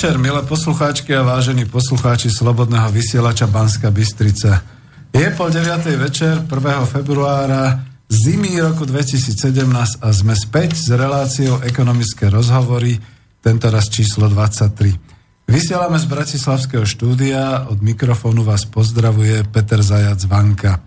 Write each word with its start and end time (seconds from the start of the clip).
Večer, 0.00 0.16
milé 0.16 0.40
poslucháčky 0.48 1.12
a 1.12 1.20
vážení 1.20 1.68
poslucháči 1.68 2.32
Slobodného 2.32 2.88
vysielača 2.88 3.44
Banska 3.44 3.92
Bystrica. 3.92 4.64
Je 5.12 5.28
pol 5.36 5.52
9. 5.52 5.76
večer 6.00 6.40
1. 6.40 6.48
februára 6.88 7.84
zimy 8.08 8.64
roku 8.64 8.88
2017 8.88 9.60
a 10.00 10.08
sme 10.08 10.32
späť 10.32 10.72
s 10.72 10.88
reláciou 10.88 11.60
ekonomické 11.60 12.32
rozhovory, 12.32 12.96
tento 13.44 13.68
raz 13.68 13.92
číslo 13.92 14.32
23. 14.32 15.44
Vysielame 15.44 16.00
z 16.00 16.08
Bratislavského 16.08 16.88
štúdia, 16.88 17.68
od 17.68 17.84
mikrofónu 17.84 18.40
vás 18.40 18.64
pozdravuje 18.64 19.52
Peter 19.52 19.84
Zajac 19.84 20.24
Vanka. 20.24 20.80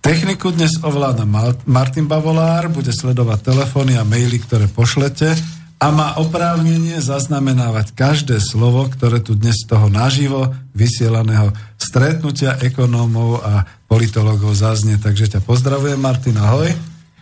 Techniku 0.00 0.48
dnes 0.48 0.80
ovláda 0.80 1.28
Martin 1.68 2.08
Bavolár, 2.08 2.72
bude 2.72 2.96
sledovať 2.96 3.52
telefóny 3.52 4.00
a 4.00 4.08
maily, 4.08 4.40
ktoré 4.40 4.64
pošlete 4.64 5.36
a 5.76 5.86
má 5.92 6.16
oprávnenie 6.16 6.96
zaznamenávať 7.04 7.92
každé 7.92 8.40
slovo, 8.40 8.88
ktoré 8.88 9.20
tu 9.20 9.36
dnes 9.36 9.60
z 9.60 9.68
toho 9.68 9.92
naživo 9.92 10.56
vysielaného 10.72 11.52
stretnutia 11.76 12.56
ekonómov 12.64 13.44
a 13.44 13.68
politologov 13.84 14.56
zaznie. 14.56 14.96
Takže 14.96 15.36
ťa 15.36 15.40
pozdravujem, 15.44 16.00
Martin, 16.00 16.40
ahoj. 16.40 16.72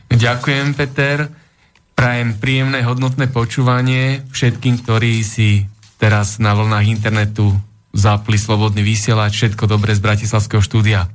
Ďakujem, 0.06 0.78
Peter. 0.78 1.26
Prajem 1.98 2.38
príjemné, 2.38 2.86
hodnotné 2.86 3.26
počúvanie 3.26 4.22
všetkým, 4.30 4.86
ktorí 4.86 5.26
si 5.26 5.66
teraz 5.98 6.38
na 6.38 6.54
vlnách 6.54 6.86
internetu 6.86 7.54
zapli 7.90 8.38
slobodný 8.38 8.86
vysielač. 8.86 9.34
Všetko 9.34 9.66
dobré 9.66 9.98
z 9.98 10.02
Bratislavského 10.02 10.62
štúdia. 10.62 11.10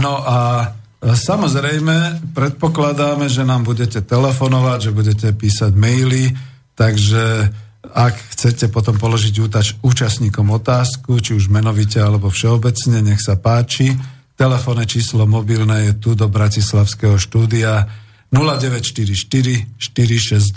No 0.00 0.16
a 0.24 0.70
Samozrejme, 1.00 2.28
predpokladáme, 2.36 3.24
že 3.32 3.40
nám 3.40 3.64
budete 3.64 4.04
telefonovať, 4.04 4.78
že 4.84 4.92
budete 4.92 5.28
písať 5.32 5.72
maily, 5.72 6.36
takže 6.76 7.48
ak 7.80 8.14
chcete 8.36 8.68
potom 8.68 9.00
položiť 9.00 9.34
útač 9.40 9.66
účastníkom 9.80 10.52
otázku, 10.52 11.16
či 11.24 11.32
už 11.32 11.48
menovite 11.48 11.96
alebo 11.96 12.28
všeobecne, 12.28 13.00
nech 13.00 13.24
sa 13.24 13.40
páči. 13.40 13.96
Telefónne 14.36 14.84
číslo 14.84 15.24
mobilné 15.24 15.88
je 15.88 15.94
tu 15.96 16.12
do 16.12 16.28
Bratislavského 16.28 17.16
štúdia 17.16 17.88
0944 18.28 19.80
462 19.80 20.52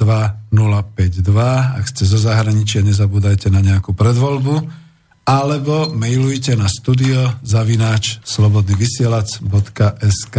052. 0.51 1.79
Ak 1.79 1.85
ste 1.87 2.03
zo 2.03 2.19
zahraničia, 2.19 2.83
nezabúdajte 2.83 3.47
na 3.47 3.63
nejakú 3.63 3.95
predvoľbu 3.95 4.82
alebo 5.23 5.95
mailujte 5.95 6.59
na 6.59 6.67
studio 6.67 7.31
zavináč 7.43 8.19
slobodnyvysielac.sk 8.27 10.37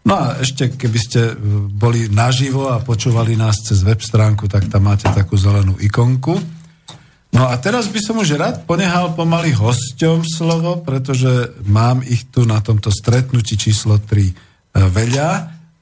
No 0.00 0.16
a 0.16 0.40
ešte, 0.40 0.80
keby 0.80 0.98
ste 0.98 1.36
e, 1.36 1.44
boli 1.68 2.08
naživo 2.08 2.72
a 2.72 2.80
počúvali 2.80 3.36
nás 3.36 3.60
cez 3.60 3.84
web 3.84 4.00
stránku, 4.00 4.48
tak 4.48 4.72
tam 4.72 4.88
máte 4.88 5.04
takú 5.12 5.36
zelenú 5.36 5.76
ikonku. 5.76 6.40
No 7.30 7.46
a 7.46 7.54
teraz 7.60 7.86
by 7.92 8.00
som 8.00 8.16
už 8.16 8.40
rád 8.40 8.64
ponehal 8.64 9.12
pomaly 9.12 9.52
hosťom 9.52 10.24
slovo, 10.24 10.80
pretože 10.82 11.52
mám 11.68 12.00
ich 12.02 12.26
tu 12.32 12.48
na 12.48 12.64
tomto 12.64 12.88
stretnutí 12.88 13.60
číslo 13.60 14.00
3 14.00 14.24
e, 14.24 14.32
veľa 14.88 15.30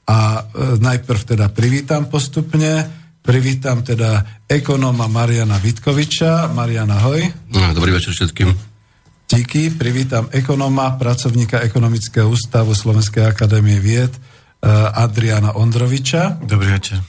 a 0.08 0.18
e, 0.18 0.40
najprv 0.82 1.20
teda 1.22 1.46
privítam 1.54 2.10
postupne 2.10 2.97
Privítam 3.28 3.84
teda 3.84 4.24
ekonóma 4.48 5.04
Mariana 5.04 5.60
Vitkoviča. 5.60 6.48
Mariana, 6.48 6.96
hoj. 7.04 7.28
No, 7.52 7.76
dobrý 7.76 7.92
večer 7.92 8.16
všetkým. 8.16 8.56
Díky. 9.28 9.76
Privítam 9.76 10.32
ekonóma, 10.32 10.96
pracovníka 10.96 11.60
Ekonomického 11.60 12.24
ústavu 12.24 12.72
Slovenskej 12.72 13.28
akadémie 13.28 13.84
vied 13.84 14.08
eh, 14.08 14.24
Adriana 14.96 15.52
Ondroviča. 15.60 16.40
Dobrý 16.40 16.72
večer. 16.72 17.04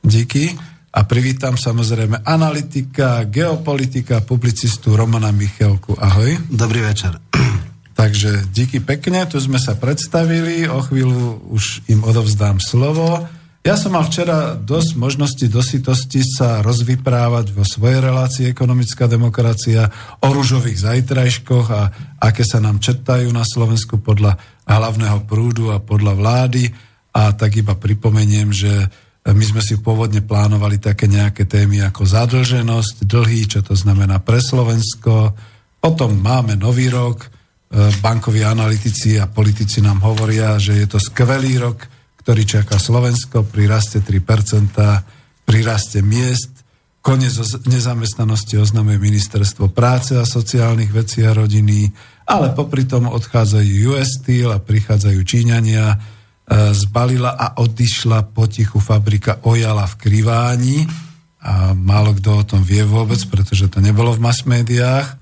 Díky. 0.00 0.56
A 0.88 1.04
privítam 1.04 1.60
samozrejme 1.60 2.24
analytika, 2.24 3.28
geopolitika, 3.28 4.24
publicistu 4.24 4.96
Romana 4.96 5.28
Michelku. 5.36 6.00
Ahoj. 6.00 6.48
Dobrý 6.48 6.80
večer. 6.80 7.20
Takže 8.00 8.48
díky 8.56 8.80
pekne, 8.80 9.28
tu 9.28 9.36
sme 9.36 9.60
sa 9.60 9.76
predstavili, 9.76 10.64
o 10.64 10.80
chvíľu 10.80 11.52
už 11.52 11.92
im 11.92 12.00
odovzdám 12.08 12.56
slovo. 12.56 13.28
Ja 13.68 13.76
som 13.76 13.92
mal 13.92 14.08
včera 14.08 14.56
dosť 14.56 14.96
možnosti 14.96 15.44
dositosti 15.44 16.24
sa 16.24 16.64
rozvyprávať 16.64 17.52
vo 17.52 17.68
svojej 17.68 18.00
relácii 18.00 18.48
ekonomická 18.48 19.04
demokracia 19.04 19.92
o 20.24 20.32
rúžových 20.32 20.88
zajtrajškoch 20.88 21.66
a 21.68 21.92
aké 22.16 22.48
sa 22.48 22.64
nám 22.64 22.80
četajú 22.80 23.28
na 23.28 23.44
Slovensku 23.44 24.00
podľa 24.00 24.40
hlavného 24.64 25.20
prúdu 25.28 25.68
a 25.68 25.84
podľa 25.84 26.16
vlády. 26.16 26.64
A 27.12 27.36
tak 27.36 27.60
iba 27.60 27.76
pripomeniem, 27.76 28.56
že 28.56 28.72
my 29.28 29.44
sme 29.44 29.60
si 29.60 29.76
pôvodne 29.76 30.24
plánovali 30.24 30.80
také 30.80 31.04
nejaké 31.04 31.44
témy 31.44 31.84
ako 31.84 32.08
zadlženosť, 32.08 33.04
dlhy, 33.04 33.52
čo 33.52 33.60
to 33.60 33.76
znamená 33.76 34.16
pre 34.24 34.40
Slovensko. 34.40 35.36
Potom 35.76 36.16
máme 36.16 36.56
nový 36.56 36.88
rok, 36.88 37.20
e, 37.20 37.92
bankoví 38.00 38.40
analytici 38.48 39.20
a 39.20 39.28
politici 39.28 39.84
nám 39.84 40.00
hovoria, 40.00 40.56
že 40.56 40.72
je 40.72 40.88
to 40.88 40.96
skvelý 40.96 41.60
rok, 41.60 41.97
ktorý 42.28 42.44
čaká 42.44 42.76
Slovensko 42.76 43.40
pri 43.40 43.72
raste 43.72 44.04
3%, 44.04 44.20
pri 45.48 45.60
miest. 46.04 46.60
Konec 47.00 47.32
nezamestnanosti 47.64 48.60
oznamuje 48.60 49.00
ministerstvo 49.00 49.72
práce 49.72 50.12
a 50.12 50.28
sociálnych 50.28 50.92
vecí 50.92 51.24
a 51.24 51.32
rodiny, 51.32 51.88
ale 52.28 52.52
popri 52.52 52.84
tom 52.84 53.08
odchádzajú 53.08 53.96
US 53.96 54.20
Steel 54.20 54.52
a 54.52 54.60
prichádzajú 54.60 55.20
Číňania. 55.24 55.96
E, 55.96 55.96
zbalila 56.76 57.32
a 57.32 57.56
odišla 57.64 58.28
potichu 58.28 58.76
fabrika 58.76 59.40
Ojala 59.48 59.88
v 59.88 59.96
Kriváni 59.96 60.84
a 61.40 61.72
málo 61.72 62.12
kto 62.12 62.44
o 62.44 62.44
tom 62.44 62.60
vie 62.60 62.84
vôbec, 62.84 63.24
pretože 63.32 63.72
to 63.72 63.80
nebolo 63.80 64.12
v 64.12 64.20
mass 64.20 64.44
médiách. 64.44 65.16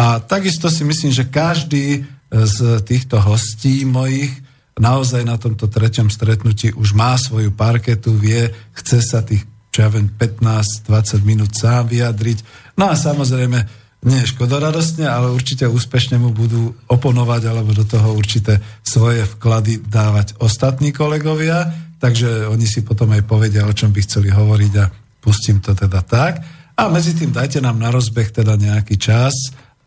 A 0.00 0.16
takisto 0.24 0.72
si 0.72 0.80
myslím, 0.80 1.12
že 1.12 1.28
každý 1.28 2.08
z 2.32 2.80
týchto 2.88 3.20
hostí 3.20 3.84
mojich 3.84 4.47
naozaj 4.78 5.22
na 5.26 5.36
tomto 5.36 5.66
treťom 5.66 6.08
stretnutí 6.08 6.72
už 6.72 6.94
má 6.94 7.18
svoju 7.18 7.52
parketu, 7.52 8.14
vie, 8.14 8.50
chce 8.74 8.98
sa 9.02 9.20
tých, 9.22 9.44
čo 9.74 9.84
ja 9.84 9.88
viem, 9.90 10.08
15-20 10.10 11.22
minút 11.26 11.52
sám 11.54 11.90
vyjadriť. 11.90 12.38
No 12.78 12.88
a 12.90 12.94
samozrejme, 12.94 13.86
nie 13.98 14.22
škodoradostne, 14.22 15.10
ale 15.10 15.34
určite 15.34 15.66
úspešne 15.66 16.22
mu 16.22 16.30
budú 16.30 16.70
oponovať 16.86 17.42
alebo 17.50 17.74
do 17.74 17.82
toho 17.82 18.14
určité 18.14 18.62
svoje 18.86 19.26
vklady 19.26 19.82
dávať 19.90 20.38
ostatní 20.38 20.94
kolegovia, 20.94 21.66
takže 21.98 22.46
oni 22.46 22.62
si 22.62 22.86
potom 22.86 23.10
aj 23.10 23.26
povedia, 23.26 23.66
o 23.66 23.74
čom 23.74 23.90
by 23.90 24.00
chceli 24.06 24.30
hovoriť 24.30 24.72
a 24.78 24.86
pustím 25.18 25.58
to 25.58 25.74
teda 25.74 25.98
tak. 26.06 26.38
A 26.78 26.86
medzi 26.86 27.18
tým 27.18 27.34
dajte 27.34 27.58
nám 27.58 27.74
na 27.74 27.90
rozbeh 27.90 28.30
teda 28.30 28.54
nejaký 28.54 28.94
čas 29.02 29.34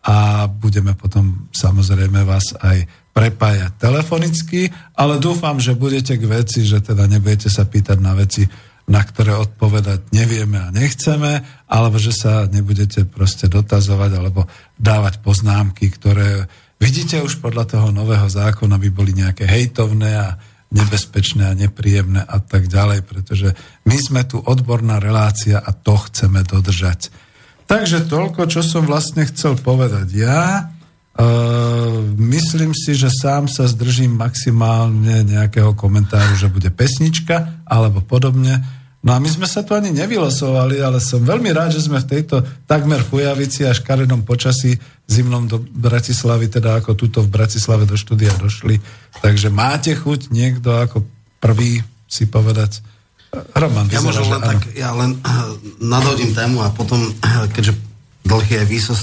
a 0.03 0.43
budeme 0.51 0.91
potom 0.91 1.47
samozrejme 1.55 2.27
vás 2.27 2.51
aj 2.59 2.83
prepájať 3.11 3.75
telefonicky, 3.75 4.71
ale 4.95 5.19
dúfam, 5.19 5.59
že 5.59 5.75
budete 5.75 6.15
k 6.15 6.23
veci, 6.25 6.63
že 6.63 6.79
teda 6.79 7.07
nebudete 7.11 7.51
sa 7.51 7.67
pýtať 7.67 7.97
na 7.99 8.15
veci, 8.15 8.47
na 8.87 9.03
ktoré 9.03 9.35
odpovedať 9.35 10.11
nevieme 10.15 10.57
a 10.57 10.73
nechceme, 10.73 11.43
alebo 11.67 11.99
že 11.99 12.15
sa 12.15 12.47
nebudete 12.47 13.07
proste 13.07 13.51
dotazovať 13.51 14.11
alebo 14.15 14.47
dávať 14.79 15.23
poznámky, 15.23 15.91
ktoré 15.91 16.47
vidíte 16.79 17.21
už 17.21 17.39
podľa 17.43 17.77
toho 17.77 17.87
nového 17.93 18.27
zákona 18.27 18.79
by 18.79 18.89
boli 18.89 19.11
nejaké 19.15 19.47
hejtovné 19.47 20.11
a 20.17 20.39
nebezpečné 20.71 21.51
a 21.51 21.57
nepríjemné 21.57 22.23
a 22.23 22.39
tak 22.39 22.71
ďalej, 22.71 23.03
pretože 23.03 23.51
my 23.83 23.97
sme 23.99 24.23
tu 24.23 24.39
odborná 24.39 25.03
relácia 25.03 25.59
a 25.59 25.75
to 25.75 25.99
chceme 26.07 26.47
dodržať. 26.47 27.11
Takže 27.67 28.07
toľko, 28.07 28.47
čo 28.47 28.63
som 28.63 28.87
vlastne 28.87 29.27
chcel 29.27 29.55
povedať 29.59 30.07
ja. 30.15 30.71
Uh, 31.11 32.07
myslím 32.31 32.71
si, 32.71 32.95
že 32.95 33.11
sám 33.11 33.51
sa 33.51 33.67
zdržím 33.67 34.15
maximálne 34.15 35.27
nejakého 35.27 35.75
komentáru, 35.75 36.39
že 36.39 36.47
bude 36.47 36.71
pesnička 36.71 37.67
alebo 37.67 37.99
podobne. 37.99 38.63
No 39.01 39.11
a 39.11 39.19
my 39.19 39.27
sme 39.27 39.49
sa 39.49 39.65
tu 39.65 39.73
ani 39.73 39.89
nevylosovali, 39.91 40.79
ale 40.79 41.01
som 41.01 41.25
veľmi 41.25 41.49
rád, 41.51 41.73
že 41.73 41.83
sme 41.89 41.99
v 41.99 42.09
tejto 42.15 42.45
takmer 42.69 43.01
fujavici 43.01 43.65
a 43.67 43.75
škaredom 43.75 44.23
počasí 44.23 44.77
zimnom 45.09 45.49
do 45.49 45.59
Bratislavy, 45.59 46.47
teda 46.47 46.79
ako 46.79 46.95
tuto 46.95 47.19
v 47.25 47.33
Bratislave 47.33 47.89
do 47.89 47.97
štúdia 47.99 48.31
došli. 48.37 48.79
Takže 49.19 49.49
máte 49.51 49.91
chuť 49.97 50.29
niekto 50.31 50.79
ako 50.79 51.03
prvý 51.41 51.81
si 52.05 52.29
povedať? 52.29 52.85
Roman, 53.55 53.87
ja 53.91 54.03
môžem 54.03 54.27
len 54.27 54.43
tak, 54.43 54.59
ja 54.75 54.91
len 54.91 55.17
nadhodím 55.79 56.35
tému 56.35 56.61
a 56.63 56.69
potom, 56.69 56.99
keďže 57.55 57.90
dlh 58.21 58.45
je 58.45 58.61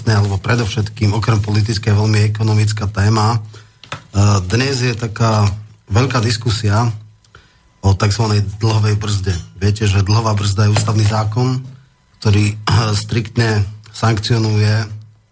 alebo 0.08 0.38
predovšetkým, 0.38 1.14
okrem 1.14 1.42
politické, 1.42 1.90
veľmi 1.90 2.30
ekonomická 2.30 2.86
téma. 2.88 3.36
E, 3.36 3.38
dnes 4.46 4.78
je 4.82 4.94
taká 4.94 5.46
veľká 5.90 6.22
diskusia 6.22 6.90
o 7.82 7.94
tzv. 7.94 8.24
dlhovej 8.58 8.94
brzde. 8.98 9.34
Viete, 9.58 9.84
že 9.90 10.06
dlhová 10.06 10.34
brzda 10.34 10.66
je 10.66 10.74
ústavný 10.74 11.04
zákon, 11.06 11.62
ktorý 12.22 12.54
striktne 13.02 13.66
sankcionuje 13.90 14.74
e, 14.82 14.86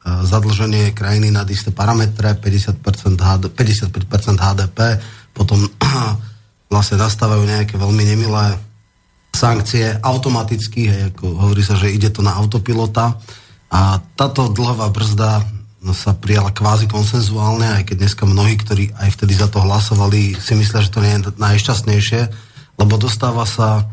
zadlženie 0.04 0.90
krajiny 0.90 1.30
nad 1.30 1.46
isté 1.46 1.70
parametre, 1.70 2.34
50% 2.34 2.82
HD, 3.16 3.44
55% 3.50 4.34
HDP, 4.34 4.78
potom 5.30 5.62
vlastne 6.72 6.98
nastávajú 6.98 7.46
nejaké 7.46 7.78
veľmi 7.78 8.02
nemilé 8.02 8.58
sankcie 9.36 9.92
automaticky, 10.00 10.88
hej, 10.88 11.02
ako 11.12 11.24
hovorí 11.36 11.60
sa, 11.60 11.76
že 11.76 11.92
ide 11.92 12.08
to 12.08 12.24
na 12.24 12.32
autopilota 12.32 13.20
a 13.70 13.98
táto 14.14 14.46
dlhová 14.48 14.88
brzda 14.94 15.44
sa 15.94 16.18
prijala 16.18 16.50
kvázi 16.50 16.90
konsenzuálne, 16.90 17.78
aj 17.78 17.92
keď 17.92 17.96
dneska 18.02 18.24
mnohí, 18.26 18.58
ktorí 18.58 18.90
aj 18.98 19.14
vtedy 19.14 19.38
za 19.38 19.46
to 19.46 19.62
hlasovali, 19.62 20.34
si 20.34 20.58
myslia, 20.58 20.82
že 20.82 20.90
to 20.90 20.98
nie 20.98 21.14
je 21.14 21.30
najšťastnejšie, 21.38 22.20
lebo 22.74 22.94
dostáva 22.98 23.46
sa 23.46 23.86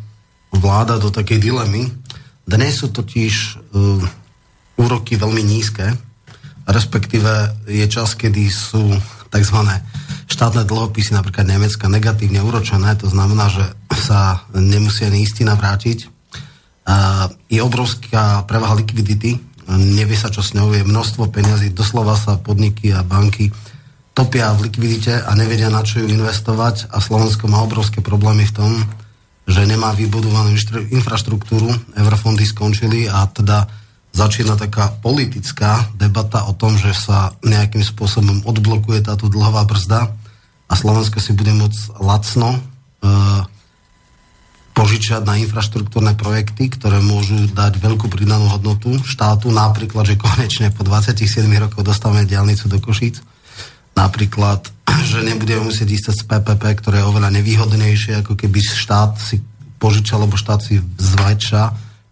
vláda 0.49 0.97
do 0.97 1.13
takej 1.13 1.37
dilemy. 1.37 1.93
Dnes 2.49 2.81
sú 2.81 2.89
totiž 2.89 3.33
uh, 3.73 4.01
úroky 4.81 5.21
veľmi 5.21 5.45
nízke, 5.45 5.93
respektíve 6.65 7.29
je 7.69 7.85
čas, 7.85 8.17
kedy 8.17 8.49
sú 8.49 8.89
tzv. 9.29 9.59
štátne 10.29 10.65
dlhopisy, 10.65 11.13
napríklad 11.13 11.45
Nemecka, 11.45 11.89
negatívne 11.89 12.41
uročené, 12.41 12.97
to 12.97 13.09
znamená, 13.09 13.53
že 13.53 13.65
sa 13.93 14.45
nemusia 14.53 15.13
ani 15.13 15.25
istina 15.25 15.53
vrátiť. 15.53 16.09
Uh, 16.83 17.29
je 17.53 17.61
obrovská 17.61 18.43
prevaha 18.49 18.75
likvidity, 18.75 19.52
nevie 19.71 20.17
sa, 20.17 20.33
čo 20.33 20.43
s 20.43 20.55
ňou 20.55 20.71
je. 20.75 20.83
Množstvo 20.83 21.29
peňazí, 21.31 21.71
doslova 21.71 22.17
sa 22.19 22.39
podniky 22.39 22.91
a 22.91 23.03
banky 23.03 23.51
topia 24.13 24.53
v 24.53 24.69
likvidite 24.69 25.25
a 25.25 25.31
nevedia, 25.33 25.73
na 25.73 25.81
čo 25.81 26.05
ju 26.05 26.07
investovať. 26.09 26.93
A 26.93 27.01
Slovensko 27.01 27.49
má 27.49 27.65
obrovské 27.65 27.99
problémy 27.99 28.45
v 28.45 28.55
tom, 28.55 28.71
že 29.49 29.67
nemá 29.67 29.91
vybudovanú 29.91 30.55
infraštruktúru, 30.93 31.67
eurofondy 31.97 32.47
skončili 32.47 33.11
a 33.11 33.27
teda 33.27 33.67
začína 34.13 34.55
taká 34.55 34.93
politická 35.01 35.89
debata 35.97 36.45
o 36.47 36.53
tom, 36.53 36.77
že 36.77 36.93
sa 36.93 37.33
nejakým 37.41 37.81
spôsobom 37.81 38.45
odblokuje 38.45 39.03
táto 39.03 39.27
dlhová 39.27 39.65
brzda 39.65 40.13
a 40.69 40.73
Slovensko 40.77 41.17
si 41.19 41.33
bude 41.33 41.51
môcť 41.51 41.97
lacno 41.99 42.55
e, 42.55 42.59
požičať 44.73 45.21
na 45.21 45.37
infraštruktúrne 45.37 46.17
projekty, 46.17 46.67
ktoré 46.73 46.97
môžu 46.97 47.45
dať 47.53 47.77
veľkú 47.77 48.09
pridanú 48.09 48.49
hodnotu 48.49 48.97
štátu, 49.05 49.53
napríklad, 49.53 50.09
že 50.09 50.17
konečne 50.17 50.73
po 50.73 50.81
27 50.81 51.45
rokoch 51.61 51.85
dostávame 51.85 52.25
diálnicu 52.25 52.65
do 52.65 52.81
Košíc, 52.81 53.21
napríklad, 53.93 54.65
že 55.13 55.21
nebudeme 55.21 55.69
musieť 55.69 55.87
ísť 55.93 56.05
z 56.17 56.21
PPP, 56.25 56.63
ktoré 56.81 57.05
je 57.05 57.09
oveľa 57.09 57.29
nevýhodnejšie, 57.37 58.25
ako 58.25 58.33
keby 58.33 58.59
štát 58.65 59.13
si 59.21 59.45
požičal, 59.77 60.25
lebo 60.25 60.33
štát 60.33 60.59
si 60.65 60.81
zväčša. 60.81 61.63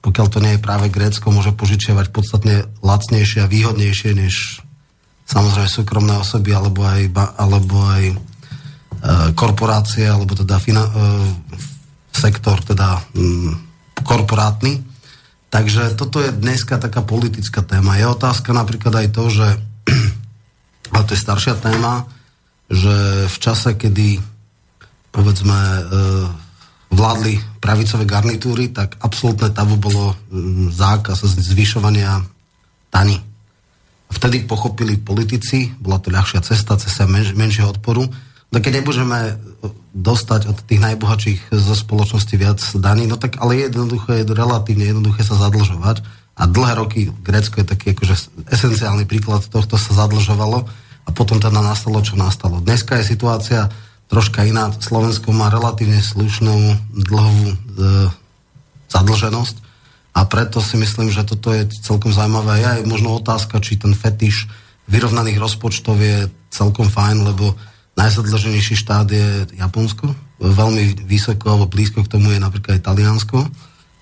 Pokiaľ 0.02 0.28
to 0.30 0.40
nie 0.42 0.58
je 0.58 0.66
práve 0.66 0.90
Grécko, 0.90 1.34
môže 1.34 1.54
požičiavať 1.54 2.14
podstatne 2.14 2.66
lacnejšie 2.82 3.46
a 3.46 3.50
výhodnejšie 3.50 4.18
než 4.18 4.66
samozrejme 5.30 5.70
súkromné 5.70 6.14
osoby 6.20 6.52
alebo 6.52 6.84
aj, 6.84 7.02
alebo 7.40 7.78
aj 7.88 8.04
e, 8.12 8.16
korporácie, 9.38 10.04
alebo 10.10 10.36
teda 10.36 10.60
fina, 10.60 10.84
e, 10.84 10.92
sektor 12.22 12.62
teda 12.62 13.02
m, 13.18 13.58
korporátny. 14.06 14.86
Takže 15.52 15.98
toto 16.00 16.22
je 16.22 16.32
dneska 16.32 16.78
taká 16.78 17.02
politická 17.02 17.66
téma. 17.66 17.98
Je 17.98 18.08
otázka 18.08 18.54
napríklad 18.54 18.94
aj 19.04 19.08
to, 19.12 19.24
že 19.34 19.48
ale 20.94 21.04
to 21.10 21.14
je 21.18 21.26
staršia 21.26 21.58
téma, 21.58 22.06
že 22.72 23.28
v 23.28 23.38
čase, 23.42 23.76
kedy 23.76 24.24
povedzme 25.12 25.60
e, 25.60 25.82
vládli 26.92 27.36
pravicové 27.60 28.08
garnitúry, 28.08 28.72
tak 28.72 28.96
absolútne 29.04 29.52
tabu 29.52 29.76
bolo 29.76 30.16
mm, 30.32 30.72
zákaz 30.72 31.28
zvyšovania 31.28 32.24
daní. 32.88 33.20
Vtedy 34.12 34.44
pochopili 34.44 35.00
politici, 35.00 35.72
bola 35.80 36.00
to 36.00 36.12
ľahšia 36.12 36.44
cesta, 36.44 36.76
cesta 36.76 37.08
menš, 37.08 37.36
menšieho 37.36 37.72
odporu. 37.72 38.08
No 38.52 38.60
keď 38.60 38.84
nebudeme 38.84 39.20
e, 39.32 39.34
dostať 39.96 40.52
od 40.52 40.58
tých 40.68 40.84
najbohatších 40.84 41.56
zo 41.56 41.76
spoločnosti 41.76 42.36
viac 42.36 42.60
daní, 42.76 43.08
no 43.08 43.16
tak 43.16 43.40
ale 43.40 43.56
je 43.56 43.62
jednoduché, 43.72 44.22
je 44.22 44.36
relatívne 44.36 44.84
jednoduché 44.84 45.24
sa 45.24 45.40
zadlžovať. 45.40 46.04
A 46.36 46.48
dlhé 46.48 46.74
roky 46.76 47.00
Grécko 47.24 47.64
je 47.64 47.68
taký 47.68 47.96
akože 47.96 48.16
esenciálny 48.52 49.08
príklad 49.08 49.48
tohto 49.48 49.80
sa 49.80 49.92
zadlžovalo 50.04 50.68
a 51.08 51.10
potom 51.16 51.40
teda 51.40 51.64
nastalo, 51.64 52.04
čo 52.04 52.20
nastalo. 52.20 52.60
Dneska 52.60 53.00
je 53.00 53.12
situácia 53.16 53.72
troška 54.12 54.44
iná. 54.44 54.72
Slovensko 54.76 55.32
má 55.32 55.48
relatívne 55.48 56.04
slušnú 56.04 56.76
dlhovú 57.08 57.48
e, 57.48 57.56
zadlženosť 58.92 59.56
a 60.12 60.28
preto 60.28 60.60
si 60.60 60.76
myslím, 60.76 61.08
že 61.08 61.24
toto 61.24 61.56
je 61.56 61.72
celkom 61.72 62.12
zaujímavé. 62.12 62.60
Ja 62.60 62.72
je 62.76 62.84
možno 62.84 63.16
otázka, 63.16 63.64
či 63.64 63.80
ten 63.80 63.96
fetiš 63.96 64.52
vyrovnaných 64.92 65.40
rozpočtov 65.40 65.96
je 66.04 66.28
celkom 66.52 66.92
fajn, 66.92 67.32
lebo 67.32 67.56
najzadlženejší 67.96 68.76
štát 68.80 69.08
je 69.12 69.28
Japonsko. 69.60 70.16
Veľmi 70.42 71.06
vysoko 71.06 71.52
alebo 71.52 71.72
blízko 71.72 72.08
k 72.08 72.12
tomu 72.12 72.32
je 72.32 72.40
napríklad 72.40 72.82
Taliansko. 72.82 73.46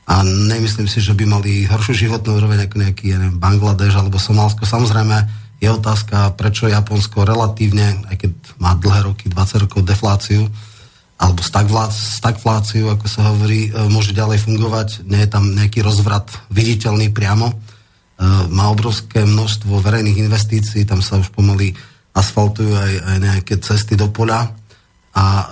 A 0.10 0.26
nemyslím 0.26 0.90
si, 0.90 0.98
že 1.02 1.14
by 1.14 1.26
mali 1.30 1.70
horšiu 1.70 2.10
životnú 2.10 2.42
úroveň 2.42 2.66
ako 2.66 2.82
nejaký, 2.82 3.14
ja 3.14 3.18
neviem, 3.22 3.38
Bangladeš 3.38 3.94
alebo 3.94 4.18
Somálsko. 4.18 4.66
Samozrejme, 4.66 5.30
je 5.62 5.70
otázka, 5.70 6.34
prečo 6.34 6.66
Japonsko 6.66 7.28
relatívne, 7.28 8.02
aj 8.10 8.16
keď 8.26 8.32
má 8.58 8.74
dlhé 8.74 9.06
roky, 9.06 9.30
20 9.30 9.70
rokov 9.70 9.86
defláciu, 9.86 10.50
alebo 11.20 11.44
stagfláciu, 11.44 12.96
ako 12.96 13.06
sa 13.12 13.36
hovorí, 13.36 13.68
e, 13.68 13.72
môže 13.92 14.16
ďalej 14.16 14.40
fungovať. 14.40 15.04
Nie 15.04 15.28
je 15.28 15.30
tam 15.36 15.52
nejaký 15.52 15.84
rozvrat 15.84 16.32
viditeľný 16.48 17.12
priamo. 17.12 17.52
E, 17.52 17.56
má 18.48 18.72
obrovské 18.72 19.28
množstvo 19.28 19.84
verejných 19.84 20.26
investícií, 20.26 20.88
tam 20.88 21.04
sa 21.04 21.20
už 21.20 21.36
pomaly 21.36 21.76
asfaltujú 22.20 22.76
aj, 22.76 22.94
aj 23.00 23.18
nejaké 23.24 23.54
cesty 23.64 23.96
do 23.96 24.12
poľa 24.12 24.52
a 25.16 25.26
e, 25.26 25.46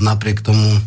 napriek 0.00 0.40
tomu 0.40 0.64
e, 0.64 0.80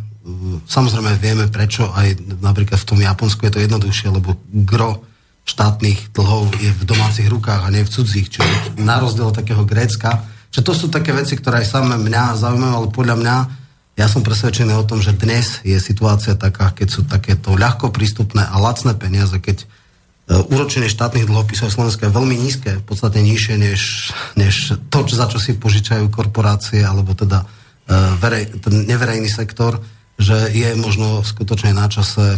samozrejme 0.65 1.13
vieme 1.21 1.45
prečo 1.47 1.93
aj 1.93 2.41
napríklad 2.41 2.81
v 2.81 2.89
tom 2.89 2.99
Japonsku 2.99 3.45
je 3.45 3.53
to 3.53 3.63
jednoduchšie, 3.63 4.09
lebo 4.09 4.35
gro 4.65 5.05
štátnych 5.45 6.13
dlhov 6.13 6.53
je 6.61 6.69
v 6.69 6.83
domácich 6.85 7.25
rukách 7.25 7.65
a 7.65 7.73
nie 7.73 7.81
v 7.81 7.93
cudzích, 7.93 8.27
čiže 8.29 8.77
na 8.81 9.01
rozdiel 9.01 9.33
od 9.33 9.37
takého 9.37 9.65
Grécka. 9.65 10.21
Čiže 10.53 10.65
to 10.65 10.73
sú 10.77 10.85
také 10.93 11.09
veci, 11.09 11.37
ktoré 11.37 11.65
aj 11.65 11.73
samé 11.73 11.97
mňa 11.97 12.37
zaujímajú, 12.37 12.73
ale 12.73 12.87
podľa 12.93 13.15
mňa 13.17 13.35
ja 13.97 14.07
som 14.07 14.23
presvedčený 14.23 14.77
o 14.77 14.87
tom, 14.87 15.01
že 15.01 15.11
dnes 15.11 15.59
je 15.65 15.75
situácia 15.81 16.37
taká, 16.37 16.71
keď 16.71 16.87
sú 16.87 17.01
takéto 17.03 17.57
ľahko 17.57 17.91
prístupné 17.91 18.45
a 18.45 18.55
lacné 18.61 18.95
peniaze, 18.95 19.35
keď 19.41 19.65
úročenie 20.29 20.85
štátnych 20.93 21.25
dlhopisov 21.25 21.73
Slovenska 21.73 22.05
je 22.05 22.13
veľmi 22.13 22.37
nízke, 22.37 22.77
v 22.77 22.85
podstate 22.85 23.17
nižšie 23.17 23.55
než, 23.57 24.13
než 24.37 24.77
to, 24.93 25.09
za 25.09 25.25
čo 25.25 25.41
si 25.41 25.57
požičajú 25.57 26.05
korporácie 26.13 26.85
alebo 26.85 27.17
teda 27.17 27.49
uh, 27.49 28.13
verej, 28.21 28.61
ten 28.61 28.85
neverejný 28.85 29.25
sektor, 29.25 29.81
že 30.21 30.53
je 30.53 30.69
možno 30.77 31.25
skutočne 31.25 31.73
na 31.73 31.89
čase 31.89 32.37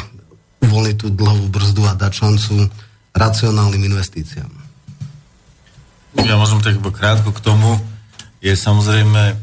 uvoľniť 0.63 0.95
tú 1.03 1.07
dlhovú 1.12 1.51
brzdu 1.51 1.83
a 1.83 1.98
dať 1.98 2.12
šancu 2.15 2.71
racionálnym 3.12 3.83
investíciám. 3.91 4.51
Ja 6.15 6.39
možno 6.39 6.63
tak 6.63 6.79
krátko 6.79 7.36
k 7.36 7.43
tomu. 7.43 7.75
Je 8.39 8.55
samozrejme 8.55 9.36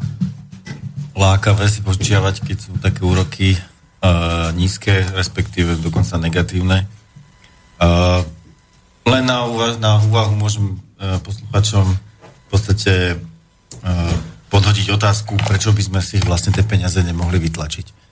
lákavé 1.12 1.68
si 1.68 1.84
požičiavať, 1.84 2.34
keď 2.48 2.56
sú 2.56 2.70
také 2.80 3.04
úroky 3.04 3.58
uh, 3.58 4.54
nízke, 4.56 5.04
respektíve 5.12 5.76
dokonca 5.76 6.16
negatívne. 6.16 6.88
Uh, 7.76 8.22
len 9.08 9.24
na, 9.24 9.48
úva- 9.48 9.78
na 9.80 9.98
úvahu 10.04 10.36
môžem 10.36 10.76
uh, 11.00 11.18
posluchačom 11.24 11.86
v 11.88 12.46
podstate 12.48 13.16
uh, 13.16 14.14
podhodiť 14.52 14.92
otázku, 14.92 15.36
prečo 15.44 15.72
by 15.72 15.82
sme 15.84 16.00
si 16.00 16.20
vlastne 16.24 16.52
tie 16.52 16.64
peniaze 16.64 17.00
nemohli 17.00 17.40
vytlačiť 17.40 18.08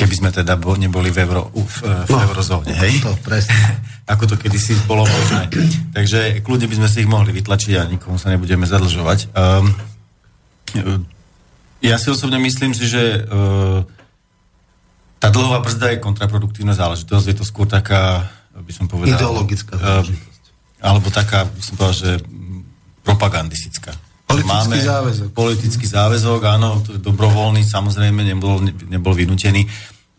keby 0.00 0.14
sme 0.16 0.30
teda 0.32 0.56
bo, 0.56 0.72
neboli 0.80 1.12
v, 1.12 1.28
euro, 1.28 1.52
v, 1.52 1.76
v 1.84 2.08
no, 2.08 2.18
eurozóne, 2.24 2.72
hej? 2.72 3.04
To, 3.04 3.12
presne. 3.20 3.52
Ako 4.16 4.24
to 4.24 4.40
kedysi 4.40 4.72
bolo 4.88 5.04
možné. 5.04 5.52
Takže 5.92 6.40
kľudne 6.40 6.66
by 6.72 6.76
sme 6.80 6.88
si 6.88 7.04
ich 7.04 7.10
mohli 7.10 7.36
vytlačiť 7.36 7.72
a 7.76 7.84
nikomu 7.84 8.16
sa 8.16 8.32
nebudeme 8.32 8.64
zadlžovať. 8.64 9.28
Um, 9.36 9.76
ja 11.84 12.00
si 12.00 12.08
osobne 12.08 12.40
myslím 12.40 12.72
si, 12.72 12.88
že 12.88 13.28
uh, 13.28 13.84
tá 15.20 15.28
dlhová 15.28 15.60
brzda 15.60 15.94
je 15.94 16.02
kontraproduktívna 16.02 16.72
záležitosť. 16.72 17.24
Je 17.28 17.36
to 17.36 17.44
skôr 17.44 17.68
taká, 17.68 18.24
by 18.56 18.72
som 18.72 18.88
povedal... 18.88 19.20
Ideologická 19.20 19.76
záležitosť. 19.76 20.26
Uh, 20.26 20.29
alebo 20.80 21.12
taká, 21.12 21.44
by 21.44 21.60
som 21.60 21.74
povedal, 21.76 21.96
že 21.96 22.10
propagandistická. 23.04 23.92
Politický 24.30 24.50
máme 24.50 24.76
záväzok. 24.78 25.28
Politický 25.34 25.86
záväzok, 25.90 26.40
áno, 26.46 26.80
to 26.86 26.94
je 26.96 27.00
dobrovoľný, 27.02 27.66
samozrejme, 27.66 28.22
nebol, 28.22 28.62
nebol 28.86 29.12
vynútený. 29.12 29.66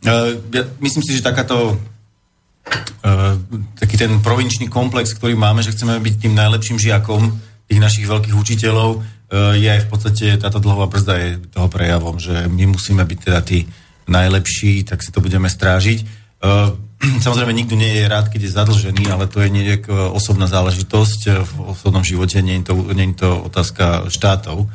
Uh, 0.04 0.36
ja 0.52 0.68
myslím 0.84 1.04
si, 1.06 1.16
že 1.16 1.24
takáto 1.24 1.78
uh, 1.78 3.34
taký 3.80 3.96
ten 3.96 4.20
provinčný 4.20 4.68
komplex, 4.68 5.16
ktorý 5.16 5.40
máme, 5.40 5.64
že 5.64 5.72
chceme 5.72 5.96
byť 5.96 6.16
tým 6.28 6.34
najlepším 6.36 6.78
žiakom 6.82 7.40
tých 7.72 7.80
našich 7.80 8.06
veľkých 8.10 8.36
učiteľov, 8.36 9.00
uh, 9.00 9.56
je 9.56 9.70
aj 9.72 9.88
v 9.88 9.90
podstate, 9.90 10.26
táto 10.42 10.60
dlhová 10.60 10.92
brzda 10.92 11.14
je 11.16 11.30
toho 11.48 11.72
prejavom, 11.72 12.20
že 12.20 12.52
my 12.52 12.68
musíme 12.68 13.08
byť 13.08 13.20
teda 13.24 13.40
tí 13.48 13.64
najlepší, 14.12 14.84
tak 14.84 15.00
si 15.00 15.14
to 15.14 15.24
budeme 15.24 15.48
strážiť. 15.48 16.21
Uh, 16.42 16.74
Samozrejme, 17.26 17.54
nikto 17.54 17.74
nie 17.74 18.02
je 18.02 18.06
rád, 18.06 18.30
keď 18.30 18.42
je 18.46 18.56
zadlžený, 18.58 19.04
ale 19.10 19.26
to 19.26 19.42
je 19.42 19.50
nejak 19.50 19.90
osobná 19.90 20.46
záležitosť 20.46 21.22
v 21.42 21.54
osobnom 21.74 22.06
živote, 22.06 22.38
nie 22.46 22.62
je 22.62 22.70
to, 22.70 22.74
nie 22.94 23.10
je 23.14 23.26
to 23.26 23.30
otázka 23.50 24.10
štátov. 24.14 24.70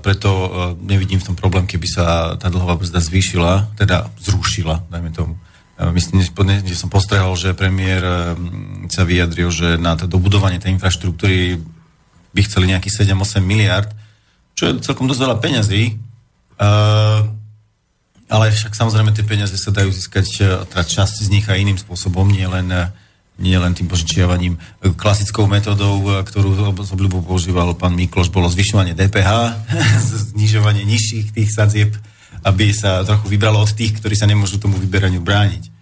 Preto 0.00 0.30
nevidím 0.86 1.18
v 1.18 1.26
tom 1.28 1.36
problém, 1.36 1.66
keby 1.66 1.84
sa 1.90 2.04
tá 2.38 2.46
dlhová 2.46 2.78
brzda 2.78 3.02
zvýšila, 3.02 3.74
teda 3.74 4.06
zrušila, 4.22 4.86
dajme 4.86 5.10
tomu. 5.10 5.34
myslím, 5.98 6.22
že 6.62 6.78
som 6.78 6.88
postrehol, 6.88 7.34
že 7.34 7.58
premiér 7.58 8.38
sa 8.86 9.02
vyjadril, 9.02 9.50
že 9.50 9.74
na 9.74 9.98
to 9.98 10.06
dobudovanie 10.06 10.62
tej 10.62 10.78
infraštruktúry 10.78 11.58
by 12.30 12.40
chceli 12.46 12.70
nejakých 12.70 13.02
7-8 13.02 13.42
miliard, 13.42 13.90
čo 14.54 14.70
je 14.70 14.78
celkom 14.78 15.10
dosť 15.10 15.20
veľa 15.26 15.36
peňazí. 15.42 15.82
Uh, 16.54 17.34
ale 18.28 18.50
však 18.50 18.72
samozrejme 18.72 19.12
tie 19.12 19.24
peniaze 19.26 19.54
sa 19.56 19.70
dajú 19.74 19.92
získať, 19.92 20.26
teda 20.72 20.82
časť 20.84 21.24
z 21.24 21.28
nich 21.28 21.46
aj 21.48 21.60
iným 21.60 21.76
spôsobom, 21.76 22.24
nie 22.24 22.48
len, 22.48 22.72
nie 23.36 23.56
len 23.56 23.76
tým 23.76 23.84
požičiavaním. 23.84 24.56
Klasickou 24.96 25.44
metodou, 25.44 26.00
ktorú 26.24 26.80
s 26.80 26.90
obľubou 26.94 27.20
používal 27.20 27.76
pán 27.76 27.92
Mikloš, 27.92 28.32
bolo 28.32 28.48
zvyšovanie 28.48 28.96
DPH, 28.96 29.30
znižovanie 30.32 30.88
nižších 30.88 31.36
tých 31.36 31.50
sadzieb, 31.52 31.92
aby 32.44 32.72
sa 32.72 33.04
trochu 33.04 33.28
vybralo 33.28 33.60
od 33.60 33.72
tých, 33.72 34.00
ktorí 34.00 34.16
sa 34.16 34.28
nemôžu 34.28 34.56
tomu 34.56 34.80
vyberaniu 34.80 35.20
brániť. 35.20 35.72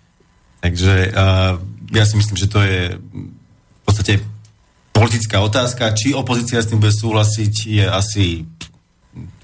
Takže 0.62 1.10
ja 1.92 2.04
si 2.06 2.14
myslím, 2.14 2.38
že 2.38 2.50
to 2.50 2.62
je 2.62 2.96
v 2.98 3.82
podstate 3.82 4.22
politická 4.94 5.42
otázka. 5.42 5.90
Či 5.92 6.14
opozícia 6.14 6.62
s 6.62 6.70
tým 6.70 6.78
bude 6.78 6.94
súhlasiť, 6.94 7.54
je 7.66 7.84
asi 7.84 8.46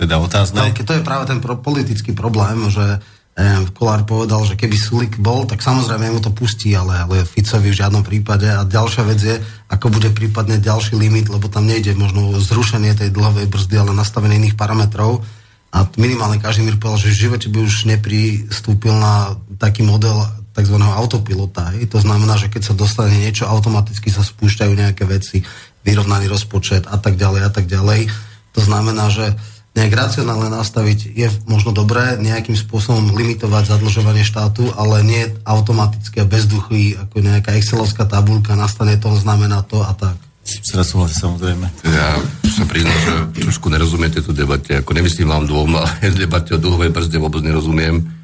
teda 0.00 0.16
otázne. 0.16 0.60
No, 0.60 0.72
to 0.72 0.96
je 0.96 1.04
práve 1.04 1.28
ten 1.28 1.38
pro, 1.44 1.60
politický 1.60 2.16
problém, 2.16 2.72
že 2.72 2.98
eh, 3.36 3.64
Kolár 3.76 4.08
povedal, 4.08 4.44
že 4.48 4.56
keby 4.56 4.76
Sulik 4.76 5.14
bol, 5.20 5.44
tak 5.44 5.60
samozrejme 5.60 6.08
mu 6.12 6.20
to 6.24 6.32
pustí, 6.32 6.72
ale, 6.72 7.04
ale 7.04 7.28
Ficovi 7.28 7.70
v 7.72 7.78
žiadnom 7.78 8.04
prípade. 8.04 8.48
A 8.48 8.64
ďalšia 8.64 9.02
vec 9.04 9.20
je, 9.20 9.36
ako 9.68 9.92
bude 9.92 10.08
prípadne 10.12 10.56
ďalší 10.56 10.96
limit, 10.96 11.28
lebo 11.28 11.52
tam 11.52 11.68
nejde 11.68 11.92
možno 11.94 12.32
zrušenie 12.40 12.96
tej 12.96 13.12
dlhovej 13.12 13.46
brzdy, 13.46 13.74
ale 13.76 13.92
nastavenie 13.92 14.40
iných 14.40 14.56
parametrov 14.56 15.20
a 15.68 15.84
minimálne 16.00 16.40
Kažimír 16.40 16.80
povedal, 16.80 17.04
že 17.04 17.12
v 17.12 17.20
živote 17.28 17.48
by 17.52 17.58
už 17.60 17.84
nepristúpil 17.84 18.94
na 18.96 19.36
taký 19.60 19.84
model 19.84 20.24
tzv. 20.56 20.76
autopilota. 20.80 21.76
Hej. 21.76 21.92
To 21.92 22.00
znamená, 22.00 22.40
že 22.40 22.48
keď 22.48 22.72
sa 22.72 22.74
dostane 22.74 23.12
niečo, 23.20 23.44
automaticky 23.44 24.08
sa 24.08 24.24
spúšťajú 24.24 24.72
nejaké 24.72 25.04
veci, 25.04 25.44
vyrovnaný 25.84 26.26
rozpočet 26.26 26.88
a 26.88 26.96
tak 26.96 27.20
ďalej 27.20 27.40
a 27.44 27.50
tak 27.52 27.68
ďalej. 27.68 28.08
To 28.56 28.60
znamená, 28.64 29.12
že 29.12 29.36
nejak 29.78 29.94
racionálne 29.94 30.50
nastaviť 30.50 30.98
je 31.14 31.30
možno 31.46 31.70
dobré, 31.70 32.18
nejakým 32.18 32.58
spôsobom 32.58 33.14
limitovať 33.14 33.78
zadlžovanie 33.78 34.26
štátu, 34.26 34.66
ale 34.74 35.06
nie 35.06 35.22
automaticky 35.46 36.18
a 36.18 36.26
bezduchý, 36.26 36.98
ako 36.98 37.22
nejaká 37.22 37.54
excelovská 37.54 38.02
tabulka, 38.02 38.58
nastane 38.58 38.98
to, 38.98 39.14
znamená 39.14 39.62
to 39.62 39.78
a 39.86 39.94
tak. 39.94 40.18
Teda 40.48 40.82
súhlasí, 40.82 41.20
samozrejme. 41.20 41.68
Ja 41.84 42.16
sa 42.48 42.64
priznám, 42.64 42.98
že 43.04 43.12
trošku 43.44 43.68
nerozumiem 43.68 44.08
tejto 44.08 44.32
debate. 44.32 44.80
Ako 44.80 44.96
nemyslím 44.96 45.28
vám 45.28 45.44
dvom, 45.44 45.76
ale 45.76 45.92
debate 46.24 46.56
o 46.56 46.58
dlhovej 46.58 46.90
brzde 46.90 47.20
vôbec 47.20 47.44
nerozumiem. 47.44 48.17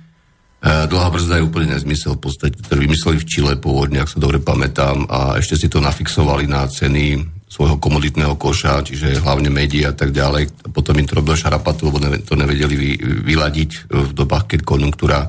E, 0.64 0.88
dlhá 0.88 1.12
brzda 1.12 1.36
je 1.36 1.44
úplne 1.44 1.76
nezmysel. 1.76 2.16
V 2.16 2.32
podstate 2.32 2.56
to 2.56 2.72
vymysleli 2.72 3.20
v 3.20 3.28
Čile 3.28 3.52
pôvodne, 3.60 4.00
ak 4.00 4.08
sa 4.08 4.18
dobre 4.18 4.40
pamätám, 4.40 5.04
a 5.12 5.36
ešte 5.36 5.60
si 5.60 5.68
to 5.68 5.84
nafixovali 5.84 6.48
na 6.48 6.64
ceny 6.64 7.20
svojho 7.44 7.76
komoditného 7.76 8.34
koša, 8.40 8.82
čiže 8.82 9.20
hlavne 9.20 9.52
médií 9.52 9.84
a 9.84 9.92
tak 9.92 10.10
ďalej. 10.10 10.72
Potom 10.72 10.96
im 10.96 11.06
to 11.06 11.20
robil 11.20 11.36
šarapatu, 11.36 11.92
lebo 11.92 12.00
to 12.24 12.34
nevedeli 12.34 12.74
vy, 12.74 12.90
vyladiť 13.28 13.92
v 13.92 14.10
dobách, 14.16 14.56
keď 14.56 14.60
konjunktúra 14.64 15.28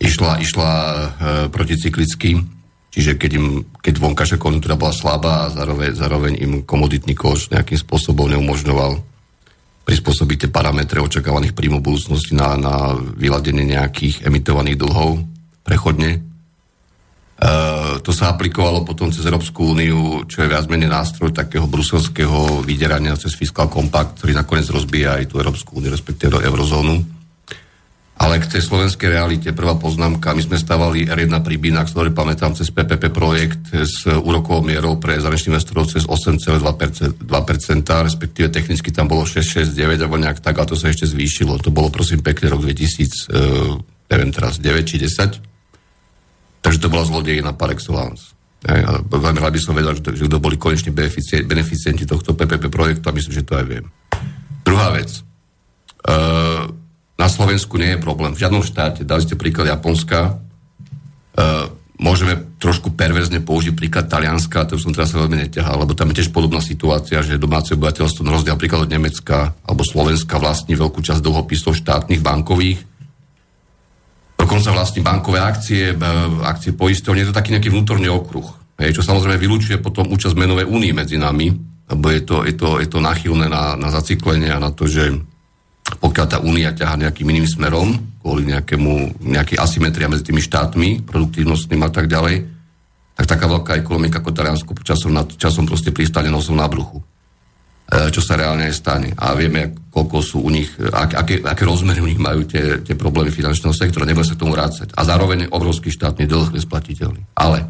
išla, 0.00 0.38
išla 0.38 0.70
e, 0.70 0.96
proticyklicky 1.50 2.56
Čiže 2.96 3.20
keď, 3.20 3.30
im, 3.36 3.60
keď 3.84 4.00
vonkajšia 4.00 4.40
konjunktúra 4.40 4.72
bola 4.72 4.96
slabá 4.96 5.44
a 5.44 5.52
zároveň, 5.52 5.92
zároveň 5.92 6.32
im 6.40 6.52
komoditný 6.64 7.12
koš 7.12 7.52
nejakým 7.52 7.76
spôsobom 7.76 8.32
neumožňoval 8.32 9.04
prispôsobiť 9.86 10.36
tie 10.46 10.50
parametre 10.50 10.98
očakávaných 10.98 11.54
príjmov 11.54 11.86
budúcnosti 11.86 12.34
na, 12.34 12.58
na 12.58 12.98
vyladenie 12.98 13.62
nejakých 13.62 14.26
emitovaných 14.26 14.82
dlhov 14.82 15.22
prechodne. 15.62 16.18
E, 16.18 17.48
to 18.02 18.10
sa 18.10 18.34
aplikovalo 18.34 18.82
potom 18.82 19.14
cez 19.14 19.22
Európsku 19.22 19.78
úniu, 19.78 20.26
čo 20.26 20.42
je 20.42 20.50
viac 20.50 20.66
menej 20.66 20.90
nástroj 20.90 21.30
takého 21.30 21.70
bruselského 21.70 22.66
vyderania 22.66 23.14
cez 23.14 23.38
fiskal 23.38 23.70
kompakt, 23.70 24.18
ktorý 24.18 24.34
nakoniec 24.34 24.66
rozbíja 24.66 25.22
aj 25.22 25.30
tú 25.30 25.38
Európsku 25.38 25.78
úniu, 25.78 25.94
respektíve 25.94 26.42
eurozónu. 26.42 27.15
Ale 28.16 28.40
k 28.40 28.48
tej 28.48 28.64
slovenskej 28.64 29.12
realite 29.12 29.52
prvá 29.52 29.76
poznámka. 29.76 30.32
My 30.32 30.40
sme 30.40 30.56
stavali 30.56 31.04
R1 31.04 31.36
pri 31.44 31.56
Bínach, 31.60 31.92
ktorý 31.92 32.16
pamätám, 32.16 32.56
cez 32.56 32.72
PPP 32.72 33.12
projekt 33.12 33.76
s 33.76 34.08
úrokovou 34.08 34.64
mierou 34.64 34.96
pre 34.96 35.20
zahraničných 35.20 35.52
investorov 35.52 35.92
cez 35.92 36.08
8,2%, 36.08 37.12
respektíve 37.84 38.48
technicky 38.48 38.88
tam 38.88 39.12
bolo 39.12 39.28
6,69 39.28 40.00
alebo 40.00 40.16
nejak 40.16 40.40
tak, 40.40 40.56
a 40.56 40.64
to 40.64 40.72
sa 40.72 40.88
ešte 40.88 41.04
zvýšilo. 41.04 41.60
To 41.60 41.68
bolo 41.68 41.92
prosím 41.92 42.24
pekne 42.24 42.48
rok 42.48 42.64
2000, 42.64 42.72
uh, 42.72 43.76
e, 43.76 43.84
neviem 44.08 44.32
teraz, 44.32 44.64
9 44.64 44.88
či 44.88 44.96
10. 44.96 45.36
Takže 46.64 46.78
to 46.80 46.88
bola 46.88 47.04
zlodejina 47.04 47.52
par 47.52 47.76
excellence. 47.76 48.32
Ja, 48.64 48.96
veľmi 49.04 49.38
rád 49.44 49.54
by 49.54 49.60
som 49.60 49.76
vedel, 49.76 49.92
že, 50.00 50.16
že 50.16 50.24
kto 50.24 50.40
boli 50.40 50.56
koneční 50.56 50.90
beneficienti 51.44 52.08
tohto 52.08 52.32
PPP 52.32 52.72
projektu 52.72 53.06
a 53.06 53.14
myslím, 53.14 53.34
že 53.36 53.44
to 53.44 53.60
aj 53.60 53.66
viem. 53.68 53.86
Druhá 54.64 54.96
vec. 54.96 55.20
Uh, 56.00 56.85
na 57.16 57.28
Slovensku 57.32 57.80
nie 57.80 57.96
je 57.96 58.04
problém. 58.04 58.36
V 58.36 58.44
žiadnom 58.44 58.60
štáte, 58.60 59.02
dali 59.02 59.24
ste 59.24 59.40
príklad 59.40 59.72
Japonska, 59.72 60.36
uh, 60.36 61.72
môžeme 61.96 62.36
trošku 62.60 62.92
perverzne 62.92 63.40
použiť 63.40 63.72
príklad 63.72 64.08
Talianska, 64.08 64.68
to 64.68 64.76
som 64.76 64.92
teraz 64.92 65.16
veľmi 65.16 65.48
neťahal, 65.48 65.80
lebo 65.80 65.96
tam 65.96 66.12
je 66.12 66.20
tiež 66.20 66.30
podobná 66.32 66.60
situácia, 66.60 67.24
že 67.24 67.40
domáce 67.40 67.72
obyvateľstvo 67.72 68.20
na 68.24 68.36
rozdiel 68.36 68.56
napríklad 68.56 68.84
od 68.84 68.92
Nemecka 68.92 69.56
alebo 69.64 69.82
Slovenska 69.84 70.36
vlastní 70.36 70.76
veľkú 70.76 71.00
časť 71.00 71.24
dlhopisov 71.24 71.72
štátnych 71.72 72.20
bankových, 72.20 72.84
dokonca 74.36 74.76
vlastní 74.76 75.00
bankové 75.00 75.40
akcie, 75.40 75.96
akcie 76.44 76.76
poistovne, 76.76 77.24
je 77.24 77.32
to 77.32 77.36
taký 77.36 77.56
nejaký 77.56 77.72
vnútorný 77.72 78.12
okruh, 78.12 78.44
hej, 78.76 78.92
čo 78.92 79.00
samozrejme 79.00 79.40
vylúčuje 79.40 79.80
potom 79.80 80.12
účasť 80.12 80.36
menovej 80.36 80.68
únii 80.68 80.92
medzi 80.92 81.16
nami, 81.16 81.48
lebo 81.86 82.06
je 82.12 82.20
to, 82.20 82.44
je 82.44 82.54
to, 82.54 82.68
je 82.82 82.88
to 82.92 82.98
nachylné 83.00 83.48
na, 83.48 83.72
na 83.78 83.88
zaciklenie 83.88 84.52
a 84.52 84.60
na 84.60 84.68
to, 84.68 84.84
že 84.84 85.16
pokiaľ 85.86 86.26
tá 86.26 86.38
únia 86.42 86.74
ťaha 86.74 87.06
nejakým 87.06 87.28
iným 87.30 87.46
smerom, 87.46 87.94
kvôli 88.18 88.50
nejakému, 88.50 89.22
nejakej 89.22 89.58
asymetria 89.58 90.10
medzi 90.10 90.26
tými 90.26 90.42
štátmi, 90.42 91.06
produktívnostným 91.06 91.82
a 91.86 91.90
tak 91.94 92.10
ďalej, 92.10 92.42
tak 93.16 93.26
taká 93.30 93.46
veľká 93.48 93.72
ekonomika 93.80 94.20
ako 94.20 94.34
Taliansko 94.34 94.72
časom, 94.82 95.14
na, 95.14 95.24
časom 95.24 95.64
proste 95.64 95.94
pristane 95.94 96.28
nosom 96.28 96.58
na 96.58 96.68
bruchu. 96.68 97.00
E, 97.86 98.10
čo 98.10 98.18
sa 98.18 98.34
reálne 98.34 98.74
stane. 98.74 99.14
A 99.14 99.30
vieme, 99.38 99.86
koľko 99.94 100.18
sú 100.18 100.42
u 100.42 100.50
nich, 100.50 100.74
ak, 100.74 101.22
aké, 101.22 101.34
aké 101.38 101.62
rozmery 101.62 102.02
u 102.02 102.10
nich 102.10 102.18
majú 102.18 102.42
tie, 102.42 102.82
tie 102.82 102.98
problémy 102.98 103.30
finančného 103.30 103.70
sektora, 103.70 104.02
nebude 104.02 104.26
sa 104.26 104.34
k 104.34 104.42
tomu 104.42 104.58
vrácať. 104.58 104.90
A 104.98 105.06
zároveň 105.06 105.46
obrovský 105.54 105.94
štátny 105.94 106.26
dlh 106.26 106.50
nesplatiteľný. 106.50 107.22
Ale 107.38 107.62
e, 107.62 107.66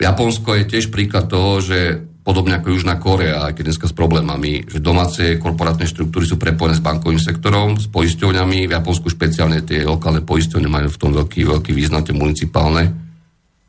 Japonsko 0.00 0.56
je 0.56 0.64
tiež 0.64 0.88
príklad 0.88 1.28
toho, 1.28 1.60
že 1.60 2.08
podobne 2.26 2.58
ako 2.58 2.74
Južná 2.74 2.98
Korea, 2.98 3.46
aj 3.46 3.54
keď 3.54 3.70
dneska 3.70 3.86
s 3.86 3.94
problémami, 3.94 4.66
že 4.66 4.82
domáce 4.82 5.38
korporátne 5.38 5.86
štruktúry 5.86 6.26
sú 6.26 6.34
prepojené 6.34 6.74
s 6.74 6.82
bankovým 6.82 7.22
sektorom, 7.22 7.78
s 7.78 7.86
poisťovňami, 7.86 8.66
v 8.66 8.74
Japonsku 8.74 9.06
špeciálne 9.06 9.62
tie 9.62 9.86
lokálne 9.86 10.26
poisťovne 10.26 10.66
majú 10.66 10.90
v 10.90 10.98
tom 10.98 11.14
veľký, 11.14 11.46
veľký 11.46 11.70
význam, 11.70 12.02
tie 12.02 12.18
municipálne. 12.18 12.90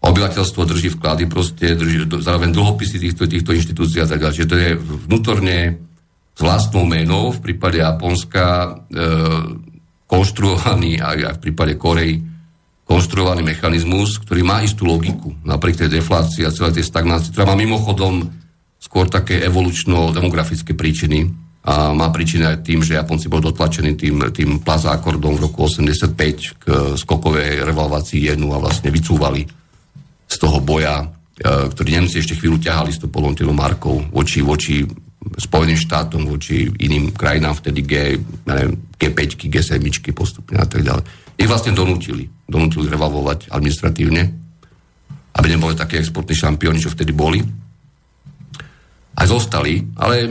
Obyvateľstvo 0.01 0.61
drží 0.65 0.89
vklady, 0.97 1.29
proste 1.29 1.77
drží 1.77 2.09
zároveň 2.17 2.49
dlhopisy 2.49 2.97
týchto, 2.97 3.29
týchto 3.29 3.53
inštitúcií 3.53 4.01
a 4.01 4.09
tak 4.09 4.25
ďalej. 4.25 4.35
Čiže 4.41 4.49
to 4.49 4.57
je 4.57 4.69
vnútorne 5.05 5.57
s 6.33 6.39
vlastnou 6.41 6.81
menou, 6.89 7.29
v 7.37 7.39
prípade 7.45 7.77
Japonska 7.77 8.45
e, 8.65 8.69
konštruovaný, 10.09 10.97
aj, 10.97 11.17
aj 11.29 11.33
v 11.37 11.43
prípade 11.45 11.77
Korei, 11.77 12.17
konštruovaný 12.89 13.45
mechanizmus, 13.45 14.17
ktorý 14.17 14.41
má 14.41 14.65
istú 14.65 14.89
logiku, 14.89 15.37
napriek 15.45 15.85
tej 15.85 16.01
deflácii 16.01 16.41
a 16.41 16.55
celej 16.55 16.81
tej 16.81 16.89
stagnácii, 16.89 17.29
ktorá 17.35 17.53
má 17.53 17.55
mimochodom 17.59 18.46
skôr 18.77 19.09
také 19.09 19.41
evolučno-demografické 19.43 20.77
príčiny 20.77 21.27
a 21.67 21.91
má 21.91 22.07
príčiny 22.07 22.47
aj 22.47 22.57
tým, 22.63 22.79
že 22.79 22.95
Japonci 22.95 23.27
boli 23.27 23.43
dotlačení 23.43 23.99
tým, 23.99 24.31
tým 24.31 24.63
plazákordom 24.63 25.35
v 25.35 25.43
roku 25.51 25.67
85 25.67 26.15
k 26.63 26.65
skokovej 26.95 27.67
revalvácii 27.67 28.31
jenu 28.31 28.55
a 28.55 28.61
vlastne 28.63 28.87
vycúvali 28.87 29.43
z 30.27 30.35
toho 30.39 30.63
boja, 30.63 31.03
e, 31.03 31.05
ktorý 31.67 31.99
Nemci 31.99 32.23
ešte 32.23 32.39
chvíľu 32.39 32.63
ťahali 32.63 32.95
s 32.95 33.03
tou 33.03 33.11
polontilou 33.11 33.51
markou 33.51 33.99
voči, 34.15 34.39
voči 34.39 34.87
Spojeným 35.27 35.75
štátom, 35.75 36.23
voči 36.23 36.71
iným 36.87 37.11
krajinám, 37.11 37.59
vtedy 37.59 37.83
G, 37.83 37.93
neviem, 38.47 38.79
G5, 38.95 39.51
G7 39.51 39.83
postupne 40.15 40.55
a 40.55 40.63
tak 40.63 40.87
ďalej. 40.87 41.03
Ich 41.35 41.49
vlastne 41.51 41.75
donútili, 41.75 42.31
donútili 42.47 42.87
revalvovať 42.87 43.51
administratívne, 43.51 44.23
aby 45.35 45.47
neboli 45.51 45.75
také 45.75 45.99
exportní 45.99 46.31
šampióni, 46.31 46.79
čo 46.79 46.93
vtedy 46.95 47.11
boli 47.11 47.43
aj 49.17 49.25
zostali, 49.25 49.81
ale 49.97 50.29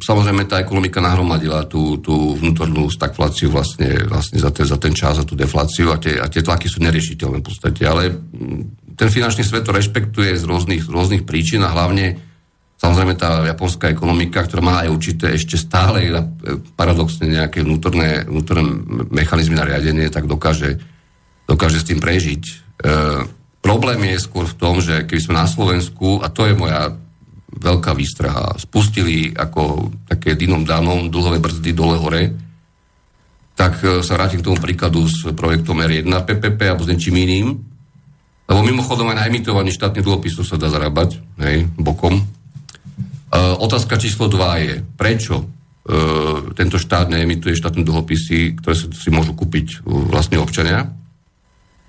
samozrejme 0.00 0.48
tá 0.48 0.56
ekonomika 0.56 0.96
nahromadila 1.04 1.68
tú, 1.68 2.00
tú 2.00 2.40
vnútornú 2.40 2.88
stagfláciu 2.88 3.52
vlastne, 3.52 4.08
vlastne 4.08 4.40
za, 4.40 4.48
ten, 4.48 4.64
za 4.64 4.80
ten 4.80 4.96
čas, 4.96 5.20
za 5.20 5.28
tú 5.28 5.36
defláciu 5.36 5.92
a 5.92 6.00
tie, 6.00 6.16
a 6.16 6.26
tie 6.32 6.40
tlaky 6.40 6.64
sú 6.64 6.80
neriešiteľné 6.80 7.44
v 7.44 7.46
podstate, 7.46 7.84
ale 7.84 8.08
mm, 8.08 8.96
ten 8.96 9.12
finančný 9.12 9.44
svet 9.44 9.68
to 9.68 9.76
rešpektuje 9.76 10.40
z 10.40 10.44
rôznych, 10.48 10.88
z 10.88 10.90
rôznych 10.90 11.22
príčin 11.28 11.60
a 11.60 11.74
hlavne 11.76 12.16
samozrejme 12.80 13.12
tá 13.20 13.44
japonská 13.44 13.92
ekonomika, 13.92 14.48
ktorá 14.48 14.62
má 14.64 14.74
aj 14.82 14.88
určité 14.88 15.36
ešte 15.36 15.60
stále 15.60 16.08
paradoxne 16.80 17.28
nejaké 17.28 17.60
vnútorné, 17.60 18.24
vnútorné 18.24 18.64
mechanizmy 19.12 19.60
na 19.60 19.68
riadenie, 19.68 20.08
tak 20.08 20.24
dokáže 20.24 20.80
dokáže 21.44 21.80
s 21.80 21.88
tým 21.88 22.00
prežiť. 22.00 22.42
E, 22.44 22.52
problém 23.60 24.00
je 24.08 24.18
skôr 24.24 24.48
v 24.48 24.58
tom, 24.58 24.80
že 24.80 25.04
keby 25.04 25.20
sme 25.20 25.34
na 25.36 25.46
Slovensku, 25.48 26.24
a 26.24 26.32
to 26.32 26.48
je 26.48 26.54
moja 26.56 26.96
veľká 27.54 27.94
výstraha, 27.94 28.58
spustili 28.58 29.30
ako 29.30 29.92
také 30.10 30.34
dinom 30.34 30.66
danom 30.66 31.08
dlhové 31.08 31.38
brzdy 31.38 31.70
dole 31.70 31.96
hore, 31.98 32.22
tak 33.54 33.78
e, 33.82 34.02
sa 34.02 34.18
vrátim 34.18 34.42
k 34.42 34.46
tomu 34.50 34.58
príkladu 34.58 35.06
s 35.06 35.22
projektom 35.30 35.78
R1 35.78 36.10
PPP 36.10 36.60
alebo 36.66 36.82
s 36.82 36.90
niečím 36.90 37.16
iným, 37.22 37.46
lebo 38.44 38.60
mimochodom 38.60 39.08
aj 39.14 39.16
na 39.16 39.26
emitovaní 39.30 39.72
štátnych 39.72 40.04
dlhopisov 40.04 40.44
sa 40.44 40.60
dá 40.60 40.68
zarábať, 40.68 41.22
hej, 41.40 41.70
bokom. 41.78 42.18
E, 42.18 42.22
otázka 43.38 43.96
číslo 43.96 44.26
2 44.26 44.66
je, 44.66 44.74
prečo 44.98 45.34
e, 45.40 45.44
tento 46.58 46.76
štát 46.76 47.06
neemituje 47.08 47.54
štátne 47.54 47.86
dlhopisy, 47.86 48.58
ktoré 48.58 48.74
si, 48.74 48.86
si 48.90 49.08
môžu 49.14 49.32
kúpiť 49.38 49.66
e, 49.86 50.10
vlastne 50.10 50.42
občania, 50.42 50.90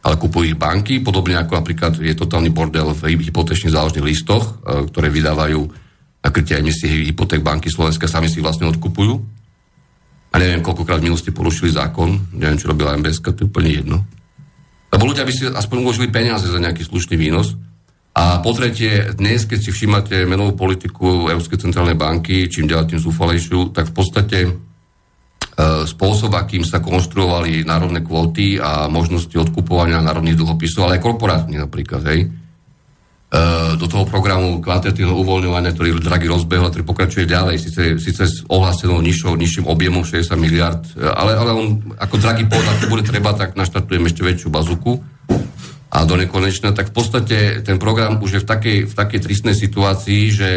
ale 0.05 0.21
kupujú 0.21 0.53
ich 0.53 0.59
banky, 0.59 1.01
podobne 1.01 1.33
ako 1.41 1.65
napríklad 1.65 1.97
je 1.97 2.13
totálny 2.13 2.53
bordel 2.53 2.93
v 2.93 3.17
hypotečných 3.17 3.73
záložných 3.73 4.05
listoch, 4.05 4.61
e, 4.61 4.85
ktoré 4.85 5.09
vydávajú 5.09 5.61
na 6.21 6.29
krytie 6.29 6.61
emisie 6.61 7.09
hypoték 7.09 7.41
banky 7.41 7.73
Slovenska, 7.73 8.05
sami 8.05 8.29
si 8.29 8.37
vlastne 8.37 8.69
odkupujú. 8.69 9.13
A 10.29 10.35
neviem, 10.37 10.61
koľkokrát 10.61 11.01
v 11.01 11.09
minulosti 11.09 11.33
porušili 11.33 11.73
zákon, 11.73 12.37
neviem, 12.37 12.59
čo 12.61 12.69
robila 12.69 12.93
MBS, 12.93 13.23
to 13.23 13.33
je 13.33 13.49
úplne 13.49 13.71
jedno. 13.71 13.97
Lebo 14.93 15.09
ľudia 15.09 15.25
by 15.25 15.33
si 15.33 15.49
aspoň 15.49 15.77
uložili 15.81 16.13
peniaze 16.13 16.45
za 16.45 16.61
nejaký 16.61 16.85
slušný 16.85 17.17
výnos. 17.17 17.57
A 18.15 18.39
po 18.39 18.53
tretie, 18.55 19.11
dnes, 19.17 19.43
keď 19.43 19.59
si 19.59 19.69
všímate 19.73 20.23
menovú 20.23 20.55
politiku 20.55 21.27
Európskej 21.27 21.65
centrálnej 21.67 21.97
banky, 21.97 22.47
čím 22.47 22.69
ďalej 22.69 22.95
tým 22.95 23.01
zúfalejšiu, 23.01 23.75
tak 23.75 23.91
v 23.91 23.95
podstate 23.95 24.37
spôsob, 25.63 26.35
akým 26.35 26.67
sa 26.67 26.83
konštruovali 26.83 27.63
národné 27.63 28.03
kvóty 28.03 28.59
a 28.59 28.91
možnosti 28.91 29.31
odkupovania 29.31 30.03
národných 30.03 30.35
dlhopisov, 30.35 30.83
ale 30.83 30.99
aj 30.99 31.05
korporátnych 31.07 31.63
napríklad, 31.63 32.03
hej. 32.11 32.27
E, 32.27 33.39
do 33.79 33.87
toho 33.87 34.03
programu 34.03 34.59
kvantitatívneho 34.59 35.15
uvoľňovania, 35.15 35.71
ktorý 35.71 36.03
Draghi 36.03 36.27
rozbehol, 36.27 36.75
ktorý 36.75 36.83
pokračuje 36.83 37.25
ďalej, 37.25 37.55
síce, 37.57 37.83
síce 38.03 38.23
s 38.27 38.43
ohlásenou 38.51 38.99
nižšou, 38.99 39.33
nižším 39.39 39.65
objemom 39.71 40.03
60 40.03 40.35
miliard, 40.35 40.83
e, 40.93 41.07
ale, 41.07 41.39
ale 41.39 41.51
on, 41.55 41.65
ako 42.03 42.15
Draghi 42.19 42.51
povedal, 42.51 42.75
keď 42.75 42.87
bude 42.91 43.07
treba, 43.07 43.31
tak 43.31 43.55
naštartujeme 43.55 44.11
ešte 44.11 44.27
väčšiu 44.27 44.51
bazuku 44.51 44.99
a 45.87 45.97
do 46.03 46.15
nekonečna, 46.19 46.75
tak 46.75 46.91
v 46.91 46.95
podstate 46.99 47.37
ten 47.63 47.79
program 47.79 48.19
už 48.19 48.29
je 48.37 48.43
v 48.43 48.47
takej, 48.47 48.77
v 48.91 48.93
takej 48.93 49.19
tristnej 49.23 49.55
situácii, 49.55 50.21
že 50.35 50.49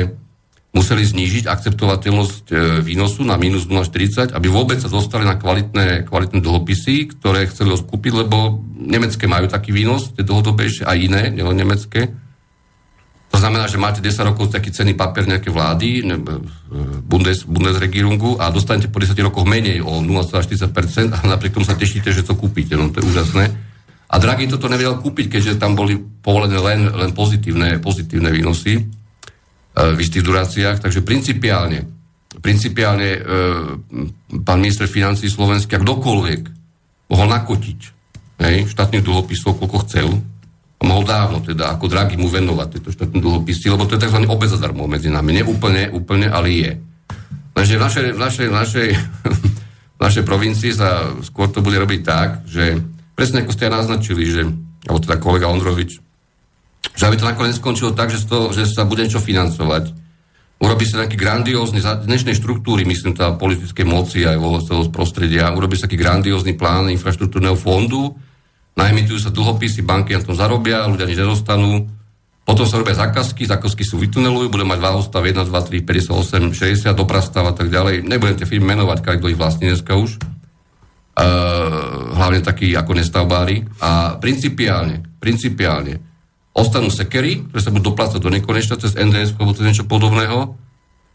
museli 0.68 1.00
znížiť 1.00 1.48
akceptovateľnosť 1.48 2.44
e, 2.52 2.54
výnosu 2.84 3.24
na 3.24 3.40
minus 3.40 3.64
0,40, 3.64 4.36
aby 4.36 4.48
vôbec 4.52 4.76
sa 4.76 4.92
dostali 4.92 5.24
na 5.24 5.40
kvalitné, 5.40 6.04
kvalitné 6.04 6.44
dlhopisy, 6.44 7.16
ktoré 7.16 7.48
chceli 7.48 7.72
odkúpiť, 7.72 8.12
lebo 8.12 8.60
nemecké 8.76 9.24
majú 9.24 9.48
taký 9.48 9.72
výnos, 9.72 10.12
tie 10.12 10.28
dlhodobejšie, 10.28 10.84
a 10.84 10.92
iné, 10.92 11.32
nielen 11.32 11.56
nemecké. 11.56 12.12
To 13.28 13.36
znamená, 13.36 13.68
že 13.68 13.80
máte 13.80 14.00
10 14.04 14.28
rokov 14.28 14.52
taký 14.52 14.72
cenný 14.72 14.92
papier 14.92 15.24
nejaké 15.24 15.48
vlády, 15.48 16.04
e, 16.04 16.16
Bundes, 17.00 17.48
Bundesregierungu 17.48 18.36
a 18.36 18.52
dostanete 18.52 18.92
po 18.92 19.00
10 19.00 19.16
rokoch 19.24 19.48
menej 19.48 19.80
o 19.80 20.04
0,40% 20.04 21.16
a 21.16 21.18
napriek 21.24 21.56
tomu 21.56 21.64
sa 21.64 21.80
tešíte, 21.80 22.12
že 22.12 22.28
to 22.28 22.36
kúpite. 22.36 22.76
No 22.76 22.92
to 22.92 23.00
je 23.00 23.08
úžasné. 23.08 23.44
A 24.08 24.16
Draghi 24.16 24.48
toto 24.48 24.72
nevedel 24.72 25.00
kúpiť, 25.00 25.36
keďže 25.36 25.60
tam 25.60 25.76
boli 25.76 25.96
povolené 25.96 26.56
len, 26.60 26.88
len 26.92 27.12
pozitívne, 27.12 27.76
pozitívne 27.80 28.32
výnosy. 28.32 28.97
E, 29.78 29.94
v 29.94 29.98
istých 30.02 30.26
duráciách. 30.26 30.82
Takže 30.82 31.06
principiálne, 31.06 31.86
principiálne 32.42 33.08
e, 33.14 33.20
pán 34.42 34.58
minister 34.58 34.90
financí 34.90 35.30
slovenský, 35.30 35.78
ak 35.78 35.86
kdokoľvek 35.86 36.42
mohol 37.14 37.26
nakotiť 37.30 37.80
hej, 38.42 38.66
štátnych 38.66 39.06
dlhopisov, 39.06 39.54
koľko 39.54 39.78
chcel, 39.86 40.08
a 40.78 40.82
mohol 40.86 41.02
dávno 41.02 41.42
teda 41.42 41.74
ako 41.74 41.90
dragý 41.90 42.14
mu 42.14 42.30
venovať 42.30 42.78
tieto 42.78 42.90
štátne 42.94 43.18
dlhopisy, 43.18 43.66
lebo 43.66 43.86
to 43.86 43.98
je 43.98 44.06
tzv. 44.06 44.18
obec 44.30 44.46
zadarmo 44.46 44.86
medzi 44.86 45.10
nami. 45.10 45.42
Nie 45.42 45.46
úplne, 45.46 46.30
ale 46.30 46.54
je. 46.54 46.70
Lenže 47.54 47.74
v 47.78 47.82
našej, 47.82 48.06
v 48.14 48.20
našej, 48.22 48.46
v 48.46 48.54
našej, 48.54 48.88
v 49.98 50.00
našej 50.02 50.24
provincii 50.26 50.70
sa 50.70 51.18
skôr 51.26 51.50
to 51.50 51.62
bude 51.62 51.74
robiť 51.74 52.00
tak, 52.06 52.46
že 52.46 52.78
presne 53.18 53.42
ako 53.42 53.54
ste 53.54 53.74
naznačili, 53.74 54.22
že, 54.30 54.42
alebo 54.86 55.02
teda 55.02 55.18
kolega 55.18 55.50
Ondrovič, 55.50 55.98
že 56.98 57.06
aby 57.06 57.14
to 57.14 57.30
nakoniec 57.30 57.54
skončilo 57.54 57.94
tak, 57.94 58.10
že, 58.10 58.26
to, 58.26 58.50
že 58.50 58.66
sa 58.66 58.82
bude 58.82 59.06
niečo 59.06 59.22
financovať. 59.22 59.94
Urobí 60.58 60.82
sa 60.82 61.06
nejaký 61.06 61.14
grandiózny, 61.14 61.78
za 61.78 62.02
dnešnej 62.02 62.34
štruktúry, 62.34 62.82
myslím, 62.82 63.14
tá 63.14 63.30
politické 63.38 63.86
moci 63.86 64.26
aj 64.26 64.34
vo 64.42 64.58
celého 64.58 64.90
prostredia, 64.90 65.54
urobí 65.54 65.78
sa 65.78 65.86
taký 65.86 66.02
grandiózny 66.02 66.58
plán 66.58 66.90
infraštruktúrneho 66.90 67.54
fondu, 67.54 68.18
najmitujú 68.74 69.22
sa 69.22 69.30
dlhopisy, 69.30 69.86
banky 69.86 70.18
na 70.18 70.26
tom 70.26 70.34
zarobia, 70.34 70.90
ľudia 70.90 71.06
nič 71.06 71.22
nedostanú, 71.22 71.86
potom 72.42 72.64
sa 72.64 72.80
robia 72.80 72.96
zákazky, 72.96 73.44
zákazky 73.44 73.84
sú 73.84 74.00
vytunelujú, 74.00 74.48
bude 74.48 74.64
mať 74.64 74.80
2 74.80 75.04
ostav 75.04 75.20
1, 75.20 75.36
2, 75.36 75.52
3, 75.52 75.84
58, 75.84 76.56
60, 76.56 76.96
doprastav 76.96 77.44
a 77.44 77.52
tak 77.52 77.68
ďalej. 77.68 78.08
Nebudem 78.08 78.40
tie 78.40 78.48
firmy 78.48 78.72
menovať, 78.72 79.04
kto 79.04 79.28
ich 79.28 79.36
vlastní 79.36 79.68
dneska 79.68 79.92
už. 79.92 80.16
Uh, 81.12 82.16
hlavne 82.16 82.40
takí 82.40 82.72
ako 82.72 82.96
nestavbári. 82.96 83.68
A 83.84 84.16
principiálne, 84.16 85.20
principiálne, 85.20 86.07
ostanú 86.58 86.90
sekery, 86.90 87.46
ktoré 87.46 87.60
sa 87.62 87.70
budú 87.70 87.94
doplácať 87.94 88.18
do 88.18 88.34
nekonečna 88.34 88.74
cez 88.82 88.98
NDS 88.98 89.38
alebo 89.38 89.54
cez 89.54 89.64
niečo 89.64 89.86
podobného 89.86 90.58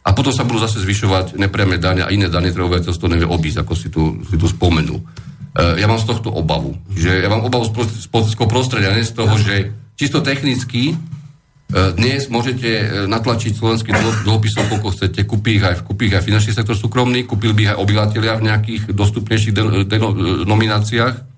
a 0.04 0.10
potom 0.12 0.32
sa 0.32 0.48
budú 0.48 0.64
zase 0.64 0.84
zvyšovať 0.84 1.40
nepriame 1.40 1.80
dane 1.80 2.04
a 2.04 2.12
iné 2.12 2.28
dane, 2.28 2.52
ktoré 2.52 2.68
obyvateľstvo 2.68 3.08
nevie 3.12 3.28
obísť, 3.28 3.64
ako 3.64 3.74
si 3.76 3.88
tu, 3.92 4.24
si 4.28 4.36
tu 4.36 4.48
spomenul. 4.48 5.00
Uh, 5.00 5.80
ja 5.80 5.88
mám 5.88 6.00
z 6.00 6.08
tohto 6.12 6.32
obavu. 6.32 6.76
Že 6.92 7.24
ja 7.24 7.30
mám 7.32 7.44
obavu 7.48 7.68
z 7.72 8.08
politického 8.12 8.50
prostredia, 8.50 8.96
nie 8.96 9.08
z 9.08 9.16
toho, 9.16 9.36
že 9.40 9.72
čisto 9.96 10.20
technicky 10.20 10.96
uh, 10.96 11.96
dnes 11.96 12.28
môžete 12.28 12.68
uh, 12.68 12.84
natlačiť 13.08 13.56
slovenský 13.56 13.96
dlhopisov, 14.28 14.68
koľko 14.68 14.92
chcete, 14.92 15.24
kúpi 15.24 15.60
ich 15.60 15.64
aj, 15.64 15.88
kúpi 15.88 16.12
ich 16.12 16.16
aj 16.20 16.26
finančný 16.28 16.52
sektor 16.52 16.76
súkromný, 16.76 17.24
kúpil 17.24 17.56
by 17.56 17.62
ich 17.64 17.72
aj 17.72 17.80
obyvateľia 17.80 18.34
v 18.44 18.46
nejakých 18.50 18.82
dostupnejších 18.92 19.56
denomináciách 19.88 21.33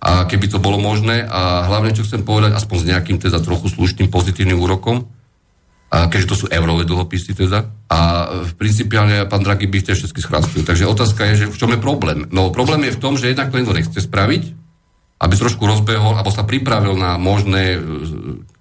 a 0.00 0.24
keby 0.24 0.48
to 0.48 0.58
bolo 0.58 0.80
možné 0.80 1.28
a 1.28 1.68
hlavne, 1.68 1.92
čo 1.92 2.08
chcem 2.08 2.24
povedať, 2.24 2.56
aspoň 2.56 2.76
s 2.80 2.88
nejakým 2.88 3.20
teda 3.20 3.38
trochu 3.44 3.68
slušným 3.68 4.08
pozitívnym 4.08 4.56
úrokom, 4.56 5.04
a 5.90 6.06
keďže 6.06 6.30
to 6.30 6.36
sú 6.38 6.46
eurové 6.48 6.86
dlhopisy 6.86 7.34
teda, 7.34 7.66
a 7.90 7.98
v 8.46 8.52
principiálne 8.56 9.26
pán 9.26 9.42
Draghi 9.42 9.66
by 9.66 9.82
ich 9.82 9.90
všetky 9.90 10.22
schrastil. 10.22 10.62
Takže 10.62 10.86
otázka 10.86 11.26
je, 11.34 11.44
že 11.44 11.50
v 11.50 11.58
čom 11.58 11.74
je 11.74 11.82
problém? 11.82 12.30
No 12.30 12.54
problém 12.54 12.86
je 12.86 12.94
v 12.94 13.02
tom, 13.02 13.18
že 13.18 13.28
jednak 13.28 13.50
to 13.50 13.58
niekto 13.58 13.74
nechce 13.74 13.98
spraviť, 13.98 14.42
aby 15.20 15.34
trošku 15.34 15.66
rozbehol, 15.66 16.16
alebo 16.16 16.30
sa 16.30 16.46
pripravil 16.46 16.94
na 16.94 17.18
možné, 17.18 17.76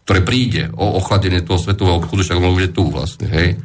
ktoré 0.03 0.25
príde 0.25 0.73
o 0.73 0.97
ochladenie 0.97 1.45
toho 1.45 1.61
svetového 1.61 2.01
obchodu, 2.01 2.25
však 2.25 2.41
ono 2.41 2.57
tu 2.67 2.83
vlastne, 2.89 3.29
hej. 3.29 3.61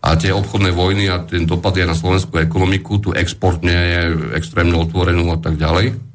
A 0.00 0.16
tie 0.16 0.32
obchodné 0.32 0.72
vojny 0.72 1.12
a 1.12 1.20
ten 1.22 1.44
dopad 1.44 1.76
je 1.76 1.84
na 1.84 1.92
slovenskú 1.92 2.40
ekonomiku, 2.40 3.04
tu 3.04 3.08
export 3.12 3.60
nie 3.60 3.76
je 3.76 4.00
extrémne 4.32 4.80
otvorenú 4.80 5.28
a 5.28 5.38
tak 5.38 5.60
ďalej. 5.60 6.13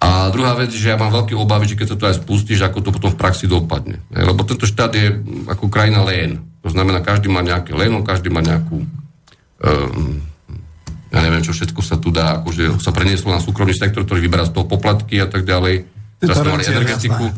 A 0.00 0.32
druhá 0.32 0.56
vec, 0.56 0.72
že 0.72 0.88
ja 0.88 0.96
mám 0.96 1.12
veľké 1.12 1.36
obavy, 1.36 1.68
že 1.68 1.76
keď 1.76 1.88
sa 1.92 1.98
to 2.00 2.08
aj 2.08 2.16
spustíš, 2.24 2.64
ako 2.64 2.80
to 2.80 2.90
potom 2.90 3.12
v 3.12 3.20
praxi 3.20 3.44
dopadne. 3.44 4.00
Lebo 4.08 4.48
tento 4.48 4.64
štát 4.64 4.92
je 4.96 5.12
ako 5.44 5.68
krajina 5.68 6.00
lén. 6.00 6.40
To 6.64 6.72
znamená, 6.72 7.04
každý 7.04 7.28
má 7.28 7.44
nejaké 7.44 7.76
leno, 7.76 8.00
každý 8.00 8.32
má 8.32 8.40
nejakú... 8.40 8.80
Um, 9.60 10.24
ja 11.12 11.20
neviem, 11.20 11.44
čo 11.44 11.52
všetko 11.52 11.84
sa 11.84 12.00
tu 12.00 12.08
dá, 12.08 12.40
akože 12.40 12.80
sa 12.80 12.96
prenieslo 12.96 13.34
na 13.34 13.44
súkromný 13.44 13.76
sektor, 13.76 14.08
ktorý 14.08 14.24
vyberá 14.24 14.48
z 14.48 14.56
toho 14.56 14.64
poplatky 14.64 15.20
a 15.20 15.28
tak 15.28 15.44
ďalej. 15.44 15.84
Mali 16.20 16.68
energetiku. 16.68 17.32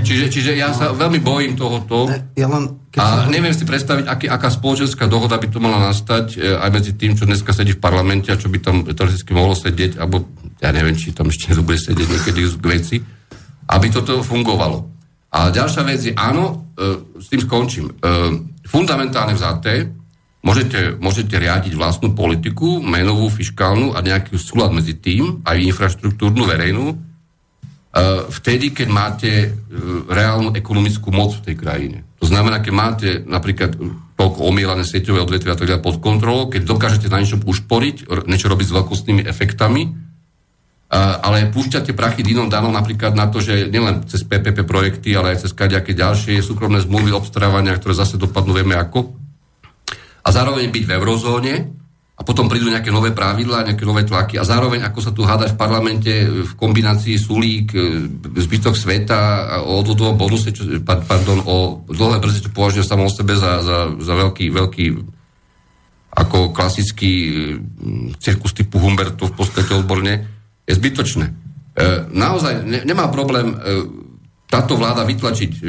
Čiže, 0.00 0.32
čiže 0.32 0.52
ja 0.56 0.72
sa 0.72 0.96
veľmi 0.96 1.20
bojím 1.20 1.60
tohoto. 1.60 2.08
Ja 2.40 2.48
len, 2.48 2.80
a 2.96 3.28
neviem 3.28 3.52
si 3.52 3.68
predstaviť, 3.68 4.08
aký, 4.08 4.26
aká 4.32 4.48
spoločenská 4.48 5.04
dohoda 5.04 5.36
by 5.36 5.48
to 5.52 5.60
mala 5.60 5.92
nastať 5.92 6.40
e, 6.40 6.56
aj 6.56 6.70
medzi 6.72 6.96
tým, 6.96 7.12
čo 7.20 7.28
dneska 7.28 7.52
sedí 7.52 7.76
v 7.76 7.84
parlamente 7.84 8.32
a 8.32 8.40
čo 8.40 8.48
by 8.48 8.64
tam 8.64 8.88
teoreticky 8.88 9.36
mohlo 9.36 9.52
sedieť, 9.52 10.00
alebo 10.00 10.24
ja 10.56 10.72
neviem, 10.72 10.96
či 10.96 11.12
tam 11.12 11.28
ešte 11.28 11.52
bude 11.68 11.76
sedieť 11.76 12.08
niekedy 12.08 12.40
k 12.48 12.64
veci, 12.64 12.96
aby 13.68 13.86
toto 13.92 14.24
fungovalo. 14.24 14.88
A 15.28 15.52
ďalšia 15.52 15.82
vec 15.84 16.00
je, 16.00 16.16
áno, 16.16 16.72
e, 16.80 17.20
s 17.20 17.28
tým 17.28 17.44
skončím. 17.44 17.92
E, 17.92 18.08
fundamentálne 18.64 19.36
vzaté, 19.36 19.84
môžete, 20.40 20.96
môžete 20.96 21.36
riadiť 21.36 21.76
vlastnú 21.76 22.16
politiku, 22.16 22.80
menovú, 22.80 23.28
fiskálnu 23.28 23.92
a 23.92 24.00
nejaký 24.00 24.40
súlad 24.40 24.72
medzi 24.72 24.96
tým, 24.96 25.44
aj 25.44 25.60
infraštruktúrnu, 25.60 26.48
verejnú, 26.48 27.07
vtedy, 28.30 28.70
keď 28.70 28.88
máte 28.88 29.30
e, 29.30 29.48
reálnu 30.06 30.54
ekonomickú 30.54 31.10
moc 31.10 31.34
v 31.40 31.44
tej 31.50 31.56
krajine. 31.58 31.98
To 32.22 32.26
znamená, 32.26 32.62
keď 32.62 32.72
máte 32.74 33.08
napríklad 33.24 33.74
toľko 34.18 34.40
omielané 34.44 34.82
sieťové 34.82 35.22
odvetvia 35.22 35.54
a 35.54 35.58
tak 35.58 35.70
ďalej 35.70 35.86
pod 35.86 35.96
kontrolou, 36.02 36.50
keď 36.50 36.66
dokážete 36.66 37.06
na 37.06 37.22
niečo 37.22 37.38
ušporiť, 37.38 38.10
niečo 38.26 38.50
robiť 38.50 38.66
s 38.66 38.76
veľkostnými 38.76 39.22
efektami, 39.26 39.82
e, 39.86 39.90
ale 40.98 41.50
púšťate 41.50 41.96
prachy 41.96 42.22
dinom 42.22 42.46
danom 42.52 42.70
napríklad 42.70 43.16
na 43.16 43.26
to, 43.26 43.42
že 43.42 43.72
nielen 43.72 44.06
cez 44.06 44.22
PPP 44.22 44.62
projekty, 44.68 45.16
ale 45.16 45.34
aj 45.34 45.48
cez 45.48 45.52
kaďaké 45.56 45.96
ďalšie 45.96 46.38
súkromné 46.44 46.84
zmluvy 46.84 47.10
obstarávania, 47.14 47.78
ktoré 47.78 47.98
zase 47.98 48.20
dopadnú 48.20 48.52
vieme 48.52 48.76
ako. 48.76 49.16
A 50.22 50.28
zároveň 50.28 50.68
byť 50.68 50.84
v 50.84 50.94
eurozóne, 50.98 51.52
a 52.18 52.26
potom 52.26 52.50
prídu 52.50 52.66
nejaké 52.66 52.90
nové 52.90 53.14
pravidlá, 53.14 53.62
nejaké 53.62 53.86
nové 53.86 54.02
tlaky. 54.02 54.42
A 54.42 54.44
zároveň 54.44 54.82
ako 54.82 54.98
sa 54.98 55.14
tu 55.14 55.22
háda 55.22 55.46
v 55.46 55.54
parlamente 55.54 56.10
v 56.26 56.50
kombinácii 56.58 57.14
Sulík, 57.14 57.70
e, 57.70 58.10
zbytok 58.42 58.74
sveta 58.74 59.18
o 59.62 59.78
odvodovom 59.78 60.18
bonuse, 60.18 60.50
čo, 60.50 60.66
pardon, 60.82 61.38
o 61.46 61.86
dlhé 61.86 62.18
brze, 62.18 62.42
čo 62.42 62.50
považujem 62.50 62.82
samo 62.90 63.06
o 63.06 63.12
sebe 63.12 63.38
za, 63.38 63.62
za, 63.62 63.78
za 64.02 64.14
veľký, 64.18 64.50
veľký 64.50 64.86
ako 66.18 66.50
klasický 66.50 67.12
e, 67.14 67.32
cirkus 68.18 68.50
typu 68.50 68.82
Humberto 68.82 69.30
v 69.30 69.36
podstate 69.38 69.78
odborne, 69.78 70.26
je 70.66 70.74
zbytočné. 70.74 71.26
E, 71.30 71.32
naozaj 72.10 72.66
ne, 72.66 72.82
nemá 72.82 73.06
problém 73.14 73.54
táto 74.48 74.80
vláda 74.80 75.04
vytlačiť 75.04 75.60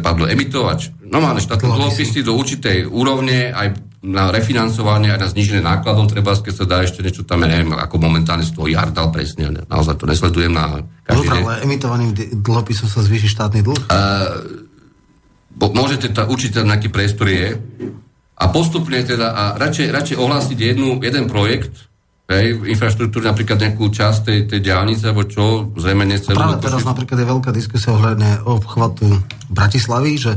padlo, 0.00 0.24
emitovač. 0.26 0.90
Normálne 1.06 1.44
štátne 1.44 1.68
dlhopisy 1.68 2.24
do 2.24 2.34
určitej 2.34 2.88
úrovne 2.88 3.52
aj 3.52 3.89
na 4.00 4.32
refinancovanie 4.32 5.12
aj 5.12 5.20
na 5.20 5.28
znižené 5.28 5.60
nákladov, 5.60 6.08
treba, 6.08 6.32
keď 6.32 6.54
sa 6.56 6.64
dá 6.64 6.80
ešte 6.80 7.04
niečo 7.04 7.28
tam, 7.28 7.44
neviem, 7.44 7.76
ako 7.76 8.00
momentálne 8.00 8.48
stojí 8.48 8.72
Ardal 8.72 9.12
presne, 9.12 9.52
ne, 9.52 9.62
naozaj 9.68 10.00
to 10.00 10.08
nesledujem 10.08 10.56
na 10.56 10.80
každý 11.04 11.28
Dobre, 11.28 11.44
ale 11.44 11.52
emitovaným 11.68 12.10
dlhopisom 12.40 12.88
sa 12.88 13.04
zvýši 13.04 13.28
štátny 13.28 13.60
dlh? 13.60 13.92
Uh, 13.92 14.64
bo, 15.52 15.68
môžete 15.76 16.08
ta, 16.16 16.24
určite 16.24 16.64
nejaký 16.64 16.88
priestor 16.88 17.28
je 17.28 17.60
a 18.40 18.44
postupne 18.48 18.96
teda, 19.04 19.36
a 19.36 19.42
radšej, 19.60 19.92
radšej 19.92 20.16
ohlásiť 20.16 20.56
jednu, 20.56 20.96
jeden 21.04 21.28
projekt, 21.28 21.92
hej, 22.32 22.56
infraštruktúry, 22.72 23.28
napríklad 23.28 23.60
nejakú 23.60 23.84
časť 23.92 24.18
tej, 24.24 24.38
tej 24.48 24.60
diálnice, 24.64 25.12
alebo 25.12 25.28
čo, 25.28 25.76
zrejme 25.76 26.08
necelú. 26.08 26.40
Práve 26.40 26.56
teraz 26.56 26.88
napríklad 26.88 27.20
je 27.20 27.26
veľká 27.28 27.50
diskusia 27.52 27.92
ohľadne 27.92 28.48
obchvatu 28.48 29.12
Bratislavy, 29.52 30.16
že 30.16 30.32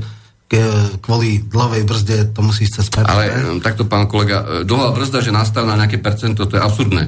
kvôli 1.02 1.42
dlhovej 1.46 1.84
brzde 1.86 2.18
to 2.34 2.40
musí 2.46 2.66
ísť 2.70 2.74
cez 2.80 2.88
PPP. 2.94 3.10
Ale 3.10 3.24
um, 3.30 3.60
takto, 3.64 3.90
pán 3.90 4.06
kolega, 4.06 4.42
e, 4.42 4.68
dlhová 4.68 4.94
brzda, 4.94 5.24
že 5.24 5.34
nastav 5.34 5.66
na 5.66 5.78
nejaké 5.78 5.98
percento, 5.98 6.46
to 6.46 6.58
je 6.58 6.62
absurdné. 6.62 7.04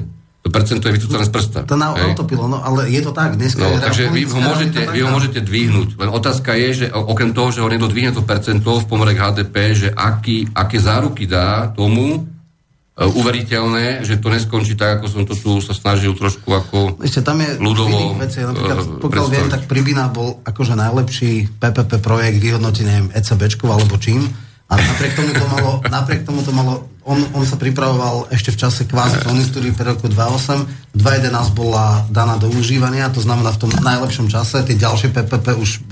To 0.46 0.54
percento 0.54 0.86
je 0.86 0.94
vycúcané 0.94 1.26
z 1.26 1.32
prsta. 1.34 1.58
To 1.66 1.74
na 1.74 1.90
autopilo, 1.90 2.46
no 2.46 2.62
ale 2.62 2.86
je 2.86 3.02
to 3.02 3.10
tak. 3.10 3.34
Dneska 3.34 3.66
no, 3.66 3.82
takže 3.82 4.06
vy 4.14 4.30
ho, 4.30 4.38
môžete, 4.38 4.78
vy 4.94 5.02
ho 5.02 5.10
môžete 5.10 5.42
dvihnúť. 5.42 5.98
Len 5.98 6.06
otázka 6.06 6.54
je, 6.54 6.68
že 6.70 6.86
okrem 6.94 7.34
toho, 7.34 7.50
že 7.50 7.66
ho 7.66 7.66
niekto 7.66 7.90
dvihne 7.90 8.14
to 8.14 8.22
percento 8.22 8.78
v 8.78 8.86
pomere 8.86 9.18
HDP, 9.18 9.74
že 9.74 9.88
aký, 9.90 10.46
aké 10.54 10.78
záruky 10.78 11.26
dá 11.26 11.74
tomu, 11.74 12.30
uveriteľné, 12.96 14.08
že 14.08 14.16
to 14.16 14.32
neskončí 14.32 14.72
tak, 14.72 15.00
ako 15.00 15.06
som 15.12 15.22
to 15.28 15.36
tu 15.36 15.60
sa 15.60 15.76
snažil 15.76 16.16
trošku 16.16 16.48
ako 16.48 16.96
Ešte 17.04 17.20
tam 17.20 17.44
je 17.44 17.60
ľudovo 17.60 18.16
veci, 18.16 18.40
napríklad, 18.40 18.76
e, 18.80 19.04
pokiaľ 19.04 19.26
viem, 19.28 19.48
tak 19.52 19.68
Pribina 19.68 20.08
bol 20.08 20.40
akože 20.40 20.72
najlepší 20.72 21.60
PPP 21.60 22.00
projekt 22.00 22.40
vyhodnotený, 22.40 22.88
neviem, 22.88 23.10
ECBčku 23.12 23.68
alebo 23.68 24.00
čím. 24.00 24.24
A 24.66 24.80
napriek 24.80 25.12
tomu 25.12 25.30
to 25.36 25.44
malo, 25.44 25.70
napriek 25.96 26.24
tomu 26.24 26.40
to 26.40 26.52
malo 26.56 26.88
on, 27.06 27.22
on 27.38 27.46
sa 27.46 27.54
pripravoval 27.54 28.26
ešte 28.34 28.50
v 28.50 28.66
čase 28.66 28.82
kvázi 28.82 29.22
konjunktúry 29.22 29.70
pre 29.70 29.94
roku 29.94 30.10
2008. 30.10 30.96
2011 30.98 31.54
bola 31.54 32.02
daná 32.10 32.34
do 32.34 32.50
užívania, 32.50 33.12
to 33.14 33.22
znamená 33.22 33.54
v 33.54 33.62
tom 33.62 33.70
najlepšom 33.70 34.26
čase. 34.26 34.66
Tie 34.66 34.74
ďalšie 34.74 35.14
PPP 35.14 35.54
už 35.54 35.86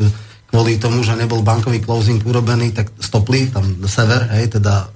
kvôli 0.51 0.75
tomu, 0.83 1.07
že 1.07 1.15
nebol 1.15 1.47
bankový 1.47 1.79
closing 1.79 2.19
urobený, 2.27 2.75
tak 2.75 2.91
stopli 2.99 3.47
tam 3.47 3.79
sever, 3.87 4.27
hej, 4.35 4.59
teda 4.59 4.91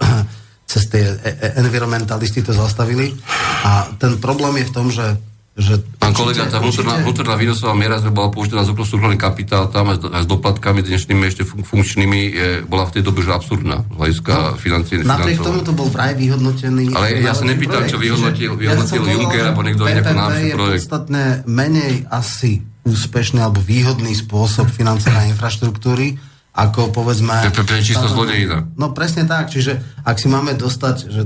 cez 0.69 0.85
tie 0.93 1.01
e, 1.01 1.17
e, 1.17 1.49
environmentalisti 1.65 2.45
to 2.45 2.53
zastavili. 2.53 3.17
A 3.65 3.89
ten 3.97 4.21
problém 4.21 4.61
je 4.61 4.69
v 4.69 4.75
tom, 4.77 4.93
že 4.93 5.17
že 5.59 5.75
Pán 5.99 6.15
kolega, 6.15 6.47
tá 6.47 6.63
vnútorná, 6.63 7.03
vnútorná 7.03 7.35
výnosová 7.35 7.75
miera, 7.75 7.99
že 7.99 8.15
bola 8.15 8.31
použitá 8.31 8.63
na 8.63 8.65
súkromný 8.65 9.19
kapitál, 9.19 9.67
tam 9.67 9.91
aj, 9.91 10.07
aj 10.07 10.23
s 10.23 10.29
doplatkami 10.31 10.87
dnešnými 10.87 11.27
ešte 11.27 11.43
funkčnými, 11.43 12.21
je, 12.31 12.49
bola 12.63 12.87
v 12.87 12.95
tej 12.95 13.03
dobe 13.03 13.27
už 13.27 13.35
absurdná 13.35 13.83
z 13.83 13.95
hľadiska 13.99 14.35
no, 14.39 14.55
financí. 14.55 15.03
Napriek 15.03 15.43
tomu 15.43 15.67
to 15.67 15.75
bol 15.75 15.91
vraj 15.91 16.15
vyhodnotený. 16.15 16.95
Ale 16.95 17.19
ja 17.19 17.35
sa 17.35 17.43
nepýtam, 17.43 17.91
čo 17.91 17.99
vyhodnotil, 17.99 18.55
vyhodnotil 18.55 19.03
ja 19.03 19.11
Juncker 19.19 19.45
alebo 19.51 19.67
niekto 19.67 19.83
nejaký 19.83 20.15
náš 20.15 20.31
projekt. 20.31 20.55
je 20.55 20.63
podstatne 20.79 21.25
menej 21.51 21.95
asi 22.07 22.63
úspešný 22.87 23.43
alebo 23.43 23.59
výhodný 23.59 24.15
spôsob 24.15 24.71
financovania 24.71 25.35
infraštruktúry, 25.35 26.15
ako 26.59 26.91
povedzme... 26.91 27.39
To 27.55 27.63
je 27.63 27.87
čisto 27.87 28.11
zlodejina. 28.11 28.67
No 28.75 28.91
presne 28.91 29.31
tak, 29.31 29.55
čiže 29.55 29.79
ak 30.03 30.19
si 30.19 30.27
máme 30.27 30.59
dostať, 30.59 30.97
že 31.07 31.23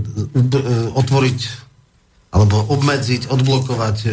otvoriť 0.93 1.39
alebo 2.33 2.65
obmedziť, 2.65 3.29
odblokovať 3.29 3.97
e, 4.03 4.11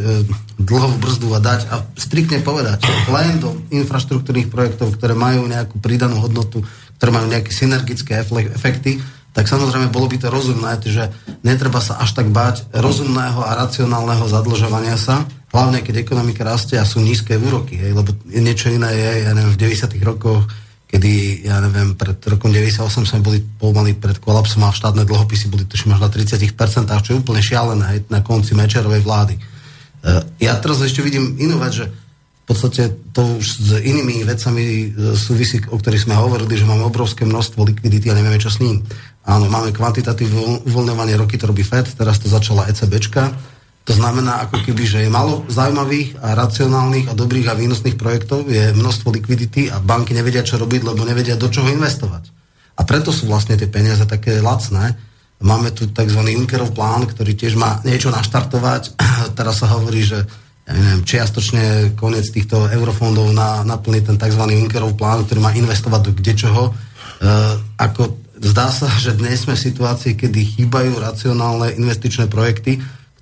dlhovú 0.59 0.99
brzdu 0.99 1.27
a 1.31 1.39
dať 1.39 1.61
a 1.71 1.87
striktne 1.95 2.43
povedať 2.43 2.83
len 3.07 3.39
do 3.39 3.55
infraštruktúrnych 3.71 4.51
projektov, 4.51 4.91
ktoré 4.99 5.15
majú 5.15 5.47
nejakú 5.47 5.79
pridanú 5.79 6.19
hodnotu, 6.19 6.59
ktoré 6.99 7.15
majú 7.15 7.31
nejaké 7.31 7.55
synergické 7.55 8.19
efekty, 8.51 8.99
tak 9.31 9.47
samozrejme 9.47 9.87
bolo 9.87 10.11
by 10.11 10.19
to 10.19 10.27
rozumné, 10.27 10.83
že 10.83 11.07
netreba 11.47 11.79
sa 11.79 11.95
až 12.03 12.11
tak 12.11 12.27
báť 12.27 12.67
rozumného 12.75 13.39
a 13.39 13.55
racionálneho 13.55 14.27
zadlžovania 14.27 14.99
sa, 14.99 15.23
hlavne 15.55 15.79
keď 15.79 16.03
ekonomika 16.03 16.43
rastie 16.43 16.75
a 16.75 16.83
sú 16.83 16.99
nízke 16.99 17.39
úroky, 17.39 17.79
hej, 17.79 17.95
lebo 17.95 18.11
niečo 18.27 18.67
iné 18.67 18.91
je, 18.99 19.11
ja 19.23 19.31
neviem, 19.31 19.55
v 19.55 19.61
90. 19.63 19.95
rokoch 20.03 20.43
kedy, 20.89 21.45
ja 21.45 21.61
neviem, 21.61 21.93
pred 21.93 22.17
rokom 22.25 22.49
98 22.49 23.05
sme 23.05 23.21
boli 23.21 23.39
pomaly 23.45 23.93
pred 23.93 24.17
kolapsom 24.17 24.65
a 24.65 24.73
štátne 24.73 25.05
dlhopisy 25.05 25.53
boli 25.53 25.69
tuším 25.69 25.93
až 25.93 26.01
na 26.01 26.09
30%, 26.09 26.49
čo 27.05 27.09
je 27.13 27.21
úplne 27.21 27.45
šialené 27.45 27.85
aj 27.85 27.97
na 28.09 28.25
konci 28.25 28.57
Mečerovej 28.57 29.05
vlády. 29.05 29.37
E, 29.37 29.41
ja 30.41 30.57
teraz 30.57 30.81
ešte 30.81 31.05
vidím 31.05 31.37
inú 31.37 31.61
vec, 31.61 31.77
že 31.77 31.85
v 31.93 32.43
podstate 32.49 32.89
to 33.13 33.37
už 33.37 33.45
s 33.45 33.69
inými 33.85 34.25
vecami 34.25 34.63
e, 34.65 34.85
súvisí, 35.13 35.61
o 35.69 35.77
ktorých 35.77 36.09
sme 36.09 36.17
hovorili, 36.17 36.57
že 36.57 36.65
máme 36.65 36.81
obrovské 36.81 37.21
množstvo 37.21 37.69
likvidity 37.69 38.09
a 38.09 38.17
nevieme, 38.17 38.41
čo 38.41 38.49
s 38.49 38.57
ním. 38.57 38.81
Áno, 39.29 39.45
máme 39.45 39.69
kvantitatívne 39.69 40.65
uvoľňovanie, 40.65 41.21
roky 41.21 41.37
to 41.37 41.45
robí 41.45 41.61
FED, 41.61 41.93
teraz 42.01 42.17
to 42.17 42.25
začala 42.25 42.65
ECBčka, 42.65 43.29
to 43.89 43.97
znamená, 43.97 44.45
ako 44.45 44.61
keby, 44.61 44.85
že 44.85 44.99
je 45.01 45.09
malo 45.09 45.41
zaujímavých 45.49 46.21
a 46.21 46.37
racionálnych 46.37 47.09
a 47.09 47.17
dobrých 47.17 47.49
a 47.49 47.57
výnosných 47.57 47.97
projektov, 47.97 48.45
je 48.45 48.69
množstvo 48.77 49.09
likvidity 49.09 49.73
a 49.73 49.81
banky 49.81 50.13
nevedia, 50.13 50.45
čo 50.45 50.61
robiť, 50.61 50.93
lebo 50.93 51.01
nevedia, 51.01 51.33
do 51.33 51.49
čoho 51.49 51.65
investovať. 51.73 52.29
A 52.77 52.85
preto 52.85 53.09
sú 53.09 53.25
vlastne 53.25 53.57
tie 53.57 53.65
peniaze 53.65 54.05
také 54.05 54.45
lacné. 54.45 54.93
Máme 55.41 55.73
tu 55.73 55.89
tzv. 55.89 56.21
Junckerov 56.21 56.77
plán, 56.77 57.09
ktorý 57.09 57.33
tiež 57.33 57.57
má 57.57 57.81
niečo 57.81 58.13
naštartovať. 58.13 58.93
Teraz 59.41 59.65
sa 59.65 59.73
hovorí, 59.73 60.05
že 60.05 60.21
ja 60.69 60.73
neviem, 60.77 61.01
čiastočne 61.01 61.97
koniec 61.97 62.29
týchto 62.29 62.69
eurofondov 62.69 63.33
na, 63.33 63.65
naplniť 63.65 64.03
ten 64.05 64.17
tzv. 64.21 64.43
Junckerov 64.53 64.93
plán, 65.01 65.25
ktorý 65.25 65.41
má 65.41 65.49
investovať 65.57 66.01
do 66.05 66.11
kdečoho. 66.13 66.61
E, 66.69 66.71
ako 67.81 68.21
zdá 68.37 68.69
sa, 68.69 68.85
že 69.01 69.17
dnes 69.17 69.49
sme 69.49 69.57
v 69.57 69.65
situácii, 69.65 70.13
kedy 70.13 70.61
chýbajú 70.61 70.93
racionálne 71.01 71.73
investičné 71.73 72.29
projekty, 72.29 72.77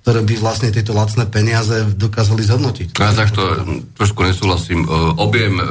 ktoré 0.08 0.24
by 0.24 0.34
vlastne 0.40 0.72
tieto 0.72 0.96
lacné 0.96 1.28
peniaze 1.28 1.84
dokázali 1.92 2.40
zhodnotiť. 2.40 2.96
Ja 2.96 3.12
takto 3.12 3.44
trošku 3.92 4.24
nesúhlasím. 4.24 4.80
E, 4.80 4.88
objem 5.20 5.60
e, 5.60 5.64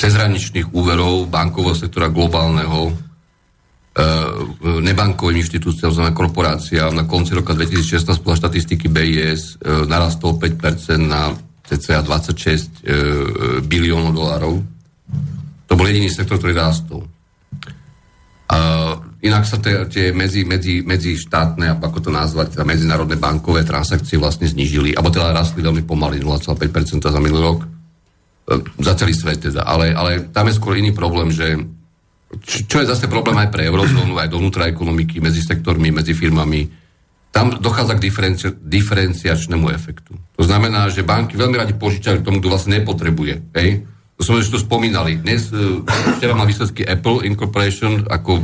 cezhraničných 0.00 0.72
úverov 0.72 1.28
bankového 1.28 1.76
sektora 1.76 2.08
globálneho 2.08 2.88
e, 2.88 2.92
nebankovým 4.88 5.44
inštitúciám, 5.44 5.92
znamená 5.92 6.16
korporácia, 6.16 6.88
na 6.88 7.04
konci 7.04 7.36
roka 7.36 7.52
2016 7.52 8.08
podľa 8.24 8.40
štatistiky 8.48 8.88
BIS 8.88 9.60
narastol 9.84 10.40
5% 10.40 10.96
na 10.96 11.36
cca 11.68 12.00
26 12.00 13.68
biliónov 13.68 14.16
dolárov. 14.16 14.64
To 15.68 15.72
bol 15.76 15.84
jediný 15.84 16.08
sektor, 16.08 16.40
ktorý 16.40 16.56
rástol. 16.56 17.04
Inak 19.22 19.46
sa 19.46 19.62
tie, 19.62 20.10
medzi, 20.10 20.42
medzi, 20.42 20.82
medzi 20.82 21.14
štátne, 21.14 21.78
ako 21.78 21.98
to 22.02 22.10
nazvať, 22.10 22.58
teda 22.58 22.66
medzinárodné 22.66 23.14
bankové 23.14 23.62
transakcie 23.62 24.18
vlastne 24.18 24.50
znížili, 24.50 24.98
alebo 24.98 25.14
teda 25.14 25.30
rastli 25.30 25.62
veľmi 25.62 25.86
pomaly, 25.86 26.18
0,5% 26.18 27.06
za 27.06 27.20
minulý 27.22 27.42
rok. 27.46 27.60
E, 27.62 27.66
za 28.82 28.98
celý 28.98 29.14
svet 29.14 29.46
teda. 29.46 29.62
Ale, 29.62 29.94
ale 29.94 30.26
tam 30.34 30.50
je 30.50 30.58
skôr 30.58 30.74
iný 30.74 30.90
problém, 30.90 31.30
že 31.30 31.54
čo 32.42 32.82
je 32.82 32.90
zase 32.90 33.06
problém 33.06 33.38
aj 33.38 33.54
pre 33.54 33.68
eurozónu, 33.70 34.18
aj 34.18 34.32
dovnútra 34.32 34.66
ekonomiky, 34.66 35.22
medzi 35.22 35.44
sektormi, 35.44 35.94
medzi 35.94 36.16
firmami, 36.16 36.66
tam 37.32 37.54
dochádza 37.62 37.96
k 37.96 38.04
diferenci- 38.04 38.56
diferenciačnému 38.58 39.70
efektu. 39.70 40.18
To 40.36 40.42
znamená, 40.44 40.90
že 40.90 41.06
banky 41.06 41.38
veľmi 41.38 41.56
radi 41.56 41.72
požičajú 41.78 42.26
tomu, 42.26 42.42
kto 42.42 42.50
vlastne 42.50 42.82
nepotrebuje. 42.82 43.54
Hej? 43.54 43.86
To 44.18 44.22
sme 44.26 44.42
už 44.42 44.50
tu 44.50 44.58
spomínali. 44.58 45.16
Dnes, 45.22 45.48
e, 45.48 45.80
včera 46.18 46.34
mal 46.34 46.50
výsledky 46.50 46.82
Apple 46.82 47.22
Incorporation 47.22 48.02
ako 48.10 48.42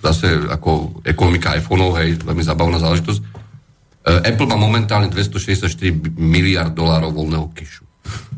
zase 0.00 0.48
ako 0.48 1.00
ekonomika 1.04 1.54
iPhoneov, 1.60 1.92
hej, 2.00 2.16
veľmi 2.24 2.44
zabavná 2.44 2.80
záležitosť. 2.80 3.20
E, 3.20 3.24
Apple 4.32 4.48
má 4.48 4.56
momentálne 4.56 5.12
264 5.12 5.68
miliard 6.16 6.72
dolárov 6.72 7.12
voľného 7.12 7.52
kešu. 7.52 7.84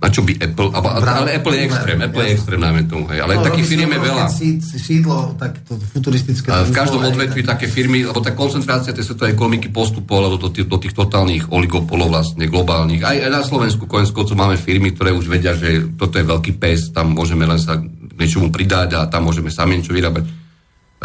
Na 0.03 0.11
čo 0.11 0.27
by 0.27 0.35
Apple, 0.35 0.75
ale, 0.75 1.07
ale 1.07 1.29
Apple 1.39 1.55
je 1.55 1.63
extrém, 1.71 1.99
Apple 2.03 2.27
je 2.27 2.31
extrém, 2.35 2.59
najmä 2.59 2.91
tomu, 2.91 3.07
hej. 3.15 3.23
Ale 3.23 3.39
no, 3.39 3.47
takých 3.47 3.67
firm 3.71 3.87
je 3.95 4.01
veľa. 4.03 4.25
Sídlo, 4.59 5.39
tak 5.39 5.63
to 5.63 5.79
futuristické... 5.95 6.51
V 6.51 6.75
každom 6.75 7.07
odvetví 7.07 7.47
také 7.47 7.71
firmy, 7.71 8.03
lebo 8.03 8.19
tá 8.19 8.35
koncentrácia 8.35 8.91
tej 8.91 9.07
svetovej 9.07 9.39
ekonomiky 9.39 9.71
postupovala 9.71 10.35
do, 10.35 10.51
tých, 10.51 10.67
do 10.67 10.83
tých 10.83 10.99
totálnych 10.99 11.55
oligopolov 11.55 12.11
vlastne, 12.11 12.51
globálnych. 12.51 13.07
Aj, 13.07 13.15
aj 13.15 13.31
na 13.31 13.47
Slovensku 13.47 13.87
konec 13.87 14.11
máme 14.35 14.59
firmy, 14.59 14.91
ktoré 14.91 15.15
už 15.15 15.31
vedia, 15.31 15.55
že 15.55 15.95
toto 15.95 16.19
je 16.19 16.27
veľký 16.27 16.59
pes, 16.59 16.91
tam 16.91 17.15
môžeme 17.15 17.47
len 17.47 17.63
sa 17.63 17.79
niečomu 18.19 18.51
pridať 18.51 18.99
a 18.99 19.07
tam 19.07 19.31
môžeme 19.31 19.55
sami 19.55 19.79
niečo 19.79 19.95
vyrábať 19.95 20.42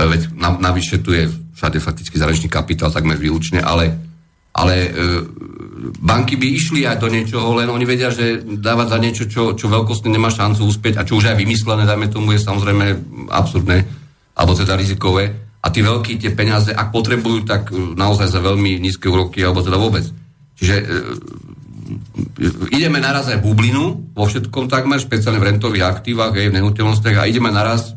veď 0.06 0.22
navyše 0.38 1.02
tu 1.02 1.10
je 1.18 1.26
všade 1.58 1.82
fakticky 1.82 2.22
zahraničný 2.22 2.54
kapitál 2.54 2.94
takmer 2.94 3.18
výlučne, 3.18 3.66
ale, 3.66 3.98
ale 4.54 4.76
e, 4.86 4.90
banky 5.98 6.38
by 6.38 6.48
išli 6.54 6.86
aj 6.86 7.02
do 7.02 7.10
niečoho, 7.10 7.58
len 7.58 7.66
oni 7.66 7.82
vedia, 7.82 8.14
že 8.14 8.46
dávať 8.46 8.88
za 8.94 8.98
niečo, 9.02 9.24
čo, 9.26 9.44
čo 9.58 9.66
veľkostne 9.66 10.14
nemá 10.14 10.30
šancu 10.30 10.62
uspieť 10.70 11.02
a 11.02 11.06
čo 11.08 11.18
už 11.18 11.34
aj 11.34 11.42
vymyslené, 11.42 11.90
dajme 11.90 12.14
tomu, 12.14 12.38
je 12.38 12.46
samozrejme 12.46 12.86
absurdné, 13.34 13.78
alebo 14.38 14.54
teda 14.54 14.78
rizikové. 14.78 15.34
A 15.66 15.74
tí 15.74 15.82
veľkí 15.82 16.22
tie 16.22 16.38
peniaze, 16.38 16.70
ak 16.70 16.94
potrebujú, 16.94 17.50
tak 17.50 17.74
naozaj 17.74 18.30
za 18.30 18.38
veľmi 18.38 18.78
nízke 18.78 19.10
úroky, 19.10 19.42
alebo 19.42 19.66
teda 19.66 19.82
vôbec. 19.82 20.06
Čiže 20.62 20.76
e, 20.78 20.86
ideme 22.70 23.02
naraz 23.02 23.34
aj 23.34 23.42
bublinu 23.42 24.14
vo 24.14 24.26
všetkom 24.30 24.70
takmer, 24.70 25.02
špeciálne 25.02 25.42
v 25.42 25.58
rentových 25.58 25.90
aktívach, 25.90 26.38
aj 26.38 26.54
v 26.54 26.56
nehnuteľnostiach 26.62 27.18
a 27.18 27.26
ideme 27.26 27.50
naraz 27.50 27.97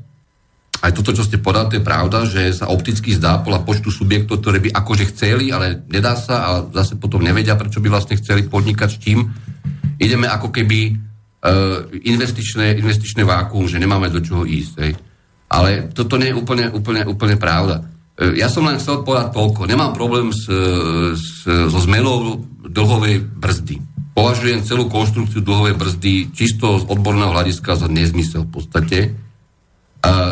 aj 0.81 0.97
toto, 0.97 1.13
čo 1.13 1.21
ste 1.21 1.37
podali, 1.37 1.69
to 1.69 1.77
je 1.77 1.85
pravda, 1.85 2.19
že 2.25 2.57
sa 2.57 2.73
opticky 2.73 3.13
zdá 3.13 3.45
podľa 3.45 3.69
počtu 3.69 3.93
subjektov, 3.93 4.41
ktoré 4.41 4.65
by 4.65 4.73
akože 4.73 5.13
chceli, 5.13 5.53
ale 5.53 5.85
nedá 5.93 6.17
sa 6.17 6.37
a 6.41 6.51
zase 6.73 6.97
potom 6.97 7.21
nevedia, 7.21 7.53
prečo 7.53 7.85
by 7.85 7.93
vlastne 7.93 8.17
chceli 8.17 8.49
podnikať 8.49 8.89
s 8.89 8.97
čím. 8.97 9.29
Ideme 10.01 10.25
ako 10.25 10.49
keby 10.49 10.79
uh, 10.89 11.85
investičné, 11.93 12.81
investičné 12.81 13.29
vákuum, 13.29 13.69
že 13.69 13.77
nemáme 13.77 14.09
do 14.09 14.25
čoho 14.25 14.49
ísť. 14.49 14.75
Hej. 14.81 14.93
Ale 15.53 15.93
toto 15.93 16.17
nie 16.17 16.33
je 16.33 16.39
úplne, 16.41 16.73
úplne, 16.73 17.05
úplne 17.05 17.37
pravda. 17.37 17.85
Uh, 18.17 18.33
ja 18.33 18.49
som 18.49 18.65
len 18.65 18.81
chcel 18.81 19.05
povedať 19.05 19.37
toľko. 19.37 19.69
Nemám 19.69 19.93
problém 19.93 20.33
s, 20.33 20.49
s, 21.13 21.45
so 21.45 21.79
zmenou 21.85 22.41
dlhovej 22.65 23.21
brzdy. 23.21 23.77
Považujem 24.17 24.65
celú 24.65 24.89
konštrukciu 24.89 25.45
dlhovej 25.45 25.77
brzdy 25.77 26.33
čisto 26.33 26.81
z 26.81 26.89
odborného 26.89 27.37
hľadiska 27.37 27.77
za 27.77 27.85
nezmysel 27.85 28.49
v 28.49 28.53
podstate 28.57 28.99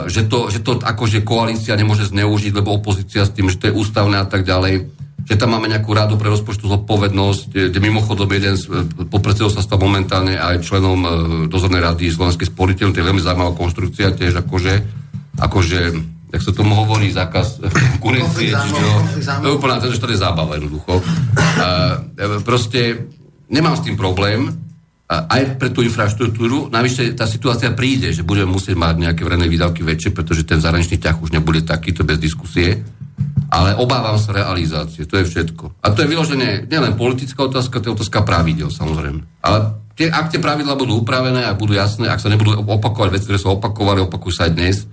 že 0.08 0.24
to, 0.24 0.48
že 0.48 0.64
to 0.64 0.80
akože 0.80 1.20
koalícia 1.22 1.76
nemôže 1.76 2.08
zneužiť, 2.08 2.52
lebo 2.56 2.72
opozícia 2.80 3.28
s 3.28 3.34
tým, 3.34 3.52
že 3.52 3.60
to 3.60 3.68
je 3.68 3.76
ústavné 3.76 4.16
a 4.16 4.26
tak 4.26 4.48
ďalej, 4.48 4.88
že 5.28 5.36
tam 5.36 5.52
máme 5.52 5.68
nejakú 5.68 5.92
rádu 5.92 6.16
pre 6.16 6.32
rozpočtu 6.32 6.64
zodpovednosť, 6.72 7.68
kde 7.68 7.78
mimochodom 7.84 8.32
jeden 8.32 8.56
z 8.56 8.64
podpredsedov 9.12 9.52
sa 9.52 9.60
stal 9.60 9.76
momentálne 9.76 10.40
aj 10.40 10.64
členom 10.64 11.00
e, 11.04 11.08
dozornej 11.52 11.84
rady 11.84 12.08
Slovenskej 12.08 12.48
sporiteľ, 12.48 12.96
to 12.96 13.04
je 13.04 13.08
veľmi 13.12 13.20
zaujímavá 13.20 13.52
konštrukcia 13.52 14.16
tiež 14.16 14.40
akože, 14.40 14.74
akože 15.36 15.80
jak 16.32 16.42
sa 16.44 16.52
tomu 16.56 16.72
hovorí, 16.72 17.12
zákaz 17.12 17.60
konkurencie, 18.00 18.56
to 19.20 19.44
je 19.44 19.52
úplne, 19.52 19.84
že 19.84 20.00
to 20.00 20.08
je 20.08 20.16
zábava 20.16 20.56
jednoducho. 20.56 21.04
A, 21.60 22.00
e, 22.16 22.40
proste 22.40 23.04
nemám 23.52 23.76
s 23.76 23.84
tým 23.84 24.00
problém, 24.00 24.48
aj 25.08 25.56
pre 25.56 25.72
tú 25.72 25.80
infraštruktúru. 25.80 26.68
Navyše 26.68 27.16
tá 27.16 27.24
situácia 27.24 27.72
príde, 27.72 28.12
že 28.12 28.20
budeme 28.20 28.52
musieť 28.52 28.76
mať 28.76 29.08
nejaké 29.08 29.24
verejné 29.24 29.48
výdavky 29.48 29.80
väčšie, 29.80 30.12
pretože 30.12 30.44
ten 30.44 30.60
zahraničný 30.60 31.00
ťah 31.00 31.16
už 31.24 31.32
nebude 31.32 31.64
takýto 31.64 32.04
bez 32.04 32.20
diskusie. 32.20 32.84
Ale 33.48 33.72
obávam 33.80 34.20
sa 34.20 34.36
realizácie, 34.36 35.08
to 35.08 35.16
je 35.16 35.24
všetko. 35.24 35.80
A 35.80 35.96
to 35.96 36.04
je 36.04 36.12
vyložené 36.12 36.68
nielen 36.68 37.00
politická 37.00 37.48
otázka, 37.48 37.80
to 37.80 37.88
je 37.88 37.96
otázka 37.96 38.20
pravidel, 38.20 38.68
samozrejme. 38.68 39.24
Ale 39.40 39.80
tie, 39.96 40.12
ak 40.12 40.28
tie 40.28 40.44
pravidla 40.44 40.76
budú 40.76 41.00
upravené 41.00 41.48
a 41.48 41.56
budú 41.56 41.72
jasné, 41.72 42.12
ak 42.12 42.20
sa 42.20 42.28
nebudú 42.28 42.60
opakovať 42.60 43.08
veci, 43.08 43.24
ktoré 43.32 43.40
sa 43.40 43.56
opakovali, 43.56 44.04
opakujú 44.04 44.32
sa 44.36 44.44
aj 44.44 44.52
dnes, 44.52 44.84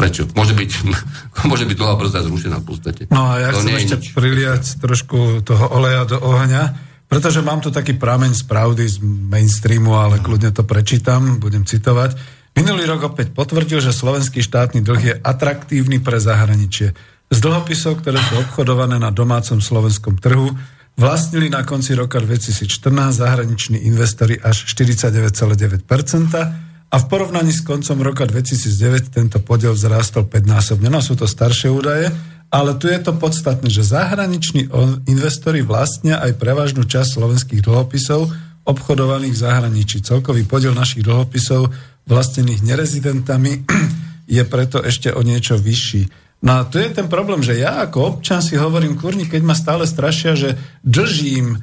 prečo? 0.00 0.24
Môže 0.32 0.56
byť, 0.56 0.70
môže 1.52 1.68
byť 1.68 1.76
dlhá 1.76 1.94
brzda 2.00 2.24
zrušená 2.24 2.56
v 2.64 2.66
podstate. 2.66 3.02
No 3.12 3.36
a 3.36 3.44
ja 3.44 3.52
to 3.52 3.60
chcem 3.60 3.76
ešte 3.76 4.16
priliať 4.16 4.80
trošku 4.80 5.44
toho 5.44 5.68
oleja 5.68 6.08
do 6.08 6.16
ohňa 6.24 6.87
pretože 7.08 7.40
mám 7.40 7.64
tu 7.64 7.72
taký 7.72 7.96
prameň 7.96 8.36
z 8.36 8.42
pravdy 8.44 8.84
z 8.84 9.00
mainstreamu, 9.02 9.96
ale 9.96 10.20
kľudne 10.20 10.52
to 10.52 10.62
prečítam, 10.62 11.40
budem 11.40 11.64
citovať. 11.64 12.14
Minulý 12.52 12.84
rok 12.84 13.16
opäť 13.16 13.32
potvrdil, 13.32 13.80
že 13.80 13.96
slovenský 13.96 14.44
štátny 14.44 14.84
dlh 14.84 15.02
je 15.02 15.14
atraktívny 15.16 16.04
pre 16.04 16.20
zahraničie. 16.20 16.92
Z 17.28 17.38
dlhopisov, 17.40 18.04
ktoré 18.04 18.20
sú 18.20 18.40
obchodované 18.40 19.00
na 19.00 19.08
domácom 19.08 19.60
slovenskom 19.60 20.20
trhu, 20.20 20.52
vlastnili 20.98 21.48
na 21.48 21.62
konci 21.62 21.94
roka 21.94 22.18
2014 22.18 22.68
zahraniční 23.14 23.78
investori 23.88 24.36
až 24.36 24.66
49,9% 24.68 25.86
a 26.88 26.96
v 26.96 27.04
porovnaní 27.06 27.52
s 27.54 27.62
koncom 27.62 28.00
roka 28.00 28.26
2009 28.26 29.12
tento 29.12 29.38
podiel 29.38 29.76
vzrástol 29.76 30.26
5-násobne. 30.26 30.90
No 30.90 30.98
sú 30.98 31.14
to 31.14 31.30
staršie 31.30 31.70
údaje, 31.70 32.10
ale 32.48 32.76
tu 32.80 32.88
je 32.88 32.96
to 32.98 33.12
podstatné, 33.12 33.68
že 33.68 33.84
zahraniční 33.84 34.72
investori 35.04 35.60
vlastnia 35.60 36.16
aj 36.24 36.40
prevažnú 36.40 36.88
časť 36.88 37.20
slovenských 37.20 37.60
dlhopisov 37.60 38.32
obchodovaných 38.64 39.34
v 39.36 39.42
zahraničí. 39.48 40.04
Celkový 40.04 40.44
podiel 40.44 40.72
našich 40.72 41.04
dlhopisov 41.04 41.72
vlastnených 42.08 42.64
nerezidentami 42.64 43.64
je 44.36 44.42
preto 44.48 44.80
ešte 44.80 45.12
o 45.12 45.20
niečo 45.20 45.60
vyšší. 45.60 46.27
No 46.38 46.62
a 46.62 46.64
tu 46.64 46.78
je 46.78 46.86
ten 46.94 47.10
problém, 47.10 47.42
že 47.42 47.58
ja 47.58 47.82
ako 47.82 48.22
občan 48.22 48.38
si 48.38 48.54
hovorím, 48.54 48.94
kurni, 48.94 49.26
keď 49.26 49.42
ma 49.42 49.58
stále 49.58 49.90
strašia, 49.90 50.38
že 50.38 50.54
držím 50.86 51.50
e, 51.50 51.58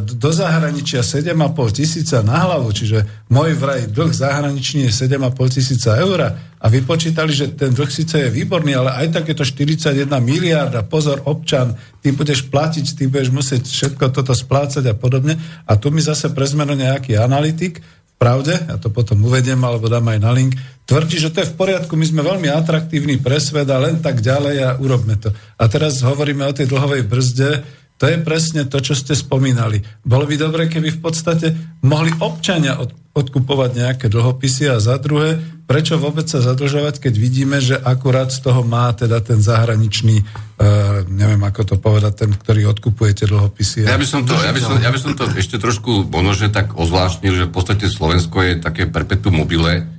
do 0.00 0.32
zahraničia 0.32 1.04
7,5 1.04 1.36
tisíca 1.76 2.24
na 2.24 2.48
hlavu, 2.48 2.72
čiže 2.72 3.04
môj 3.28 3.52
vraj 3.60 3.84
dlh 3.92 4.08
zahraničný 4.08 4.88
je 4.88 5.12
7,5 5.12 5.60
tisíca 5.60 6.00
eur 6.00 6.32
a 6.32 6.66
vypočítali, 6.72 7.28
že 7.28 7.52
ten 7.60 7.76
dlh 7.76 7.92
síce 7.92 8.16
je 8.16 8.32
výborný, 8.32 8.72
ale 8.72 8.96
aj 9.04 9.20
tak 9.20 9.24
je 9.28 9.36
to 9.36 9.44
41 9.44 10.08
miliarda. 10.08 10.80
Pozor, 10.88 11.20
občan, 11.28 11.76
ty 12.00 12.08
budeš 12.16 12.48
platiť, 12.48 12.96
ty 12.96 13.12
budeš 13.12 13.28
musieť 13.28 13.68
všetko 13.68 14.16
toto 14.16 14.32
splácať 14.32 14.80
a 14.88 14.96
podobne. 14.96 15.36
A 15.68 15.76
tu 15.76 15.92
mi 15.92 16.00
zase 16.00 16.32
prezmeno 16.32 16.72
nejaký 16.72 17.20
analytik, 17.20 17.84
pravde, 18.16 18.56
ja 18.56 18.76
to 18.80 18.88
potom 18.88 19.20
uvediem 19.24 19.60
alebo 19.60 19.92
dám 19.92 20.08
aj 20.08 20.18
na 20.20 20.32
link, 20.32 20.56
tvrdí, 20.88 21.20
že 21.20 21.32
to 21.32 21.44
je 21.44 21.50
v 21.52 21.58
poriadku, 21.58 21.92
my 21.94 22.06
sme 22.08 22.24
veľmi 22.24 22.48
atraktívni 22.48 23.20
pre 23.20 23.36
svet 23.36 23.68
a 23.68 23.78
len 23.80 24.00
tak 24.00 24.24
ďalej 24.24 24.56
a 24.64 24.70
urobme 24.80 25.20
to. 25.20 25.32
A 25.60 25.64
teraz 25.68 26.00
hovoríme 26.00 26.44
o 26.48 26.56
tej 26.56 26.68
dlhovej 26.68 27.04
brzde, 27.04 27.50
to 27.96 28.04
je 28.12 28.20
presne 28.20 28.68
to, 28.68 28.76
čo 28.84 28.92
ste 28.92 29.16
spomínali. 29.16 29.80
Bolo 30.04 30.28
by 30.28 30.36
dobre, 30.36 30.68
keby 30.68 30.92
v 30.92 31.00
podstate 31.00 31.56
mohli 31.80 32.12
občania 32.20 32.76
od, 32.76 32.92
odkupovať 33.16 33.70
nejaké 33.72 34.06
dlhopisy 34.12 34.68
a 34.68 34.76
za 34.76 35.00
druhé, 35.00 35.40
prečo 35.64 35.96
vôbec 35.96 36.28
sa 36.28 36.44
zadlžovať, 36.44 37.00
keď 37.00 37.14
vidíme, 37.16 37.56
že 37.56 37.80
akurát 37.80 38.28
z 38.28 38.44
toho 38.44 38.60
má 38.68 38.92
teda 38.92 39.24
ten 39.24 39.40
zahraničný, 39.40 40.22
uh, 40.22 41.08
neviem 41.08 41.40
ako 41.40 41.62
to 41.64 41.76
povedať, 41.80 42.28
ten, 42.28 42.30
ktorý 42.36 42.68
odkupuje 42.76 43.16
tie 43.16 43.26
dlhopisy. 43.32 43.88
Ja 43.88 43.96
by 43.96 44.06
som 44.06 44.28
to, 44.28 44.36
ja 44.44 44.52
by 44.52 44.60
som, 44.60 44.76
ja 44.76 44.92
by 44.92 45.00
som 45.00 45.12
to 45.16 45.24
ešte 45.32 45.56
trošku 45.56 46.04
možno, 46.12 46.52
tak 46.52 46.76
ozvláštnil, 46.76 47.32
že 47.32 47.48
v 47.48 47.52
podstate 47.56 47.88
Slovensko 47.88 48.44
je 48.44 48.52
také 48.60 48.84
perpetuum 48.86 49.40
mobile, 49.40 49.96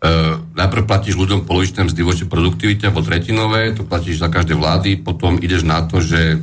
Uh, 0.00 0.40
najprv 0.56 0.88
platíš 0.88 1.12
ľuďom 1.12 1.44
polovičné 1.44 1.84
mzdy 1.84 2.00
voči 2.00 2.24
produktivite 2.24 2.88
alebo 2.88 3.04
tretinové, 3.04 3.76
to 3.76 3.84
platíš 3.84 4.24
za 4.24 4.32
každé 4.32 4.56
vlády, 4.56 4.96
potom 4.96 5.36
ideš 5.36 5.60
na 5.60 5.84
to, 5.84 6.00
že 6.00 6.40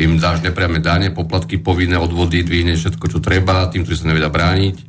im 0.00 0.16
dáš 0.16 0.40
nepriame 0.40 0.80
dane, 0.80 1.12
poplatky 1.12 1.60
povinné, 1.60 2.00
odvody, 2.00 2.40
dvihneš 2.40 2.88
všetko, 2.88 3.06
čo 3.12 3.18
treba, 3.20 3.68
tým, 3.68 3.84
ktorí 3.84 3.96
sa 3.96 4.08
nevedia 4.08 4.32
brániť. 4.32 4.76
E, 4.80 4.84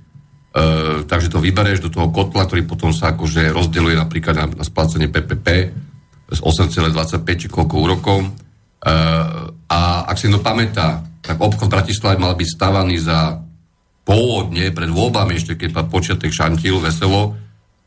takže 1.04 1.32
to 1.32 1.44
vybereš 1.44 1.84
do 1.84 1.90
toho 1.92 2.08
kotla, 2.10 2.48
ktorý 2.48 2.64
potom 2.64 2.96
sa 2.96 3.12
akože 3.12 3.52
rozdeluje 3.52 4.00
napríklad 4.00 4.36
na, 4.36 4.46
na 4.48 4.64
splácanie 4.64 5.12
PPP 5.12 5.48
z 6.32 6.40
8,25 6.40 7.42
či 7.44 7.48
koľko 7.52 7.76
úrokov. 7.76 8.18
E, 8.24 8.30
a 9.68 9.80
ak 10.08 10.16
si 10.16 10.32
to 10.32 10.40
pamätá, 10.40 11.04
tak 11.20 11.38
obchod 11.38 11.68
v 11.68 11.76
Bratislave 11.76 12.16
mal 12.18 12.34
byť 12.34 12.50
stavaný 12.50 12.98
za 13.04 13.40
pôvodne, 14.02 14.74
pred 14.74 14.90
voľbami 14.90 15.38
ešte, 15.38 15.60
keď 15.60 15.88
počiatek 15.88 16.34
šantil 16.34 16.82
veselo, 16.82 17.38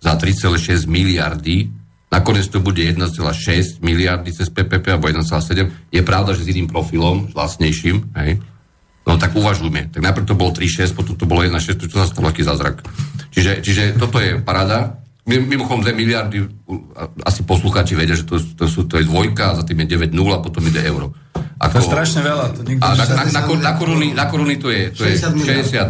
za 0.04 0.20
3,6 0.20 0.84
miliardy 0.84 1.83
Nakoniec 2.14 2.46
to 2.46 2.62
bude 2.62 2.78
1,6 2.78 3.82
miliardy 3.82 4.30
cez 4.30 4.46
PPP 4.46 4.94
alebo 4.94 5.10
1,7. 5.10 5.90
Je 5.90 6.02
pravda, 6.06 6.38
že 6.38 6.46
s 6.46 6.52
iným 6.54 6.70
profilom, 6.70 7.34
vlastnejším, 7.34 8.14
hej? 8.22 8.38
No 9.02 9.18
tak 9.18 9.34
uvažujme. 9.34 9.90
Tak 9.90 9.98
najprv 9.98 10.22
to 10.22 10.38
bolo 10.38 10.54
3,6, 10.54 10.94
potom 10.94 11.18
to 11.18 11.26
bolo 11.26 11.42
1,6, 11.42 11.90
to 11.90 11.98
sa 11.98 12.06
stalo 12.06 12.30
aký 12.30 12.46
zázrak. 12.46 12.86
Čiže, 13.34 13.66
čiže 13.66 13.82
toto 13.98 14.22
je 14.22 14.38
parada. 14.38 15.02
Mimochodom 15.26 15.82
2 15.82 15.90
miliardy, 15.90 16.38
asi 17.26 17.42
poslucháči 17.42 17.98
vedia, 17.98 18.14
že 18.14 18.28
to, 18.28 18.38
to, 18.38 18.70
sú, 18.70 18.86
to 18.86 19.02
je 19.02 19.08
dvojka, 19.10 19.58
za 19.58 19.66
tým 19.66 19.82
je 19.82 19.98
9,0 19.98 20.14
a 20.14 20.38
potom 20.38 20.62
ide 20.70 20.86
euro. 20.86 21.10
Ako, 21.54 21.78
to 21.78 21.78
je 21.78 21.86
strašne 21.86 22.20
veľa. 22.26 22.44
To 22.50 22.60
a 22.66 22.86
na, 22.98 23.04
na, 23.06 23.22
na, 23.30 23.42
na, 23.46 23.72
koruny, 23.78 24.10
na 24.10 24.26
koruny 24.26 24.58
to 24.58 24.74
je, 24.74 24.90
to 24.90 25.06
je 25.06 25.14
62, 25.22 25.86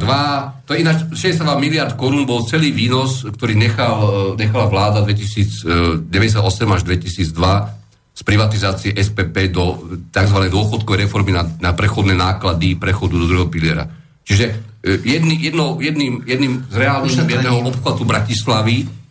to 0.68 0.70
je 0.76 0.78
ináč 0.84 0.98
62 1.16 1.40
miliard 1.56 1.96
korún 1.96 2.28
bol 2.28 2.44
celý 2.44 2.68
výnos, 2.68 3.24
ktorý 3.24 3.56
nechal, 3.56 4.36
e, 4.36 4.44
nechala 4.44 4.68
vláda 4.68 5.00
2098 5.08 6.04
e, 6.36 6.72
až 6.72 6.82
2002 6.84 8.14
z 8.14 8.22
privatizácie 8.22 8.90
SPP 8.94 9.50
do 9.50 9.88
tzv. 10.12 10.38
dôchodkovej 10.52 11.08
reformy 11.08 11.32
na, 11.32 11.48
na 11.58 11.72
prechodné 11.72 12.12
náklady 12.12 12.76
prechodu 12.76 13.16
do 13.16 13.26
druhého 13.26 13.48
piliera. 13.48 13.88
Čiže 14.22 14.44
e, 14.84 15.00
jedný, 15.00 15.40
jedno, 15.40 15.80
jedným, 15.80 16.28
jedným 16.28 16.68
z 16.68 16.76
reálnych 16.76 17.24
jedného 17.24 17.64
obchvatu 17.64 18.04
Bratislavy 18.04 19.04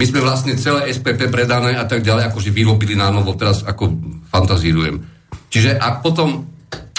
my 0.00 0.04
sme 0.08 0.24
vlastne 0.24 0.56
celé 0.56 0.88
SPP 0.96 1.28
predané 1.28 1.76
a 1.76 1.84
tak 1.84 2.00
ďalej, 2.00 2.32
akože 2.32 2.50
vyrobili 2.56 2.96
na 2.96 3.12
novo, 3.12 3.36
teraz 3.36 3.60
ako 3.60 3.92
fantazírujem. 4.32 5.19
Čiže 5.50 5.76
ak 5.76 6.06
potom 6.06 6.46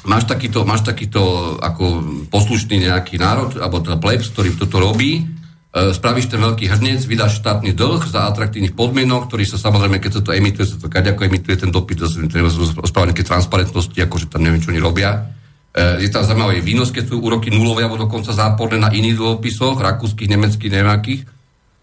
máš 0.04 0.28
takýto, 0.28 0.68
máš 0.68 0.84
takýto 0.84 1.56
ako 1.58 1.84
poslušný 2.28 2.92
nejaký 2.92 3.16
národ, 3.18 3.56
alebo 3.58 3.80
teda 3.80 3.98
plebs, 3.98 4.30
ktorý 4.36 4.60
toto 4.60 4.84
robí, 4.84 5.24
spravíš 5.72 6.28
ten 6.28 6.44
veľký 6.44 6.68
hrnec, 6.68 7.00
vydáš 7.08 7.40
štátny 7.40 7.72
dlh 7.72 8.04
za 8.04 8.28
atraktívnych 8.28 8.76
podmienok, 8.76 9.32
ktorý 9.32 9.48
sa 9.48 9.56
samozrejme, 9.56 10.04
keď 10.04 10.20
sa 10.20 10.22
to 10.22 10.36
emituje, 10.36 10.68
sa 10.68 10.76
to 10.76 10.92
ako 10.92 11.24
emituje 11.24 11.56
ten 11.56 11.72
dopyt, 11.72 12.04
správne 12.12 13.16
nejaké 13.16 13.24
transparentnosti, 13.24 13.96
akože 13.96 14.28
tam 14.28 14.44
neviem, 14.44 14.60
čo 14.60 14.76
oni 14.76 14.84
robia. 14.84 15.32
E, 15.72 16.04
je 16.04 16.12
tam 16.12 16.28
zaujímavý 16.28 16.60
výnos, 16.60 16.92
keď 16.92 17.16
sú 17.16 17.24
úroky 17.24 17.48
nulové 17.56 17.88
alebo 17.88 18.04
dokonca 18.04 18.36
záporné 18.36 18.84
na 18.84 18.92
iných 18.92 19.16
dlhopisoch, 19.16 19.80
rakúskych, 19.80 20.28
nemeckých, 20.28 20.76
nejakých. 20.76 21.22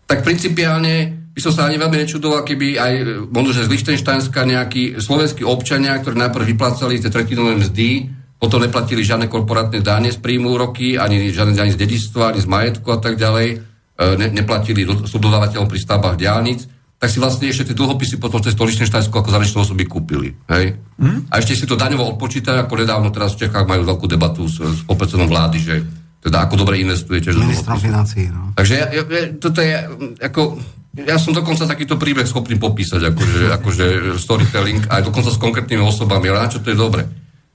Tak 0.05 0.21
principiálne 0.21 1.18
by 1.39 1.41
som 1.47 1.55
sa 1.55 1.71
ani 1.71 1.79
veľmi 1.79 2.03
nečudoval, 2.03 2.43
keby 2.43 2.83
aj 2.83 2.93
možno, 3.31 3.55
že 3.55 3.71
z 3.71 3.73
Lichtensteinska 3.79 4.43
nejakí 4.43 4.99
slovenskí 4.99 5.47
občania, 5.47 5.95
ktorí 6.03 6.19
najprv 6.19 6.45
vyplácali 6.59 6.99
tie 6.99 7.15
tretinové 7.15 7.55
mzdy, 7.63 8.11
potom 8.43 8.59
neplatili 8.59 9.07
žiadne 9.07 9.31
korporátne 9.31 9.79
dáne 9.79 10.11
z 10.11 10.19
príjmu 10.19 10.51
úroky, 10.51 10.99
ani 10.99 11.31
žiadne 11.31 11.55
dáne 11.55 11.75
z 11.75 11.79
dedičstva, 11.79 12.35
ani 12.35 12.43
z 12.43 12.51
majetku 12.51 12.91
a 12.91 12.99
tak 12.99 13.15
ďalej 13.15 13.69
E, 13.99 14.15
ne, 14.15 14.31
neplatili 14.31 14.87
subdodávateľom 14.87 15.67
pri 15.67 15.79
stavbách 15.83 16.15
diálnic, 16.23 16.71
tak 17.03 17.11
si 17.11 17.19
vlastne 17.19 17.51
ešte 17.51 17.75
tie 17.75 17.79
dlhopisy 17.79 18.23
potom 18.23 18.39
cez 18.39 18.55
to 18.55 18.63
Lichtensteinsko 18.63 19.11
ako 19.11 19.35
zahraničné 19.35 19.59
osoby 19.59 19.91
kúpili. 19.91 20.39
Hej? 20.47 20.79
Hmm? 21.03 21.27
A 21.35 21.43
ešte 21.43 21.59
si 21.59 21.67
to 21.67 21.75
daňovo 21.75 22.15
odpočítajú, 22.15 22.63
ako 22.63 22.75
nedávno 22.79 23.11
teraz 23.11 23.35
v 23.35 23.47
Čechách 23.47 23.67
majú 23.67 23.83
veľkú 23.83 24.07
debatu 24.07 24.47
s, 24.47 24.63
s 24.63 24.87
vlády, 24.87 25.59
že 25.59 25.83
teda 26.29 26.45
ako 26.45 26.55
dobre 26.61 26.85
investujete. 26.85 27.33
Ministrom 27.33 27.81
financií, 27.81 28.29
no. 28.29 28.53
Takže 28.53 28.75
ja, 28.77 28.87
ja, 28.93 29.03
toto 29.41 29.65
je 29.65 29.73
ako, 30.21 30.61
ja 31.09 31.17
som 31.17 31.33
dokonca 31.33 31.65
takýto 31.65 31.97
príbeh 31.97 32.29
schopný 32.29 32.61
popísať, 32.61 33.01
akože, 33.09 33.43
akože 33.57 33.87
storytelling, 34.21 34.85
aj 34.93 35.09
dokonca 35.09 35.33
s 35.33 35.41
konkrétnymi 35.41 35.81
osobami, 35.81 36.29
ale 36.29 36.45
na 36.45 36.53
čo 36.53 36.61
to 36.61 36.69
je 36.69 36.79
dobre. 36.79 37.09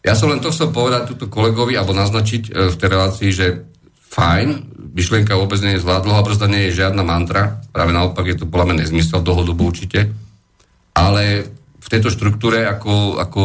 Ja 0.04 0.18
som 0.20 0.28
len 0.34 0.44
to 0.44 0.52
chcel 0.52 0.74
povedať 0.76 1.16
túto 1.16 1.32
kolegovi, 1.32 1.80
alebo 1.80 1.96
naznačiť 1.96 2.44
e, 2.52 2.52
v 2.74 2.76
tej 2.76 2.90
relácii, 2.92 3.30
že 3.32 3.64
fajn, 4.12 4.48
myšlienka 4.94 5.40
vôbec 5.40 5.64
nie 5.64 5.80
je 5.80 5.84
zlá, 5.84 6.04
dlhá 6.04 6.22
brzda 6.28 6.46
nie 6.52 6.70
je 6.70 6.84
žiadna 6.84 7.02
mantra, 7.08 7.64
práve 7.72 7.96
naopak 7.96 8.26
je 8.28 8.38
to 8.44 8.46
podľa 8.46 8.74
mňa 8.74 8.76
nezmysel 8.84 9.24
dlhodobo 9.24 9.64
určite, 9.64 10.12
ale 10.94 11.48
v 11.84 11.88
tejto 11.92 12.14
štruktúre 12.14 12.64
ako, 12.64 13.20
ako 13.20 13.42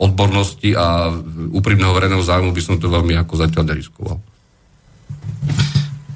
odbornosti 0.00 0.72
a 0.72 1.12
úprimného 1.52 1.92
verejného 1.92 2.24
zájmu 2.24 2.54
by 2.54 2.62
som 2.64 2.80
to 2.80 2.88
veľmi 2.88 3.12
ako 3.20 3.34
zatiaľ 3.36 3.64
neriskoval. 3.68 4.16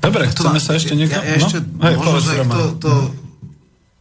Dobre, 0.00 0.30
chceme 0.30 0.60
sa 0.62 0.78
ešte 0.78 0.94
niekto... 0.94 1.18
Ja, 1.18 1.24
ja 1.26 1.36
ešte, 1.40 1.58
no? 1.62 1.82
Hej, 1.82 1.94
možno, 1.98 2.18
to, 2.46 2.62
to 2.78 2.92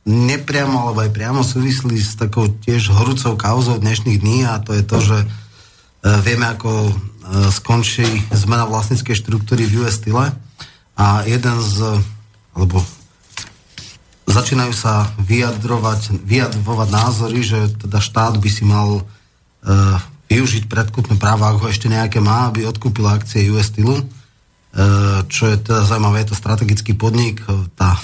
nepriamo, 0.05 0.89
alebo 0.89 1.01
aj 1.01 1.11
priamo 1.11 1.41
súvislí 1.41 1.97
s 1.97 2.13
takou 2.13 2.45
tiež 2.49 2.93
horúcou 2.93 3.33
kauzou 3.33 3.81
dnešných 3.81 4.21
dní 4.21 4.45
a 4.45 4.61
to 4.61 4.77
je 4.77 4.83
to, 4.85 4.97
že 5.01 5.17
uh, 5.25 6.21
vieme, 6.21 6.45
ako 6.45 6.69
uh, 6.69 6.93
skončí 7.49 8.05
zmena 8.29 8.69
vlastníckej 8.69 9.17
štruktúry 9.17 9.65
v 9.65 9.81
US 9.81 9.97
style 9.97 10.29
a 10.95 11.25
jeden 11.25 11.57
z, 11.59 12.05
alebo 12.53 12.85
začínajú 14.25 14.73
sa 14.73 15.13
vyjadrovať, 15.21 16.23
vyjadrovať 16.25 16.89
názory, 16.89 17.39
že 17.45 17.59
teda 17.77 18.01
štát 18.01 18.35
by 18.41 18.49
si 18.49 18.63
mal 18.65 18.99
e, 18.99 19.03
využiť 20.33 20.65
predkupné 20.65 21.15
práva, 21.21 21.53
ak 21.53 21.61
ho 21.61 21.67
ešte 21.69 21.87
nejaké 21.87 22.19
má, 22.19 22.49
aby 22.49 22.65
odkúpil 22.65 23.05
akcie 23.05 23.47
US 23.53 23.69
Steel, 23.69 24.01
e, 24.01 24.03
čo 25.31 25.43
je 25.47 25.55
teda 25.55 25.87
zaujímavé, 25.87 26.27
je 26.27 26.35
to 26.35 26.37
strategický 26.37 26.93
podnik, 26.99 27.39
tá 27.79 27.95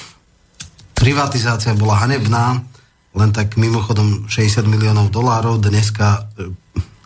privatizácia 0.96 1.76
bola 1.76 2.00
hanebná, 2.00 2.64
len 3.12 3.30
tak 3.36 3.60
mimochodom 3.60 4.32
60 4.32 4.64
miliónov 4.72 5.12
dolárov, 5.12 5.60
dneska 5.60 6.32
e, 6.40 6.48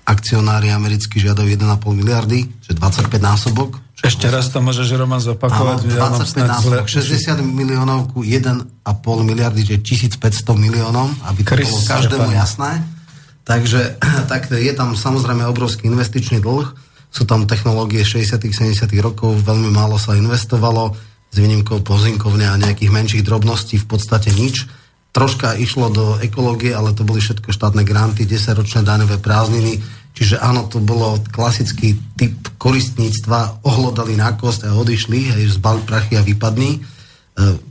akcionári 0.06 0.70
americkí 0.70 1.18
žiadajú 1.18 1.50
1,5 1.50 1.82
miliardy, 1.98 2.46
čiže 2.62 2.78
25 2.78 3.10
násobok, 3.18 3.82
ešte 4.06 4.30
raz 4.30 4.54
to 4.54 4.62
môžeš, 4.62 5.02
Roman, 5.02 5.18
zopakovať. 5.18 5.90
Áno, 5.98 6.22
25 6.22 6.38
ja 6.38 6.46
násobok, 6.46 6.86
60 6.86 7.42
miliónov 7.42 8.14
ku 8.14 8.22
1,5 8.22 8.70
miliardy, 9.26 9.66
čiže 9.66 10.06
1500 10.22 10.46
miliónov, 10.54 11.10
aby 11.26 11.42
to 11.42 11.58
Christ, 11.58 11.74
bolo 11.74 11.82
každému 11.90 12.30
jasné. 12.38 12.86
Takže 13.42 13.98
tak 14.32 14.54
je 14.54 14.74
tam 14.78 14.94
samozrejme 14.94 15.42
obrovský 15.50 15.90
investičný 15.90 16.38
dlh, 16.38 16.85
sú 17.16 17.24
tam 17.24 17.48
technológie 17.48 18.04
60 18.04 18.44
70 18.44 18.92
rokov, 19.00 19.40
veľmi 19.40 19.72
málo 19.72 19.96
sa 19.96 20.20
investovalo, 20.20 20.92
s 21.32 21.36
výnimkou 21.40 21.80
pozinkovne 21.80 22.44
a 22.48 22.60
nejakých 22.60 22.92
menších 22.92 23.24
drobností, 23.24 23.80
v 23.80 23.88
podstate 23.88 24.36
nič. 24.36 24.68
Troška 25.16 25.56
išlo 25.56 25.88
do 25.88 26.06
ekológie, 26.20 26.76
ale 26.76 26.92
to 26.92 27.08
boli 27.08 27.24
všetko 27.24 27.56
štátne 27.56 27.88
granty, 27.88 28.28
10-ročné 28.28 28.84
daňové 28.84 29.24
prázdniny, 29.24 29.80
Čiže 30.16 30.40
áno, 30.40 30.72
to 30.72 30.80
bolo 30.80 31.20
klasický 31.28 32.00
typ 32.16 32.56
koristníctva, 32.56 33.68
ohlodali 33.68 34.16
na 34.16 34.32
kost 34.40 34.64
a 34.64 34.72
odišli, 34.72 35.36
aj 35.36 35.60
zbali 35.60 35.84
prachy 35.84 36.16
a 36.16 36.24
vypadní. 36.24 36.95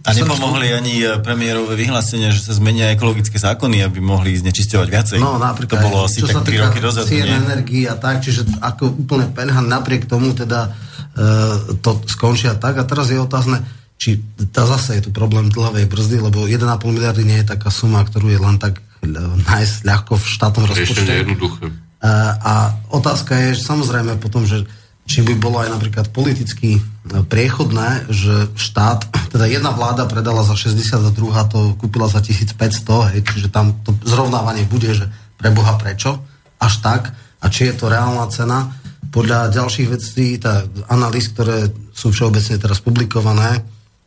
A 0.05 0.13
nepomohli 0.13 0.77
ani 0.77 1.01
e, 1.01 1.17
premiérové 1.25 1.73
vyhlásenia, 1.73 2.29
že 2.29 2.45
sa 2.45 2.53
zmenia 2.53 2.93
ekologické 2.93 3.41
zákony, 3.41 3.81
aby 3.81 3.97
mohli 3.97 4.37
znečisťovať 4.37 4.89
viacej. 4.93 5.19
No 5.25 5.41
napríklad, 5.41 5.81
to 5.81 5.87
bolo 5.89 6.05
asi 6.05 6.21
tak 6.21 6.45
3 6.45 6.65
roky 6.69 6.79
dozadu. 6.85 7.09
Cien 7.09 7.33
energii 7.33 7.89
a 7.89 7.97
tak, 7.97 8.21
čiže 8.21 8.45
ako 8.61 8.93
úplne 8.93 9.33
penhan 9.33 9.65
napriek 9.65 10.05
tomu 10.05 10.37
teda 10.37 10.69
e, 11.17 11.81
to 11.81 11.97
skončia 12.05 12.61
tak. 12.61 12.77
A 12.77 12.85
teraz 12.85 13.09
je 13.09 13.17
otázne, 13.17 13.65
či 13.97 14.21
tá 14.53 14.69
zase 14.69 15.01
je 15.01 15.09
tu 15.09 15.11
problém 15.17 15.49
dlhovej 15.49 15.89
brzdy, 15.89 16.21
lebo 16.21 16.45
1,5 16.45 16.69
miliardy 16.85 17.25
nie 17.25 17.41
je 17.41 17.57
taká 17.57 17.73
suma, 17.73 18.05
ktorú 18.05 18.29
je 18.29 18.41
len 18.45 18.61
tak 18.61 18.85
e, 19.01 19.17
nájsť 19.49 19.89
ľahko 19.89 20.21
v 20.21 20.25
štátnom 20.29 20.65
rozpočte. 20.69 21.09
Ešte 21.09 21.21
jednoduché. 21.25 21.65
A 22.45 22.77
otázka 22.93 23.33
je 23.33 23.57
že 23.57 23.65
samozrejme 23.65 24.21
potom, 24.21 24.45
že 24.45 24.69
či 25.05 25.21
by 25.21 25.37
bolo 25.37 25.61
aj 25.61 25.69
napríklad 25.77 26.09
politicky 26.11 26.81
priechodné, 27.29 28.09
že 28.09 28.49
štát, 28.57 29.13
teda 29.35 29.45
jedna 29.49 29.71
vláda 29.73 30.09
predala 30.09 30.43
za 30.43 30.57
60 30.57 31.05
a 31.05 31.11
druhá 31.13 31.45
to 31.49 31.77
kúpila 31.77 32.09
za 32.09 32.25
1500, 32.25 33.13
hej, 33.13 33.21
čiže 33.23 33.49
tam 33.53 33.77
to 33.85 33.93
zrovnávanie 34.05 34.65
bude, 34.65 34.91
že 34.97 35.07
pre 35.37 35.53
Boha 35.53 35.77
prečo, 35.77 36.25
až 36.57 36.81
tak, 36.81 37.13
a 37.45 37.47
či 37.53 37.69
je 37.69 37.75
to 37.77 37.93
reálna 37.93 38.25
cena. 38.33 38.73
Podľa 39.13 39.53
ďalších 39.53 39.89
vecí, 39.93 40.41
tá 40.41 40.65
analýz, 40.89 41.29
ktoré 41.29 41.69
sú 41.93 42.09
všeobecne 42.11 42.57
teraz 42.57 42.81
publikované, 42.81 43.63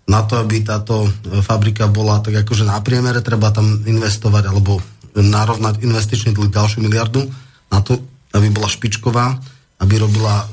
na 0.07 0.23
to, 0.23 0.39
aby 0.39 0.63
táto 0.63 1.03
fabrika 1.43 1.91
bola 1.91 2.23
tak 2.23 2.47
akože 2.47 2.63
na 2.63 2.79
priemere, 2.79 3.19
treba 3.19 3.51
tam 3.51 3.83
investovať 3.83 4.43
alebo 4.47 4.79
narovnať 5.13 5.83
investičný 5.83 6.31
dlh 6.31 6.47
ďalšiu 6.47 6.79
miliardu 6.79 7.27
na 7.67 7.83
to, 7.83 7.99
aby 8.31 8.47
bola 8.47 8.71
špičková, 8.71 9.35
aby 9.77 9.93
robila 10.01 10.35
e, 10.41 10.45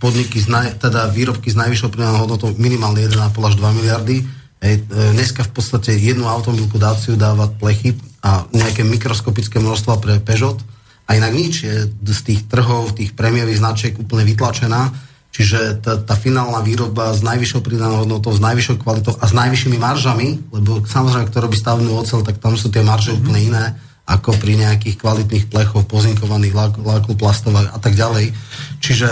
podniky, 0.00 0.40
z 0.40 0.48
naj, 0.48 0.80
teda 0.80 1.12
výrobky 1.12 1.52
s 1.52 1.56
najvyššou 1.60 1.92
pridanou 1.92 2.24
hodnotou 2.24 2.56
minimálne 2.56 3.04
1,5 3.04 3.36
až 3.36 3.54
2 3.60 3.78
miliardy. 3.78 4.16
E, 4.24 4.80
dneska 4.88 5.44
v 5.44 5.52
podstate 5.52 5.92
jednu 5.92 6.24
automobilku 6.24 6.80
dáciu 6.80 7.12
dáva 7.20 7.52
plechy 7.52 7.92
a 8.24 8.48
nejaké 8.54 8.80
mikroskopické 8.86 9.60
množstva 9.60 10.00
pre 10.00 10.14
Peugeot 10.24 10.56
a 11.04 11.18
inak 11.18 11.32
nič 11.36 11.54
je 11.68 11.74
z 11.90 12.20
tých 12.24 12.40
trhov, 12.48 12.96
tých 12.96 13.12
prémiových 13.12 13.60
značiek 13.60 13.92
úplne 13.98 14.24
vytlačená, 14.24 14.94
čiže 15.34 15.82
tá, 15.84 16.00
tá 16.00 16.14
finálna 16.16 16.64
výroba 16.64 17.12
s 17.12 17.20
najvyššou 17.20 17.60
pridanou 17.60 18.06
hodnotou, 18.06 18.32
s 18.32 18.40
najvyššou 18.40 18.76
kvalitou 18.80 19.12
a 19.20 19.24
s 19.26 19.34
najvyššími 19.36 19.76
maržami, 19.76 20.28
lebo 20.54 20.80
samozrejme, 20.86 21.28
kto 21.28 21.38
robí 21.44 21.56
stavnú 21.58 21.92
ocel, 21.98 22.24
tak 22.24 22.40
tam 22.40 22.56
sú 22.56 22.72
tie 22.72 22.80
marže 22.80 23.12
mm-hmm. 23.12 23.20
úplne 23.20 23.40
iné 23.42 23.64
ako 24.02 24.34
pri 24.42 24.58
nejakých 24.58 24.98
kvalitných 24.98 25.46
plechoch, 25.46 25.86
pozinkovaných 25.86 26.54
lákov 26.82 27.14
plastov 27.14 27.54
a 27.54 27.78
tak 27.78 27.94
ďalej. 27.94 28.34
Čiže, 28.82 29.10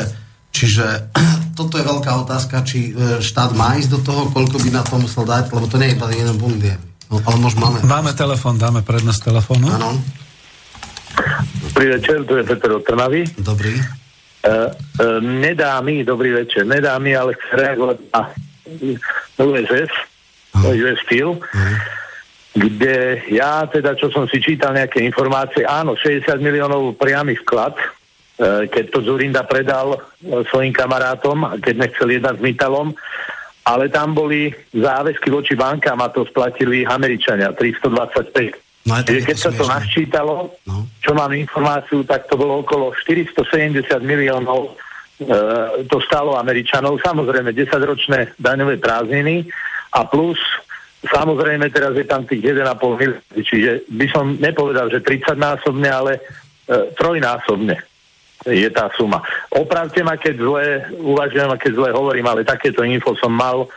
čiže 0.50 1.14
toto 1.58 1.78
je 1.78 1.84
veľká 1.86 2.10
otázka, 2.26 2.66
či 2.66 2.90
e, 2.90 3.22
štát 3.22 3.54
má 3.54 3.78
ísť 3.78 3.90
do 3.94 4.00
toho, 4.02 4.22
koľko 4.34 4.58
by 4.58 4.70
na 4.74 4.82
to 4.82 4.98
musel 4.98 5.22
dať, 5.22 5.54
lebo 5.54 5.70
to 5.70 5.78
nie 5.78 5.94
je 5.94 5.94
iba 5.94 6.06
jeden 6.10 6.36
bund. 6.36 6.62
No, 7.10 7.22
ale 7.22 7.36
možno 7.38 7.58
máme... 7.70 7.78
Máme 7.86 8.12
telefon, 8.14 8.58
dáme 8.58 8.82
prednosť 8.82 9.30
telefónu. 9.30 9.66
Áno. 9.70 9.98
Dobrý 11.70 11.98
večer, 11.98 12.22
tu 12.26 12.38
je 12.38 12.44
Peter 12.46 12.70
od 12.74 12.82
Trnavy. 12.82 13.26
Dobrý. 13.38 13.74
Uh, 14.40 14.72
uh, 14.72 15.18
nedá 15.20 15.78
mi, 15.84 16.00
dobrý 16.00 16.32
večer, 16.32 16.64
nedá 16.64 16.96
mi, 16.96 17.12
ale 17.12 17.36
chce 17.36 17.50
reagovať 17.60 17.96
na 18.14 18.22
USS, 19.36 19.92
US 20.64 20.98
Steel. 21.04 21.36
Uh-huh 21.36 21.99
kde 22.50 23.22
ja 23.30 23.62
teda, 23.70 23.94
čo 23.94 24.10
som 24.10 24.26
si 24.26 24.42
čítal 24.42 24.74
nejaké 24.74 24.98
informácie, 25.06 25.62
áno, 25.62 25.94
60 25.94 26.42
miliónov 26.42 26.98
priamy 26.98 27.38
vklad, 27.46 27.78
e, 27.78 27.86
keď 28.66 28.84
to 28.90 28.98
Zurinda 29.06 29.46
predal 29.46 29.94
e, 29.94 29.98
svojim 30.50 30.74
kamarátom, 30.74 31.62
keď 31.62 31.74
nechcel 31.78 32.10
jednať 32.10 32.42
s 32.42 32.42
Mitalom, 32.42 32.90
ale 33.62 33.86
tam 33.86 34.18
boli 34.18 34.50
záväzky 34.74 35.30
voči 35.30 35.54
bankám 35.54 36.02
a 36.02 36.10
to 36.10 36.26
splatili 36.26 36.82
Američania, 36.82 37.54
325. 37.54 38.88
No, 38.90 38.98
Čiže 38.98 39.22
keď 39.22 39.36
sa 39.36 39.50
to 39.54 39.64
naščítalo, 39.68 40.34
no. 40.66 40.88
čo 40.98 41.12
mám 41.14 41.30
informáciu, 41.30 42.02
tak 42.02 42.26
to 42.26 42.34
bolo 42.34 42.66
okolo 42.66 42.90
470 42.98 43.86
miliónov 44.02 44.74
e, 45.22 45.86
to 45.86 46.02
stálo 46.02 46.34
Američanov, 46.34 46.98
samozrejme 46.98 47.54
10-ročné 47.54 48.34
daňové 48.42 48.82
prázdniny 48.82 49.46
a 49.94 50.02
plus 50.02 50.40
Samozrejme, 51.00 51.72
teraz 51.72 51.96
je 51.96 52.04
tam 52.04 52.28
tých 52.28 52.44
1,5 52.44 52.60
miliardy, 53.00 53.40
čiže 53.40 53.70
by 53.88 54.06
som 54.12 54.36
nepovedal, 54.36 54.92
že 54.92 55.00
30-násobne, 55.00 55.88
ale 55.88 56.20
e, 56.68 56.92
trojnásobne 56.92 57.80
je 58.44 58.68
tá 58.72 58.88
suma. 58.96 59.20
Opravte 59.52 60.00
ma, 60.00 60.16
keď 60.16 60.34
zle 60.40 60.64
uvažujem 61.00 61.50
a 61.52 61.60
keď 61.60 61.72
zle 61.76 61.88
hovorím, 61.92 62.26
ale 62.28 62.44
takéto 62.44 62.80
info 62.84 63.12
som 63.16 63.32
mal 63.32 63.68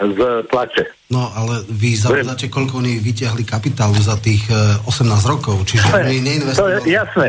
z 0.00 0.48
tlače. 0.48 0.88
No, 1.12 1.28
ale 1.36 1.60
vy 1.68 1.92
zabudáte, 1.96 2.48
koľko 2.48 2.80
oni 2.80 2.96
vyťahli 3.00 3.44
kapitálu 3.44 4.00
za 4.00 4.16
tých 4.16 4.48
18 4.48 4.88
eh, 4.88 5.24
rokov, 5.28 5.60
čiže 5.68 5.84
oni 5.92 6.24
neinvestovali. 6.24 6.80
To 6.80 6.88
je 6.88 6.96
jasné. 6.96 7.28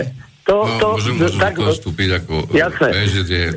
To, 0.50 0.66
no, 0.66 0.74
to, 0.82 0.88
môžem, 0.98 1.16
môžem 1.22 1.38
tak, 1.38 1.54
to 1.54 1.70
vstúpiť 1.70 2.10
ako... 2.18 2.34
Jasné. 2.50 2.88
Že 3.06 3.22
je... 3.30 3.50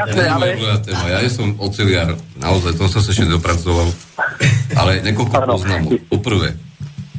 jasné, 0.00 0.24
ale... 0.24 0.46
Téma. 0.80 1.04
Ja 1.12 1.28
som 1.28 1.52
oceliar, 1.60 2.16
naozaj, 2.40 2.72
to 2.80 2.88
som 2.88 3.04
sa 3.04 3.12
ešte 3.12 3.28
dopracoval. 3.28 3.92
Ale 4.80 5.04
niekoľko 5.04 5.34
poznámok. 5.44 5.90
Poprvé, 6.08 6.56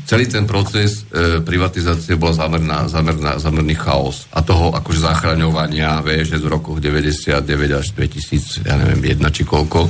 celý 0.10 0.26
ten 0.26 0.50
proces 0.50 1.06
e, 1.14 1.46
privatizácie 1.46 2.18
bol 2.18 2.34
zamerná, 2.34 2.90
zamerná, 2.90 3.38
zamerný 3.38 3.78
chaos 3.78 4.26
a 4.34 4.42
toho 4.42 4.74
akože 4.74 5.06
zachraňovania, 5.06 6.02
vieš, 6.02 6.36
že 6.36 6.42
z 6.42 6.46
rokoch 6.50 6.82
99 6.82 7.38
až 7.70 7.86
2000, 7.94 8.66
ja 8.66 8.82
neviem, 8.82 9.14
jedna 9.14 9.30
či 9.30 9.46
koľko. 9.46 9.88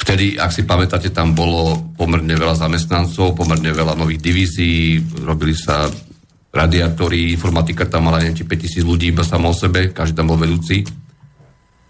Vtedy, 0.00 0.40
ak 0.40 0.54
si 0.54 0.64
pamätáte, 0.64 1.12
tam 1.12 1.36
bolo 1.36 1.92
pomerne 1.98 2.32
veľa 2.32 2.56
zamestnancov, 2.56 3.36
pomerne 3.36 3.68
veľa 3.68 3.98
nových 3.98 4.24
divízií, 4.24 5.02
robili 5.20 5.52
sa 5.52 5.90
radiátory, 6.50 7.30
informatika 7.30 7.86
tam 7.86 8.10
mala 8.10 8.22
neviem, 8.22 8.42
či 8.42 8.44
5000 8.44 8.82
ľudí 8.82 9.14
iba 9.14 9.22
samo 9.22 9.50
o 9.50 9.56
sebe, 9.56 9.94
každý 9.94 10.18
tam 10.18 10.34
bol 10.34 10.38
vedúci. 10.38 10.82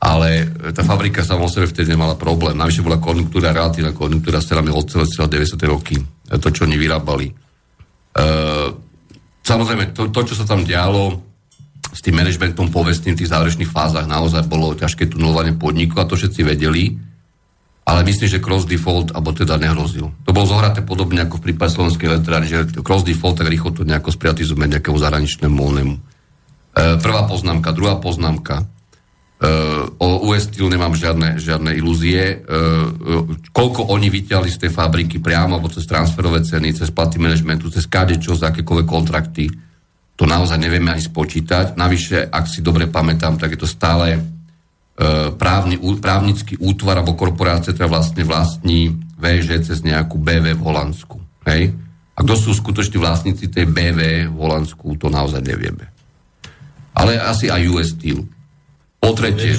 Ale 0.00 0.48
tá 0.72 0.80
fabrika 0.80 1.20
samo 1.20 1.44
o 1.44 1.52
sebe 1.52 1.68
vtedy 1.68 1.92
nemala 1.92 2.16
problém. 2.16 2.56
Navyše 2.56 2.80
bola 2.80 2.96
konjunktúra, 2.96 3.52
relatívna 3.52 3.92
konjunktúra, 3.92 4.40
strany 4.40 4.72
od 4.72 4.88
celé 4.88 5.44
90. 5.44 5.60
roky 5.68 6.00
to, 6.40 6.48
čo 6.48 6.64
oni 6.64 6.80
vyrábali. 6.80 7.28
E, 7.28 7.34
samozrejme, 9.44 9.92
to, 9.92 10.08
to, 10.08 10.20
čo 10.32 10.34
sa 10.40 10.48
tam 10.48 10.64
dialo 10.64 11.20
s 11.92 12.00
tým 12.00 12.16
manažmentom 12.16 12.72
povestným 12.72 13.12
v 13.12 13.20
tých 13.24 13.32
záverečných 13.32 13.68
fázach, 13.68 14.08
naozaj 14.08 14.48
bolo 14.48 14.72
ťažké 14.72 15.10
tunelovanie 15.10 15.52
podniku 15.58 16.00
a 16.00 16.08
to 16.08 16.16
všetci 16.16 16.40
vedeli, 16.48 16.96
ale 17.84 18.06
myslím, 18.06 18.28
že 18.28 18.44
cross 18.44 18.68
default, 18.68 19.10
alebo 19.16 19.34
teda 19.34 19.56
nehrozil. 19.56 20.12
To 20.24 20.30
bolo 20.30 20.46
zohraté 20.46 20.84
podobne 20.84 21.24
ako 21.24 21.40
v 21.40 21.52
prípade 21.52 21.74
slovenskej 21.74 22.06
elektrárny, 22.06 22.46
že 22.46 22.58
cross 22.84 23.02
default 23.02 23.40
tak 23.40 23.50
rýchlo 23.50 23.74
to 23.74 23.82
nejako 23.82 24.14
spriatizujeme 24.14 24.70
nejakému 24.70 24.98
zahraničnému 25.00 25.56
voľnému. 25.56 25.94
E, 25.96 26.00
prvá 27.02 27.26
poznámka, 27.26 27.74
druhá 27.74 27.98
poznámka. 27.98 28.68
O 29.96 30.28
US 30.28 30.52
Steel 30.52 30.68
nemám 30.68 30.92
žiadne, 30.92 31.40
žiadne 31.40 31.72
ilúzie. 31.72 32.44
Koľko 33.56 33.88
oni 33.88 34.12
vyťahli 34.12 34.52
z 34.52 34.68
tej 34.68 34.70
fabriky 34.70 35.16
priamo, 35.16 35.56
alebo 35.56 35.72
cez 35.72 35.88
transferové 35.88 36.44
ceny, 36.44 36.76
cez 36.76 36.92
platy 36.92 37.16
managementu, 37.16 37.72
cez 37.72 37.88
kadečo, 37.88 38.36
za 38.36 38.52
akékoľvek 38.52 38.84
kontrakty, 38.84 39.48
to 40.20 40.28
naozaj 40.28 40.60
nevieme 40.60 40.92
ani 40.92 41.00
spočítať. 41.00 41.72
Navyše, 41.72 42.28
ak 42.28 42.44
si 42.52 42.60
dobre 42.60 42.84
pamätám, 42.84 43.40
tak 43.40 43.56
je 43.56 43.64
to 43.64 43.64
stále 43.64 44.20
právny, 45.40 45.80
právnický 45.96 46.60
útvar 46.60 47.00
alebo 47.00 47.16
korporácia, 47.16 47.72
ktorá 47.72 47.88
vlastne 47.88 48.20
vlastní 48.20 48.92
VŽ 49.16 49.64
cez 49.64 49.80
nejakú 49.80 50.20
BV 50.20 50.60
v 50.60 50.64
Holandsku. 50.64 51.16
Hej? 51.48 51.72
A 52.16 52.18
kto 52.20 52.36
sú 52.36 52.52
skutoční 52.52 53.00
vlastníci 53.00 53.48
tej 53.48 53.64
BV 53.64 54.28
v 54.28 54.36
Holandsku, 54.36 55.00
to 55.00 55.08
naozaj 55.08 55.40
nevieme. 55.40 55.88
Ale 56.92 57.16
asi 57.16 57.48
aj 57.48 57.64
US 57.72 57.96
Steel. 57.96 58.28
Po 59.00 59.16
tretie, 59.16 59.56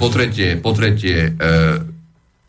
po 0.00 0.08
tretie, 0.08 0.56
po 0.56 0.72
tretie 0.72 1.36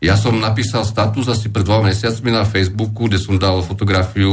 ja 0.00 0.16
som 0.16 0.40
napísal 0.40 0.88
status 0.88 1.28
asi 1.28 1.52
pred 1.52 1.60
dvoma 1.60 1.92
mesiacmi 1.92 2.32
na 2.32 2.48
Facebooku, 2.48 3.04
kde 3.04 3.20
som 3.20 3.36
dal 3.36 3.60
fotografiu 3.60 4.32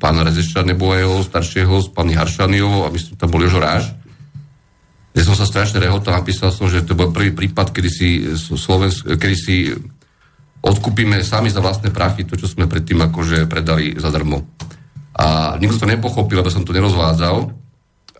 pána 0.00 0.24
Rezeša 0.24 0.64
Nebojeho, 0.64 1.20
staršieho 1.20 1.84
s 1.84 1.92
pani 1.92 2.16
Haršaniovou 2.16 2.88
a 2.88 2.92
myslím, 2.96 3.20
tam 3.20 3.28
bol 3.28 3.44
Jožo 3.44 3.60
Ráž. 3.60 3.92
Sa 5.40 5.48
strašne 5.48 5.80
rehotal, 5.80 6.20
napísal 6.20 6.52
som, 6.52 6.68
že 6.68 6.84
to 6.84 6.92
bol 6.92 7.16
prvý 7.16 7.32
prípad, 7.32 7.72
kedy 7.72 7.88
si, 7.88 8.08
Slovensk, 8.36 9.16
kedy 9.16 9.36
si 9.40 9.72
odkúpime 10.60 11.24
sami 11.24 11.48
za 11.48 11.64
vlastné 11.64 11.88
prachy 11.88 12.28
to, 12.28 12.36
čo 12.36 12.44
sme 12.44 12.68
predtým 12.68 13.00
akože 13.00 13.48
predali 13.48 13.96
zadarmo. 13.96 14.44
A 15.16 15.56
nikto 15.56 15.80
to 15.80 15.88
nepochopil, 15.88 16.44
lebo 16.44 16.52
som 16.52 16.60
to 16.60 16.76
nerozvádzal 16.76 17.56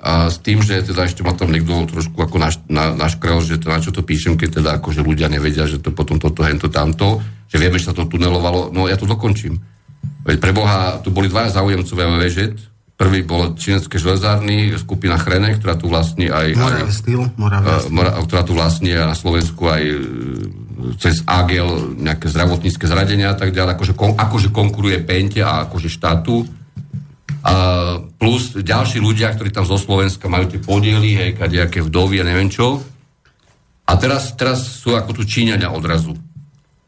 a 0.01 0.33
s 0.33 0.41
tým, 0.41 0.65
že 0.65 0.81
teda 0.81 1.05
ešte 1.05 1.21
ma 1.21 1.37
tam 1.37 1.53
niekto 1.53 1.85
trošku 1.93 2.17
ako 2.17 2.41
naš, 2.41 2.57
na, 2.73 2.97
naškrel, 2.97 3.45
že 3.45 3.61
to, 3.61 3.69
na 3.69 3.85
čo 3.85 3.93
to 3.93 4.01
píšem, 4.01 4.41
keď 4.41 4.65
teda 4.65 4.71
akože 4.81 5.05
ľudia 5.05 5.29
nevedia, 5.29 5.69
že 5.69 5.77
to 5.77 5.93
potom 5.93 6.17
toto, 6.17 6.41
hento, 6.41 6.73
tamto, 6.73 7.21
že 7.53 7.61
vieme, 7.61 7.77
že 7.77 7.93
sa 7.93 7.97
to 7.97 8.09
tunelovalo, 8.09 8.73
no 8.73 8.89
ja 8.89 8.97
to 8.97 9.05
dokončím. 9.05 9.61
Veď 10.25 10.41
pre 10.41 10.57
Boha, 10.57 11.05
tu 11.05 11.13
boli 11.13 11.29
dva 11.29 11.53
záujemcové 11.53 12.09
VŽ, 12.17 12.37
prvý 13.01 13.25
bol 13.25 13.57
čínecké 13.57 13.97
železárny, 13.97 14.77
skupina 14.77 15.17
Chrene, 15.17 15.57
ktorá 15.57 15.73
tu 15.73 15.89
vlastní 15.89 16.29
aj... 16.29 16.53
Moravia 16.53 16.93
Steel, 16.93 17.23
Moravia 17.41 17.81
Steel. 17.81 17.97
Mora, 17.97 18.13
ktorá 18.21 18.43
tu 18.45 18.53
vlastní 18.53 18.93
na 18.93 19.17
Slovensku 19.17 19.73
aj 19.73 19.83
e, 19.89 19.97
cez 21.01 21.25
AGEL 21.25 21.97
nejaké 21.97 22.29
zdravotnícke 22.29 22.85
zradenia 22.85 23.33
a 23.33 23.37
tak 23.41 23.57
ďalej, 23.57 23.81
akože, 23.81 23.95
kon, 23.97 24.13
akože 24.21 24.53
konkuruje 24.53 25.01
Pente 25.01 25.41
a 25.41 25.65
akože 25.65 25.89
štátu 25.89 26.45
a 27.41 27.55
plus 28.21 28.53
ďalší 28.61 29.01
ľudia, 29.01 29.33
ktorí 29.33 29.49
tam 29.49 29.65
zo 29.65 29.81
Slovenska 29.81 30.29
majú 30.29 30.53
tie 30.53 30.61
podiely, 30.61 31.17
hej, 31.17 31.31
kadejaké 31.41 31.81
vdovy 31.81 32.21
a 32.21 32.29
neviem 32.29 32.53
čo. 32.53 32.85
A 33.89 33.97
teraz, 33.97 34.37
teraz 34.37 34.61
sú 34.61 34.93
ako 34.93 35.17
tu 35.17 35.23
Číňania 35.25 35.73
odrazu. 35.73 36.13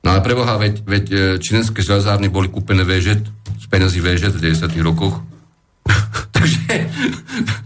No 0.04 0.08
ale 0.12 0.20
preboha, 0.20 0.60
veď, 0.60 0.74
veď 0.84 1.04
e, 1.08 1.16
čínske 1.40 1.80
železárny 1.80 2.28
boli 2.28 2.52
kúpené 2.52 2.84
VŽ, 2.84 3.24
z 3.56 3.66
peniazí 3.72 4.04
VŽ 4.04 4.28
v 4.28 4.52
90 4.52 4.76
rokoch. 4.84 5.31
Takže 6.36 6.72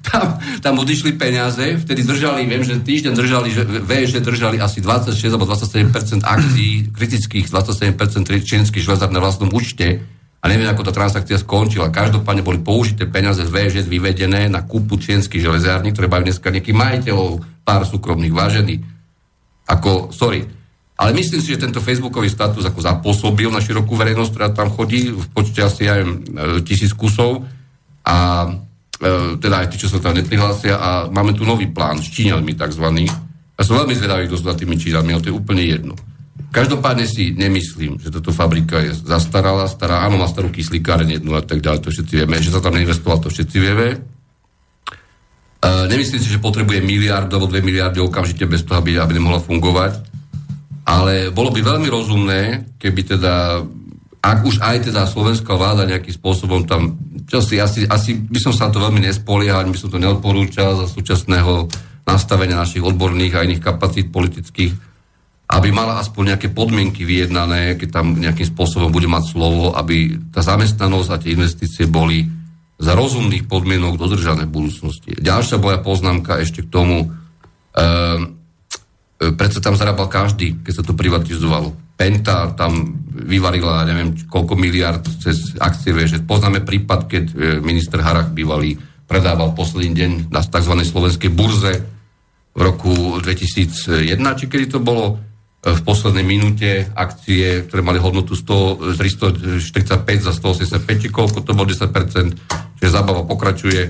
tam, 0.04 0.40
tam 0.64 0.74
odišli 0.80 1.14
peniaze, 1.20 1.76
vtedy 1.76 2.02
držali, 2.02 2.48
viem, 2.48 2.64
že 2.64 2.80
týždeň 2.80 3.12
držali, 3.12 3.48
že 3.52 3.62
VŽ 3.64 4.24
držali 4.24 4.56
asi 4.60 4.80
26 4.80 5.12
alebo 5.36 5.46
27% 5.48 6.24
akcií, 6.24 6.90
kritických 6.92 7.46
27% 7.52 7.96
čínskych 8.42 8.84
železár 8.84 9.12
na 9.12 9.20
vlastnom 9.20 9.52
účte 9.52 10.00
a 10.40 10.44
neviem, 10.46 10.70
ako 10.70 10.86
tá 10.86 10.92
transakcia 10.94 11.42
skončila. 11.42 11.90
Každopádne 11.90 12.46
boli 12.46 12.62
použité 12.62 13.08
peniaze 13.10 13.42
z 13.42 13.50
VŽ 13.50 13.74
vyvedené 13.82 14.46
na 14.46 14.62
kúpu 14.62 14.94
čienských 14.94 15.42
železární, 15.42 15.90
ktoré 15.90 16.06
majú 16.06 16.30
dneska 16.30 16.54
nejakých 16.54 16.76
majiteľov, 16.76 17.42
pár 17.66 17.82
súkromných 17.82 18.30
vážených. 18.30 18.80
Ako, 19.66 20.14
sorry. 20.14 20.46
Ale 20.96 21.12
myslím 21.12 21.42
si, 21.42 21.52
že 21.52 21.60
tento 21.60 21.82
facebookový 21.82 22.30
status 22.30 22.64
ako 22.64 22.80
zapôsobil 22.80 23.50
na 23.50 23.60
širokú 23.60 23.98
verejnosť, 23.98 24.30
ktorá 24.32 24.48
tam 24.54 24.72
chodí 24.72 25.12
v 25.12 25.26
počte 25.34 25.66
asi 25.66 25.90
aj 25.90 26.00
e, 26.00 26.08
tisíc 26.64 26.96
kusov 26.96 27.44
a 28.06 28.16
e, 28.46 28.50
teda 29.42 29.66
aj 29.66 29.74
tí, 29.74 29.76
čo 29.82 29.90
sa 29.90 29.98
tam 29.98 30.14
neprihlásia 30.14 30.78
a 30.78 30.90
máme 31.10 31.34
tu 31.34 31.42
nový 31.42 31.66
plán 31.66 31.98
s 31.98 32.08
Číňanmi 32.14 32.54
takzvaný. 32.54 33.10
Ja 33.56 33.62
som 33.66 33.82
veľmi 33.82 33.98
zvedavý, 33.98 34.30
kto 34.30 34.38
sú 34.38 34.46
za 34.46 34.54
tými 34.54 34.78
Číňanmi, 34.78 35.10
ale 35.10 35.22
to 35.26 35.30
je 35.34 35.38
úplne 35.38 35.64
jedno. 35.66 35.94
Každopádne 36.54 37.04
si 37.04 37.34
nemyslím, 37.36 38.00
že 38.00 38.08
toto 38.08 38.32
fabrika 38.32 38.80
je 38.80 38.96
zastarala, 38.96 39.68
stará, 39.68 40.06
áno, 40.06 40.16
má 40.16 40.24
starú 40.30 40.48
kyslíkáreň 40.48 41.20
jednu 41.20 41.36
a 41.36 41.42
tak 41.44 41.60
ďalej, 41.60 41.84
to 41.84 41.92
všetci 41.92 42.14
vieme, 42.22 42.40
že 42.40 42.54
sa 42.54 42.64
tam 42.64 42.78
neinvestoval, 42.78 43.20
to 43.20 43.28
všetci 43.28 43.56
vieme. 43.60 44.00
Uh, 45.56 45.84
nemyslím 45.90 46.20
si, 46.22 46.28
že 46.30 46.40
potrebuje 46.40 46.84
miliardu 46.84 47.32
alebo 47.32 47.50
dve 47.50 47.60
miliardy 47.60 47.98
okamžite 47.98 48.46
bez 48.46 48.62
toho, 48.62 48.78
aby, 48.80 48.96
aby 48.96 49.18
nemohla 49.18 49.42
fungovať. 49.42 49.98
Ale 50.86 51.34
bolo 51.34 51.50
by 51.50 51.60
veľmi 51.60 51.88
rozumné, 51.90 52.40
keby 52.78 53.18
teda, 53.18 53.66
ak 54.26 54.42
už 54.42 54.58
aj 54.58 54.90
teda 54.90 55.06
slovenská 55.06 55.54
vláda 55.54 55.86
nejakým 55.86 56.10
spôsobom 56.10 56.66
tam, 56.66 56.98
čo 57.30 57.38
si, 57.38 57.62
asi, 57.62 57.86
asi 57.86 58.18
by 58.18 58.38
som 58.42 58.50
sa 58.50 58.66
na 58.66 58.74
to 58.74 58.82
veľmi 58.82 58.98
nespoliehal, 58.98 59.62
by 59.70 59.78
som 59.78 59.94
to 59.94 60.02
neodporúčal 60.02 60.82
za 60.82 60.86
súčasného 60.90 61.70
nastavenia 62.02 62.58
našich 62.58 62.82
odborných 62.82 63.38
a 63.38 63.46
iných 63.46 63.62
kapacít 63.62 64.10
politických, 64.10 64.74
aby 65.46 65.68
mala 65.70 66.02
aspoň 66.02 66.34
nejaké 66.34 66.48
podmienky 66.50 67.06
vyjednané, 67.06 67.78
keď 67.78 67.88
tam 68.02 68.18
nejakým 68.18 68.50
spôsobom 68.50 68.90
bude 68.90 69.06
mať 69.06 69.30
slovo, 69.30 69.70
aby 69.78 70.18
tá 70.34 70.42
zamestnanosť 70.42 71.08
a 71.14 71.20
tie 71.22 71.34
investície 71.38 71.86
boli 71.86 72.26
za 72.76 72.98
rozumných 72.98 73.46
podmienok 73.46 73.94
dodržané 73.94 74.50
v 74.50 74.54
budúcnosti. 74.58 75.14
Ďalšia 75.16 75.62
moja 75.62 75.78
poznámka 75.80 76.42
ešte 76.42 76.66
k 76.66 76.68
tomu, 76.68 77.08
e, 77.72 77.86
predsa 79.38 79.62
tam 79.62 79.78
zarábal 79.78 80.10
každý, 80.10 80.60
keď 80.66 80.72
sa 80.82 80.84
to 80.84 80.98
privatizovalo. 80.98 81.85
Penta 81.96 82.52
tam 82.52 83.00
vyvarila, 83.08 83.88
neviem, 83.88 84.12
koľko 84.28 84.52
miliard 84.54 85.00
cez 85.24 85.56
akcie, 85.56 85.96
že 86.04 86.20
poznáme 86.20 86.60
prípad, 86.60 87.00
keď 87.08 87.24
e, 87.32 87.34
minister 87.64 88.04
Harach 88.04 88.36
bývalý 88.36 88.76
predával 89.08 89.56
posledný 89.56 89.96
deň 89.96 90.10
na 90.28 90.44
tzv. 90.44 90.74
slovenskej 90.84 91.30
burze 91.32 91.80
v 92.52 92.60
roku 92.60 93.16
2001, 93.24 94.12
či 94.36 94.44
kedy 94.44 94.76
to 94.76 94.78
bolo, 94.84 95.20
v 95.66 95.80
poslednej 95.82 96.22
minúte 96.22 96.86
akcie, 96.94 97.66
ktoré 97.66 97.82
mali 97.82 97.98
hodnotu 97.98 98.38
100, 98.38 98.94
345 98.94 100.28
za 100.30 100.32
185, 100.36 101.02
či 101.02 101.08
koľko 101.10 101.42
to 101.42 101.58
bolo 101.58 101.66
10%, 101.66 102.78
že 102.78 102.86
zábava 102.86 103.26
pokračuje. 103.26 103.80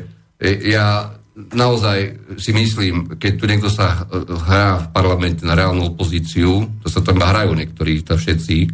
E, 0.40 0.48
ja 0.72 1.12
naozaj 1.36 1.98
si 2.40 2.56
myslím, 2.56 3.20
keď 3.20 3.32
tu 3.36 3.44
niekto 3.44 3.68
sa 3.68 4.08
e, 4.08 4.24
hrá 4.24 4.80
v 4.80 4.86
parlamente 4.88 5.44
na 5.44 5.52
reálnu 5.52 5.92
opozíciu, 5.92 6.64
to 6.80 6.88
sa 6.88 7.04
tam 7.04 7.20
hrajú 7.20 7.52
niektorí, 7.52 8.00
to 8.00 8.16
všetci, 8.16 8.72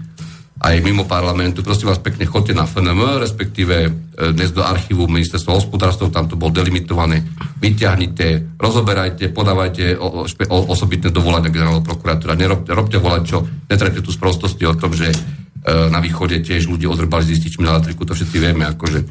aj 0.62 0.78
mimo 0.78 1.02
parlamentu. 1.10 1.66
Prosím 1.66 1.90
vás 1.90 1.98
pekne, 1.98 2.22
chodte 2.22 2.54
na 2.54 2.70
FNM, 2.70 3.18
respektíve 3.18 3.74
e, 3.82 3.90
dnes 4.30 4.54
do 4.54 4.62
archívu 4.62 5.10
ministerstva 5.10 5.58
hospodárstva, 5.58 6.14
tam 6.14 6.30
to 6.30 6.38
bolo 6.38 6.54
delimitované. 6.54 7.26
Vyťahnite, 7.58 8.54
rozoberajte, 8.62 9.34
podávajte 9.34 9.98
osobitné 10.46 11.10
dovolania 11.10 11.50
generálneho 11.50 11.82
prokurátora. 11.82 12.38
Nerobte, 12.38 12.70
robte 12.78 13.02
volať 13.02 13.22
čo, 13.26 13.42
netrajte 13.66 14.06
tu 14.06 14.14
sprostosti 14.14 14.62
o 14.70 14.78
tom, 14.78 14.94
že 14.94 15.10
e, 15.10 15.16
na 15.90 15.98
východe 15.98 16.38
tiež 16.38 16.70
ľudí 16.70 16.86
odrbali 16.86 17.26
zističmi 17.26 17.66
na 17.66 17.74
elektriku, 17.74 18.06
to 18.06 18.14
všetci 18.14 18.36
vieme, 18.38 18.62
akože 18.70 19.02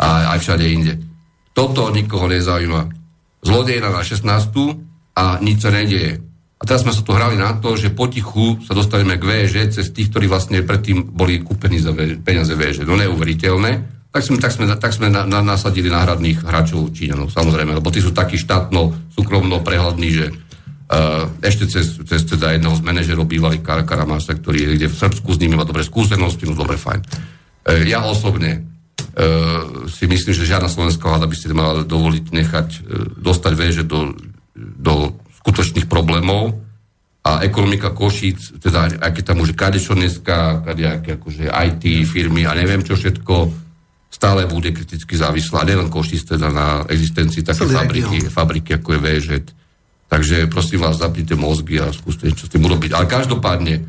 aj 0.00 0.40
všade 0.40 0.64
inde. 0.72 1.13
Toto 1.54 1.88
nikoho 1.94 2.26
nezaujíma. 2.28 2.82
Zlodej 3.46 3.78
na 3.80 3.94
16. 4.02 4.26
a 5.14 5.38
nič 5.38 5.62
sa 5.62 5.70
nedieje 5.70 6.34
a 6.54 6.62
teraz 6.64 6.80
sme 6.80 6.96
sa 6.96 7.04
tu 7.04 7.12
hrali 7.12 7.36
na 7.36 7.60
to, 7.60 7.76
že 7.76 7.92
potichu 7.92 8.56
sa 8.64 8.72
dostaneme 8.72 9.20
k 9.20 9.26
VŽ 9.28 9.68
cez 9.68 9.92
tých, 9.92 10.08
ktorí 10.08 10.32
vlastne 10.32 10.64
predtým 10.64 11.12
boli 11.12 11.44
kúpení 11.44 11.76
za 11.76 11.92
peniaze 12.24 12.56
VŽ. 12.56 12.88
No 12.88 12.96
neuveriteľné. 12.96 13.92
Tak 14.08 14.22
sme, 14.24 14.40
tak 14.40 14.54
sme, 14.56 14.64
tak 14.80 14.92
sme 14.96 15.12
na, 15.12 15.28
na, 15.28 15.44
nasadili 15.44 15.92
náhradných 15.92 16.40
hráčov 16.40 16.94
Číňanov, 16.94 17.34
samozrejme, 17.34 17.76
lebo 17.76 17.92
tí 17.92 18.00
sú 18.00 18.16
takí 18.16 18.40
štátno, 18.40 19.12
súkromno 19.12 19.60
prehľadní, 19.60 20.08
že 20.08 20.26
uh, 20.32 21.28
ešte 21.44 21.68
cez, 21.68 22.00
cez 22.00 22.22
teda 22.24 22.56
jedného 22.56 22.78
z 22.78 22.86
manažerov 22.86 23.28
bývalý 23.28 23.60
Kar 23.60 23.84
Karamása, 23.84 24.32
ktorý 24.32 24.80
je 24.80 24.88
v 24.88 24.96
Srbsku, 24.96 25.36
s 25.36 25.42
nimi 25.42 25.58
má 25.58 25.68
dobré 25.68 25.84
skúsenosti, 25.84 26.48
no 26.48 26.56
dobre, 26.56 26.80
fajn. 26.80 27.00
Uh, 27.04 27.84
ja 27.84 28.06
osobne 28.08 28.64
si 29.86 30.04
myslím, 30.10 30.34
že 30.34 30.50
žiadna 30.50 30.66
slovenská 30.66 31.06
vláda 31.06 31.30
by 31.30 31.36
si 31.38 31.46
mala 31.54 31.86
dovoliť 31.86 32.24
nechať 32.34 32.68
uh, 32.82 32.82
dostať 33.22 33.52
VŽ 33.54 33.76
do, 33.86 34.14
do 34.56 35.14
skutočných 35.42 35.86
problémov 35.86 36.58
a 37.24 37.40
ekonomika 37.40 37.88
Košíc, 37.94 38.60
teda 38.60 39.00
aj 39.00 39.10
keď 39.16 39.24
tam 39.24 39.40
už 39.40 39.56
kadečo 39.56 39.96
dneska, 39.96 40.60
kadejaké 40.60 41.16
akože 41.16 41.48
IT 41.48 41.84
firmy 42.04 42.44
a 42.44 42.52
neviem 42.52 42.84
čo 42.84 43.00
všetko, 43.00 43.64
stále 44.12 44.44
bude 44.46 44.70
kriticky 44.70 45.16
závislá, 45.16 45.64
nielen 45.64 45.88
Košíc, 45.88 46.28
teda 46.28 46.52
na 46.52 46.84
existencii 46.86 47.42
také 47.42 47.64
fabriky, 47.64 48.28
fabriky 48.28 48.70
ako 48.76 48.88
je 48.94 49.00
VŽ. 49.00 49.28
Takže 50.04 50.46
prosím 50.46 50.84
vás, 50.84 51.00
zapnite 51.00 51.34
mozgy 51.34 51.80
a 51.80 51.90
skúste 51.90 52.28
niečo 52.28 52.46
s 52.46 52.52
tým 52.52 52.62
urobiť. 52.68 52.94
Ale 52.94 53.08
každopádne, 53.08 53.82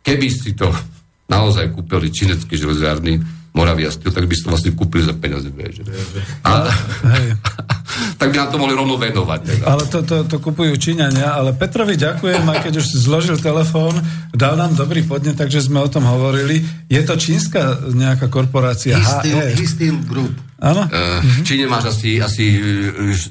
keby 0.00 0.26
si 0.30 0.56
to 0.56 0.70
naozaj 1.34 1.74
kúpili 1.74 2.08
činecké 2.08 2.56
železiarny, 2.56 3.20
Moravia 3.56 3.88
Steel, 3.88 4.12
tak 4.12 4.28
by 4.28 4.34
ste 4.36 4.52
vlastne 4.52 4.70
kúpili 4.76 5.00
za 5.00 5.16
peniaze 5.16 5.48
VŽ. 5.48 5.88
A, 6.44 6.68
tak 8.20 8.28
by 8.28 8.36
nám 8.36 8.52
to 8.52 8.60
mohli 8.60 8.76
rovno 8.76 9.00
venovať. 9.00 9.40
Teda. 9.40 9.64
Ale 9.72 9.82
to, 9.88 10.04
to, 10.04 10.16
to 10.28 10.36
kupujú 10.44 10.76
Číňania, 10.76 11.32
ale 11.32 11.56
Petrovi 11.56 11.96
ďakujem, 11.96 12.44
aj 12.44 12.68
keď 12.68 12.84
už 12.84 12.86
zložil 13.00 13.40
telefón, 13.40 13.96
dal 14.36 14.60
nám 14.60 14.76
dobrý 14.76 15.08
podnet, 15.08 15.40
takže 15.40 15.72
sme 15.72 15.80
o 15.80 15.88
tom 15.88 16.04
hovorili. 16.04 16.60
Je 16.92 17.00
to 17.00 17.16
čínska 17.16 17.88
nejaká 17.96 18.28
korporácia? 18.28 19.00
Histil 19.56 20.04
Group. 20.04 20.36
Áno? 20.60 20.84
Uh, 20.88 21.24
v 21.24 21.44
Číne 21.44 21.64
máš 21.64 21.96
asi, 21.96 22.20
asi 22.20 22.60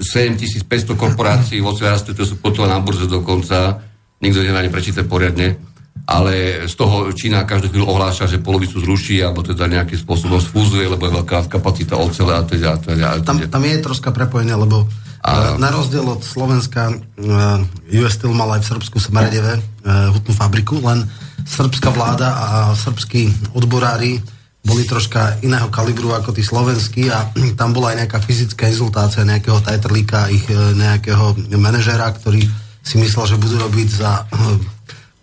7500 0.01 0.65
korporácií, 0.97 1.61
vo 1.61 1.77
to 1.77 2.23
sú 2.25 2.41
potom 2.41 2.65
na 2.65 2.81
burze 2.81 3.05
dokonca, 3.05 3.77
nikto 4.21 4.41
nemá 4.41 4.65
ani 4.65 4.73
prečítať 4.73 5.05
poriadne 5.05 5.74
ale 6.05 6.67
z 6.69 6.73
toho 6.77 7.09
Čína 7.15 7.47
každú 7.47 7.73
chvíľu 7.73 7.89
ohláša, 7.97 8.29
že 8.29 8.43
polovicu 8.43 8.77
zruší, 8.77 9.25
alebo 9.25 9.41
teda 9.41 9.65
nejakým 9.65 9.97
spôsobom 9.97 10.37
sfúzuje, 10.37 10.85
lebo 10.85 11.07
je 11.09 11.17
veľká 11.17 11.49
kapacita 11.49 11.97
ocele 11.97 12.35
a 12.35 12.45
teda. 12.45 12.77
teda, 12.77 13.07
teda. 13.17 13.25
Tam, 13.25 13.37
tam 13.41 13.63
je 13.65 13.81
troška 13.81 14.13
prepojenie, 14.13 14.53
lebo 14.53 14.85
a... 15.25 15.57
na 15.57 15.73
rozdiel 15.73 16.05
od 16.05 16.21
Slovenska 16.21 16.93
uh, 16.93 17.97
US 17.97 18.13
Steel 18.21 18.37
mal 18.37 18.53
aj 18.53 18.61
v 18.61 18.69
Srbsku 18.77 18.97
Smerdeve 19.01 19.57
uh, 19.57 20.13
hutnú 20.13 20.33
fabriku, 20.37 20.77
len 20.85 21.09
srbská 21.41 21.89
vláda 21.89 22.29
a 22.37 22.47
srbskí 22.77 23.53
odborári 23.57 24.21
boli 24.65 24.81
troška 24.85 25.41
iného 25.45 25.69
kalibru 25.69 26.09
ako 26.13 26.33
tí 26.33 26.41
slovenskí 26.41 27.09
a 27.13 27.29
tam 27.53 27.69
bola 27.69 27.93
aj 27.93 28.05
nejaká 28.05 28.17
fyzická 28.17 28.65
inzultácia 28.65 29.21
nejakého 29.21 29.61
tajtrlíka, 29.61 30.33
ich 30.33 30.41
nejakého 30.73 31.37
manažera, 31.61 32.09
ktorý 32.09 32.41
si 32.81 32.97
myslel, 32.97 33.29
že 33.29 33.41
budú 33.41 33.61
robiť 33.61 33.89
za 33.93 34.25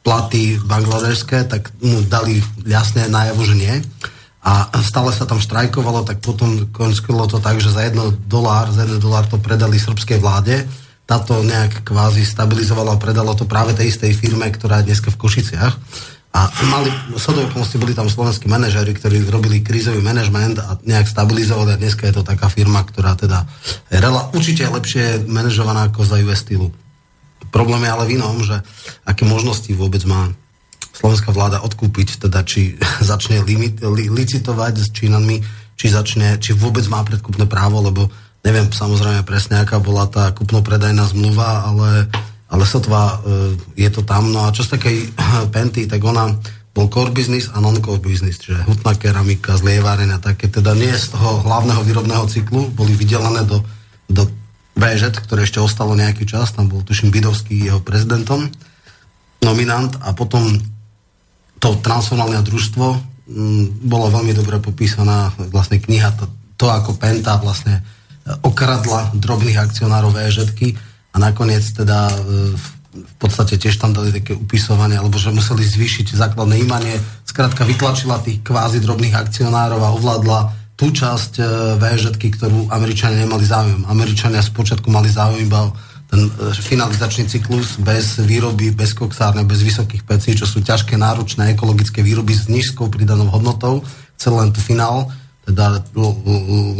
platy 0.02 0.58
bangladežské, 0.66 1.46
tak 1.46 1.70
mu 1.78 2.02
dali 2.06 2.42
jasne 2.66 3.06
najavo, 3.06 3.42
že 3.46 3.54
nie. 3.54 3.74
A 4.42 4.74
stále 4.82 5.14
sa 5.14 5.22
tam 5.22 5.38
štrajkovalo, 5.38 6.02
tak 6.02 6.18
potom 6.18 6.66
končilo 6.74 7.30
to 7.30 7.38
tak, 7.38 7.62
že 7.62 7.70
za 7.70 7.86
jedno 7.86 8.10
dolár, 8.26 8.74
za 8.74 8.82
jedno 8.82 8.98
dolár 8.98 9.30
to 9.30 9.38
predali 9.38 9.78
srbskej 9.78 10.18
vláde. 10.18 10.66
Táto 11.06 11.46
nejak 11.46 11.86
kvázi 11.86 12.26
stabilizovala 12.26 12.98
a 12.98 13.02
predalo 13.02 13.38
to 13.38 13.46
práve 13.46 13.70
tej 13.78 13.94
istej 13.94 14.18
firme, 14.18 14.50
ktorá 14.50 14.82
je 14.82 14.90
dneska 14.90 15.14
v 15.14 15.20
Košiciach. 15.22 15.74
A 16.32 16.48
mali, 16.64 16.88
sodov 17.20 17.52
boli 17.52 17.92
tam 17.92 18.08
slovenskí 18.08 18.48
manažery, 18.48 18.96
ktorí 18.96 19.20
robili 19.28 19.60
krízový 19.60 20.00
manažment 20.00 20.58
a 20.58 20.80
nejak 20.80 21.04
stabilizovali 21.04 21.76
a 21.76 21.80
dneska 21.80 22.08
je 22.08 22.16
to 22.16 22.24
taká 22.24 22.48
firma, 22.48 22.80
ktorá 22.82 23.14
teda 23.14 23.44
je 23.92 24.00
rela, 24.00 24.32
určite 24.32 24.64
lepšie 24.64 25.28
manažovaná 25.28 25.92
ako 25.92 26.08
za 26.08 26.16
US 26.24 26.40
Steelu. 26.40 26.72
Problém 27.52 27.84
je 27.84 27.90
ale 27.92 28.04
v 28.08 28.14
inom, 28.16 28.40
že 28.40 28.56
aké 29.04 29.28
možnosti 29.28 29.68
vôbec 29.76 30.00
má 30.08 30.32
slovenská 30.96 31.30
vláda 31.36 31.60
odkúpiť, 31.60 32.24
teda 32.26 32.40
či 32.42 32.80
začne 33.12 33.44
limit, 33.44 33.84
li, 33.84 34.08
licitovať 34.08 34.74
s 34.80 34.88
Čínanmi, 34.90 35.44
či 35.76 35.86
začne, 35.92 36.40
či 36.40 36.56
vôbec 36.56 36.82
má 36.88 37.04
predkupné 37.04 37.44
právo, 37.44 37.84
lebo 37.84 38.08
neviem 38.40 38.72
samozrejme 38.72 39.22
presne, 39.28 39.60
aká 39.60 39.78
bola 39.78 40.08
tá 40.08 40.32
kupno-predajná 40.32 41.04
zmluva, 41.12 41.68
ale, 41.68 42.08
ale 42.48 42.64
sotva 42.64 43.20
e, 43.22 43.86
je 43.86 43.90
to 43.92 44.02
tam. 44.02 44.32
No 44.32 44.48
a 44.48 44.54
čo 44.54 44.64
z 44.64 44.78
takej 44.80 44.96
Penty, 45.54 45.84
tak 45.84 46.00
ona 46.02 46.32
bol 46.72 46.88
core 46.88 47.12
business 47.12 47.52
a 47.52 47.60
non-core 47.60 48.00
business, 48.00 48.40
čiže 48.40 48.64
hutná 48.64 48.96
keramika, 48.96 49.60
zlieváreň 49.60 50.16
a 50.16 50.18
také, 50.24 50.48
teda 50.48 50.72
nie 50.72 50.88
z 50.88 51.12
toho 51.12 51.44
hlavného 51.44 51.84
výrobného 51.84 52.24
cyklu, 52.24 52.72
boli 52.72 52.96
vydelené 52.96 53.44
do, 53.44 53.60
do 54.08 54.24
VŽ, 54.72 55.12
ktoré 55.24 55.44
ešte 55.44 55.60
ostalo 55.60 55.92
nejaký 55.92 56.24
čas, 56.24 56.52
tam 56.56 56.72
bol 56.72 56.80
tuším 56.80 57.12
Bidovský 57.12 57.68
jeho 57.68 57.80
prezidentom, 57.84 58.48
nominant 59.44 59.92
a 60.00 60.16
potom 60.16 60.56
to 61.60 61.78
transformálne 61.82 62.40
družstvo 62.40 62.86
m, 63.30 63.78
mm, 63.78 63.86
veľmi 63.86 64.32
dobre 64.32 64.58
popísaná 64.58 65.34
vlastne 65.52 65.78
kniha, 65.78 66.14
to, 66.16 66.24
to 66.56 66.66
ako 66.70 66.96
Penta 66.96 67.36
vlastne 67.38 67.84
okradla 68.22 69.14
drobných 69.18 69.58
akcionárov 69.58 70.14
VŽ 70.14 70.46
a 71.12 71.16
nakoniec 71.20 71.66
teda 71.74 72.08
e, 72.08 72.16
v 72.92 73.14
podstate 73.16 73.56
tiež 73.56 73.80
tam 73.80 73.96
dali 73.96 74.12
také 74.12 74.36
upisovanie, 74.36 75.00
alebo 75.00 75.16
že 75.16 75.32
museli 75.32 75.64
zvýšiť 75.64 76.12
základné 76.12 76.60
imanie, 76.60 76.96
skrátka 77.24 77.64
vytlačila 77.64 78.20
tých 78.20 78.44
kvázi 78.44 78.84
drobných 78.84 79.16
akcionárov 79.16 79.80
a 79.80 79.94
ovládla 79.96 80.40
tú 80.82 80.90
časť 80.90 81.38
e, 81.38 81.42
VŽ, 81.78 82.18
ktorú 82.18 82.66
Američania 82.74 83.22
nemali 83.22 83.46
záujem. 83.46 83.86
Američania 83.86 84.42
spočiatku 84.42 84.90
mali 84.90 85.06
záujem 85.06 85.46
iba 85.46 85.70
ten 86.10 86.26
e, 86.26 86.50
finalizačný 86.58 87.30
cyklus 87.30 87.78
bez 87.78 88.18
výroby, 88.18 88.74
bez 88.74 88.90
koksárne, 88.90 89.46
bez 89.46 89.62
vysokých 89.62 90.02
pecí, 90.02 90.34
čo 90.34 90.42
sú 90.42 90.58
ťažké, 90.58 90.98
náročné 90.98 91.54
ekologické 91.54 92.02
výroby 92.02 92.34
s 92.34 92.50
nízkou 92.50 92.90
pridanou 92.90 93.30
hodnotou. 93.30 93.86
Chcel 94.18 94.34
len 94.42 94.50
finál, 94.58 95.06
teda 95.46 95.86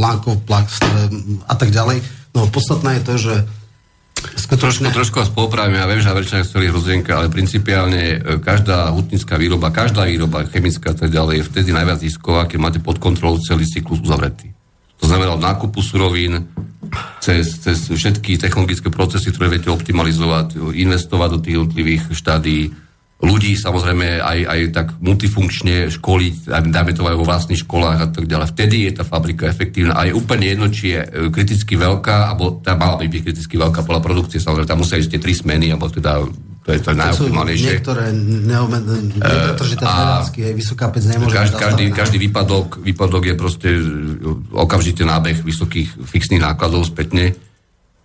lánkov, 0.02 0.42
plax 0.50 0.82
a 1.46 1.54
tak 1.54 1.70
ďalej. 1.70 2.02
No 2.34 2.50
podstatné 2.50 2.98
je 2.98 3.02
to, 3.06 3.14
že 3.22 3.34
Trošku, 4.52 4.84
trošku 4.84 5.16
vás 5.16 5.32
popravím, 5.32 5.80
ja 5.80 5.88
viem, 5.88 6.04
že 6.04 6.12
Američania 6.12 6.44
chceli 6.44 6.68
hrozienka, 6.68 7.16
ale 7.18 7.32
principiálne 7.32 8.02
e, 8.20 8.38
každá 8.38 8.92
hutnická 8.92 9.40
výroba, 9.40 9.72
každá 9.72 10.04
výroba, 10.04 10.44
chemická 10.46 10.92
a 10.92 10.96
tak 10.96 11.08
ďalej, 11.08 11.40
je 11.40 11.48
vtedy 11.48 11.68
najviac 11.72 11.98
zisková, 12.04 12.44
keď 12.44 12.58
máte 12.60 12.80
pod 12.84 13.00
kontrolou 13.00 13.40
celý 13.40 13.64
cyklus 13.64 14.04
uzavretý. 14.04 14.52
To 15.02 15.10
znamená 15.10 15.34
od 15.34 15.42
nákupu 15.42 15.82
surovín, 15.82 16.46
cez, 17.18 17.58
cez 17.58 17.90
všetky 17.90 18.38
technologické 18.38 18.92
procesy, 18.92 19.32
ktoré 19.32 19.50
viete 19.50 19.72
optimalizovať, 19.72 20.76
investovať 20.76 21.28
do 21.32 21.38
tých 21.42 21.54
jednotlivých 21.58 22.02
štádí, 22.12 22.58
ľudí 23.22 23.54
samozrejme 23.54 24.18
aj, 24.18 24.38
aj 24.50 24.60
tak 24.74 24.86
multifunkčne 24.98 25.94
školiť, 25.94 26.50
dáme 26.68 26.90
to 26.90 27.06
aj 27.06 27.16
vo 27.16 27.22
vlastných 27.22 27.62
školách 27.62 27.98
a 28.02 28.08
tak 28.10 28.26
ďalej. 28.26 28.50
Vtedy 28.50 28.76
je 28.90 28.92
tá 28.98 29.04
fabrika 29.06 29.46
efektívna 29.46 29.94
a 29.94 30.10
je 30.10 30.12
úplne 30.12 30.50
jedno, 30.50 30.66
či 30.66 30.98
je 30.98 31.00
e, 31.06 31.08
kriticky 31.30 31.78
veľká, 31.78 32.34
alebo 32.34 32.58
tá 32.58 32.74
mala 32.74 32.98
by 32.98 33.06
byť 33.06 33.22
kriticky 33.22 33.54
veľká 33.54 33.86
podľa 33.86 34.02
produkcie, 34.02 34.42
samozrejme 34.42 34.66
tam 34.66 34.82
musia 34.82 34.98
ísť 34.98 35.16
tie 35.16 35.22
tri 35.22 35.34
smeny, 35.38 35.70
alebo 35.70 35.86
teda 35.86 36.18
to 36.62 36.70
je 36.70 36.78
to 36.78 36.94
najoptimálnejšie. 36.94 37.70
Niektoré 37.78 38.04
neobmedzené, 38.46 39.18
nepretržité 39.18 39.82
prevádzky, 39.82 40.38
aj 40.46 40.54
vysoká 40.54 40.86
pec 40.94 41.02
nemôže 41.10 41.34
každý, 41.34 41.56
každý, 41.58 41.84
každý 41.90 42.18
výpadok, 42.22 42.78
výpadok 42.82 43.22
je 43.26 43.34
proste 43.34 43.68
okamžite 44.54 45.02
nábeh 45.02 45.42
vysokých 45.42 46.06
fixných 46.06 46.42
nákladov 46.42 46.86
spätne 46.86 47.34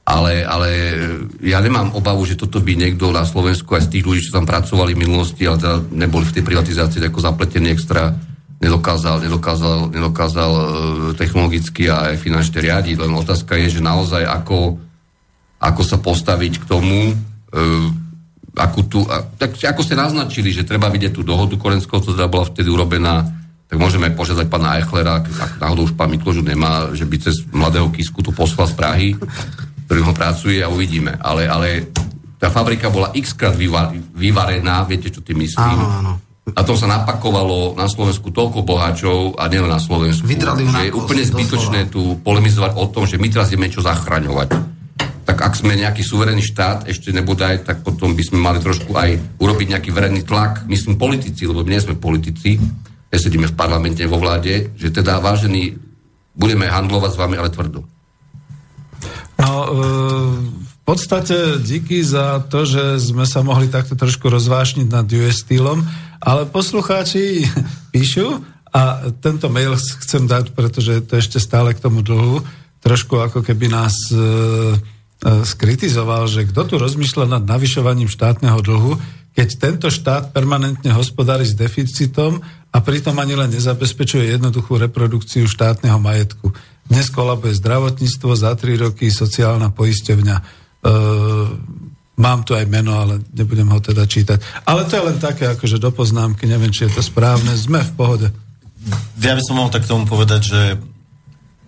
ale, 0.08 0.40
ale 0.48 0.70
ja 1.44 1.60
nemám 1.60 1.92
obavu, 1.92 2.24
že 2.24 2.40
toto 2.40 2.64
by 2.64 2.80
niekto 2.80 3.12
na 3.12 3.28
Slovensku 3.28 3.76
aj 3.76 3.92
z 3.92 4.00
tých 4.00 4.08
ľudí, 4.08 4.22
čo 4.24 4.40
tam 4.40 4.48
pracovali 4.48 4.96
v 4.96 5.04
minulosti, 5.04 5.44
ale 5.44 5.60
teda 5.60 5.78
neboli 5.92 6.24
v 6.24 6.36
tej 6.40 6.44
privatizácii 6.48 7.04
ako 7.12 7.20
zapletení 7.20 7.76
extra, 7.76 8.16
nedokázal, 8.64 9.20
nedokázal, 9.20 9.92
nedokázal 9.92 10.52
e, 10.56 10.64
technologicky 11.20 11.92
a 11.92 12.16
aj 12.16 12.24
finančne 12.24 12.64
riadiť. 12.64 12.96
Len 13.04 13.12
otázka 13.20 13.60
je, 13.60 13.78
že 13.78 13.82
naozaj 13.84 14.24
ako, 14.24 14.80
ako 15.60 15.82
sa 15.84 16.00
postaviť 16.00 16.64
k 16.64 16.66
tomu, 16.72 17.12
e, 17.12 17.16
akú 18.56 18.88
tu, 18.88 19.04
tak 19.36 19.60
ako 19.60 19.82
ste 19.84 20.00
naznačili, 20.00 20.56
že 20.56 20.64
treba 20.64 20.88
vidieť 20.88 21.20
tú 21.20 21.22
dohodu 21.28 21.54
Korenského, 21.60 22.00
to 22.00 22.16
teda 22.16 22.32
bola 22.32 22.48
vtedy 22.48 22.72
urobená, 22.72 23.28
tak 23.68 23.76
môžeme 23.76 24.08
požiadať 24.16 24.48
pána 24.48 24.80
Echlera, 24.80 25.20
ak 25.20 25.60
náhodou 25.60 25.84
už 25.84 26.00
pán 26.00 26.08
Mikložu 26.16 26.40
nemá, 26.40 26.96
že 26.96 27.04
by 27.04 27.16
cez 27.20 27.44
mladého 27.52 27.92
Kisku 27.92 28.24
tu 28.24 28.32
poslal 28.32 28.72
z 28.72 28.76
Prahy, 28.80 29.10
ktorý 29.88 30.04
ho 30.04 30.14
pracuje 30.14 30.60
a 30.60 30.68
uvidíme. 30.68 31.16
Ale, 31.24 31.48
ale 31.48 31.90
tá 32.36 32.52
fabrika 32.52 32.92
bola 32.92 33.16
x 33.16 33.34
krát 33.34 33.56
vyvarená, 33.56 34.84
viete, 34.84 35.08
čo 35.08 35.24
tým 35.24 35.48
myslím? 35.48 35.80
Áno, 35.80 35.88
áno. 35.88 36.14
A 36.56 36.64
to 36.64 36.80
sa 36.80 36.88
napakovalo 36.88 37.76
na 37.76 37.92
Slovensku 37.92 38.32
toľko 38.32 38.64
boháčov 38.64 39.36
a 39.36 39.52
nielen 39.52 39.68
na 39.68 39.84
Slovensku. 39.84 40.24
Vytrali 40.24 40.64
že 40.64 40.92
je 40.92 40.96
úplne 40.96 41.24
zbytočné 41.24 41.92
tu 41.92 42.20
polemizovať 42.24 42.72
o 42.80 42.88
tom, 42.88 43.04
že 43.04 43.20
my 43.20 43.28
teraz 43.28 43.52
ideme 43.52 43.68
čo 43.68 43.84
zachraňovať. 43.84 44.56
Tak 45.28 45.38
ak 45.44 45.54
sme 45.60 45.76
nejaký 45.76 46.08
suverénny 46.08 46.40
štát, 46.40 46.88
ešte 46.88 47.12
nebodaj, 47.12 47.68
tak 47.68 47.84
potom 47.84 48.16
by 48.16 48.24
sme 48.24 48.40
mali 48.40 48.64
trošku 48.64 48.96
aj 48.96 49.40
urobiť 49.44 49.76
nejaký 49.76 49.92
verejný 49.92 50.24
tlak. 50.24 50.64
Myslím 50.72 50.96
politici, 50.96 51.44
lebo 51.44 51.68
my 51.68 51.76
nie 51.76 51.84
sme 51.84 52.00
politici, 52.00 52.56
nesedíme 53.12 53.52
v 53.52 53.56
parlamente, 53.56 54.08
vo 54.08 54.16
vláde, 54.16 54.72
že 54.80 54.88
teda 54.88 55.20
vážení, 55.20 55.76
budeme 56.32 56.72
handlovať 56.72 57.12
s 57.12 57.20
vami, 57.20 57.36
ale 57.36 57.52
tvrdo. 57.52 57.97
No, 59.38 59.52
e- 59.66 60.68
v 60.88 60.96
podstate 60.96 61.60
díky 61.60 62.00
za 62.00 62.40
to, 62.48 62.64
že 62.64 63.12
sme 63.12 63.28
sa 63.28 63.44
mohli 63.44 63.68
takto 63.68 64.00
trošku 64.00 64.32
rozvášniť 64.32 64.88
nad 64.88 65.04
US 65.20 65.44
stýlom, 65.44 65.84
ale 66.24 66.48
poslucháči 66.48 67.44
píšu 67.94 68.40
a 68.72 69.12
tento 69.20 69.52
mail 69.52 69.76
chcem 69.76 70.24
dať, 70.24 70.56
pretože 70.56 71.04
to 71.04 71.20
ešte 71.20 71.44
stále 71.44 71.76
k 71.76 71.84
tomu 71.84 72.00
dlhu, 72.00 72.40
trošku 72.80 73.20
ako 73.20 73.44
keby 73.44 73.68
nás 73.68 74.00
e, 74.12 74.16
e, 74.16 74.24
skritizoval, 75.44 76.32
že 76.32 76.48
kto 76.48 76.62
tu 76.64 76.74
rozmýšľa 76.80 77.36
nad 77.36 77.44
navyšovaním 77.44 78.08
štátneho 78.08 78.64
dlhu, 78.64 78.96
keď 79.36 79.48
tento 79.60 79.88
štát 79.92 80.32
permanentne 80.32 80.96
hospodári 80.96 81.44
s 81.44 81.52
deficitom 81.52 82.40
a 82.72 82.78
pritom 82.80 83.14
ani 83.20 83.36
len 83.36 83.52
nezabezpečuje 83.52 84.34
jednoduchú 84.40 84.80
reprodukciu 84.80 85.52
štátneho 85.52 86.00
majetku. 86.00 86.56
Dnes 86.88 87.08
kolabuje 87.12 87.54
zdravotníctvo, 87.60 88.32
za 88.36 88.56
tri 88.56 88.80
roky 88.80 89.12
sociálna 89.12 89.72
poisťovňa 89.72 90.68
Uh, 90.78 91.58
mám 92.22 92.46
tu 92.46 92.54
aj 92.54 92.70
meno, 92.70 92.94
ale 93.02 93.18
nebudem 93.34 93.66
ho 93.74 93.82
teda 93.82 94.06
čítať. 94.06 94.62
Ale 94.70 94.86
to 94.86 94.94
je 94.94 95.04
len 95.10 95.18
také, 95.18 95.50
akože 95.50 95.82
do 95.82 95.90
poznámky, 95.90 96.46
neviem, 96.46 96.70
či 96.70 96.86
je 96.86 96.96
to 96.96 97.02
správne. 97.02 97.50
Sme 97.58 97.82
v 97.82 97.92
pohode. 97.98 98.28
Ja 99.20 99.34
by 99.34 99.42
som 99.42 99.58
mohol 99.58 99.74
tak 99.74 99.90
tomu 99.90 100.06
povedať, 100.06 100.42
že 100.48 100.62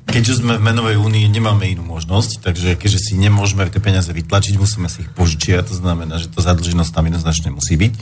keďže 0.07 0.45
sme 0.45 0.61
v 0.61 0.63
menovej 0.63 1.01
únii, 1.01 1.25
nemáme 1.25 1.67
inú 1.67 1.83
možnosť, 1.83 2.45
takže 2.45 2.77
keďže 2.77 3.11
si 3.11 3.13
nemôžeme 3.17 3.65
tie 3.65 3.81
peniaze 3.81 4.13
vytlačiť, 4.13 4.61
musíme 4.61 4.87
si 4.93 5.05
ich 5.05 5.11
požičiať, 5.17 5.73
to 5.73 5.75
znamená, 5.75 6.21
že 6.21 6.29
to 6.29 6.39
zadlženosť 6.39 6.91
tam 6.93 7.09
jednoznačne 7.09 7.49
musí 7.49 7.75
byť. 7.75 7.93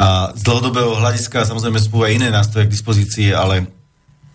A 0.00 0.36
z 0.36 0.40
dlhodobého 0.44 1.00
hľadiska 1.00 1.48
samozrejme 1.48 1.80
sú 1.80 1.96
aj 1.96 2.12
iné 2.12 2.28
nástroje 2.28 2.68
k 2.68 2.74
dispozícii, 2.76 3.28
ale 3.32 3.68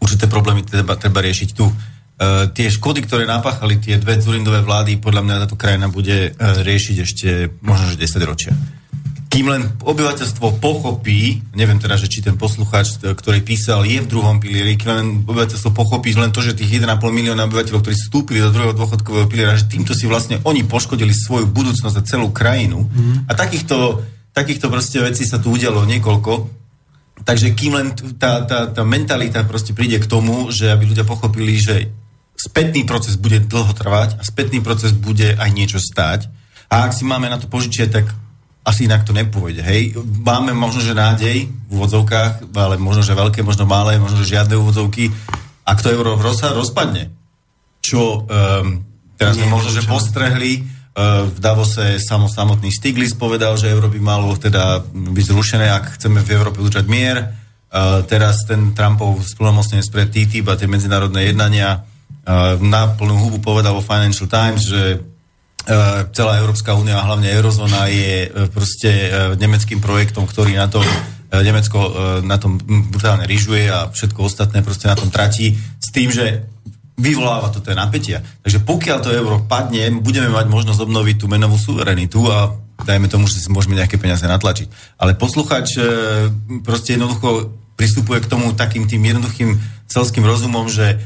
určité 0.05 0.29
problémy 0.29 0.61
treba, 0.61 0.93
treba 0.93 1.25
riešiť 1.25 1.49
tu. 1.57 1.65
Uh, 1.65 2.47
tie 2.53 2.71
škody, 2.71 3.03
ktoré 3.03 3.27
napáchali 3.27 3.81
tie 3.81 3.99
dve 3.99 4.21
Zurindové 4.21 4.63
vlády, 4.63 5.01
podľa 5.01 5.21
mňa 5.25 5.41
táto 5.43 5.59
krajina 5.59 5.91
bude 5.91 6.31
uh, 6.31 6.63
riešiť 6.63 6.95
ešte 7.01 7.29
možno, 7.65 7.91
že 7.91 8.05
10 8.05 8.23
ročia. 8.23 8.53
Kým 9.35 9.51
len 9.51 9.67
obyvateľstvo 9.83 10.63
pochopí, 10.63 11.43
neviem 11.51 11.75
teda, 11.75 11.99
že 11.99 12.07
či 12.07 12.23
ten 12.23 12.39
poslucháč, 12.39 13.03
e, 13.03 13.11
ktorý 13.11 13.43
písal, 13.43 13.83
je 13.83 13.99
v 13.99 14.07
druhom 14.07 14.39
pilieri, 14.39 14.79
kým 14.79 14.91
len 14.95 15.07
obyvateľstvo 15.27 15.75
pochopí 15.75 16.15
len 16.15 16.31
to, 16.31 16.39
že 16.39 16.55
tých 16.55 16.79
1,5 16.79 16.87
milióna 17.11 17.43
obyvateľov, 17.43 17.83
ktorí 17.83 17.99
vstúpili 17.99 18.39
do 18.39 18.55
druhého 18.55 18.71
dôchodkového 18.71 19.27
piliera, 19.27 19.59
že 19.59 19.67
týmto 19.67 19.91
si 19.91 20.07
vlastne 20.07 20.39
oni 20.47 20.63
poškodili 20.63 21.11
svoju 21.11 21.51
budúcnosť 21.51 21.95
a 21.99 22.07
celú 22.07 22.31
krajinu. 22.31 22.87
Mm. 22.87 23.27
A 23.27 23.35
takýchto, 23.35 24.07
takýchto 24.31 24.71
proste 24.71 25.03
vecí 25.03 25.27
sa 25.27 25.35
tu 25.35 25.51
udialo 25.51 25.83
niekoľko. 25.83 26.31
Takže 27.25 27.57
kým 27.57 27.73
len 27.73 27.87
tá, 28.21 28.45
tá, 28.45 28.69
tá 28.69 28.85
mentalita 28.85 29.41
proste 29.49 29.73
príde 29.73 29.97
k 29.97 30.05
tomu, 30.05 30.53
že 30.53 30.69
aby 30.69 30.93
ľudia 30.93 31.09
pochopili, 31.09 31.57
že 31.57 31.89
spätný 32.37 32.85
proces 32.85 33.17
bude 33.17 33.41
dlho 33.41 33.73
trvať 33.73 34.21
a 34.21 34.21
spätný 34.21 34.61
proces 34.61 34.93
bude 34.93 35.33
aj 35.33 35.49
niečo 35.49 35.81
stáť. 35.81 36.29
A 36.69 36.85
ak 36.85 36.93
si 36.93 37.01
máme 37.01 37.25
na 37.25 37.41
to 37.41 37.49
požičiať, 37.49 37.89
tak 37.89 38.05
asi 38.65 38.85
inak 38.85 39.05
to 39.05 39.13
nepôjde. 39.13 39.61
Hej? 39.61 39.97
Máme 40.21 40.53
možno, 40.53 40.85
že 40.85 40.97
nádej 40.97 41.49
v 41.49 41.71
úvodzovkách, 41.73 42.53
ale 42.53 42.77
možno, 42.77 43.01
že 43.01 43.17
veľké, 43.17 43.41
možno 43.41 43.65
malé, 43.65 43.97
možno, 43.97 44.21
že 44.21 44.37
žiadne 44.37 44.57
úvodzovky. 44.57 45.09
Ak 45.65 45.81
to 45.81 45.89
euro 45.89 46.17
roz, 46.17 46.45
rozpadne, 46.45 47.09
čo 47.81 48.25
um, 48.25 48.85
teraz 49.17 49.37
sme 49.37 49.49
možno, 49.49 49.69
že 49.73 49.85
postrehli, 49.85 50.65
v 50.95 51.37
Davose 51.43 51.99
samo, 51.99 52.31
samotný 52.31 52.71
Stiglitz 52.71 53.19
povedal, 53.19 53.59
že 53.59 53.67
euro 53.67 53.91
by 53.91 53.99
malo 53.99 54.31
teda 54.39 54.79
byť 54.87 55.25
zrušené, 55.27 55.67
ak 55.67 55.99
chceme 55.99 56.23
v 56.23 56.31
Európe 56.31 56.63
udržať 56.63 56.87
mier. 56.87 57.35
Uh, 57.67 57.99
teraz 58.07 58.47
ten 58.47 58.71
Trumpov 58.71 59.19
splnomocnenec 59.19 59.83
pre 59.91 60.07
TTIP 60.07 60.47
a 60.47 60.55
tie 60.55 60.71
medzinárodné 60.71 61.27
jednania 61.35 61.83
na 62.57 62.89
plnú 62.89 63.21
hubu 63.21 63.37
povedal 63.37 63.77
vo 63.77 63.85
Financial 63.85 64.25
Times, 64.25 64.65
že 64.65 64.97
celá 66.13 66.41
Európska 66.41 66.73
únia 66.73 66.97
a 66.97 67.05
hlavne 67.05 67.29
eurozóna 67.29 67.85
je 67.89 68.29
proste 68.49 68.89
nemeckým 69.37 69.81
projektom, 69.81 70.25
ktorý 70.25 70.57
na 70.57 70.65
to 70.65 70.81
Nemecko 71.29 71.77
na 72.21 72.37
tom 72.37 72.61
brutálne 72.89 73.25
ryžuje 73.25 73.69
a 73.69 73.89
všetko 73.89 74.25
ostatné 74.25 74.61
proste 74.61 74.89
na 74.89 74.97
tom 74.97 75.09
tratí 75.09 75.57
s 75.57 75.89
tým, 75.93 76.13
že 76.13 76.49
vyvoláva 76.95 77.51
to 77.51 77.59
tie 77.59 77.75
napätia. 77.75 78.23
Takže 78.41 78.63
pokiaľ 78.63 78.97
to 79.03 79.11
euro 79.11 79.43
padne, 79.43 79.99
budeme 79.99 80.31
mať 80.31 80.47
možnosť 80.47 80.79
obnoviť 80.79 81.15
tú 81.19 81.27
menovú 81.27 81.59
suverenitu 81.59 82.23
a 82.31 82.55
dajme 82.83 83.11
tomu, 83.11 83.27
že 83.27 83.39
si 83.39 83.51
môžeme 83.51 83.75
nejaké 83.75 83.99
peniaze 83.99 84.23
natlačiť. 84.23 84.99
Ale 84.99 85.19
posluchač 85.19 85.79
proste 86.63 86.95
jednoducho 86.95 87.51
pristupuje 87.75 88.23
k 88.23 88.31
tomu 88.31 88.55
takým 88.55 88.87
tým 88.87 89.03
jednoduchým 89.03 89.59
celským 89.91 90.23
rozumom, 90.23 90.71
že 90.71 90.99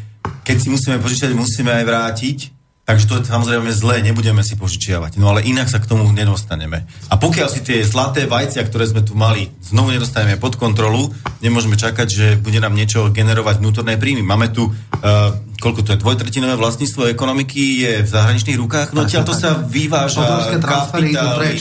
keď 0.46 0.58
si 0.62 0.68
musíme 0.70 0.98
požičiať, 1.02 1.34
musíme 1.34 1.74
aj 1.74 1.84
vrátiť, 1.86 2.38
takže 2.86 3.06
to 3.06 3.14
je 3.22 3.30
samozrejme 3.30 3.70
zlé, 3.70 4.02
nebudeme 4.02 4.42
si 4.42 4.58
požičiavať. 4.58 5.22
No 5.22 5.30
ale 5.34 5.46
inak 5.46 5.70
sa 5.70 5.78
k 5.82 5.90
tomu 5.90 6.10
nedostaneme. 6.10 6.86
A 7.10 7.16
pokiaľ 7.18 7.48
si 7.50 7.62
tie 7.62 7.86
zlaté 7.86 8.26
vajcia, 8.26 8.66
ktoré 8.66 8.90
sme 8.90 9.06
tu 9.06 9.14
mali, 9.14 9.50
znovu 9.62 9.94
nedostaneme 9.94 10.42
pod 10.42 10.58
kontrolu, 10.58 11.14
nemôžeme 11.42 11.78
čakať, 11.78 12.08
že 12.10 12.26
bude 12.42 12.58
nám 12.58 12.74
niečo 12.74 13.14
generovať 13.14 13.62
vnútorné 13.62 13.98
príjmy. 13.98 14.26
Máme 14.26 14.50
tu, 14.50 14.70
uh, 14.70 15.49
koľko 15.60 15.84
to 15.86 15.90
je, 15.94 16.02
dvojtretinové 16.02 16.56
vlastníctvo 16.56 17.12
ekonomiky 17.12 17.84
je 17.84 17.94
v 18.04 18.10
zahraničných 18.10 18.58
rukách, 18.58 18.88
no 18.96 19.04
to 19.06 19.36
sa 19.36 19.60
vyváža 19.60 20.56
kapitály 20.58 21.60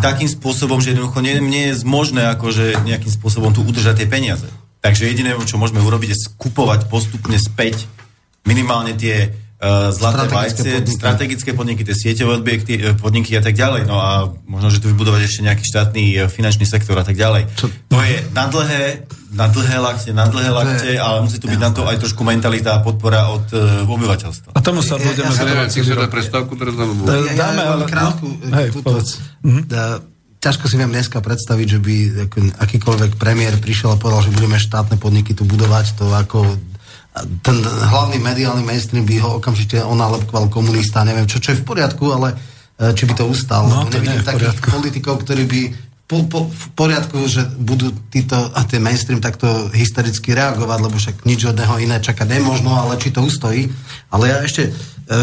takým 0.00 0.28
spôsobom, 0.28 0.82
že 0.82 0.96
jednoducho 0.96 1.20
nie, 1.20 1.38
nie 1.44 1.64
je 1.72 1.84
možné 1.84 2.26
akože 2.34 2.82
nejakým 2.88 3.12
spôsobom 3.12 3.52
tu 3.52 3.60
udržať 3.62 4.04
tie 4.04 4.08
peniaze. 4.08 4.48
Takže 4.78 5.10
jediné, 5.10 5.34
čo 5.44 5.58
môžeme 5.58 5.82
urobiť, 5.82 6.14
je 6.14 6.22
skupovať 6.30 6.86
postupne 6.86 7.34
späť 7.36 7.84
minimálne 8.46 8.94
tie 8.94 9.34
uh, 9.58 9.90
zlaté 9.90 10.26
vajce, 10.30 10.62
strategické 10.86 11.50
podniky, 11.52 11.82
tie 11.82 11.94
sieťové 11.94 12.38
objekty, 12.38 12.78
e, 12.78 12.94
podniky 12.94 13.34
a 13.34 13.42
tak 13.42 13.58
ďalej. 13.58 13.90
No 13.90 13.98
a 13.98 14.30
možno, 14.46 14.70
že 14.70 14.78
tu 14.78 14.90
vybudovať 14.90 15.26
ešte 15.26 15.40
nejaký 15.46 15.64
štátny 15.66 16.02
uh, 16.14 16.18
finančný 16.30 16.64
sektor 16.64 16.94
a 16.98 17.04
tak 17.04 17.18
ďalej. 17.18 17.50
Čo? 17.58 17.66
To 17.90 17.98
je 17.98 18.22
na 18.30 18.46
dlhé, 18.46 19.06
na 19.34 19.46
dlhé 19.50 19.76
lakte, 19.82 20.10
na 20.14 20.26
dlhé 20.30 20.50
lakte, 20.54 20.90
ale 20.96 21.26
musí 21.26 21.42
tu 21.42 21.50
byť 21.50 21.60
na 21.60 21.70
to 21.74 21.82
aj 21.84 21.98
trošku 21.98 22.22
mentalita 22.22 22.78
a 22.78 22.82
podpora 22.82 23.34
od 23.34 23.46
uh, 23.52 23.84
obyvateľstva. 23.84 24.54
A 24.54 24.60
tomu 24.62 24.80
sa 24.80 24.96
budeme 24.96 25.34
ja, 25.34 25.66
ja, 25.66 25.66
ja, 25.66 26.06
ja, 26.06 26.06
prestávku 26.06 26.54
teraz 26.54 26.74
Dáme, 27.34 27.62
ale... 27.66 27.82
Krátku, 27.90 28.26
hej, 28.54 28.70
povedz. 28.78 29.18
Mhm 29.42 29.66
ťažko 30.38 30.70
si 30.70 30.78
viem 30.78 30.90
dneska 30.90 31.18
predstaviť, 31.18 31.66
že 31.66 31.78
by 31.82 31.94
akýkoľvek 32.62 33.18
premiér 33.18 33.58
prišiel 33.58 33.94
a 33.94 33.98
povedal, 33.98 34.30
že 34.30 34.34
budeme 34.34 34.54
štátne 34.54 34.94
podniky 34.94 35.34
tu 35.34 35.42
budovať, 35.42 35.98
to 35.98 36.14
ako 36.14 36.46
ten 37.42 37.56
hlavný 37.64 38.18
mediálny 38.22 38.62
mainstream 38.62 39.02
by 39.02 39.16
ho 39.18 39.30
okamžite 39.42 39.82
onálepkoval 39.82 40.46
komunista, 40.52 41.06
neviem 41.06 41.26
čo, 41.26 41.42
čo 41.42 41.54
je 41.54 41.60
v 41.60 41.66
poriadku, 41.66 42.04
ale 42.14 42.36
e, 42.78 42.94
či 42.94 43.08
by 43.08 43.14
to 43.16 43.24
ustal. 43.26 43.66
No, 43.66 43.88
to 43.88 43.98
Nevidím 43.98 44.22
takých 44.22 44.54
poriadku. 44.54 44.66
politikov, 44.70 45.14
ktorí 45.24 45.44
by 45.48 45.60
po, 46.08 46.24
po, 46.24 46.48
v 46.48 46.66
poriadku, 46.72 47.20
že 47.28 47.44
budú 47.60 47.92
títo 48.08 48.32
a 48.32 48.64
ten 48.64 48.80
mainstream 48.80 49.20
takto 49.20 49.68
hystericky 49.76 50.32
reagovať, 50.32 50.78
lebo 50.80 50.96
však 50.96 51.28
nič 51.28 51.44
od 51.44 51.58
neho 51.60 51.76
iné 51.84 52.00
čakať 52.00 52.24
nemožno, 52.24 52.72
ale 52.72 52.96
či 52.96 53.12
to 53.12 53.20
ustojí. 53.20 53.68
Ale 54.08 54.32
ja 54.32 54.40
ešte 54.40 54.68
e, 54.68 54.72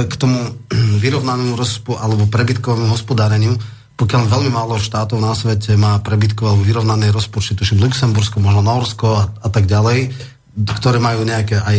k 0.06 0.14
tomu 0.14 0.38
vyrovnanému 1.04 1.58
rozpo, 1.58 1.98
alebo 1.98 2.30
prebytkovému 2.30 2.92
hospodáreniu, 2.94 3.58
pokiaľ 3.96 4.28
veľmi 4.28 4.52
málo 4.52 4.76
štátov 4.76 5.24
na 5.24 5.32
svete 5.32 5.80
má 5.80 6.04
prebytkové 6.04 6.52
alebo 6.52 6.68
vyrovnané 6.68 7.16
rozpočty, 7.16 7.56
tuším 7.56 7.80
Luxembursko, 7.80 8.44
možno 8.44 8.60
Norsko 8.60 9.08
a, 9.16 9.24
a 9.32 9.48
tak 9.48 9.72
ďalej, 9.72 10.12
ktoré 10.56 11.04
majú 11.04 11.28
nejaké 11.28 11.60
aj 11.60 11.78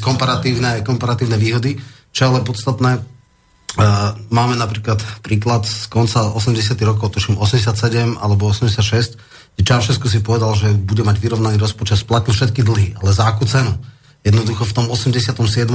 komparatívne, 0.00 0.80
komparatívne 0.80 1.36
výhody, 1.36 1.76
čo 2.12 2.32
ale 2.32 2.44
podstatné, 2.44 3.18
Uh, 3.76 4.16
máme 4.32 4.56
napríklad 4.56 4.96
príklad 5.20 5.62
z 5.62 5.92
konca 5.92 6.32
80 6.32 6.72
rokov, 6.88 7.14
tuším 7.14 7.36
87 7.36 8.16
alebo 8.16 8.48
86, 8.48 9.20
kde 9.54 9.62
Čaušesku 9.62 10.08
si 10.08 10.24
povedal, 10.24 10.56
že 10.56 10.72
bude 10.72 11.04
mať 11.04 11.20
vyrovnaný 11.20 11.60
rozpočet, 11.60 12.00
splatil 12.00 12.32
všetky 12.32 12.64
dlhy, 12.64 12.96
ale 12.96 13.12
za 13.12 13.28
akú 13.28 13.44
cenu? 13.44 13.76
Jednoducho 14.24 14.66
v 14.66 14.72
tom 14.72 14.86
87. 14.88 15.30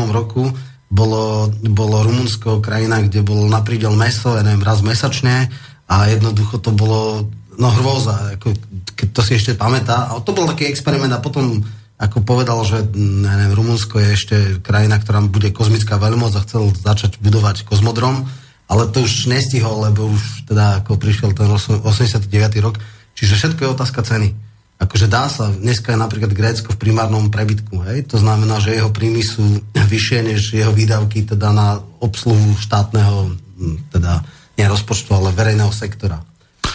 roku 0.10 0.52
bolo, 0.90 1.54
bolo 1.70 2.02
Rumunsko 2.04 2.60
krajina, 2.66 3.06
kde 3.06 3.22
bol 3.22 3.46
na 3.46 3.62
prídel 3.62 3.94
meso, 3.94 4.36
ja 4.36 4.44
neviem, 4.44 4.66
raz 4.66 4.82
mesačne 4.82 5.54
a 5.86 5.96
jednoducho 6.10 6.60
to 6.60 6.74
bolo 6.74 7.30
no 7.62 7.70
hrôza, 7.78 8.36
ako, 8.42 8.58
keď 8.98 9.08
to 9.14 9.22
si 9.22 9.32
ešte 9.38 9.54
pamätá. 9.54 10.10
A 10.10 10.18
to 10.20 10.34
bol 10.34 10.50
taký 10.50 10.66
experiment 10.66 11.14
a 11.14 11.22
potom 11.22 11.62
ako 12.04 12.20
povedal, 12.28 12.60
že 12.68 12.84
ja 12.92 13.34
neviem, 13.40 13.56
Rumunsko 13.56 13.96
je 13.96 14.10
ešte 14.12 14.36
krajina, 14.60 15.00
ktorá 15.00 15.24
bude 15.24 15.56
kozmická 15.56 15.96
veľmoc 15.96 16.36
a 16.36 16.44
chcel 16.44 16.76
začať 16.76 17.24
budovať 17.24 17.64
kozmodrom, 17.64 18.28
ale 18.68 18.92
to 18.92 19.08
už 19.08 19.32
nestihol, 19.32 19.88
lebo 19.88 20.12
už 20.12 20.52
teda 20.52 20.84
ako 20.84 21.00
prišiel 21.00 21.32
ten 21.32 21.48
89. 21.48 22.28
rok. 22.60 22.76
Čiže 23.16 23.40
všetko 23.40 23.60
je 23.64 23.70
otázka 23.72 24.04
ceny. 24.04 24.36
Akože 24.84 25.08
dá 25.08 25.32
sa, 25.32 25.48
dneska 25.48 25.96
je 25.96 26.02
napríklad 26.02 26.36
Grécko 26.36 26.76
v 26.76 26.82
primárnom 26.82 27.32
prebytku, 27.32 27.88
hej? 27.88 28.04
to 28.04 28.20
znamená, 28.20 28.60
že 28.60 28.76
jeho 28.76 28.92
príjmy 28.92 29.24
sú 29.24 29.64
vyššie 29.94 30.20
než 30.28 30.42
jeho 30.52 30.76
výdavky 30.76 31.24
teda 31.24 31.56
na 31.56 31.80
obsluhu 32.04 32.60
štátneho, 32.60 33.32
hm, 33.32 33.78
teda 33.96 34.28
nie 34.60 34.68
rozpočtu, 34.68 35.16
ale 35.16 35.32
verejného 35.32 35.72
sektora. 35.72 36.20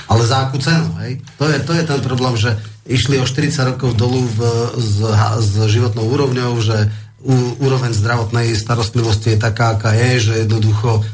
Ale 0.09 0.25
za 0.25 0.49
akú 0.49 0.57
cenu, 0.57 0.89
hej? 1.05 1.21
To 1.37 1.45
je, 1.45 1.61
to 1.61 1.73
je 1.77 1.85
ten 1.85 2.01
problém, 2.01 2.33
že 2.41 2.57
išli 2.89 3.21
o 3.21 3.29
40 3.29 3.77
rokov 3.77 3.95
dolu 3.95 4.25
v, 4.25 4.41
s, 4.81 4.99
s 5.45 5.53
životnou 5.69 6.09
úrovňou, 6.09 6.57
že 6.65 6.89
u, 7.21 7.35
úroveň 7.61 7.93
zdravotnej 7.93 8.57
starostlivosti 8.57 9.37
je 9.37 9.39
taká, 9.39 9.77
aká 9.77 9.93
je, 9.93 10.33
že 10.33 10.33
jednoducho... 10.49 11.05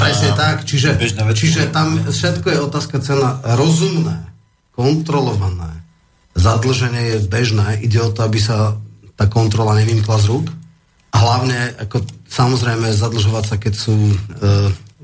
Presne 0.00 0.30
tak, 0.32 0.64
čiže, 0.64 0.96
čiže 1.36 1.68
tam 1.68 2.00
všetko 2.08 2.46
je 2.48 2.58
otázka 2.64 2.96
cena 3.04 3.42
rozumné, 3.44 4.32
kontrolované. 4.72 5.84
Zadlženie 6.32 7.02
je 7.12 7.18
bežné, 7.28 7.84
ide 7.84 8.00
o 8.00 8.08
to, 8.08 8.24
aby 8.24 8.40
sa 8.40 8.80
tá 9.18 9.28
kontrola 9.28 9.76
nevymkla 9.76 10.16
z 10.16 10.26
rúk. 10.32 10.48
A 11.12 11.16
hlavne, 11.20 11.76
ako, 11.76 12.00
samozrejme, 12.24 12.88
zadlžovať 12.88 13.44
sa, 13.44 13.56
keď 13.60 13.74
sú 13.76 13.92
e, 13.92 14.16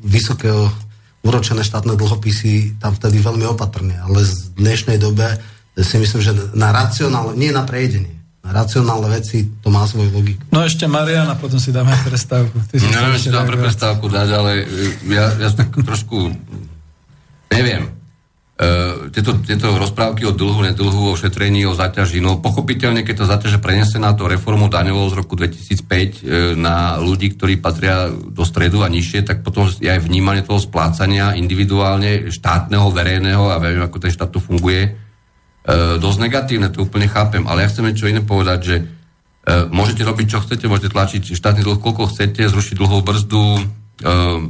vysokého 0.00 0.72
úročené 1.20 1.60
štátne 1.60 1.92
dlhopisy, 1.92 2.80
tam 2.80 2.96
vtedy 2.96 3.20
veľmi 3.20 3.44
opatrne. 3.44 4.00
Ale 4.00 4.24
v 4.24 4.32
dnešnej 4.56 4.96
dobe 4.96 5.36
si 5.85 5.97
myslím, 5.99 6.20
že 6.22 6.33
na 6.59 6.74
racionálne, 6.74 7.39
nie 7.39 7.55
na 7.55 7.62
prejedenie, 7.62 8.18
na 8.43 8.51
racionálne 8.51 9.12
veci 9.12 9.47
to 9.62 9.68
má 9.70 9.87
svoju 9.87 10.11
logiku. 10.11 10.43
No 10.51 10.64
ešte 10.64 10.91
Mariana, 10.91 11.39
potom 11.39 11.61
si 11.61 11.70
dáme 11.70 11.95
prestávku. 12.07 12.59
Ty 12.66 12.76
si 12.81 12.87
no, 12.89 12.99
neviem, 12.99 13.20
či 13.20 13.31
dáme 13.31 13.55
prestávku 13.55 14.07
dať, 14.11 14.29
ale 14.33 14.51
ja, 15.07 15.37
ja 15.39 15.49
tak 15.55 15.74
trošku 15.74 16.33
neviem. 17.53 17.95
Uh, 18.59 19.07
tieto, 19.14 19.39
tieto 19.39 19.70
rozprávky 19.79 20.26
o 20.26 20.35
dlhu, 20.35 20.66
nedlhu, 20.66 21.14
o 21.14 21.14
šetrení, 21.14 21.62
o 21.62 21.79
zaťaži, 21.79 22.18
no 22.18 22.43
pochopiteľne, 22.43 23.07
keď 23.07 23.22
to 23.22 23.31
zaťaže 23.31 23.62
preniesie 23.62 24.03
na 24.03 24.18
to 24.18 24.26
reformu 24.26 24.66
daňovou 24.66 25.07
z 25.07 25.14
roku 25.14 25.39
2005 25.39 25.79
uh, 25.79 25.95
e, 25.95 26.11
na 26.59 26.99
ľudí, 26.99 27.39
ktorí 27.39 27.62
patria 27.62 28.11
do 28.11 28.43
stredu 28.43 28.83
a 28.83 28.91
nižšie, 28.91 29.22
tak 29.22 29.47
potom 29.47 29.70
je 29.70 29.87
aj 29.87 30.03
vnímanie 30.03 30.43
toho 30.43 30.59
splácania 30.59 31.39
individuálne 31.39 32.35
štátneho, 32.35 32.91
verejného 32.91 33.47
a 33.47 33.62
viem, 33.62 33.79
ako 33.79 34.03
ten 34.03 34.11
štát 34.11 34.26
tu 34.26 34.43
funguje, 34.43 34.91
uh, 34.91 35.07
dosť 36.00 36.18
negatívne, 36.24 36.72
to 36.72 36.88
úplne 36.88 37.12
chápem, 37.12 37.44
ale 37.44 37.60
ja 37.60 37.68
chcem 37.68 37.84
niečo 37.84 38.08
iné 38.08 38.24
povedať, 38.24 38.58
že 38.64 38.76
uh, 38.80 39.68
môžete 39.68 40.00
robiť, 40.00 40.26
čo 40.32 40.40
chcete, 40.40 40.64
môžete 40.64 40.96
tlačiť 40.96 41.36
štátny 41.36 41.60
dlh, 41.60 41.76
koľko 41.76 42.08
chcete, 42.08 42.48
zrušiť 42.48 42.74
dlhovú 42.80 43.04
brzdu, 43.04 43.44
uh, 43.60 44.40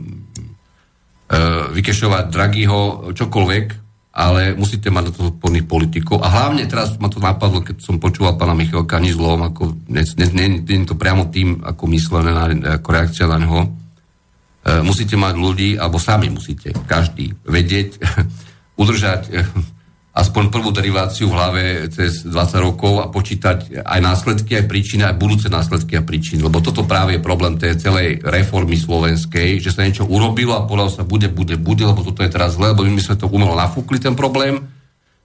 vykešovať 1.74 2.32
dragýho, 2.32 3.12
čokoľvek, 3.12 3.66
ale 4.18 4.56
musíte 4.58 4.90
mať 4.90 5.04
na 5.04 5.12
to 5.14 5.20
zodpovedných 5.30 5.70
politikov. 5.70 6.26
A 6.26 6.32
hlavne 6.32 6.66
teraz 6.66 6.98
ma 6.98 7.06
to 7.06 7.22
napadlo, 7.22 7.62
keď 7.62 7.78
som 7.78 8.02
počúval 8.02 8.34
pána 8.34 8.56
Michalka, 8.56 8.98
ani 8.98 9.14
zlom, 9.14 9.46
ako, 9.46 9.78
nie, 9.86 10.02
nie, 10.34 10.58
nie, 10.58 10.82
to 10.82 10.98
priamo 10.98 11.30
tým, 11.30 11.62
ako 11.62 11.86
myslené, 11.86 12.30
na, 12.34 12.44
ako 12.82 12.88
reakcia 12.90 13.30
na 13.30 13.38
neho. 13.38 13.60
E, 13.62 13.68
musíte 14.82 15.14
mať 15.14 15.34
ľudí, 15.38 15.70
alebo 15.78 16.02
sami 16.02 16.34
musíte, 16.34 16.74
každý, 16.90 17.36
vedieť, 17.46 18.02
udržať 18.80 19.22
e, 19.30 19.44
aspoň 20.18 20.50
prvú 20.50 20.74
deriváciu 20.74 21.30
v 21.30 21.36
hlave 21.38 21.62
cez 21.94 22.26
20 22.26 22.34
rokov 22.58 22.98
a 22.98 23.06
počítať 23.06 23.86
aj 23.86 24.00
následky, 24.02 24.58
aj 24.58 24.66
príčiny, 24.66 25.06
aj 25.06 25.14
budúce 25.14 25.46
následky 25.46 25.94
a 25.94 26.02
príčiny. 26.02 26.42
Lebo 26.42 26.58
toto 26.58 26.82
práve 26.82 27.14
je 27.14 27.22
problém 27.22 27.54
tej 27.54 27.78
celej 27.78 28.18
reformy 28.26 28.74
slovenskej, 28.74 29.62
že 29.62 29.70
sa 29.70 29.86
niečo 29.86 30.10
urobilo 30.10 30.58
a 30.58 30.66
povedalo 30.66 30.90
sa 30.90 31.06
bude, 31.06 31.30
bude, 31.30 31.54
bude, 31.54 31.86
lebo 31.86 32.02
toto 32.02 32.26
je 32.26 32.34
teraz 32.34 32.58
zle, 32.58 32.74
lebo 32.74 32.82
my 32.82 32.98
sme 32.98 33.14
to 33.14 33.30
umelo 33.30 33.54
nafúkli 33.54 34.02
ten 34.02 34.18
problém, 34.18 34.58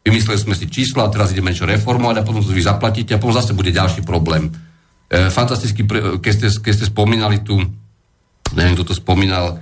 vymysleli 0.06 0.38
sme 0.38 0.54
si 0.54 0.70
čísla 0.70 1.10
a 1.10 1.14
teraz 1.14 1.34
ideme 1.34 1.50
niečo 1.50 1.66
reformovať 1.66 2.22
a 2.22 2.26
potom 2.28 2.46
to 2.46 2.54
vy 2.54 2.62
zaplatíte 2.62 3.18
a 3.18 3.22
potom 3.22 3.34
zase 3.34 3.58
bude 3.58 3.74
ďalší 3.74 4.06
problém. 4.06 4.54
E, 5.10 5.34
fantasticky, 5.34 5.90
keď 6.22 6.32
ste, 6.38 6.48
keď 6.62 6.74
ste 6.78 6.86
spomínali 6.94 7.42
tu, 7.42 7.58
neviem, 8.54 8.78
kto 8.78 8.94
to 8.94 8.96
spomínal, 9.02 9.58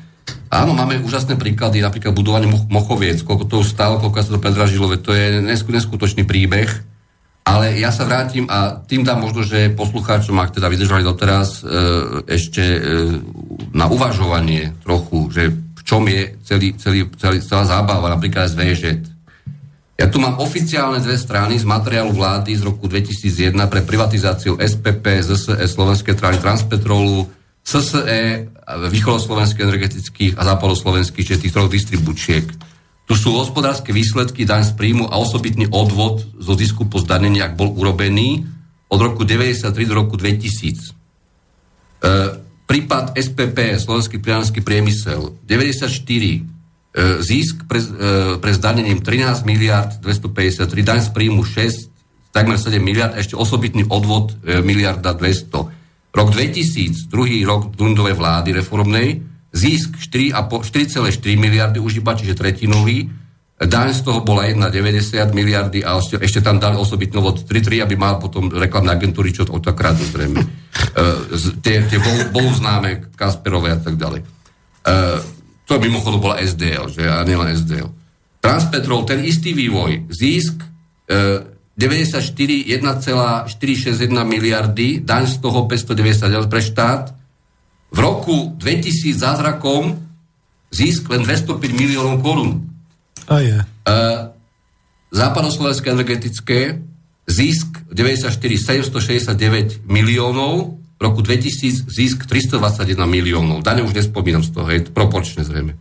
Áno, 0.52 0.76
máme 0.76 1.00
úžasné 1.00 1.40
príklady, 1.40 1.80
napríklad 1.80 2.12
budovanie 2.12 2.52
Mochoviec, 2.68 3.24
koľko 3.24 3.46
to 3.48 3.56
už 3.64 3.76
koľko 3.76 4.18
sa 4.20 4.36
to 4.36 4.44
predražilo, 4.44 4.92
to 5.00 5.16
je 5.16 5.40
neskutočný 5.44 6.28
príbeh, 6.28 6.68
ale 7.42 7.74
ja 7.82 7.90
sa 7.90 8.06
vrátim 8.06 8.46
a 8.46 8.78
tým 8.86 9.02
dám 9.02 9.26
možno, 9.26 9.42
že 9.42 9.74
poslucháčom, 9.74 10.38
ak 10.38 10.54
teda 10.54 10.70
vydržali 10.70 11.02
doteraz, 11.02 11.66
e, 11.66 11.74
ešte 12.30 12.62
e, 12.62 12.80
na 13.74 13.90
uvažovanie 13.90 14.78
trochu, 14.86 15.26
že 15.34 15.50
v 15.50 15.82
čom 15.82 16.06
je 16.06 16.38
celý, 16.46 16.78
celý, 16.78 17.10
celý, 17.18 17.42
celá 17.42 17.66
zábava, 17.66 18.14
napríklad 18.14 18.46
SVŽ. 18.46 18.84
Ja 19.98 20.06
tu 20.10 20.22
mám 20.22 20.38
oficiálne 20.38 21.02
dve 21.02 21.18
strany 21.18 21.58
z 21.58 21.66
materiálu 21.66 22.14
vlády 22.14 22.54
z 22.54 22.62
roku 22.62 22.86
2001 22.86 23.58
pre 23.66 23.82
privatizáciu 23.82 24.62
SPP, 24.62 25.26
ZSE, 25.26 25.58
Slovenskej 25.66 26.14
strany 26.14 26.38
Transpetrolu, 26.38 27.26
SSE, 27.62 28.50
východoslovenských 28.68 29.64
energetických 29.64 30.34
a 30.38 30.44
západoslovenských, 30.44 31.26
čiže 31.26 31.42
tých 31.48 31.54
troch 31.54 31.70
distribúčiek. 31.72 32.46
Tu 33.06 33.14
sú 33.20 33.36
hospodárske 33.36 33.92
výsledky 33.92 34.48
daň 34.48 34.64
z 34.64 34.74
príjmu 34.80 35.12
a 35.12 35.20
osobitný 35.20 35.68
odvod 35.68 36.24
zo 36.40 36.54
zisku 36.56 36.88
po 36.88 37.04
zdanení, 37.04 37.44
ak 37.44 37.60
bol 37.60 37.74
urobený 37.76 38.48
od 38.88 39.00
roku 39.00 39.28
1993 39.28 39.90
do 39.90 39.94
roku 39.96 40.16
2000. 40.16 40.80
E, 40.80 42.12
prípad 42.68 43.16
SPP, 43.20 43.80
Slovenský 43.84 44.24
priaranský 44.24 44.64
priemysel, 44.64 45.36
94 45.44 45.92
e, 45.92 46.40
zisk 47.20 47.68
pre, 47.68 47.80
e, 47.84 48.40
pre 48.40 48.52
zdanením 48.56 49.04
13 49.04 49.44
miliard 49.44 50.00
253, 50.00 50.64
daň 50.80 51.00
z 51.04 51.10
príjmu 51.12 51.44
6, 51.44 52.32
takmer 52.32 52.56
7 52.56 52.80
miliard, 52.80 53.20
ešte 53.20 53.36
osobitný 53.36 53.88
odvod 53.92 54.32
e, 54.44 54.64
miliarda 54.64 55.12
200. 55.12 55.81
Rok 56.12 56.28
2000, 56.36 57.08
druhý 57.08 57.48
rok 57.48 57.72
Dundovej 57.72 58.20
vlády 58.20 58.52
reformnej, 58.52 59.24
zisk 59.52 59.96
4,4 59.96 60.60
miliardy 61.40 61.80
už 61.80 62.04
iba, 62.04 62.16
čiže 62.16 62.36
tretinový, 62.36 63.08
daň 63.62 63.94
z 63.94 64.02
toho 64.02 64.26
bola 64.26 64.50
1,90 64.50 65.38
miliardy 65.38 65.86
a 65.86 65.96
ešte, 66.00 66.18
ešte 66.18 66.40
tam 66.42 66.58
dali 66.58 66.76
osobitný 66.80 67.22
od 67.22 67.46
3,3, 67.46 67.86
aby 67.86 67.96
mal 67.96 68.18
potom 68.18 68.50
reklamné 68.50 68.98
agentúry, 68.98 69.30
čo 69.30 69.46
to 69.46 69.56
kradnú 69.60 70.06
zrejme. 70.10 70.42
Uh, 70.92 71.24
tie 71.62 71.84
tie 71.88 72.00
bol, 72.00 72.32
bol 72.32 72.48
známe 72.52 73.12
Kasperové 73.16 73.76
a 73.76 73.80
tak 73.80 73.96
ďalej. 73.96 74.24
Uh, 74.84 75.20
to 75.68 75.80
mimochodom 75.80 76.20
bola 76.20 76.40
SDL, 76.40 76.88
že 76.92 77.06
a 77.06 77.24
nielen 77.28 77.54
SDL. 77.54 77.92
Transpetrol, 78.40 79.08
ten 79.08 79.24
istý 79.24 79.52
vývoj, 79.56 80.10
zisk 80.12 80.64
uh, 80.64 81.44
94 81.82 82.78
1,461 82.78 84.22
miliardy, 84.22 85.02
daň 85.02 85.26
z 85.26 85.36
toho 85.42 85.66
590 85.66 86.46
pre 86.46 86.62
štát. 86.62 87.18
V 87.90 87.98
roku 87.98 88.54
2000 88.54 89.18
zázrakom 89.18 89.98
zisk 90.70 91.10
len 91.10 91.26
205 91.26 91.58
miliónov 91.74 92.22
korún. 92.22 92.70
A 93.26 93.42
je. 93.42 93.58
Uh, 93.90 94.30
Západoslovenské 95.12 95.92
energetické 95.92 96.80
zisk 97.26 97.84
94 97.90 98.32
769 98.32 99.84
miliónov, 99.90 100.78
v 100.78 101.02
roku 101.02 101.26
2000 101.26 101.90
zisk 101.90 102.30
321 102.30 102.96
miliónov. 103.10 103.66
Dane 103.66 103.82
už 103.82 103.98
nespomínam 103.98 104.46
z 104.46 104.54
toho, 104.54 104.70
je 104.70 104.86
to 104.86 104.94
proporčne 104.94 105.42
zrejme. 105.42 105.74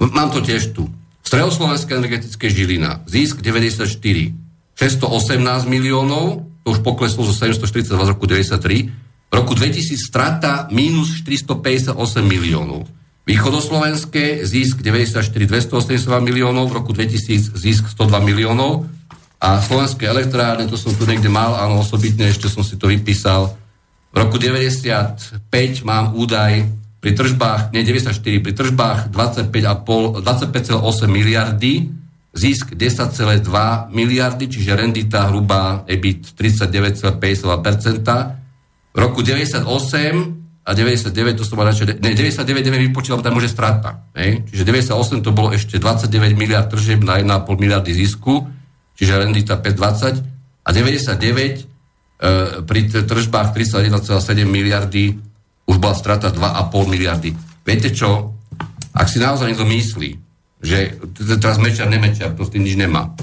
Mám 0.00 0.32
to 0.32 0.40
tiež 0.40 0.72
tu. 0.72 0.88
Stredoslovenské 1.20 2.00
energetické 2.00 2.48
Žilina, 2.48 3.04
zisk 3.04 3.44
94, 3.44 4.47
618 4.78 5.66
miliónov, 5.66 6.46
to 6.62 6.70
už 6.70 6.86
pokleslo 6.86 7.26
zo 7.26 7.34
742 7.34 7.98
z 7.98 8.10
roku 8.14 8.24
93, 8.30 9.28
v 9.28 9.32
roku 9.34 9.52
2000 9.58 9.98
strata 9.98 10.70
minus 10.70 11.18
458 11.20 11.98
miliónov. 12.22 12.86
Východoslovenské 13.28 14.46
zisk 14.46 14.80
94 14.80 15.28
282 15.28 16.08
miliónov, 16.24 16.70
v 16.70 16.74
roku 16.80 16.96
2000 16.96 17.58
zisk 17.58 17.90
102 17.92 18.24
miliónov 18.24 18.88
a 19.42 19.60
slovenské 19.60 20.08
elektrárne, 20.08 20.64
to 20.64 20.80
som 20.80 20.94
tu 20.96 21.04
niekde 21.04 21.28
mal, 21.28 21.58
áno, 21.58 21.84
osobitne 21.84 22.30
ešte 22.30 22.48
som 22.48 22.64
si 22.64 22.80
to 22.80 22.88
vypísal. 22.88 23.52
V 24.08 24.16
roku 24.16 24.40
95 24.40 25.44
mám 25.84 26.16
údaj 26.16 26.64
pri 26.98 27.10
tržbách, 27.14 27.70
nie 27.76 27.84
94, 27.84 28.16
pri 28.16 28.52
tržbách 28.56 29.12
25,8 29.12 29.52
miliardy, 31.06 31.97
zisk 32.34 32.74
10,2 32.76 33.88
miliardy, 33.90 34.48
čiže 34.48 34.76
rendita 34.76 35.28
hrubá 35.32 35.84
EBIT 35.88 36.36
39,52%. 36.36 38.92
V 38.92 38.98
roku 38.98 39.22
98 39.24 39.64
uh, 39.64 39.72
a 40.68 40.76
99 40.76 41.40
to 41.40 41.48
som 41.48 41.56
mal 41.56 41.72
radšej, 41.72 42.04
ne, 42.04 42.12
99 42.12 42.68
neviem 42.68 42.92
vypočítať, 42.92 43.16
lebo 43.16 43.24
tam 43.24 43.40
môže 43.40 43.48
strata. 43.48 44.04
Ne? 44.12 44.44
Čiže 44.44 44.68
98 44.68 45.24
to 45.24 45.32
bolo 45.32 45.56
ešte 45.56 45.80
29 45.80 46.36
miliard 46.36 46.68
tržeb 46.68 47.00
na 47.00 47.16
1,5 47.16 47.48
miliardy 47.56 47.96
zisku, 47.96 48.44
čiže 48.92 49.16
rendita 49.16 49.56
5,20 49.56 50.20
a 50.60 50.68
99 50.68 50.68
e, 50.68 51.64
pri 52.68 52.80
tržbách 52.92 53.56
31,7 53.56 54.44
miliardy 54.44 55.16
už 55.64 55.80
bola 55.80 55.96
strata 55.96 56.28
2,5 56.28 56.44
miliardy. 56.84 57.32
Viete 57.64 57.88
čo? 57.88 58.36
Ak 58.92 59.08
si 59.08 59.16
naozaj 59.16 59.48
niekto 59.48 59.64
myslí, 59.64 60.27
že 60.58 60.98
teraz 61.38 61.58
mečar, 61.62 61.86
nemečar, 61.86 62.34
to 62.34 62.46
s 62.46 62.52
tým 62.52 62.66
nič 62.66 62.74
nemá. 62.74 63.14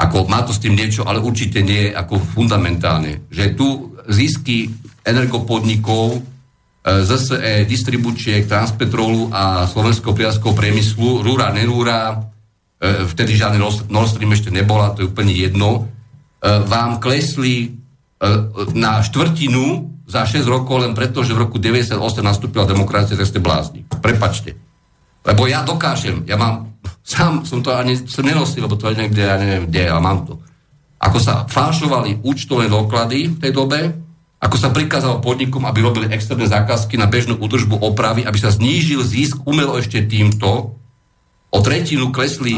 Ako 0.00 0.24
má 0.30 0.40
to 0.44 0.56
s 0.56 0.62
tým 0.62 0.76
niečo, 0.76 1.04
ale 1.04 1.20
určite 1.20 1.60
nie 1.60 1.92
ako 1.92 2.20
fundamentálne. 2.32 3.28
Že 3.28 3.44
tu 3.52 3.68
zisky 4.08 4.72
energopodnikov 5.04 6.24
E, 6.80 7.04
ZSE, 7.04 7.68
distribúčiek, 7.68 8.48
Transpetrolu 8.48 9.28
a 9.28 9.68
slovenského 9.68 10.16
priazkového 10.16 10.56
priemyslu, 10.56 11.20
rúra, 11.20 11.52
nerúra, 11.52 12.24
e, 12.80 13.04
vtedy 13.04 13.36
žiadny 13.36 13.60
Nord 13.92 14.08
Stream 14.08 14.32
ešte 14.32 14.48
nebola, 14.48 14.96
to 14.96 15.04
je 15.04 15.10
úplne 15.12 15.28
jedno, 15.28 15.84
e, 16.40 16.60
vám 16.64 16.96
klesli 17.00 17.76
na 18.76 19.00
štvrtinu 19.00 19.96
za 20.04 20.28
6 20.28 20.44
rokov 20.44 20.84
len 20.84 20.92
preto, 20.92 21.24
že 21.24 21.32
v 21.32 21.48
roku 21.48 21.56
98 21.56 21.96
nastúpila 22.20 22.68
demokracia, 22.68 23.16
tak 23.16 23.24
ste 23.24 23.40
blázni. 23.40 23.88
Prepačte. 23.88 24.60
Lebo 25.24 25.48
ja 25.48 25.64
dokážem, 25.64 26.28
ja 26.28 26.36
mám, 26.36 26.68
sám 27.04 27.42
som 27.48 27.64
to 27.64 27.74
ani 27.74 27.96
som 27.96 28.22
nenosil, 28.22 28.64
lebo 28.64 28.76
to 28.76 28.92
je 28.92 28.98
niekde, 29.00 29.22
ja 29.24 29.36
neviem 29.40 29.66
kde, 29.66 29.82
ale 29.88 30.00
mám 30.00 30.24
to. 30.26 30.38
Ako 31.00 31.16
sa 31.16 31.48
falšovali 31.48 32.20
účtové 32.22 32.68
doklady 32.68 33.32
v 33.32 33.40
tej 33.40 33.52
dobe, 33.56 33.80
ako 34.40 34.56
sa 34.56 34.72
prikázalo 34.72 35.20
podnikom, 35.20 35.68
aby 35.68 35.84
robili 35.84 36.06
externé 36.12 36.48
zákazky 36.48 36.96
na 36.96 37.08
bežnú 37.08 37.36
údržbu 37.40 37.80
opravy, 37.80 38.24
aby 38.24 38.38
sa 38.40 38.52
znížil 38.52 39.04
zisk 39.04 39.44
umelo 39.44 39.76
ešte 39.76 40.00
týmto, 40.04 40.80
o 41.50 41.58
tretinu 41.58 42.14
klesli, 42.14 42.54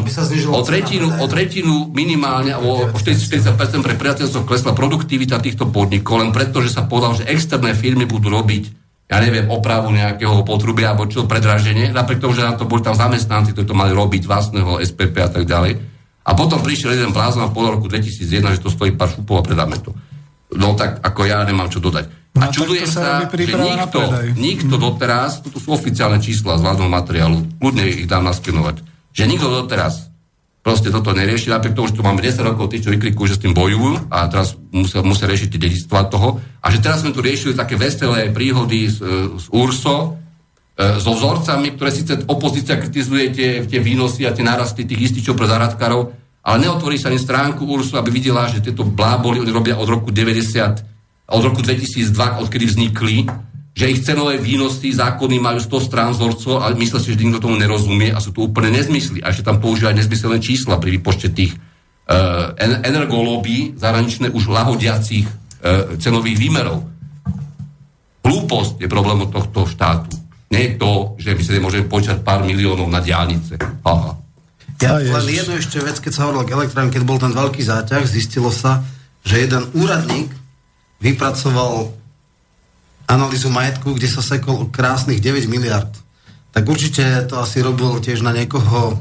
o 0.53 0.61
tretinu, 0.61 1.09
o 1.17 1.25
tretinu 1.25 1.89
minimálne, 1.97 2.53
o 2.61 2.93
40% 2.93 3.57
pre 3.81 3.97
priateľstvo 3.97 4.45
klesla 4.45 4.77
produktivita 4.77 5.41
týchto 5.41 5.73
podnikov, 5.73 6.21
len 6.21 6.29
preto, 6.29 6.61
že 6.61 6.77
sa 6.77 6.85
povedal, 6.85 7.17
že 7.17 7.25
externé 7.25 7.73
firmy 7.73 8.05
budú 8.05 8.29
robiť, 8.29 8.82
ja 9.11 9.17
neviem, 9.21 9.49
opravu 9.53 9.93
nejakého 9.93 10.41
potrubia 10.47 10.93
alebo 10.93 11.05
čo, 11.05 11.29
predraženie, 11.29 11.93
napriek 11.93 12.23
tomu, 12.23 12.33
že 12.33 12.47
na 12.47 12.57
to 12.57 12.65
boli 12.65 12.81
tam 12.81 12.97
zamestnanci, 12.97 13.53
ktorí 13.53 13.67
to 13.69 13.77
mali 13.77 13.93
robiť 13.93 14.25
vlastného 14.25 14.81
SPP 14.81 15.15
a 15.21 15.31
tak 15.31 15.45
ďalej. 15.45 15.73
A 16.23 16.31
potom 16.39 16.63
prišiel 16.63 16.95
jeden 16.95 17.11
blázon 17.11 17.51
po 17.51 17.67
roku 17.67 17.91
2001, 17.91 18.57
že 18.57 18.63
to 18.63 18.71
stojí 18.71 18.95
pár 18.95 19.11
šupov 19.11 19.43
a 19.43 19.47
predáme 19.47 19.77
to. 19.83 19.91
No 20.55 20.79
tak 20.79 21.03
ako 21.03 21.27
ja 21.27 21.43
nemám 21.43 21.73
čo 21.73 21.83
dodať. 21.83 22.23
A 22.41 22.49
no, 22.49 22.53
čudujem 22.53 22.89
sa, 22.89 23.29
že 23.29 23.45
nikto, 23.45 24.01
nikto 24.41 24.75
mm. 24.79 24.81
doteraz, 24.81 25.45
toto 25.45 25.61
sú 25.61 25.77
oficiálne 25.77 26.17
čísla 26.17 26.57
z 26.57 26.65
vládneho 26.65 26.89
materiálu, 26.89 27.39
kľudne 27.61 27.85
ich 27.85 28.09
dám 28.09 28.25
naskenovať, 28.25 28.81
že 29.13 29.29
nikto 29.29 29.53
doteraz 29.53 30.12
proste 30.63 30.95
toto 30.95 31.11
nerieši, 31.11 31.51
napriek 31.51 31.75
tomu, 31.75 31.91
že 31.91 31.99
tu 31.99 32.07
máme 32.07 32.23
10 32.23 32.39
rokov 32.47 32.71
tí, 32.71 32.79
čo 32.79 32.95
vyklikujú, 32.95 33.27
že 33.35 33.37
s 33.37 33.43
tým 33.43 33.51
bojujú 33.53 34.09
a 34.15 34.31
teraz 34.31 34.55
musia, 34.71 35.03
musia 35.03 35.27
riešiť 35.27 35.49
tie 35.51 35.61
dedičstva 35.61 36.07
toho. 36.07 36.39
A 36.63 36.71
že 36.71 36.79
teraz 36.79 37.03
sme 37.03 37.11
tu 37.11 37.19
riešili 37.19 37.59
také 37.59 37.75
veselé 37.75 38.31
príhody 38.31 38.87
z, 38.87 39.03
z 39.43 39.45
URSO, 39.51 39.97
e, 39.99 40.07
so 41.03 41.13
vzorcami, 41.19 41.75
ktoré 41.75 41.91
síce 41.91 42.15
opozícia 42.31 42.79
kritizuje 42.79 43.35
tie, 43.35 43.51
tie 43.67 43.81
výnosy 43.83 44.23
a 44.23 44.31
tie 44.31 44.47
narasty 44.47 44.87
tých 44.87 45.11
ističov 45.11 45.35
pre 45.35 45.51
záradkárov, 45.51 46.15
ale 46.47 46.57
neotvorí 46.63 46.95
sa 46.95 47.11
ani 47.11 47.19
stránku 47.19 47.67
URSu, 47.67 47.99
aby 47.99 48.15
videla, 48.15 48.47
že 48.47 48.63
tieto 48.63 48.87
bláboli 48.87 49.43
oni 49.43 49.51
robia 49.51 49.75
od 49.75 49.91
roku 49.91 50.15
90, 50.15 51.27
od 51.27 51.43
roku 51.43 51.59
2002, 51.59 52.39
odkedy 52.39 52.65
vznikli, 52.71 53.27
že 53.73 53.89
ich 53.89 54.05
cenové 54.05 54.37
výnosy, 54.37 54.93
zákony 54.93 55.41
majú 55.41 55.57
100 55.57 55.89
strán 55.89 56.11
vzorcov, 56.13 56.61
ale 56.61 56.77
myslia 56.77 57.01
si, 57.01 57.17
že 57.17 57.25
nikto 57.25 57.49
tomu 57.49 57.57
nerozumie 57.57 58.13
a 58.13 58.21
sú 58.21 58.37
to 58.37 58.45
úplne 58.45 58.69
nezmysly. 58.69 59.25
A 59.25 59.33
ešte 59.33 59.49
tam 59.49 59.65
používajú 59.65 59.97
nezmyselné 59.97 60.45
čísla 60.45 60.77
pri 60.77 61.01
výpočte 61.01 61.33
tých 61.33 61.57
uh, 61.57 62.53
energolobí 62.61 63.73
zahraničné 63.81 64.29
už 64.29 64.53
lahodiacich 64.53 65.25
uh, 65.25 65.97
cenových 65.97 66.37
výmerov. 66.37 66.85
Hlúposť 68.29 68.85
je 68.85 68.93
problémom 68.93 69.33
tohto 69.33 69.65
štátu. 69.65 70.21
Nie 70.53 70.69
je 70.69 70.73
to, 70.77 71.17
že 71.17 71.33
my 71.33 71.43
sa 71.43 71.53
nemôžeme 71.57 71.89
počať 71.89 72.21
pár 72.21 72.45
miliónov 72.45 72.85
na 72.93 73.01
diálnice. 73.01 73.57
Aha. 73.89 74.21
Ja, 74.85 75.01
len 75.01 75.27
jednu 75.33 75.57
ešte 75.57 75.81
vec, 75.81 75.97
keď 75.97 76.13
sa 76.13 76.23
hovorilo 76.29 76.45
k 76.45 76.55
elektrárne, 76.59 76.93
keď 76.93 77.05
bol 77.09 77.17
ten 77.17 77.33
veľký 77.33 77.63
záťah, 77.65 78.05
zistilo 78.05 78.53
sa, 78.53 78.85
že 79.25 79.49
jeden 79.49 79.65
úradník 79.79 80.29
vypracoval 81.01 82.02
analýzu 83.13 83.53
majetku, 83.53 83.93
kde 83.93 84.09
sa 84.09 84.25
sekol 84.25 84.73
krásnych 84.73 85.21
9 85.21 85.53
miliard. 85.53 85.93
Tak 86.53 86.65
určite 86.65 87.29
to 87.29 87.37
asi 87.37 87.61
robil 87.61 88.01
tiež 88.01 88.25
na 88.25 88.33
niekoho 88.33 88.97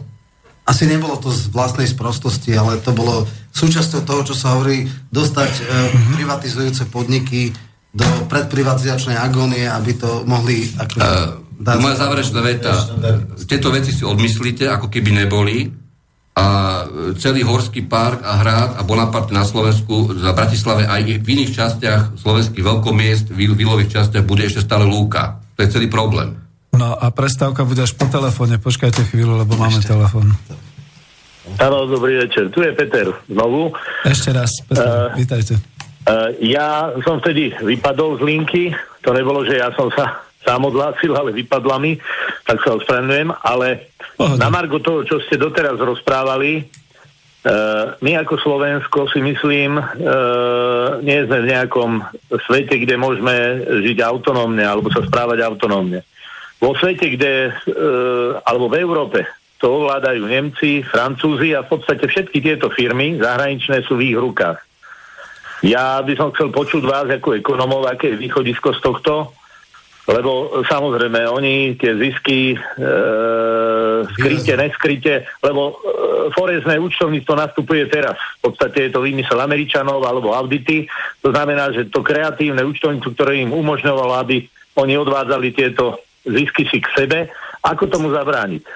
asi 0.62 0.86
nebolo 0.86 1.18
to 1.18 1.34
z 1.34 1.50
vlastnej 1.50 1.90
sprostosti, 1.90 2.54
ale 2.54 2.78
to 2.80 2.94
bolo 2.94 3.26
súčasťou 3.52 4.06
toho, 4.06 4.22
čo 4.24 4.36
sa 4.38 4.56
hovorí, 4.56 4.86
dostať 5.10 5.52
e, 5.52 5.62
privatizujúce 6.16 6.86
podniky 6.88 7.52
do 7.92 8.08
predprivatizačnej 8.32 9.18
agónie, 9.20 9.68
aby 9.68 9.92
to 10.00 10.24
mohli... 10.24 10.72
Ako, 10.80 10.96
uh, 11.04 11.76
Moja 11.76 12.00
záverečná 12.00 12.40
veta. 12.40 12.72
Tieto 13.44 13.68
veci 13.68 13.92
si 13.92 14.08
odmyslíte, 14.08 14.64
ako 14.72 14.88
keby 14.88 15.12
neboli. 15.12 15.68
A 16.32 16.46
celý 17.20 17.44
Horský 17.44 17.84
park 17.92 18.24
a 18.24 18.40
hrad 18.40 18.72
a 18.80 18.88
Bonaparte 18.88 19.36
na 19.36 19.44
Slovensku, 19.44 20.16
za 20.16 20.32
Bratislave 20.32 20.88
aj 20.88 21.20
v 21.20 21.28
iných 21.28 21.52
častiach 21.52 22.02
slovenských 22.24 22.64
veľkomiest, 22.64 23.36
v 23.36 23.52
výlových 23.52 24.00
častiach 24.00 24.24
bude 24.24 24.48
ešte 24.48 24.64
stále 24.64 24.88
lúka. 24.88 25.44
To 25.60 25.68
je 25.68 25.70
celý 25.70 25.92
problém. 25.92 26.40
No 26.72 26.96
a 26.96 27.12
prestávka 27.12 27.68
bude 27.68 27.84
až 27.84 27.92
po 28.00 28.08
telefóne. 28.08 28.56
Počkajte 28.64 29.12
chvíľu, 29.12 29.44
lebo 29.44 29.60
máme 29.60 29.84
telefón. 29.84 30.32
Áno, 31.60 31.84
dobrý 31.84 32.24
večer. 32.24 32.48
Tu 32.48 32.64
je 32.64 32.72
Peter 32.80 33.12
znovu. 33.28 33.76
Ešte 34.08 34.32
raz, 34.32 34.64
Peter, 34.64 34.88
uh, 34.88 35.12
vítajte. 35.12 35.60
Uh, 36.08 36.32
ja 36.40 36.96
som 37.04 37.20
vtedy 37.20 37.52
vypadol 37.60 38.18
z 38.18 38.22
linky. 38.24 38.64
To 39.04 39.12
nebolo, 39.12 39.44
že 39.44 39.60
ja 39.60 39.68
som 39.76 39.92
sa 39.92 40.31
sám 40.42 40.68
odhlásil, 40.68 41.14
ale 41.14 41.32
vypadla 41.34 41.78
mi, 41.78 41.98
tak 42.46 42.62
sa 42.66 42.76
ospravedlňujem, 42.76 43.30
ale 43.42 43.90
Pohodne. 44.18 44.42
na 44.42 44.48
margo 44.50 44.82
toho, 44.82 45.06
čo 45.06 45.22
ste 45.24 45.38
doteraz 45.38 45.78
rozprávali, 45.78 46.82
Uh, 47.42 47.98
my 48.06 48.22
ako 48.22 48.38
Slovensko 48.38 49.10
si 49.10 49.18
myslím, 49.18 49.74
uh, 49.74 51.02
nie 51.02 51.26
sme 51.26 51.42
v 51.42 51.50
nejakom 51.50 52.06
svete, 52.46 52.78
kde 52.78 53.02
môžeme 53.02 53.66
žiť 53.82 53.98
autonómne 54.06 54.62
alebo 54.62 54.94
sa 54.94 55.02
správať 55.02 55.42
autonómne. 55.42 56.06
Vo 56.62 56.78
svete, 56.78 57.10
kde, 57.18 57.50
uh, 57.50 58.38
alebo 58.46 58.70
v 58.70 58.86
Európe, 58.86 59.26
to 59.58 59.74
ovládajú 59.74 60.22
Nemci, 60.22 60.86
Francúzi 60.86 61.58
a 61.58 61.66
v 61.66 61.74
podstate 61.74 62.06
všetky 62.06 62.46
tieto 62.46 62.70
firmy 62.70 63.18
zahraničné 63.18 63.90
sú 63.90 63.98
v 63.98 64.14
ich 64.14 64.18
rukách. 64.22 64.62
Ja 65.66 65.98
by 66.06 66.14
som 66.14 66.30
chcel 66.38 66.54
počuť 66.54 66.86
vás 66.86 67.10
ako 67.10 67.42
ekonomov, 67.42 67.90
aké 67.90 68.14
je 68.14 68.22
východisko 68.22 68.78
z 68.78 68.86
tohto, 68.86 69.34
lebo 70.10 70.64
samozrejme 70.66 71.30
oni 71.30 71.78
tie 71.78 71.94
zisky 71.94 72.54
e, 72.54 72.58
skryte, 74.18 74.54
neskryte, 74.58 75.14
lebo 75.46 75.62
e, 75.70 75.74
forezné 76.34 76.82
účtovníctvo 76.82 77.34
nastupuje 77.38 77.86
teraz. 77.86 78.18
V 78.42 78.50
podstate 78.50 78.90
je 78.90 78.92
to 78.98 79.06
výmysel 79.06 79.38
Američanov 79.38 80.02
alebo 80.02 80.34
audity. 80.34 80.90
To 81.22 81.30
znamená, 81.30 81.70
že 81.70 81.94
to 81.94 82.02
kreatívne 82.02 82.66
účtovníctvo, 82.66 83.14
ktoré 83.14 83.46
im 83.46 83.54
umožňovalo, 83.54 84.18
aby 84.18 84.42
oni 84.82 84.94
odvádzali 84.98 85.54
tieto 85.54 86.02
zisky 86.26 86.66
si 86.66 86.82
k 86.82 86.88
sebe, 86.98 87.20
ako 87.62 87.86
tomu 87.86 88.10
zabrániť? 88.10 88.62
E, 88.66 88.70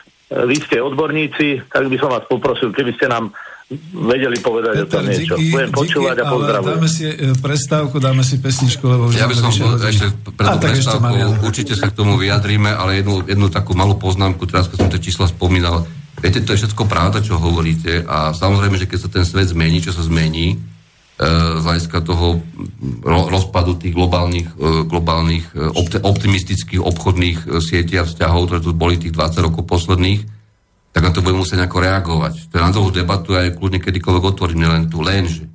vy 0.46 0.58
ste 0.62 0.78
odborníci, 0.78 1.66
tak 1.74 1.90
by 1.90 1.98
som 1.98 2.14
vás 2.14 2.26
poprosil, 2.30 2.70
keby 2.70 2.94
ste 3.02 3.10
nám 3.10 3.34
vedeli 3.74 4.38
povedať 4.38 4.74
Peter, 4.78 4.86
o 4.86 4.90
tom 4.94 5.04
niečo. 5.10 5.34
Díky, 5.42 5.54
Budem 5.58 5.72
počúvať 5.74 6.16
díky, 6.22 6.26
a 6.26 6.34
pozdravujem. 6.38 6.76
Dáme 6.78 6.90
si 6.90 7.06
e, 7.10 7.34
prestávku, 7.34 7.96
dáme 7.98 8.22
si 8.22 8.36
pesničku, 8.38 8.84
lebo 8.86 9.10
už 9.10 9.18
Ja 9.18 9.26
by 9.26 9.36
som 9.36 9.50
bol, 9.50 9.74
ešte 9.82 10.06
pred 10.38 10.50
prestávkou, 10.62 11.42
určite 11.42 11.74
sa 11.74 11.90
k 11.90 11.98
tomu 11.98 12.22
vyjadríme, 12.22 12.70
ale 12.70 13.02
jednu, 13.02 13.26
jednu 13.26 13.48
takú 13.50 13.74
malú 13.74 13.98
poznámku, 13.98 14.46
teraz 14.46 14.70
keď 14.70 14.78
som 14.86 14.90
tie 14.94 15.02
čísla 15.02 15.26
spomínal, 15.26 15.90
viete, 16.22 16.46
to 16.46 16.54
je 16.54 16.62
všetko 16.62 16.86
pravda, 16.86 17.26
čo 17.26 17.42
hovoríte 17.42 18.06
a 18.06 18.38
samozrejme, 18.38 18.78
že 18.78 18.86
keď 18.86 19.00
sa 19.02 19.10
ten 19.10 19.26
svet 19.26 19.50
zmení, 19.50 19.82
čo 19.82 19.90
sa 19.98 20.06
zmení, 20.06 20.54
e, 20.54 20.58
z 21.58 21.64
hľadiska 21.66 22.06
toho 22.06 22.46
rozpadu 23.34 23.82
tých 23.82 23.98
globálnych, 23.98 24.46
e, 24.62 24.86
globálnych 24.86 25.74
optimistických 26.06 26.86
obchodných 26.86 27.50
sietí 27.66 27.98
a 27.98 28.06
vzťahov, 28.06 28.46
ktoré 28.46 28.60
tu 28.62 28.78
boli 28.78 29.02
tých 29.02 29.18
20 29.18 29.42
rokov 29.42 29.66
posledných, 29.66 30.35
tak 30.96 31.04
na 31.04 31.12
to 31.12 31.20
budem 31.20 31.44
musieť 31.44 31.60
nejako 31.60 31.84
reagovať. 31.84 32.34
To 32.48 32.54
je 32.56 32.64
na 32.64 32.72
dlhú 32.72 32.88
debatu 32.96 33.36
a 33.36 33.44
aj 33.44 33.60
kľudne 33.60 33.84
kedykoľvek 33.84 34.24
otvorím 34.32 34.64
len 34.64 34.88
tu 34.88 35.04
lenže. 35.04 35.44
E, 35.44 35.50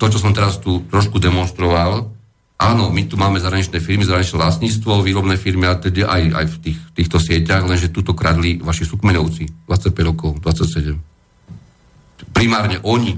to, 0.00 0.04
čo 0.08 0.16
som 0.16 0.32
teraz 0.32 0.56
tu 0.64 0.80
trošku 0.88 1.20
demonstroval, 1.20 2.08
áno, 2.56 2.88
my 2.88 3.02
tu 3.04 3.20
máme 3.20 3.36
zahraničné 3.36 3.84
firmy, 3.84 4.08
zahraničné 4.08 4.40
vlastníctvo, 4.40 5.04
výrobné 5.04 5.36
firmy 5.36 5.68
a 5.68 5.76
teda 5.76 6.08
aj, 6.08 6.22
aj 6.24 6.46
v 6.48 6.56
tých, 6.64 6.78
týchto 6.96 7.20
sieťach, 7.20 7.68
lenže 7.68 7.92
tuto 7.92 8.16
kradli 8.16 8.64
vaši 8.64 8.88
sukmenovci 8.88 9.68
25 9.68 10.08
rokov, 10.08 10.40
27. 10.40 12.32
Primárne 12.32 12.80
oni 12.88 13.12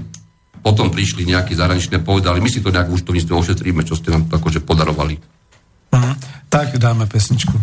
potom 0.59 0.91
prišli 0.91 1.23
nejakí 1.23 1.55
zahraničné, 1.55 2.03
povedali, 2.03 2.43
my 2.43 2.51
si 2.51 2.59
to 2.59 2.67
nejak 2.67 2.91
v 2.91 2.99
účtovníctve 2.99 3.31
ošetríme, 3.31 3.87
čo 3.87 3.95
ste 3.95 4.11
nám 4.11 4.27
akože 4.27 4.59
podarovali. 4.59 5.15
Mm, 5.95 6.19
tak 6.51 6.75
dáme 6.75 7.07
pesničku. 7.07 7.55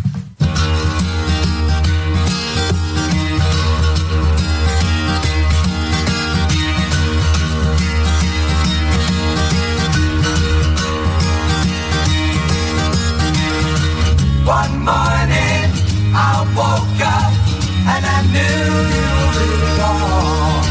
One 14.45 14.79
morning 14.79 15.71
I 16.13 16.43
woke 16.53 16.99
up 16.99 17.31
and 17.91 18.03
I 18.05 18.19
knew 18.33 18.67
you 18.93 19.11
were 19.39 19.77
gone. 19.79 20.67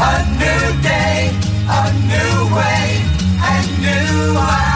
A 0.00 0.14
new 0.40 0.82
day, 0.82 1.30
a 1.68 1.92
new 2.10 2.56
way, 2.56 2.86
and 3.52 3.66
new 3.82 4.32
life. 4.32 4.75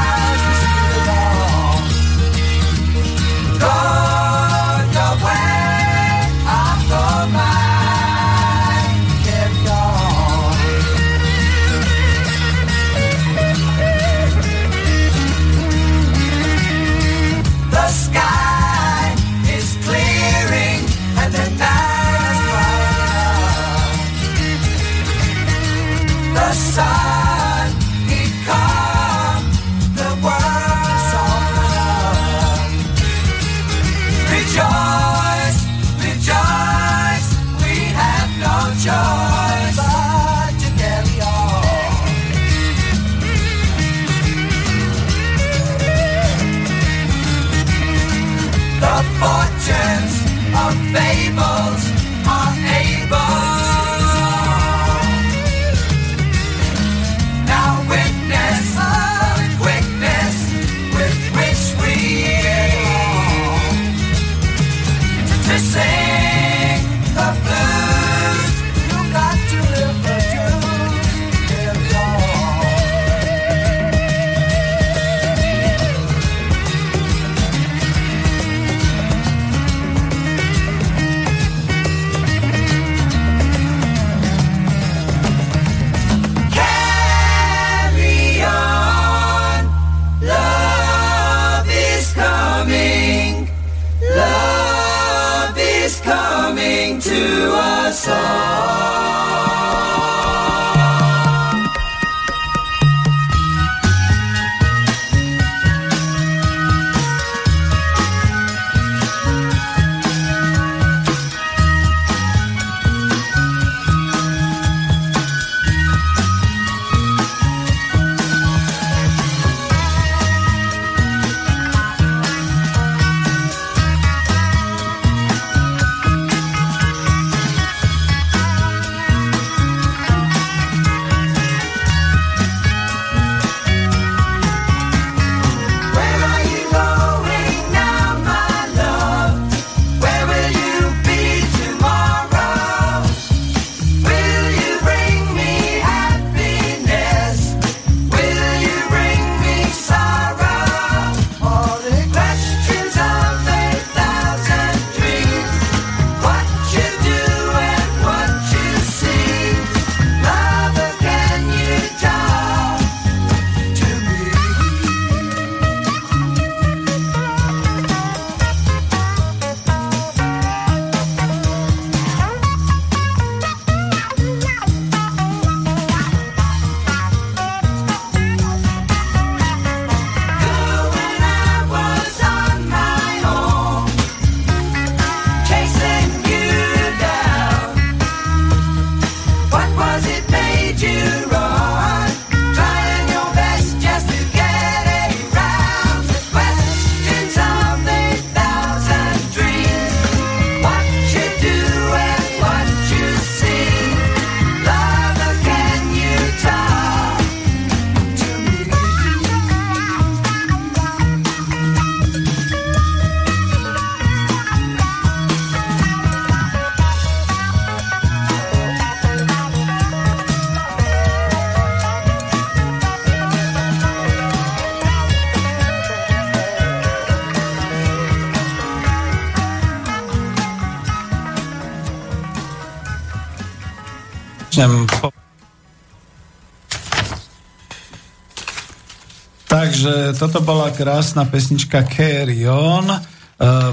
toto 240.17 240.41
bola 240.41 240.71
krásna 240.71 241.27
pesnička 241.27 241.87
Carry 241.87 242.49
On. 242.49 242.87
E, 242.89 242.99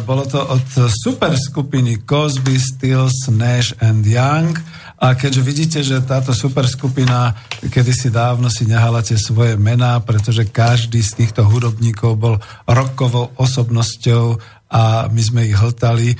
bolo 0.03 0.23
to 0.25 0.39
od 0.39 0.65
super 0.91 1.35
skupiny 1.37 2.03
Cosby, 2.03 2.57
Stills, 2.59 3.29
Nash 3.29 3.75
and 3.79 4.05
Young. 4.05 4.55
A 4.97 5.13
keďže 5.13 5.41
vidíte, 5.45 5.79
že 5.85 6.01
táto 6.01 6.33
super 6.33 6.65
skupina 6.65 7.37
kedysi 7.69 8.09
dávno 8.09 8.49
si 8.49 8.65
nehala 8.65 9.05
tie 9.05 9.13
svoje 9.13 9.53
mená, 9.53 10.01
pretože 10.01 10.49
každý 10.49 11.05
z 11.05 11.21
týchto 11.21 11.45
hudobníkov 11.45 12.17
bol 12.17 12.35
rokovou 12.65 13.29
osobnosťou 13.37 14.41
a 14.73 15.05
my 15.13 15.21
sme 15.21 15.45
ich 15.45 15.55
hltali, 15.55 16.17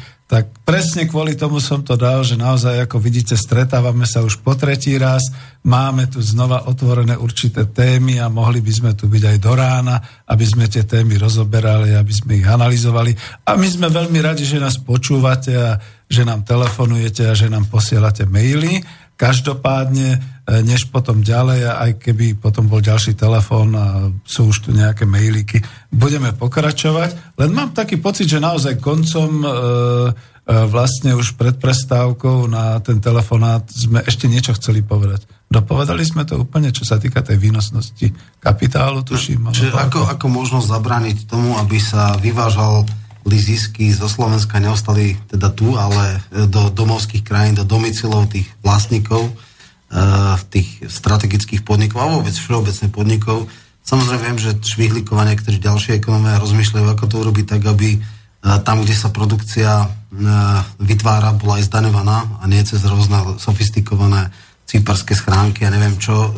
presne 0.68 1.08
kvôli 1.08 1.40
tomu 1.40 1.64
som 1.64 1.80
to 1.80 1.96
dal, 1.96 2.20
že 2.20 2.36
naozaj, 2.36 2.84
ako 2.84 3.00
vidíte, 3.00 3.40
stretávame 3.40 4.04
sa 4.04 4.20
už 4.20 4.44
po 4.44 4.60
tretí 4.60 5.00
raz, 5.00 5.32
máme 5.64 6.12
tu 6.12 6.20
znova 6.20 6.68
otvorené 6.68 7.16
určité 7.16 7.64
témy 7.64 8.20
a 8.20 8.28
mohli 8.28 8.60
by 8.60 8.72
sme 8.76 8.92
tu 8.92 9.08
byť 9.08 9.24
aj 9.24 9.38
do 9.40 9.54
rána, 9.56 9.96
aby 10.28 10.44
sme 10.44 10.68
tie 10.68 10.84
témy 10.84 11.16
rozoberali, 11.16 11.96
aby 11.96 12.12
sme 12.12 12.44
ich 12.44 12.48
analyzovali. 12.48 13.16
A 13.48 13.56
my 13.56 13.68
sme 13.72 13.88
veľmi 13.88 14.20
radi, 14.20 14.44
že 14.44 14.60
nás 14.60 14.76
počúvate 14.76 15.56
a 15.56 15.80
že 16.12 16.28
nám 16.28 16.44
telefonujete 16.44 17.32
a 17.32 17.32
že 17.32 17.48
nám 17.48 17.72
posielate 17.72 18.28
maily. 18.28 18.84
Každopádne, 19.16 20.37
než 20.48 20.88
potom 20.88 21.20
ďalej, 21.20 21.60
aj 21.68 21.92
keby 22.00 22.40
potom 22.40 22.72
bol 22.72 22.80
ďalší 22.80 23.20
telefón 23.20 23.76
a 23.76 24.08
sú 24.24 24.48
už 24.48 24.64
tu 24.64 24.70
nejaké 24.72 25.04
mailíky, 25.04 25.60
budeme 25.92 26.32
pokračovať. 26.32 27.36
Len 27.36 27.52
mám 27.52 27.76
taký 27.76 28.00
pocit, 28.00 28.32
že 28.32 28.40
naozaj 28.40 28.80
koncom 28.80 29.44
e, 29.44 29.48
e, 29.48 29.52
vlastne 30.72 31.20
už 31.20 31.36
pred 31.36 31.60
prestávkou 31.60 32.48
na 32.48 32.80
ten 32.80 33.04
telefonát 33.04 33.68
sme 33.68 34.00
ešte 34.08 34.32
niečo 34.32 34.56
chceli 34.56 34.88
povedať. 34.88 35.28
Dopovedali 35.52 36.08
sme 36.08 36.24
to 36.24 36.40
úplne, 36.40 36.72
čo 36.72 36.88
sa 36.88 36.96
týka 36.96 37.20
tej 37.20 37.44
výnosnosti 37.44 38.08
kapitálu, 38.40 39.04
tuším. 39.04 39.52
Čiže 39.52 39.76
ako, 39.76 40.08
ako 40.08 40.26
možno 40.32 40.64
zabrániť 40.64 41.28
tomu, 41.28 41.60
aby 41.60 41.76
sa 41.76 42.16
vyvážal 42.24 42.88
zisky 43.28 43.92
zo 43.92 44.08
Slovenska 44.08 44.64
neostali 44.64 45.20
teda 45.28 45.52
tu, 45.52 45.76
ale 45.76 46.24
do 46.48 46.72
domovských 46.72 47.28
krajín, 47.28 47.60
do 47.60 47.68
domicilov 47.68 48.32
tých 48.32 48.48
vlastníkov, 48.64 49.28
tých 50.52 50.84
strategických 50.84 51.64
podnikov 51.64 52.04
a 52.04 52.12
vôbec 52.20 52.36
všeobecne 52.36 52.88
podnikov. 52.92 53.48
Samozrejme 53.88 54.24
viem, 54.24 54.40
že 54.40 54.60
švihlikovanie, 54.60 55.36
niektorí 55.36 55.64
ďalšie 55.64 55.96
ekonomia 55.96 56.44
rozmýšľajú, 56.44 56.86
ako 56.92 57.06
to 57.08 57.16
urobiť 57.24 57.46
tak, 57.48 57.64
aby 57.64 57.96
uh, 57.96 58.60
tam, 58.68 58.84
kde 58.84 58.92
sa 58.92 59.08
produkcia 59.16 59.88
uh, 59.88 59.90
vytvára, 60.84 61.40
bola 61.40 61.64
aj 61.64 61.72
zdaňovaná 61.72 62.18
a 62.40 62.44
nie 62.52 62.60
cez 62.68 62.84
rôzne 62.84 63.40
sofistikované 63.40 64.28
cíparské 64.68 65.16
schránky 65.16 65.64
a 65.64 65.72
neviem 65.72 65.96
čo 65.96 66.36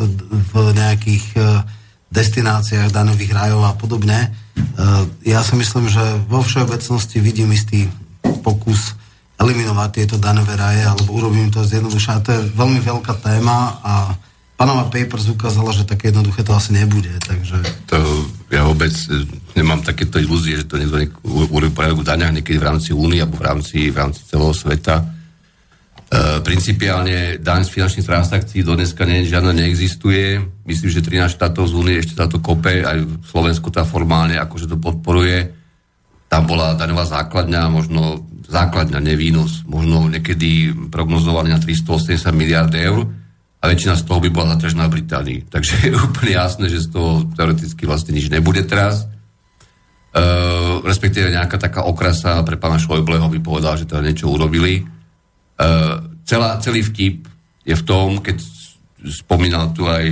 v 0.53 0.53
nejakých 0.77 1.33
destináciách 2.13 2.93
daňových 2.93 3.33
rajov 3.33 3.65
a 3.65 3.73
podobne 3.73 4.29
ja 5.25 5.41
si 5.43 5.53
myslím, 5.57 5.89
že 5.89 6.01
vo 6.27 6.45
všeobecnosti 6.45 7.19
vidím 7.19 7.51
istý 7.51 7.89
pokus 8.45 8.95
eliminovať 9.39 9.89
tieto 9.95 10.15
daňové 10.19 10.53
raje, 10.59 10.83
alebo 10.83 11.15
urobím 11.15 11.47
to 11.49 11.63
zjednodušene. 11.63 12.23
To 12.27 12.31
je 12.35 12.41
veľmi 12.53 12.79
veľká 12.83 13.13
téma 13.23 13.79
a 13.81 13.93
Panama 14.59 14.91
Papers 14.91 15.31
ukázala, 15.31 15.71
že 15.71 15.87
také 15.87 16.11
jednoduché 16.11 16.43
to 16.43 16.51
asi 16.51 16.75
nebude, 16.75 17.15
takže... 17.23 17.63
To 17.87 18.27
ja 18.51 18.67
vôbec 18.67 18.91
eh, 18.91 19.23
nemám 19.55 19.79
takéto 19.79 20.19
ilúzie, 20.19 20.59
že 20.59 20.67
to 20.67 20.75
niekto 20.75 21.15
urobí 21.23 21.71
v 21.71 22.03
daňach 22.03 22.35
niekedy 22.35 22.59
v 22.59 22.67
rámci 22.67 22.91
únie 22.91 23.23
alebo 23.23 23.39
v 23.39 23.47
rámci, 23.47 23.87
v 23.87 23.95
rámci 23.95 24.27
celého 24.27 24.51
sveta 24.51 25.19
E, 26.09 26.41
principiálne 26.41 27.37
daň 27.37 27.69
z 27.69 27.73
finančných 27.77 28.09
transakcií 28.09 28.65
do 28.65 28.73
dneska 28.73 29.05
nie, 29.05 29.29
žiadna 29.29 29.53
neexistuje. 29.53 30.41
Myslím, 30.65 30.89
že 30.89 31.05
13 31.05 31.37
štátov 31.37 31.69
z 31.69 31.73
únie 31.77 32.01
ešte 32.01 32.17
táto 32.17 32.41
kope, 32.41 32.81
aj 32.81 33.29
Slovensko 33.29 33.69
tá 33.69 33.85
formálne 33.85 34.33
akože 34.41 34.65
to 34.65 34.81
podporuje. 34.81 35.53
Tam 36.25 36.49
bola 36.49 36.73
daňová 36.73 37.05
základňa, 37.05 37.69
možno 37.69 38.25
základňa, 38.49 38.97
nevýnos, 38.97 39.63
možno 39.69 40.09
niekedy 40.09 40.73
prognozovaný 40.89 41.53
na 41.53 41.61
380 41.61 42.17
miliard 42.33 42.73
eur 42.73 43.05
a 43.59 43.63
väčšina 43.69 43.93
z 43.93 44.03
toho 44.09 44.19
by 44.19 44.29
bola 44.33 44.57
zatražená 44.57 44.89
v 44.89 44.95
Británii. 44.99 45.39
Takže 45.53 45.73
je 45.85 45.93
úplne 45.93 46.33
jasné, 46.33 46.65
že 46.67 46.89
z 46.89 46.89
toho 46.89 47.29
teoreticky 47.37 47.85
vlastne 47.85 48.17
nič 48.17 48.27
nebude 48.33 48.65
teraz. 48.65 49.05
Uh, 50.09 50.81
respektíve 50.81 51.29
nejaká 51.29 51.61
taká 51.61 51.85
okrasa 51.85 52.41
pre 52.41 52.57
pána 52.57 52.81
Šojbleho 52.81 53.29
by 53.29 53.39
povedal, 53.45 53.77
že 53.77 53.85
teda 53.85 54.01
niečo 54.01 54.25
urobili 54.25 54.81
Uh, 55.59 56.23
celá, 56.23 56.55
celý 56.63 56.87
vtip 56.87 57.27
je 57.67 57.75
v 57.75 57.83
tom, 57.83 58.23
keď 58.23 58.39
spomínal 59.03 59.75
tu 59.75 59.91
aj 59.91 60.07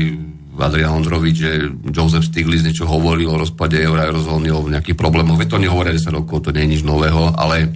Adrian 0.59 0.99
Ondrovič, 0.99 1.35
že 1.39 1.71
Joseph 1.87 2.27
Stiglitz 2.27 2.67
niečo 2.67 2.83
hovoril 2.83 3.31
o 3.31 3.39
rozpade 3.39 3.79
eura, 3.79 4.11
eurozóny, 4.11 4.51
o 4.51 4.67
nejakých 4.67 4.99
problémoch. 4.99 5.39
Veď 5.39 5.55
to 5.55 5.63
nehovoria 5.63 5.95
10 5.95 6.19
rokov, 6.19 6.43
to 6.43 6.51
nie 6.51 6.67
je 6.67 6.71
nič 6.75 6.81
nového, 6.83 7.31
ale 7.39 7.71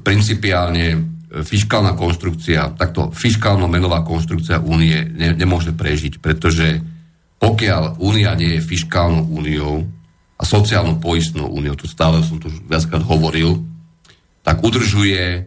principiálne 0.00 0.96
fiskálna 1.44 1.92
konštrukcia, 1.92 2.80
takto 2.80 3.12
fiskálno-menová 3.12 4.00
konštrukcia 4.00 4.64
únie 4.64 5.04
ne, 5.12 5.36
nemôže 5.36 5.76
prežiť, 5.76 6.24
pretože 6.24 6.80
pokiaľ 7.36 8.00
únia 8.00 8.32
nie 8.32 8.56
je 8.56 8.64
fiskálnou 8.64 9.28
úniou 9.28 9.84
a 10.36 10.42
sociálnou 10.48 10.96
poistnou 10.96 11.52
úniou, 11.52 11.76
to 11.76 11.84
stále 11.84 12.24
som 12.24 12.40
tu 12.40 12.48
viackrát 12.48 13.04
hovoril, 13.04 13.60
tak 14.40 14.64
udržuje 14.64 15.44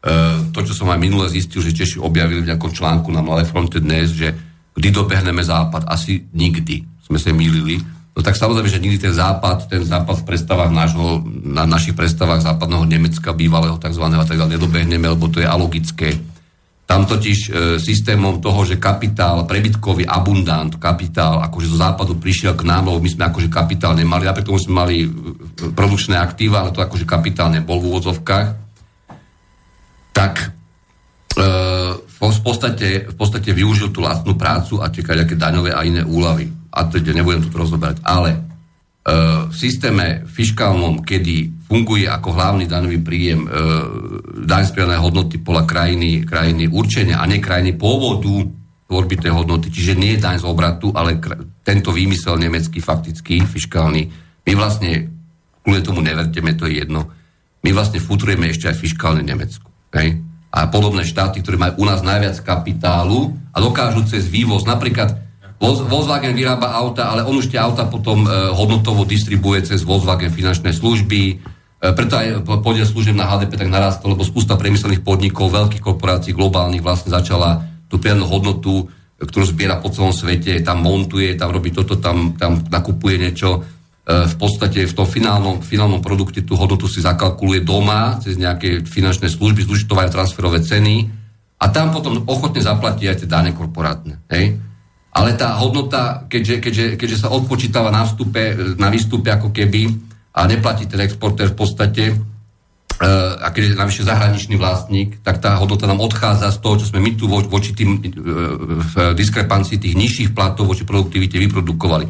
Eh, 0.00 0.36
to, 0.56 0.64
čo 0.64 0.72
som 0.72 0.88
aj 0.88 0.96
minule 0.96 1.28
zistil, 1.28 1.60
že 1.60 1.76
Češi 1.76 2.00
objavili 2.00 2.40
v 2.40 2.48
nejakom 2.48 2.72
článku 2.72 3.12
na 3.12 3.20
Mladé 3.20 3.44
fronte 3.44 3.84
dnes, 3.84 4.16
že 4.16 4.32
kdy 4.72 4.88
dobehneme 4.96 5.44
Západ, 5.44 5.84
asi 5.84 6.24
nikdy 6.32 7.04
sme 7.04 7.20
sa 7.20 7.36
mýlili. 7.36 7.76
No 8.20 8.28
tak 8.28 8.36
samozrejme, 8.36 8.68
že 8.68 8.84
nikdy 8.84 9.00
ten 9.00 9.16
Západ, 9.16 9.72
ten 9.72 9.80
Západ 9.80 10.20
v 10.20 10.28
predstavách 10.28 10.68
nášho, 10.68 11.24
na 11.40 11.64
našich 11.64 11.96
predstavách 11.96 12.44
západného 12.44 12.84
Nemecka, 12.84 13.32
bývalého 13.32 13.80
tzv. 13.80 14.04
a 14.04 14.28
tak 14.28 14.36
ďalej, 14.36 14.60
nedobehneme, 14.60 15.08
lebo 15.08 15.32
to 15.32 15.40
je 15.40 15.48
alogické. 15.48 16.20
Tam 16.84 17.08
totiž 17.08 17.38
e, 17.48 17.50
systémom 17.80 18.44
toho, 18.44 18.68
že 18.68 18.76
kapitál, 18.76 19.48
prebytkový 19.48 20.04
abundant 20.04 20.76
kapitál, 20.76 21.40
akože 21.48 21.72
zo 21.72 21.80
západu 21.80 22.20
prišiel 22.20 22.52
k 22.52 22.68
nám, 22.68 22.92
lebo 22.92 23.00
my 23.00 23.08
sme 23.08 23.24
akože 23.32 23.48
kapitál 23.48 23.96
nemali, 23.96 24.28
a 24.28 24.36
preto 24.36 24.52
sme 24.60 24.84
mali 24.84 24.96
eh, 25.08 25.10
produkčné 25.72 26.20
aktíva, 26.20 26.60
ale 26.60 26.76
to 26.76 26.84
akože 26.84 27.08
kapitál 27.08 27.48
nebol 27.48 27.80
v 27.80 27.88
úvodzovkách 27.88 28.68
tak 30.20 30.52
e, 31.32 31.46
v, 31.96 32.40
podstate, 32.44 33.08
v 33.08 33.14
podstate 33.16 33.56
využil 33.56 33.88
tú 33.88 34.04
lacnú 34.04 34.36
prácu 34.36 34.84
a 34.84 34.92
tie 34.92 35.00
daňové 35.32 35.72
a 35.72 35.80
iné 35.80 36.04
úlavy. 36.04 36.59
A 36.70 36.86
teda 36.86 37.10
nebudem 37.14 37.46
to 37.46 37.52
rozoberať. 37.54 38.02
Ale 38.06 38.30
e, 38.34 38.38
v 39.50 39.54
systéme 39.54 40.24
fiskálnom, 40.26 41.02
kedy 41.02 41.66
funguje 41.66 42.06
ako 42.06 42.34
hlavný 42.34 42.66
daňový 42.70 42.98
príjem 43.02 43.46
e, 43.46 43.48
daň 44.46 44.62
z 44.70 44.98
hodnoty 44.98 45.38
podľa 45.42 45.64
krajiny, 45.66 46.26
krajiny 46.26 46.70
určenia 46.70 47.22
a 47.22 47.28
nie 47.30 47.42
krajiny 47.42 47.78
pôvodu 47.78 48.46
tvorby 48.90 49.22
tej 49.22 49.30
hodnoty, 49.30 49.70
čiže 49.70 49.94
nie 49.94 50.18
je 50.18 50.24
daň 50.26 50.42
z 50.42 50.44
obratu, 50.50 50.90
ale 50.90 51.22
kr- 51.22 51.38
tento 51.62 51.94
výmysel 51.94 52.34
nemecký, 52.42 52.82
faktický, 52.82 53.46
fiskálny, 53.46 54.10
my 54.42 54.52
vlastne, 54.58 55.06
kvôli 55.62 55.78
tomu 55.78 56.02
neverte, 56.02 56.42
to 56.42 56.66
je 56.66 56.82
jedno, 56.82 57.06
my 57.62 57.70
vlastne 57.70 58.02
futurujeme 58.02 58.50
ešte 58.50 58.66
aj 58.66 58.82
fiskálne 58.82 59.22
Nemecku. 59.22 59.70
Okay? 59.94 60.18
A 60.50 60.66
podobné 60.66 61.06
štáty, 61.06 61.38
ktoré 61.38 61.54
majú 61.54 61.72
u 61.78 61.84
nás 61.86 62.02
najviac 62.02 62.42
kapitálu 62.42 63.38
a 63.54 63.62
dokážu 63.62 64.02
cez 64.10 64.26
vývoz, 64.26 64.66
napríklad 64.66 65.14
Volkswagen 65.60 66.32
vyrába 66.32 66.72
auta, 66.72 67.12
ale 67.12 67.20
on 67.20 67.36
už 67.36 67.52
tie 67.52 67.60
auta 67.60 67.84
potom 67.84 68.24
e, 68.24 68.28
hodnotovo 68.56 69.04
distribuje 69.04 69.60
cez 69.60 69.84
Volkswagen 69.84 70.32
finančné 70.32 70.72
služby, 70.72 71.22
e, 71.28 71.34
preto 71.92 72.16
aj 72.16 72.48
podiel 72.64 72.88
služieb 72.88 73.12
na 73.12 73.28
HDP 73.28 73.60
tak 73.60 73.68
narastol, 73.68 74.16
lebo 74.16 74.24
spústa 74.24 74.56
priemyselných 74.56 75.04
podnikov, 75.04 75.52
veľkých 75.52 75.84
korporácií, 75.84 76.32
globálnych 76.32 76.80
vlastne 76.80 77.12
začala 77.12 77.60
tú 77.92 78.00
priadnu 78.00 78.24
hodnotu, 78.24 78.88
ktorú 79.20 79.44
zbiera 79.44 79.76
po 79.76 79.92
celom 79.92 80.16
svete, 80.16 80.64
tam 80.64 80.80
montuje, 80.80 81.36
tam 81.36 81.52
robí 81.52 81.68
toto, 81.76 82.00
tam, 82.00 82.40
tam 82.40 82.64
nakupuje 82.72 83.20
niečo 83.20 83.60
E, 84.10 84.26
v 84.26 84.34
podstate 84.40 84.88
v 84.88 84.96
tom 84.96 85.06
finálnom, 85.06 85.62
finálnom 85.62 86.02
produkte 86.02 86.42
tú 86.42 86.58
hodnotu 86.58 86.90
si 86.90 86.98
zakalkuluje 87.04 87.62
doma 87.62 88.18
cez 88.18 88.34
nejaké 88.34 88.82
finančné 88.82 89.30
služby, 89.30 89.68
zúčtovania 89.68 90.10
transferové 90.10 90.64
ceny 90.64 91.06
a 91.60 91.64
tam 91.68 91.94
potom 91.94 92.24
ochotne 92.26 92.58
zaplatí 92.64 93.06
aj 93.06 93.22
tie 93.22 93.28
dáne 93.28 93.54
korporátne. 93.54 94.18
Hej? 94.32 94.58
Ale 95.10 95.34
tá 95.34 95.58
hodnota, 95.58 96.24
keďže, 96.30 96.62
keďže, 96.62 96.86
keďže 96.94 97.26
sa 97.26 97.34
odpočítava 97.34 97.90
na, 97.90 98.06
vstupe, 98.06 98.54
na 98.78 98.88
výstupe 98.94 99.26
ako 99.26 99.50
keby 99.50 99.90
a 100.30 100.46
neplatí 100.46 100.86
ten 100.86 101.02
exportér 101.02 101.50
v 101.50 101.58
podstate, 101.58 102.04
e, 102.10 102.16
a 103.42 103.50
keď 103.50 103.74
je 103.74 103.82
navyše 103.82 104.06
zahraničný 104.06 104.54
vlastník, 104.54 105.18
tak 105.26 105.42
tá 105.42 105.58
hodnota 105.58 105.90
nám 105.90 105.98
odchádza 105.98 106.54
z 106.54 106.58
toho, 106.62 106.78
čo 106.78 106.86
sme 106.94 107.02
my 107.02 107.18
tu 107.18 107.26
voči 107.26 107.74
tým 107.74 107.98
e, 107.98 108.14
v 108.78 108.94
diskrepancii 109.18 109.82
tých 109.82 109.98
nižších 109.98 110.30
platov 110.30 110.70
voči 110.70 110.86
produktivite 110.86 111.42
vyprodukovali. 111.42 112.06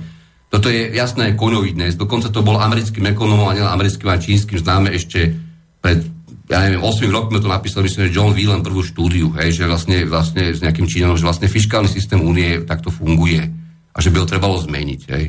Toto 0.51 0.69
je 0.69 0.93
jasné 0.93 1.39
koňovidné. 1.39 1.97
Dokonca 1.97 2.29
to 2.29 2.45
bol 2.45 2.61
americkým 2.61 3.07
ekonomom 3.09 3.49
a 3.49 3.57
nielen 3.57 3.71
americkým, 3.71 4.13
a 4.13 4.21
čínskym 4.21 4.61
známe 4.61 4.93
ešte 4.93 5.33
pred 5.81 6.05
ja 6.51 6.67
neviem, 6.67 6.83
8 6.83 7.07
rokmi 7.15 7.39
to 7.39 7.47
napísal, 7.47 7.87
myslím, 7.87 8.11
že 8.11 8.15
John 8.19 8.35
Whelan 8.35 8.67
prvú 8.67 8.83
štúdiu, 8.83 9.31
hej, 9.39 9.55
že 9.55 9.71
vlastne, 9.71 10.03
vlastne 10.03 10.51
s 10.51 10.59
nejakým 10.59 10.91
Číňanom, 10.91 11.15
že 11.15 11.23
vlastne 11.23 11.47
fiskálny 11.47 11.87
systém 11.87 12.19
únie 12.19 12.67
takto 12.67 12.91
funguje 12.91 13.47
a 13.95 13.99
že 14.03 14.11
by 14.11 14.19
ho 14.19 14.27
trebalo 14.27 14.59
zmeniť. 14.59 15.01
Hej. 15.15 15.25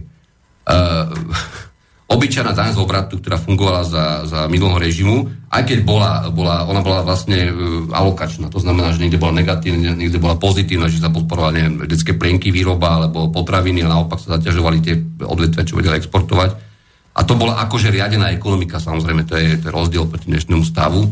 Uh, 0.66 1.14
obyčajná 2.18 2.58
daň 2.58 2.74
z 2.74 2.82
obratu, 2.82 3.22
ktorá 3.22 3.38
fungovala 3.38 3.86
za, 3.86 4.06
za 4.26 4.40
minulého 4.50 4.82
režimu, 4.82 5.30
aj 5.54 5.62
keď 5.70 5.80
bola, 5.86 6.26
bola, 6.34 6.66
ona 6.66 6.82
bola 6.82 7.06
vlastne 7.06 7.54
uh, 7.54 7.86
alokačná, 7.94 8.50
to 8.50 8.58
znamená, 8.58 8.90
že 8.90 9.06
niekde 9.06 9.22
bola 9.22 9.38
negatívna, 9.38 9.94
niekde 9.94 10.18
bola 10.18 10.42
pozitívna, 10.42 10.90
že 10.90 11.06
sa 11.06 11.14
podporovala 11.14 11.54
neviem, 11.54 11.86
detské 11.86 12.18
plienky 12.18 12.50
výroba 12.50 12.98
alebo 12.98 13.30
potraviny 13.30 13.86
a 13.86 13.94
naopak 13.94 14.18
sa 14.18 14.42
zaťažovali 14.42 14.78
tie 14.82 14.98
odvetvia, 15.22 15.70
čo 15.70 15.78
vedeli 15.78 16.02
exportovať. 16.02 16.71
A 17.12 17.20
to 17.28 17.36
bola 17.36 17.60
akože 17.68 17.92
riadená 17.92 18.32
ekonomika, 18.32 18.80
samozrejme, 18.80 19.28
to 19.28 19.36
je, 19.36 19.60
to 19.60 19.68
je 19.68 19.76
rozdiel 19.76 20.08
proti 20.08 20.32
dnešnému 20.32 20.64
stavu, 20.64 21.04
e, 21.04 21.10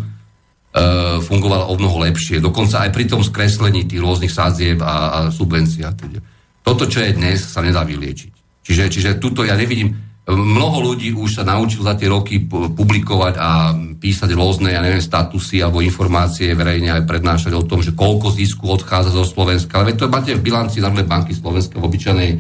fungovala 1.20 1.68
o 1.68 1.76
mnoho 1.76 2.08
lepšie. 2.08 2.40
Dokonca 2.40 2.88
aj 2.88 2.96
pri 2.96 3.06
tom 3.12 3.20
skreslení 3.20 3.84
tých 3.84 4.00
rôznych 4.00 4.32
sadzieb 4.32 4.80
a, 4.80 4.96
a 5.12 5.18
subvencií. 5.28 5.84
teda. 5.84 6.24
Toto, 6.64 6.88
čo 6.88 7.04
je 7.04 7.20
dnes, 7.20 7.44
sa 7.44 7.60
nedá 7.60 7.84
vyliečiť. 7.84 8.64
Čiže, 8.64 8.84
čiže 8.88 9.10
tuto 9.20 9.44
ja 9.44 9.60
nevidím, 9.60 9.98
mnoho 10.30 10.94
ľudí 10.94 11.10
už 11.12 11.42
sa 11.42 11.44
naučil 11.44 11.82
za 11.82 11.98
tie 11.98 12.06
roky 12.06 12.46
pu- 12.46 12.70
publikovať 12.70 13.34
a 13.42 13.74
písať 13.98 14.30
rôzne, 14.38 14.70
ja 14.70 14.80
neviem, 14.86 15.02
statusy 15.02 15.60
alebo 15.60 15.82
informácie 15.82 16.54
verejne 16.54 16.96
aj 16.96 17.04
prednášať 17.10 17.52
o 17.58 17.66
tom, 17.66 17.82
že 17.82 17.98
koľko 17.98 18.30
zisku 18.32 18.70
odchádza 18.70 19.10
zo 19.10 19.26
Slovenska. 19.26 19.82
Ale 19.82 19.98
to 19.98 20.06
máte 20.06 20.38
v 20.38 20.46
bilanci 20.46 20.80
Národnej 20.80 21.10
banky 21.10 21.34
Slovenska 21.34 21.82
v 21.82 21.88
obyčajnej 21.90 22.32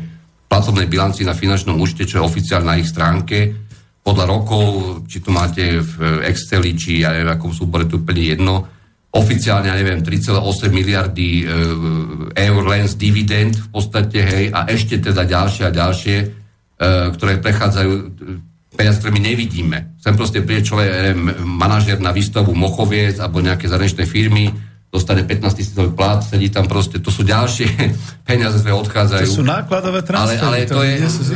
platobnej 0.49 0.89
bilanci 0.89 1.21
na 1.21 1.37
finančnom 1.37 1.77
účte, 1.77 2.09
čo 2.09 2.19
je 2.19 2.27
oficiálne 2.27 2.65
na 2.65 2.81
ich 2.81 2.89
stránke. 2.89 3.53
Podľa 4.01 4.25
rokov, 4.25 4.63
či 5.05 5.21
to 5.21 5.29
máte 5.29 5.77
v 5.77 6.25
Exceli, 6.25 6.73
či 6.73 7.05
ja 7.05 7.13
neviem, 7.13 7.29
akom 7.29 7.53
súbore, 7.53 7.85
to 7.85 8.01
úplne 8.01 8.25
jedno, 8.25 8.55
oficiálne, 9.13 9.69
ja 9.69 9.77
neviem, 9.77 10.01
3,8 10.01 10.41
miliardy 10.69 11.29
e, 11.41 11.43
eur 12.33 12.61
len 12.65 12.85
z 12.89 12.93
dividend 12.97 13.57
v 13.57 13.69
podstate, 13.69 14.19
hej, 14.21 14.45
a 14.49 14.69
ešte 14.69 15.01
teda 15.01 15.25
ďalšie 15.25 15.63
a 15.69 15.71
ďalšie, 15.73 16.17
e, 16.17 16.25
ktoré 17.13 17.41
prechádzajú 17.41 17.91
e, 17.93 18.01
peniaze, 18.73 19.01
ktoré 19.01 19.11
my 19.13 19.21
nevidíme. 19.21 19.77
Sem 19.97 20.13
proste 20.13 20.45
príde 20.45 20.65
človek, 20.65 21.17
manažer 21.41 21.97
na 21.97 22.13
výstavu 22.13 22.53
Mochoviec 22.53 23.17
alebo 23.17 23.41
nejaké 23.41 23.65
zahraničné 23.65 24.05
firmy, 24.05 24.53
dostane 24.89 25.21
15 25.21 25.53
tisícový 25.53 25.93
plat, 25.93 26.25
sedí 26.25 26.49
tam 26.49 26.65
proste, 26.65 26.97
to 26.97 27.13
sú 27.13 27.21
ďalšie 27.21 27.67
peniaze, 28.29 28.57
ktoré 28.57 28.73
odchádzajú. 28.73 29.25
To 29.29 29.37
sú 29.41 29.45
nákladové 29.45 30.01
Ale, 30.01 30.09
transfery. 30.09 30.45
ale 30.45 30.57
to, 30.65 30.81
je, 30.81 30.95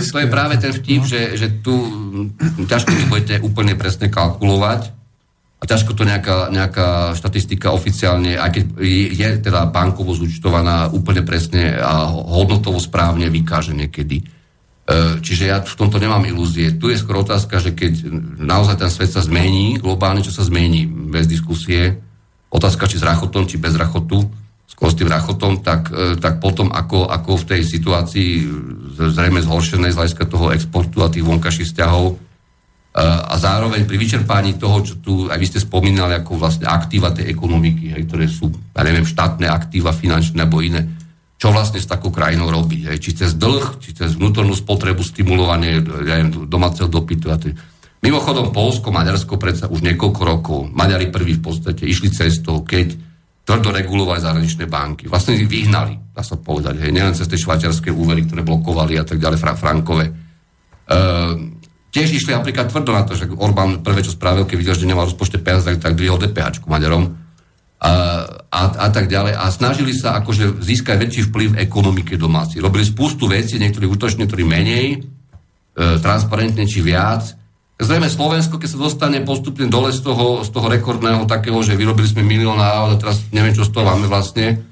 to 0.09 0.19
je 0.25 0.27
práve 0.27 0.55
ten 0.57 0.73
vtip, 0.73 1.01
no. 1.05 1.09
že, 1.09 1.21
že 1.37 1.47
tu 1.61 1.73
mm, 1.73 2.65
ťažko 2.65 2.89
to 2.89 3.05
budete 3.13 3.35
úplne 3.45 3.77
presne 3.77 4.09
kalkulovať 4.09 5.03
a 5.61 5.63
ťažko 5.63 5.95
to 5.95 6.03
nejaká, 6.03 6.51
nejaká 6.51 7.15
štatistika 7.15 7.71
oficiálne, 7.71 8.35
aj 8.35 8.51
keď 8.51 8.63
je, 9.15 9.29
teda 9.39 9.63
bankovo 9.71 10.11
zúčtovaná 10.11 10.91
úplne 10.91 11.23
presne 11.23 11.79
a 11.79 12.11
hodnotovo 12.11 12.83
správne 12.83 13.31
vykáže 13.31 13.71
niekedy. 13.71 14.19
E, 14.19 14.23
Čiže 15.23 15.43
ja 15.47 15.63
v 15.63 15.79
tomto 15.79 16.03
nemám 16.03 16.27
ilúzie. 16.27 16.75
Tu 16.75 16.91
je 16.91 16.99
skoro 16.99 17.23
otázka, 17.23 17.63
že 17.63 17.71
keď 17.71 18.11
naozaj 18.43 18.75
ten 18.75 18.91
svet 18.91 19.15
sa 19.15 19.23
zmení, 19.23 19.79
globálne 19.79 20.19
čo 20.19 20.35
sa 20.35 20.43
zmení, 20.43 20.83
bez 20.83 21.31
diskusie, 21.31 22.02
otázka 22.53 22.85
či 22.85 23.01
s 23.01 23.03
rachotom, 23.03 23.49
či 23.49 23.57
bez 23.57 23.73
rachotu, 23.73 24.29
skôr 24.69 24.93
s 24.93 24.97
tým 24.97 25.09
rachotom, 25.09 25.65
tak, 25.65 25.89
e, 25.89 26.21
tak 26.21 26.37
potom 26.37 26.69
ako, 26.69 27.09
ako 27.09 27.41
v 27.41 27.47
tej 27.49 27.61
situácii 27.65 28.29
e, 28.39 28.45
zrejme 29.09 29.41
zhoršenej 29.41 29.91
z 29.91 29.97
hľadiska 29.97 30.29
toho 30.29 30.53
exportu 30.53 31.01
a 31.01 31.09
tých 31.09 31.25
vonkajších 31.25 31.73
vzťahov, 31.73 32.21
E, 32.93 33.01
a 33.01 33.33
zároveň 33.41 33.89
pri 33.89 33.97
vyčerpaní 33.97 34.61
toho, 34.61 34.85
čo 34.85 35.01
tu 35.01 35.25
aj 35.25 35.41
vy 35.41 35.45
ste 35.49 35.57
spomínali, 35.57 36.13
ako 36.13 36.37
vlastne 36.37 36.69
aktíva 36.69 37.09
tej 37.09 37.25
ekonomiky, 37.33 37.89
hej, 37.89 38.05
ktoré 38.05 38.29
sú, 38.29 38.53
ja 38.53 38.85
neviem, 38.85 39.01
štátne 39.01 39.49
aktíva, 39.49 39.89
finančné 39.89 40.45
alebo 40.45 40.61
iné, 40.61 40.85
čo 41.41 41.49
vlastne 41.49 41.81
s 41.81 41.89
takou 41.89 42.13
krajinou 42.13 42.53
robiť. 42.53 42.93
Hej, 42.93 42.97
či 43.01 43.11
cez 43.17 43.33
dlh, 43.33 43.81
či 43.81 43.97
cez 43.97 44.13
vnútornú 44.13 44.53
spotrebu, 44.53 45.01
stimulovanie 45.01 45.81
ja 46.05 46.21
neviem, 46.21 46.45
domáceho 46.45 46.85
dopytu. 46.85 47.33
A 47.33 47.41
tý. 47.41 47.57
Mimochodom, 48.03 48.51
Polsko, 48.51 48.91
Maďarsko 48.91 49.39
predsa 49.39 49.71
už 49.71 49.79
niekoľko 49.79 50.21
rokov, 50.27 50.59
Maďari 50.75 51.07
prví 51.07 51.39
v 51.39 51.43
podstate 51.47 51.87
išli 51.87 52.11
cestou, 52.11 52.59
keď 52.59 52.99
tvrdo 53.47 53.71
regulovali 53.71 54.19
zahraničné 54.19 54.67
banky. 54.67 55.07
Vlastne 55.07 55.39
ich 55.39 55.47
vyhnali, 55.47 56.11
dá 56.11 56.19
sa 56.19 56.35
povedať. 56.35 56.83
Hej, 56.83 56.91
nielen 56.91 57.15
cez 57.15 57.31
tie 57.31 57.39
švajčiarske 57.39 57.91
úvery, 57.91 58.27
ktoré 58.27 58.43
blokovali 58.43 58.99
a 58.99 59.07
tak 59.07 59.23
ďalej, 59.23 59.39
fra- 59.39 59.55
frankové. 59.55 60.11
Ehm, 60.11 61.63
tiež 61.95 62.11
išli 62.11 62.35
napríklad 62.35 62.71
tvrdo 62.71 62.91
na 62.91 63.07
to, 63.07 63.15
že 63.15 63.27
Orbán 63.31 63.79
prvé, 63.79 64.03
čo 64.03 64.15
spravil, 64.15 64.47
keď 64.47 64.57
videl, 64.59 64.75
že 64.75 64.87
nemá 64.87 65.07
rozpočte 65.07 65.39
peniaze, 65.39 65.63
tak, 65.63 65.79
tak 65.79 65.95
dvihol 65.95 66.19
DPH 66.19 66.63
Maďarom 66.67 67.07
a, 67.83 67.91
a, 68.51 68.61
a 68.83 68.87
tak 68.91 69.11
ďalej. 69.11 69.35
A 69.35 69.47
snažili 69.51 69.91
sa 69.91 70.19
akože 70.19 70.63
získať 70.63 71.03
väčší 71.03 71.21
vplyv 71.31 71.47
v 71.55 71.59
ekonomike 71.67 72.15
domáci. 72.15 72.63
Robili 72.63 72.83
spústu 72.87 73.27
vecí, 73.27 73.59
niektorí 73.59 73.87
útočne, 73.87 74.23
niektorí 74.23 74.47
menej, 74.47 74.87
e, 74.95 75.99
transparentne 75.99 76.63
či 76.63 76.79
viac. 76.79 77.42
Zrejme 77.83 78.07
Slovensko, 78.07 78.55
keď 78.55 78.69
sa 78.71 78.79
dostane 78.79 79.19
postupne 79.21 79.67
dole 79.67 79.91
z 79.91 79.99
toho, 79.99 80.47
z 80.47 80.49
toho 80.55 80.71
rekordného 80.71 81.27
takého, 81.27 81.59
že 81.59 81.75
vyrobili 81.75 82.07
sme 82.07 82.23
milión 82.23 82.55
ale 82.55 82.95
teraz 82.95 83.19
neviem, 83.35 83.51
čo 83.51 83.67
z 83.67 83.75
toho 83.75 83.83
máme 83.83 84.07
vlastne, 84.07 84.63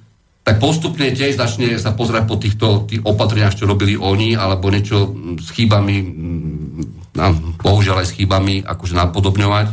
tak 0.41 0.57
postupne 0.57 1.11
tiež 1.11 1.38
začne 1.38 1.75
sa 1.77 1.93
pozerať 1.93 2.23
po 2.25 2.39
týchto 2.39 2.88
tých 2.89 3.03
opatreniach, 3.03 3.53
čo 3.53 3.69
robili 3.69 3.93
oni, 3.99 4.33
alebo 4.33 4.71
niečo 4.73 5.13
s 5.38 5.53
chybami, 5.53 5.95
mm, 6.01 7.59
bohužiaľ 7.61 8.01
aj 8.01 8.07
s 8.09 8.15
chybami, 8.17 8.65
akože 8.65 8.97
napodobňovať. 8.97 9.67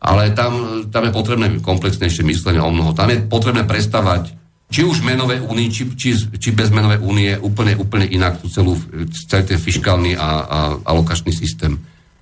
Ale 0.00 0.32
tam, 0.32 0.84
tam 0.88 1.02
je 1.08 1.12
potrebné 1.12 1.46
komplexnejšie 1.60 2.22
myslenie 2.24 2.62
o 2.62 2.70
mnoho. 2.72 2.94
Tam 2.94 3.10
je 3.10 3.20
potrebné 3.24 3.66
prestavať 3.66 4.36
či 4.70 4.86
už 4.86 5.02
menové 5.02 5.42
únie, 5.42 5.66
či, 5.66 5.90
či, 5.98 6.14
či 6.14 6.54
bez 6.54 6.70
menové 6.70 7.02
únie, 7.02 7.34
úplne, 7.34 7.74
úplne 7.74 8.06
inak 8.06 8.38
tú 8.38 8.46
celú, 8.46 8.78
celý 9.10 9.42
ten 9.42 9.58
fiskálny 9.58 10.14
a, 10.14 10.28
a 10.46 10.58
alokačný 10.86 11.34
systém. 11.34 11.74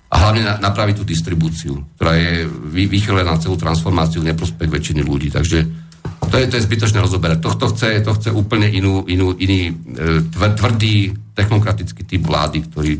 A 0.09 0.15
hlavne 0.17 0.41
na, 0.41 0.57
napraviť 0.57 1.01
tú 1.01 1.05
distribúciu, 1.05 1.85
ktorá 1.95 2.17
je 2.17 2.49
vy, 2.49 2.89
vychylená 2.89 3.37
na 3.37 3.41
celú 3.41 3.55
transformáciu 3.61 4.25
v 4.25 4.33
neprospech 4.33 4.69
väčšiny 4.69 5.01
ľudí. 5.05 5.29
Takže 5.29 5.59
to 6.29 6.35
je, 6.37 6.45
to 6.49 6.57
je 6.57 6.65
zbytočné 6.65 6.97
rozoberať. 6.97 7.37
To, 7.45 7.49
to, 7.53 7.67
chce, 7.73 8.01
to 8.01 8.11
chce 8.17 8.29
úplne 8.33 8.65
inú, 8.69 9.05
inú, 9.05 9.37
iný 9.37 9.69
e, 9.69 9.73
tv- 10.25 10.55
tvrdý 10.57 10.95
technokratický 11.37 12.01
typ 12.05 12.21
vlády, 12.25 12.65
ktorý 12.69 12.91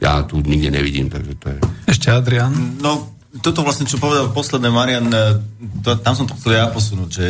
ja 0.00 0.22
tu 0.22 0.38
nikde 0.44 0.70
nevidím. 0.70 1.10
Takže 1.10 1.32
to 1.38 1.46
je... 1.50 1.58
Ešte 1.88 2.14
Adrian. 2.14 2.78
No, 2.78 3.16
toto 3.40 3.64
vlastne, 3.64 3.88
čo 3.88 4.00
povedal 4.00 4.32
posledné 4.32 4.68
Marian, 4.70 5.08
e, 5.10 5.40
to, 5.82 5.98
tam 6.00 6.14
som 6.16 6.26
to 6.26 6.36
chcel 6.38 6.56
ja 6.56 6.70
posunúť, 6.70 7.10
že 7.10 7.26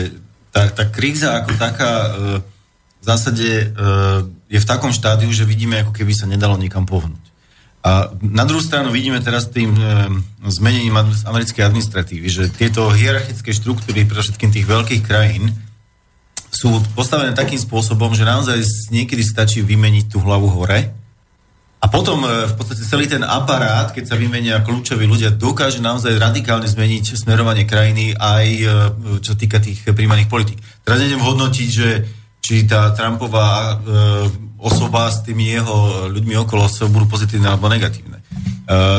tá, 0.55 0.69
tá 0.71 0.85
kríza 0.89 1.43
ako 1.43 1.51
taká 1.59 1.91
e, 1.93 2.09
v 3.03 3.05
zásade 3.05 3.49
e, 3.49 3.67
je 4.51 4.59
v 4.63 4.69
takom 4.69 4.95
štádiu, 4.95 5.31
že 5.31 5.45
vidíme, 5.45 5.83
ako 5.83 5.93
keby 5.93 6.13
sa 6.15 6.31
nedalo 6.31 6.55
nikam 6.57 6.87
pohnúť. 6.87 7.26
A 7.87 8.11
na 8.19 8.43
druhú 8.43 8.59
stranu 8.59 8.91
vidíme 8.91 9.23
teraz 9.23 9.47
tým 9.47 9.71
e, 9.79 10.11
zmenením 10.51 10.99
americkej 11.23 11.63
administratívy, 11.63 12.27
že 12.27 12.51
tieto 12.51 12.91
hierarchické 12.91 13.55
štruktúry 13.55 14.03
pre 14.03 14.19
všetkým 14.19 14.51
tých 14.51 14.67
veľkých 14.67 15.03
krajín 15.07 15.55
sú 16.51 16.83
postavené 16.99 17.31
takým 17.31 17.63
spôsobom, 17.63 18.11
že 18.11 18.27
naozaj 18.27 18.59
niekedy 18.91 19.23
stačí 19.23 19.63
vymeniť 19.63 20.11
tú 20.11 20.19
hlavu 20.19 20.51
hore 20.51 20.91
a 21.77 21.87
potom 21.87 22.27
e, 22.27 22.51
v 22.51 22.55
podstate 22.59 22.83
celý 22.83 23.07
ten 23.07 23.23
aparát, 23.23 23.95
keď 23.95 24.11
sa 24.11 24.17
vymenia 24.19 24.65
kľúčoví 24.67 25.07
ľudia, 25.07 25.31
dokáže 25.31 25.79
naozaj 25.79 26.19
radikálne 26.19 26.67
zmeniť 26.67 27.15
smerovanie 27.15 27.69
krajiny 27.69 28.19
aj 28.19 28.47
e, 28.49 28.67
čo 29.23 29.39
týka 29.39 29.63
tých 29.63 29.87
príjmaných 29.87 30.27
politik. 30.27 30.59
Teraz 30.83 30.99
nejdem 30.99 31.23
hodnotiť, 31.23 31.69
že 31.71 31.89
či 32.47 32.63
tá 32.63 32.95
Trumpová 32.95 33.51
e, 33.51 33.75
osoba 34.63 35.11
s 35.11 35.27
tými 35.27 35.51
jeho 35.51 36.07
ľuďmi 36.15 36.47
okolo 36.47 36.71
sa 36.71 36.87
budú 36.87 37.19
pozitívne 37.19 37.51
alebo 37.51 37.67
negatívne. 37.67 38.23
E, 38.23 38.25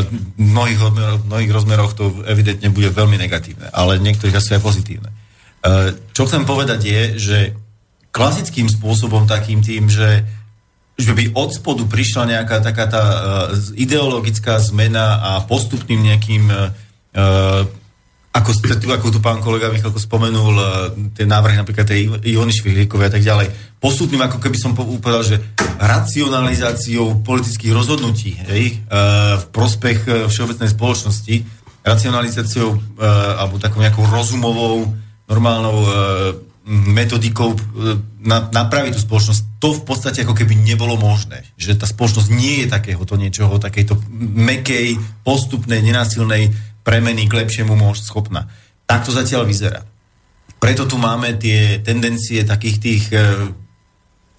v 0.04 0.36
mnohých, 0.36 0.80
v 0.84 1.24
mnohých 1.32 1.52
rozmeroch 1.56 1.96
to 1.96 2.28
evidentne 2.28 2.68
bude 2.76 2.92
veľmi 2.92 3.16
negatívne, 3.16 3.72
ale 3.72 4.04
niektorých 4.04 4.36
asi 4.36 4.60
aj 4.60 4.62
pozitívne. 4.68 5.08
E, 5.08 5.16
čo 6.12 6.28
chcem 6.28 6.44
povedať 6.44 6.80
je, 6.84 7.02
že 7.16 7.38
klasickým 8.12 8.68
spôsobom 8.68 9.24
takým 9.24 9.64
tým, 9.64 9.88
že 9.88 10.28
že 10.98 11.14
by 11.14 11.38
od 11.38 11.54
spodu 11.54 11.86
prišla 11.86 12.26
nejaká 12.26 12.58
taká 12.58 12.90
tá 12.90 13.04
ideologická 13.78 14.58
zmena 14.58 15.22
a 15.22 15.32
postupným 15.46 16.02
nejakým 16.02 16.50
ako, 18.38 18.50
ako 18.94 19.08
tu 19.10 19.20
pán 19.20 19.42
kolega 19.42 19.74
Michalko 19.74 19.98
spomenul, 19.98 20.56
uh, 20.56 20.68
tie 21.18 21.26
návrhy 21.26 21.58
napríklad 21.58 21.90
tej 21.90 22.10
Iony 22.30 22.54
Švihlíkovej 22.54 23.10
a 23.10 23.14
tak 23.18 23.24
ďalej, 23.26 23.48
postupným, 23.82 24.22
ako 24.22 24.38
keby 24.38 24.58
som 24.58 24.78
povedal, 24.78 25.26
že 25.26 25.42
racionalizáciou 25.78 27.22
politických 27.26 27.74
rozhodnutí 27.74 28.38
hej, 28.50 28.82
uh, 28.88 29.42
v 29.42 29.46
prospech 29.50 30.00
uh, 30.06 30.14
všeobecnej 30.30 30.70
spoločnosti, 30.70 31.36
racionalizáciou 31.88 33.00
alebo 33.40 33.64
takou 33.64 33.80
nejakou 33.80 34.04
rozumovou, 34.12 34.92
normálnou 35.32 35.88
metodikou 36.68 37.56
na, 38.20 38.44
napraviť 38.52 39.00
tú 39.00 39.02
spoločnosť, 39.08 39.42
to 39.64 39.72
v 39.72 39.82
podstate 39.88 40.28
ako 40.28 40.36
keby 40.36 40.60
nebolo 40.60 41.00
možné. 41.00 41.48
Že 41.56 41.80
tá 41.80 41.88
spoločnosť 41.88 42.30
nie 42.36 42.64
je 42.64 42.68
takéhoto 42.68 43.16
niečoho, 43.16 43.56
takejto 43.56 43.96
mekej, 44.36 45.00
postupnej, 45.24 45.80
nenásilnej 45.80 46.52
premeny 46.88 47.28
k 47.28 47.44
lepšiemu 47.44 47.76
môž 47.76 48.00
schopná. 48.00 48.48
Tak 48.88 49.04
to 49.04 49.12
zatiaľ 49.12 49.44
vyzerá. 49.44 49.84
Preto 50.56 50.88
tu 50.88 50.96
máme 50.96 51.36
tie 51.36 51.84
tendencie 51.84 52.48
takých 52.48 52.78
tých 52.80 53.04
e, 53.12 53.20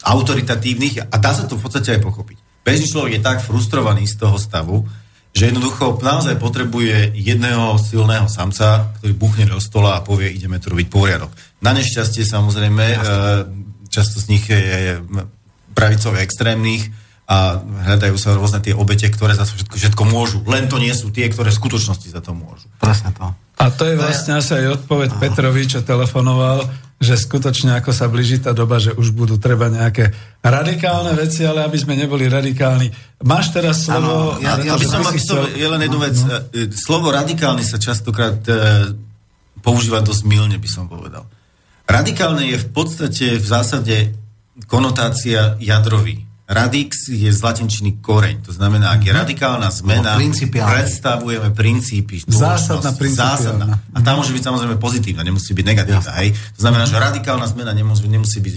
autoritatívnych 0.08 1.12
a 1.12 1.14
dá 1.20 1.36
sa 1.36 1.44
to 1.44 1.60
v 1.60 1.68
podstate 1.68 2.00
aj 2.00 2.00
pochopiť. 2.00 2.64
Bežný 2.64 2.88
človek 2.88 3.20
je 3.20 3.26
tak 3.28 3.44
frustrovaný 3.44 4.08
z 4.08 4.16
toho 4.16 4.40
stavu, 4.40 4.88
že 5.36 5.52
jednoducho 5.52 6.00
naozaj 6.00 6.40
potrebuje 6.40 7.12
jedného 7.14 7.76
silného 7.76 8.26
samca, 8.32 8.96
ktorý 8.98 9.12
buchne 9.12 9.44
do 9.52 9.60
stola 9.60 10.00
a 10.00 10.04
povie, 10.04 10.32
ideme 10.32 10.56
to 10.56 10.72
robiť 10.72 10.88
poriadok. 10.88 11.30
Na 11.60 11.76
nešťastie 11.76 12.24
samozrejme, 12.24 12.84
e, 12.96 12.98
často 13.92 14.18
z 14.18 14.26
nich 14.32 14.48
je 14.48 15.04
pravicové 15.76 16.24
extrémnych, 16.24 16.88
a 17.28 17.60
hľadajú 17.60 18.16
sa 18.16 18.32
rôzne 18.32 18.64
tie 18.64 18.72
obete, 18.72 19.04
ktoré 19.12 19.36
za 19.36 19.44
to 19.44 19.52
všetko, 19.52 19.76
všetko 19.76 20.02
môžu. 20.08 20.38
Len 20.48 20.64
to 20.64 20.80
nie 20.80 20.96
sú 20.96 21.12
tie, 21.12 21.28
ktoré 21.28 21.52
v 21.52 21.60
skutočnosti 21.60 22.08
za 22.08 22.24
to 22.24 22.32
môžu. 22.32 22.72
Presne 22.80 23.12
to. 23.12 23.28
A 23.60 23.68
to 23.68 23.84
je 23.84 24.00
vlastne 24.00 24.40
asi 24.40 24.56
aj 24.56 24.80
odpoveď 24.80 25.20
Petrovi, 25.20 25.68
čo 25.68 25.84
telefonoval, 25.84 26.64
že 26.98 27.20
skutočne 27.20 27.76
ako 27.76 27.92
sa 27.92 28.08
blíži 28.08 28.40
tá 28.40 28.56
doba, 28.56 28.80
že 28.80 28.96
už 28.96 29.12
budú 29.12 29.36
treba 29.36 29.68
nejaké 29.68 30.08
radikálne 30.40 31.12
veci, 31.14 31.44
ale 31.44 31.68
aby 31.68 31.76
sme 31.76 32.00
neboli 32.00 32.26
radikálni. 32.32 32.88
Máš 33.28 33.52
teraz 33.52 33.84
slovo... 33.84 34.34
Áno, 34.34 34.42
ja- 34.42 34.62
ja 34.64 34.74
by 34.74 34.86
som 34.88 35.04
aby 35.04 35.18
chcel- 35.20 35.52
je 35.52 35.66
len 35.68 35.80
jednu 35.84 35.98
vec. 36.00 36.16
E, 36.16 36.26
Slovo 36.72 37.12
radikálny 37.12 37.60
sa 37.60 37.76
častokrát 37.76 38.40
e, 38.48 38.54
používa 39.60 40.00
dosť 40.00 40.22
milne, 40.24 40.56
by 40.56 40.70
som 40.70 40.88
povedal. 40.88 41.28
Radikálne 41.84 42.46
je 42.46 42.56
v 42.56 42.68
podstate 42.72 43.26
v 43.36 43.46
zásade 43.46 43.96
konotácia 44.66 45.58
jadrový. 45.58 46.27
Radix 46.48 47.12
je 47.12 47.28
z 47.28 47.40
latinčiny 47.44 48.00
koreň. 48.00 48.40
To 48.48 48.56
znamená, 48.56 48.96
ak 48.96 49.04
je 49.04 49.12
radikálna 49.12 49.68
zmena, 49.68 50.16
principiálne. 50.16 50.80
predstavujeme 50.80 51.52
princípy. 51.52 52.24
Zásadná, 52.24 52.96
principiálna. 52.96 53.36
Zásadná. 53.36 53.66
A 53.92 53.98
tá 54.00 54.16
môže 54.16 54.32
byť 54.32 54.48
samozrejme 54.48 54.80
pozitívna, 54.80 55.20
nemusí 55.20 55.52
byť 55.52 55.66
negatívna. 55.68 56.12
Hej? 56.24 56.32
To 56.56 56.60
znamená, 56.64 56.88
že 56.88 56.96
radikálna 56.96 57.44
zmena 57.52 57.76
nemusí, 57.76 58.08
nemusí 58.08 58.40
byť 58.40 58.54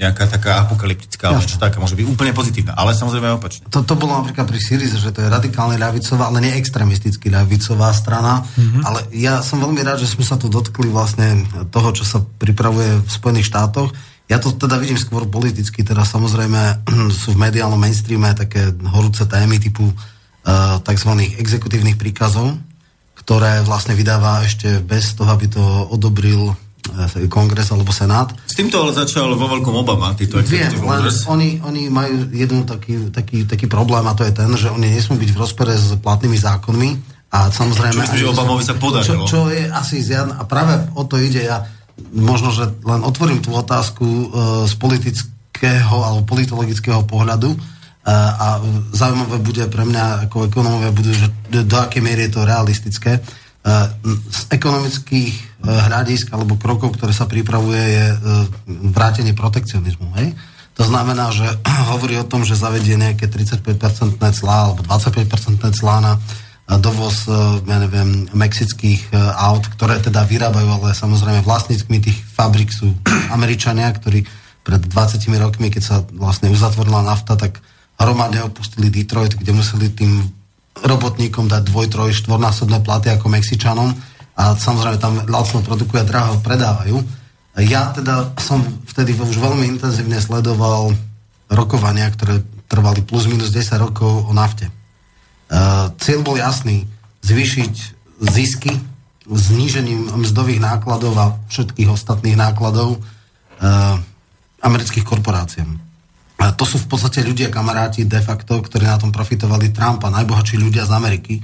nejaká 0.00 0.32
taká 0.32 0.64
apokalyptická, 0.64 1.28
alebo 1.28 1.44
čo 1.44 1.60
taká, 1.60 1.76
môže 1.76 1.92
byť 1.92 2.08
úplne 2.08 2.32
pozitívna. 2.32 2.72
Ale 2.72 2.96
samozrejme 2.96 3.28
opačne. 3.36 3.68
To, 3.68 3.84
to 3.84 4.00
bolo 4.00 4.16
napríklad 4.16 4.48
pri 4.48 4.56
Syrize, 4.56 4.96
že 4.96 5.12
to 5.12 5.20
je 5.20 5.28
radikálne 5.28 5.76
ľavicová, 5.76 6.32
ale 6.32 6.40
nie 6.40 6.56
extremisticky 6.56 7.28
ľavicová 7.28 7.92
strana. 7.92 8.48
Mm-hmm. 8.48 8.80
Ale 8.80 8.98
ja 9.12 9.44
som 9.44 9.60
veľmi 9.60 9.84
rád, 9.84 10.00
že 10.00 10.08
sme 10.08 10.24
sa 10.24 10.40
tu 10.40 10.48
dotkli 10.48 10.88
vlastne 10.88 11.44
toho, 11.68 11.92
čo 11.92 12.08
sa 12.08 12.24
pripravuje 12.24 13.04
v 13.04 13.10
Spojených 13.12 13.52
štátoch. 13.52 13.92
Ja 14.26 14.42
to 14.42 14.50
teda 14.50 14.82
vidím 14.82 14.98
skôr 14.98 15.22
politicky, 15.30 15.86
teda 15.86 16.02
samozrejme 16.02 16.82
sú 17.22 17.34
v 17.34 17.42
mediálnom 17.46 17.78
mainstreame 17.78 18.34
také 18.34 18.74
horúce 18.90 19.22
témy 19.26 19.62
typu 19.62 19.86
uh, 19.86 20.82
tzv. 20.82 21.10
exekutívnych 21.38 21.94
príkazov, 21.94 22.58
ktoré 23.14 23.62
vlastne 23.62 23.94
vydáva 23.94 24.42
ešte 24.42 24.82
bez 24.82 25.14
toho, 25.14 25.30
aby 25.30 25.50
to 25.50 25.62
odobril 25.90 26.54
eh, 26.54 27.26
kongres 27.26 27.74
alebo 27.74 27.90
senát. 27.90 28.30
S 28.46 28.54
týmto 28.54 28.86
ale 28.86 28.94
začal 28.94 29.34
vo 29.34 29.50
veľkom 29.50 29.74
Obama, 29.82 30.14
títo 30.14 30.38
Viem, 30.46 30.70
len 30.70 31.02
oni, 31.26 31.58
oni 31.58 31.90
majú 31.90 32.30
jeden 32.30 32.62
taký, 32.62 33.10
taký, 33.10 33.42
taký 33.42 33.66
problém 33.66 34.06
a 34.06 34.14
to 34.14 34.22
je 34.22 34.30
ten, 34.30 34.46
že 34.54 34.70
oni 34.70 34.94
nesmú 34.94 35.18
byť 35.18 35.30
v 35.34 35.38
rozpore 35.42 35.74
s 35.74 35.98
platnými 35.98 36.38
zákonmi 36.38 36.90
a 37.34 37.50
samozrejme... 37.50 37.98
Čo 37.98 38.04
myslím, 38.06 38.22
že 38.22 38.30
Obamovi 38.30 38.62
sa 38.62 38.74
podarilo. 38.78 39.26
Čo, 39.26 39.30
čo 39.30 39.40
je 39.50 39.66
asi 39.66 39.98
zjadn... 39.98 40.38
A 40.38 40.46
práve 40.46 40.78
o 40.94 41.02
to 41.02 41.18
ide, 41.18 41.50
ja 41.50 41.66
možno, 42.12 42.52
že 42.52 42.68
len 42.84 43.00
otvorím 43.04 43.40
tú 43.40 43.56
otázku 43.56 44.04
e, 44.04 44.26
z 44.68 44.74
politického 44.76 45.96
alebo 46.04 46.28
politologického 46.28 47.04
pohľadu 47.08 47.56
e, 47.56 47.58
a 48.12 48.60
zaujímavé 48.92 49.40
bude 49.40 49.64
pre 49.72 49.84
mňa 49.88 50.28
ako 50.28 50.52
ekonómovia 50.52 50.92
budú, 50.92 51.10
že 51.16 51.32
do, 51.48 51.76
akej 51.76 52.04
miery 52.04 52.28
je 52.28 52.32
to 52.36 52.44
realistické. 52.44 53.12
E, 53.16 53.20
z 54.28 54.40
ekonomických 54.52 55.56
hľadisk 55.66 56.30
alebo 56.30 56.54
krokov, 56.60 56.94
ktoré 56.94 57.10
sa 57.10 57.26
pripravuje, 57.26 57.80
je 57.80 58.06
vrátenie 58.94 59.34
protekcionizmu. 59.34 60.14
Hej? 60.20 60.36
To 60.76 60.84
znamená, 60.84 61.32
že 61.32 61.48
hovorí 61.96 62.14
o 62.20 62.28
tom, 62.28 62.44
že 62.44 62.60
zavedie 62.60 63.00
nejaké 63.00 63.26
35-percentné 63.26 64.30
clá 64.36 64.70
alebo 64.70 64.84
25-percentné 64.84 65.72
clá 65.74 65.96
na 66.04 66.12
dovoz, 66.74 67.30
e, 67.30 67.32
ja 67.62 67.78
neviem, 67.78 68.26
mexických 68.34 69.14
e, 69.14 69.14
aut, 69.38 69.70
ktoré 69.70 70.02
teda 70.02 70.26
vyrábajú, 70.26 70.66
ale 70.66 70.98
samozrejme 70.98 71.46
vlastníckmi 71.46 72.02
tých 72.02 72.18
fabrik 72.34 72.74
sú 72.74 72.90
Američania, 73.36 73.86
ktorí 73.94 74.26
pred 74.66 74.82
20 74.82 75.30
rokmi, 75.38 75.70
keď 75.70 75.82
sa 75.82 75.96
vlastne 76.10 76.50
uzatvorila 76.50 77.06
nafta, 77.06 77.38
tak 77.38 77.62
hromadne 78.02 78.42
opustili 78.42 78.90
Detroit, 78.90 79.38
kde 79.38 79.54
museli 79.54 79.94
tým 79.94 80.26
robotníkom 80.82 81.46
dať 81.46 81.62
dvoj, 81.70 81.86
troj, 81.88 82.10
štvornásobné 82.12 82.82
platy 82.82 83.14
ako 83.14 83.30
Mexičanom 83.30 83.94
a 84.36 84.52
samozrejme 84.52 84.98
tam 85.00 85.22
lacno 85.24 85.64
produkujú 85.64 86.02
a 86.02 86.04
draho 86.04 86.34
predávajú. 86.44 87.00
Ja 87.64 87.88
teda 87.96 88.36
som 88.36 88.60
vtedy 88.84 89.16
už 89.16 89.40
veľmi 89.40 89.64
intenzívne 89.64 90.20
sledoval 90.20 90.92
rokovania, 91.48 92.12
ktoré 92.12 92.44
trvali 92.68 93.00
plus 93.00 93.24
minus 93.24 93.48
10 93.48 93.80
rokov 93.80 94.28
o 94.28 94.32
nafte. 94.36 94.68
Uh, 95.46 95.94
cieľ 96.02 96.26
bol 96.26 96.36
jasný, 96.38 96.90
zvýšiť 97.22 97.74
zisky 98.34 98.74
znížením 99.26 100.14
mzdových 100.22 100.62
nákladov 100.62 101.14
a 101.18 101.34
všetkých 101.50 101.90
ostatných 101.90 102.38
nákladov 102.38 102.98
uh, 102.98 103.98
amerických 104.62 105.02
korporáciám. 105.02 105.82
A 106.36 106.52
to 106.54 106.68
sú 106.68 106.78
v 106.78 106.86
podstate 106.86 107.24
ľudia, 107.24 107.50
kamaráti 107.50 108.06
de 108.06 108.20
facto, 108.22 108.60
ktorí 108.60 108.86
na 108.86 109.00
tom 109.00 109.10
profitovali 109.10 109.72
Trump 109.72 110.04
a 110.04 110.14
najbohatší 110.14 110.60
ľudia 110.60 110.84
z 110.86 110.92
Ameriky. 110.94 111.34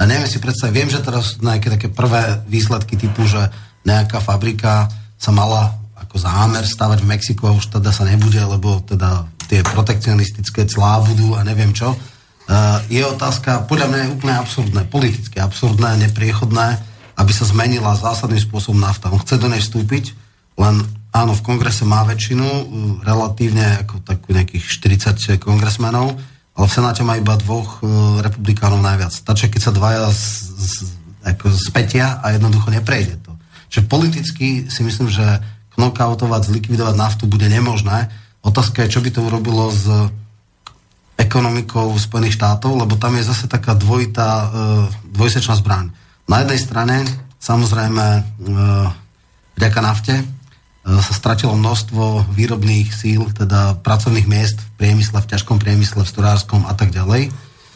A 0.00 0.08
neviem 0.08 0.26
si 0.26 0.40
predstaviť, 0.40 0.72
viem, 0.74 0.90
že 0.90 1.04
teraz 1.04 1.36
sú 1.36 1.44
nejaké 1.44 1.68
také 1.70 1.88
prvé 1.92 2.40
výsledky 2.48 2.96
typu, 2.96 3.28
že 3.28 3.52
nejaká 3.84 4.18
fabrika 4.24 4.88
sa 5.20 5.30
mala 5.30 5.76
ako 6.00 6.16
zámer 6.16 6.64
stavať 6.64 7.04
v 7.04 7.10
Mexiku 7.12 7.52
a 7.52 7.54
už 7.54 7.68
teda 7.68 7.92
sa 7.92 8.08
nebude, 8.08 8.40
lebo 8.40 8.80
teda 8.80 9.28
tie 9.44 9.60
protekcionistické 9.60 10.64
clá 10.64 11.04
budú 11.04 11.36
a 11.36 11.44
neviem 11.44 11.76
čo. 11.76 11.92
Je 12.90 13.02
otázka, 13.06 13.70
podľa 13.70 13.86
mňa 13.86 13.98
je 14.02 14.12
úplne 14.18 14.34
absurdné, 14.34 14.82
politicky 14.90 15.38
absurdné, 15.38 16.02
nepriechodné, 16.10 16.82
aby 17.14 17.30
sa 17.30 17.46
zmenila 17.46 17.94
zásadným 17.94 18.42
spôsobom 18.42 18.82
nafta. 18.82 19.12
On 19.14 19.22
chce 19.22 19.38
do 19.38 19.46
nej 19.46 19.62
vstúpiť, 19.62 20.18
len 20.58 20.82
áno, 21.14 21.32
v 21.38 21.46
kongrese 21.46 21.86
má 21.86 22.02
väčšinu, 22.02 22.46
relatívne 23.06 23.86
ako 23.86 24.02
takú 24.02 24.34
nejakých 24.34 24.66
40 24.66 25.38
kongresmenov, 25.38 26.18
ale 26.58 26.66
v 26.66 26.74
senáte 26.74 27.06
má 27.06 27.14
iba 27.14 27.38
dvoch 27.38 27.78
uh, 27.80 28.18
republikánov 28.20 28.82
najviac. 28.82 29.14
Stačí, 29.14 29.46
keď 29.46 29.60
sa 29.70 29.72
dvaja 29.72 30.10
z, 30.10 30.26
z, 30.58 30.74
ako 31.22 31.54
spätia 31.54 32.18
a 32.18 32.34
jednoducho 32.34 32.74
neprejde 32.74 33.22
to. 33.22 33.32
Že 33.70 33.80
politicky 33.86 34.46
si 34.66 34.80
myslím, 34.82 35.06
že 35.06 35.38
knockoutovať, 35.78 36.50
zlikvidovať 36.50 36.94
naftu 36.98 37.24
bude 37.30 37.46
nemožné. 37.46 38.10
Otázka 38.42 38.84
je, 38.84 38.92
čo 38.98 39.00
by 39.00 39.10
to 39.14 39.24
urobilo 39.24 39.70
s 39.70 39.86
ekonomikou 41.20 41.92
Spojených 42.00 42.40
štátov, 42.40 42.80
lebo 42.80 42.96
tam 42.96 43.12
je 43.20 43.28
zase 43.28 43.44
taká 43.44 43.76
dvojitá, 43.76 44.30
e, 44.30 44.46
dvojsečná 45.12 45.54
zbraň. 45.60 45.92
Na 46.24 46.40
jednej 46.40 46.60
strane, 46.60 46.96
samozrejme, 47.36 48.06
e, 48.16 48.20
vďaka 49.60 49.80
nafte 49.84 50.14
e, 50.16 50.24
sa 50.88 51.12
stratilo 51.12 51.52
množstvo 51.52 52.32
výrobných 52.32 52.88
síl, 52.88 53.28
teda 53.36 53.76
pracovných 53.84 54.24
miest 54.24 54.56
v 54.64 54.68
priemysle, 54.80 55.20
v 55.20 55.30
ťažkom 55.36 55.60
priemysle, 55.60 56.00
v 56.00 56.08
storárskom 56.08 56.64
a 56.64 56.72
tak 56.72 56.88
ďalej. 56.88 57.28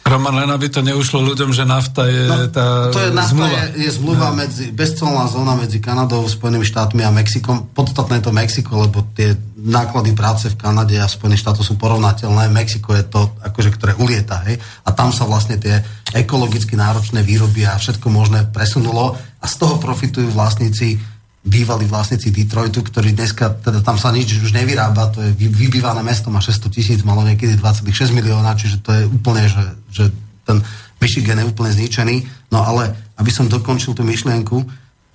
Roman, 0.05 0.37
len 0.37 0.49
aby 0.53 0.69
to 0.69 0.85
neušlo 0.85 1.17
ľuďom, 1.33 1.49
že 1.49 1.65
nafta 1.65 2.05
je 2.05 2.29
No, 2.29 2.37
tá 2.53 2.93
to 2.93 3.01
je, 3.01 3.09
nafta 3.09 3.33
zmluva. 3.33 3.57
je, 3.57 3.89
je 3.89 3.89
zmluva 3.89 4.29
no. 4.29 4.37
medzi, 4.37 4.65
bezcolná 4.69 5.25
zóna 5.25 5.57
medzi 5.57 5.81
Kanadou, 5.81 6.21
Spojenými 6.29 6.61
štátmi 6.61 7.01
a 7.01 7.09
Mexikom. 7.09 7.65
Podstatné 7.73 8.21
je 8.21 8.29
to 8.29 8.31
Mexiko, 8.33 8.85
lebo 8.85 9.01
tie 9.17 9.33
náklady 9.65 10.13
práce 10.13 10.45
v 10.53 10.59
Kanade 10.61 10.95
a 11.01 11.09
Spojených 11.09 11.41
štátoch 11.41 11.65
sú 11.65 11.75
porovnateľné. 11.81 12.53
Mexiko 12.53 12.93
je 12.93 13.03
to, 13.09 13.33
akože, 13.41 13.73
ktoré 13.73 13.97
ulieta, 13.97 14.45
hej? 14.45 14.61
A 14.85 14.93
tam 14.93 15.09
sa 15.09 15.25
vlastne 15.25 15.57
tie 15.57 15.81
ekologicky 16.13 16.77
náročné 16.77 17.25
výroby 17.25 17.65
a 17.65 17.81
všetko 17.81 18.07
možné 18.13 18.45
presunulo 18.53 19.17
a 19.17 19.45
z 19.49 19.55
toho 19.57 19.81
profitujú 19.81 20.29
vlastníci 20.29 21.01
bývalí 21.45 21.85
vlastníci 21.85 22.33
Detroitu, 22.33 22.81
ktorí 22.81 23.13
dneska, 23.13 23.61
teda 23.61 23.85
tam 23.85 24.01
sa 24.01 24.09
nič 24.09 24.41
už 24.41 24.49
nevyrába, 24.49 25.13
to 25.13 25.21
je 25.21 25.29
vy- 25.29 25.53
vybývané 25.53 26.01
mesto, 26.01 26.33
má 26.33 26.41
600 26.41 26.73
tisíc, 26.73 26.99
malo 27.05 27.21
niekedy 27.21 27.53
26 27.53 28.17
milióna, 28.17 28.57
čiže 28.57 28.81
to 28.81 28.89
je 28.89 29.03
úplne, 29.05 29.45
že, 29.45 29.63
že 29.93 30.03
ten 30.41 30.65
Michigan 30.97 31.37
je 31.37 31.45
úplne 31.45 31.69
zničený. 31.69 32.49
No 32.49 32.65
ale, 32.65 32.97
aby 33.21 33.29
som 33.29 33.45
dokončil 33.45 33.93
tú 33.93 34.01
myšlienku, 34.01 34.65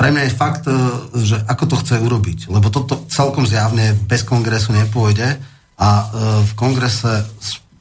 pre 0.01 0.09
mňa 0.09 0.32
je 0.32 0.32
fakt, 0.32 0.64
e, 0.64 0.72
že 1.20 1.36
ako 1.44 1.64
to 1.68 1.77
chce 1.85 2.01
urobiť, 2.01 2.48
lebo 2.48 2.72
toto 2.72 3.05
celkom 3.12 3.44
zjavne 3.44 3.93
bez 4.09 4.24
kongresu 4.24 4.72
nepôjde 4.72 5.36
a 5.77 5.89
e, 5.93 6.05
v 6.48 6.52
kongrese 6.56 7.28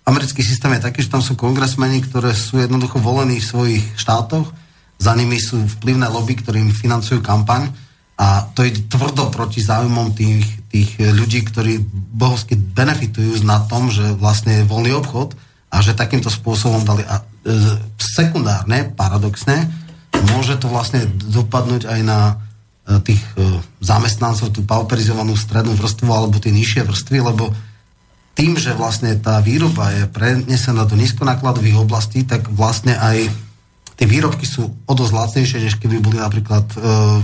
americký 0.03 0.43
systém 0.43 0.75
je 0.75 0.83
taký, 0.83 0.99
že 1.07 1.15
tam 1.15 1.23
sú 1.23 1.39
kongresmeni, 1.39 2.03
ktoré 2.03 2.35
sú 2.35 2.59
jednoducho 2.59 2.99
volení 2.99 3.39
v 3.39 3.47
svojich 3.47 3.85
štátoch, 3.95 4.51
za 4.99 5.15
nimi 5.15 5.39
sú 5.39 5.63
vplyvné 5.79 6.11
lobby, 6.11 6.35
ktorým 6.35 6.75
financujú 6.75 7.23
kampaň. 7.23 7.71
A 8.19 8.51
to 8.51 8.67
je 8.67 8.75
tvrdo 8.91 9.31
proti 9.31 9.63
záujmom 9.63 10.11
tých, 10.11 10.43
tých 10.67 10.99
ľudí, 10.99 11.39
ktorí 11.47 11.79
bohovsky 12.19 12.59
benefitujú 12.59 13.47
na 13.47 13.63
tom, 13.63 13.87
že 13.87 14.11
vlastne 14.19 14.59
je 14.59 14.67
voľný 14.67 14.91
obchod 14.99 15.39
a 15.71 15.79
že 15.79 15.95
takýmto 15.95 16.27
spôsobom 16.27 16.83
dali 16.83 17.07
a 17.07 17.23
e, 17.23 17.23
sekundárne, 17.95 18.91
paradoxne, 18.91 19.71
môže 20.13 20.57
to 20.57 20.67
vlastne 20.71 21.05
dopadnúť 21.29 21.85
aj 21.85 21.99
na 22.05 22.19
e, 22.29 22.33
tých 23.05 23.21
e, 23.35 23.59
zamestnancov, 23.83 24.53
tú 24.53 24.65
pauperizovanú 24.65 25.37
strednú 25.37 25.75
vrstvu 25.77 26.09
alebo 26.09 26.41
tie 26.41 26.53
nižšie 26.53 26.87
vrstvy, 26.87 27.17
lebo 27.21 27.51
tým, 28.39 28.55
že 28.55 28.71
vlastne 28.71 29.19
tá 29.19 29.43
výroba 29.43 29.91
je 29.91 30.07
prenesená 30.07 30.87
do 30.87 30.95
nízkonákladových 30.95 31.83
oblastí, 31.83 32.23
tak 32.23 32.47
vlastne 32.47 32.95
aj 32.95 33.27
tie 33.99 34.07
výrobky 34.07 34.47
sú 34.47 34.63
o 34.63 34.93
dosť 34.95 35.11
lacnejšie, 35.11 35.59
než 35.59 35.75
keby 35.75 35.99
boli 35.99 36.23
napríklad 36.23 36.63
e, 36.71 36.77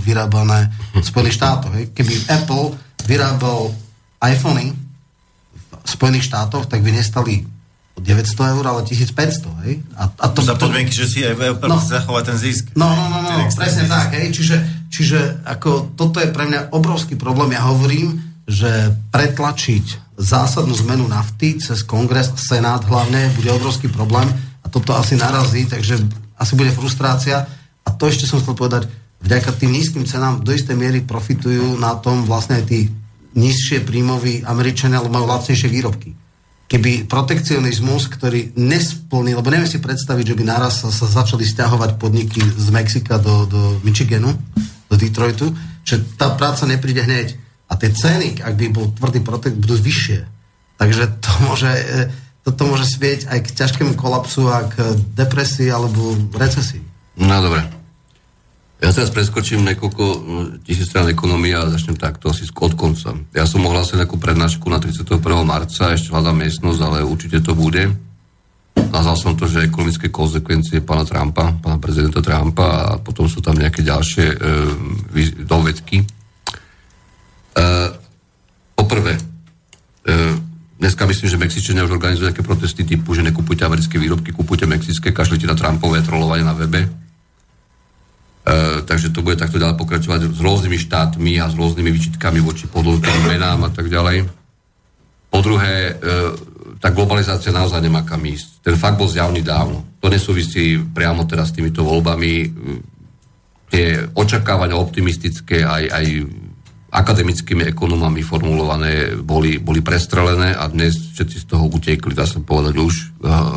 vyrábané 0.04 0.68
v 0.92 1.00
Spojených 1.00 1.40
štátoch. 1.40 1.72
Keby 1.96 2.14
Apple 2.28 2.76
vyrábal 3.08 3.72
iPhony 4.20 4.76
v 4.76 5.88
Spojených 5.88 6.28
štátoch, 6.28 6.68
tak 6.68 6.84
by 6.84 6.92
nestali 6.92 7.55
900 7.96 8.52
eur, 8.52 8.64
ale 8.68 8.80
1500, 8.84 9.64
hej? 9.64 9.80
A, 9.96 10.12
a 10.12 10.26
To, 10.28 10.44
za 10.44 10.52
podmienky, 10.60 10.92
že 10.92 11.08
si 11.08 11.24
aj 11.24 11.64
no. 11.64 11.80
zachová 11.80 12.20
ten 12.20 12.36
zisk. 12.36 12.68
No, 12.76 12.92
no, 12.92 13.04
no, 13.08 13.18
no 13.24 13.40
extrémny 13.48 13.56
presne 13.56 13.84
zisk. 13.88 13.94
tak, 13.96 14.08
hej? 14.12 14.26
Čiže, 14.36 14.56
čiže 14.92 15.18
ako, 15.48 15.96
toto 15.96 16.20
je 16.20 16.28
pre 16.28 16.44
mňa 16.44 16.76
obrovský 16.76 17.16
problém. 17.16 17.56
Ja 17.56 17.64
hovorím, 17.64 18.20
že 18.44 18.92
pretlačiť 19.10 20.16
zásadnú 20.20 20.76
zmenu 20.86 21.08
nafty 21.08 21.56
cez 21.56 21.80
kongres, 21.84 22.32
senát 22.36 22.84
hlavne, 22.84 23.32
bude 23.36 23.48
obrovský 23.52 23.88
problém 23.88 24.28
a 24.60 24.66
toto 24.68 24.92
asi 24.92 25.16
narazí, 25.16 25.64
takže 25.64 25.96
asi 26.36 26.52
bude 26.52 26.72
frustrácia. 26.72 27.48
A 27.86 27.88
to 27.96 28.12
ešte 28.12 28.28
som 28.28 28.40
chcel 28.44 28.56
povedať, 28.56 28.92
vďaka 29.24 29.56
tým 29.56 29.72
nízkym 29.72 30.04
cenám 30.04 30.44
do 30.44 30.52
istej 30.52 30.76
miery 30.76 31.00
profitujú 31.00 31.80
na 31.80 31.96
tom 31.96 32.28
vlastne 32.28 32.60
aj 32.60 32.64
tí 32.68 32.92
nižšie 33.36 33.84
príjmoví 33.84 34.44
Američania, 34.44 35.00
lebo 35.00 35.16
majú 35.16 35.28
lacnejšie 35.28 35.68
výrobky. 35.68 36.25
Keby 36.66 37.06
protekcionizmus, 37.06 38.10
ktorý 38.10 38.50
nesplný, 38.58 39.38
lebo 39.38 39.54
neviem 39.54 39.70
si 39.70 39.78
predstaviť, 39.78 40.34
že 40.34 40.36
by 40.38 40.44
naraz 40.50 40.82
sa, 40.82 40.90
sa 40.90 41.06
začali 41.06 41.46
stiahovať 41.46 41.94
podniky 41.94 42.42
z 42.42 42.66
Mexika 42.74 43.22
do, 43.22 43.46
do 43.46 43.78
Michiganu, 43.86 44.34
do 44.90 44.94
Detroitu, 44.98 45.54
že 45.86 46.02
tá 46.18 46.34
práca 46.34 46.66
nepríde 46.66 47.06
hneď. 47.06 47.38
A 47.70 47.78
tie 47.78 47.94
ceny, 47.94 48.42
ak 48.42 48.58
by 48.58 48.66
bol 48.74 48.90
tvrdý 48.94 49.22
protek, 49.22 49.54
budú 49.54 49.78
vyššie. 49.78 50.26
Takže 50.78 51.22
to 51.22 51.30
môže, 51.46 51.70
e, 51.70 52.10
toto 52.42 52.66
môže 52.66 52.86
svieť 52.86 53.30
aj 53.30 53.38
k 53.46 53.54
ťažkému 53.62 53.94
kolapsu 53.94 54.50
a 54.50 54.66
k 54.66 54.98
depresii 55.14 55.70
alebo 55.70 56.18
recesii. 56.34 56.82
No 57.18 57.38
dobre. 57.42 57.75
Ja 58.76 58.92
teraz 58.92 59.08
preskočím 59.08 59.64
niekoľko 59.64 60.04
mm, 60.04 60.46
tisíc 60.68 60.92
strán 60.92 61.08
ekonomie 61.08 61.56
a 61.56 61.64
začnem 61.72 61.96
takto 61.96 62.28
asi 62.28 62.44
od 62.52 62.76
konca. 62.76 63.16
Ja 63.32 63.48
som 63.48 63.64
ohlásil 63.64 63.96
nejakú 63.96 64.20
prednášku 64.20 64.68
na 64.68 64.76
31. 64.76 65.16
marca, 65.48 65.96
ešte 65.96 66.12
hľadám 66.12 66.36
miestnosť, 66.44 66.80
ale 66.84 66.98
určite 67.00 67.40
to 67.40 67.56
bude. 67.56 67.88
Nazval 68.76 69.16
som 69.16 69.32
to, 69.32 69.48
že 69.48 69.64
ekonomické 69.64 70.12
konsekvencie 70.12 70.84
pána 70.84 71.08
Trumpa, 71.08 71.56
pána 71.56 71.80
prezidenta 71.80 72.20
Trumpa 72.20 72.68
a 72.68 72.88
potom 73.00 73.24
sú 73.24 73.40
tam 73.40 73.56
nejaké 73.56 73.80
ďalšie 73.80 74.26
e, 74.28 74.36
dovedky. 75.48 76.04
E, 76.04 76.06
poprvé, 78.76 79.16
e, 79.16 79.20
dneska 80.76 81.08
myslím, 81.08 81.32
že 81.32 81.40
Mexičania 81.40 81.88
už 81.88 81.96
organizujú 81.96 82.28
nejaké 82.28 82.44
protesty 82.44 82.84
typu, 82.84 83.16
že 83.16 83.24
nekupujte 83.24 83.64
americké 83.64 83.96
výrobky, 83.96 84.36
kupujte 84.36 84.68
mexické, 84.68 85.16
kašlite 85.16 85.48
na 85.48 85.56
Trumpové 85.56 86.04
trolovanie 86.04 86.44
na 86.44 86.52
webe. 86.52 87.05
E, 88.46 88.86
takže 88.86 89.10
to 89.10 89.26
bude 89.26 89.42
takto 89.42 89.58
ďalej 89.58 89.74
pokračovať 89.74 90.30
s 90.30 90.38
rôznymi 90.38 90.78
štátmi 90.78 91.42
a 91.42 91.50
s 91.50 91.58
rôznymi 91.58 91.90
výčitkami 91.90 92.38
voči 92.38 92.70
podľudným 92.70 93.26
menám 93.26 93.66
a 93.66 93.70
tak 93.74 93.90
ďalej. 93.90 94.30
Po 95.26 95.42
druhé, 95.42 95.98
e, 95.98 96.12
tá 96.78 96.94
globalizácia 96.94 97.50
naozaj 97.50 97.82
nemá 97.82 98.06
kam 98.06 98.22
ísť. 98.22 98.62
Ten 98.62 98.78
fakt 98.78 99.02
bol 99.02 99.10
zjavný 99.10 99.42
dávno. 99.42 99.98
To 99.98 100.06
nesúvisí 100.06 100.78
priamo 100.78 101.26
teraz 101.26 101.50
s 101.50 101.58
týmito 101.58 101.82
voľbami. 101.82 102.32
E, 102.38 102.48
Tie 103.66 103.98
očakávania 104.14 104.78
optimistické 104.78 105.66
aj, 105.66 105.90
aj 105.90 106.06
akademickými 106.94 107.66
ekonomami 107.66 108.22
formulované 108.22 109.18
boli, 109.18 109.58
boli 109.58 109.82
prestrelené 109.82 110.54
a 110.54 110.70
dnes 110.70 110.94
všetci 111.18 111.36
z 111.42 111.46
toho 111.50 111.66
utekli, 111.66 112.14
dá 112.14 112.30
sa 112.30 112.38
povedať 112.38 112.78
už 112.78 112.94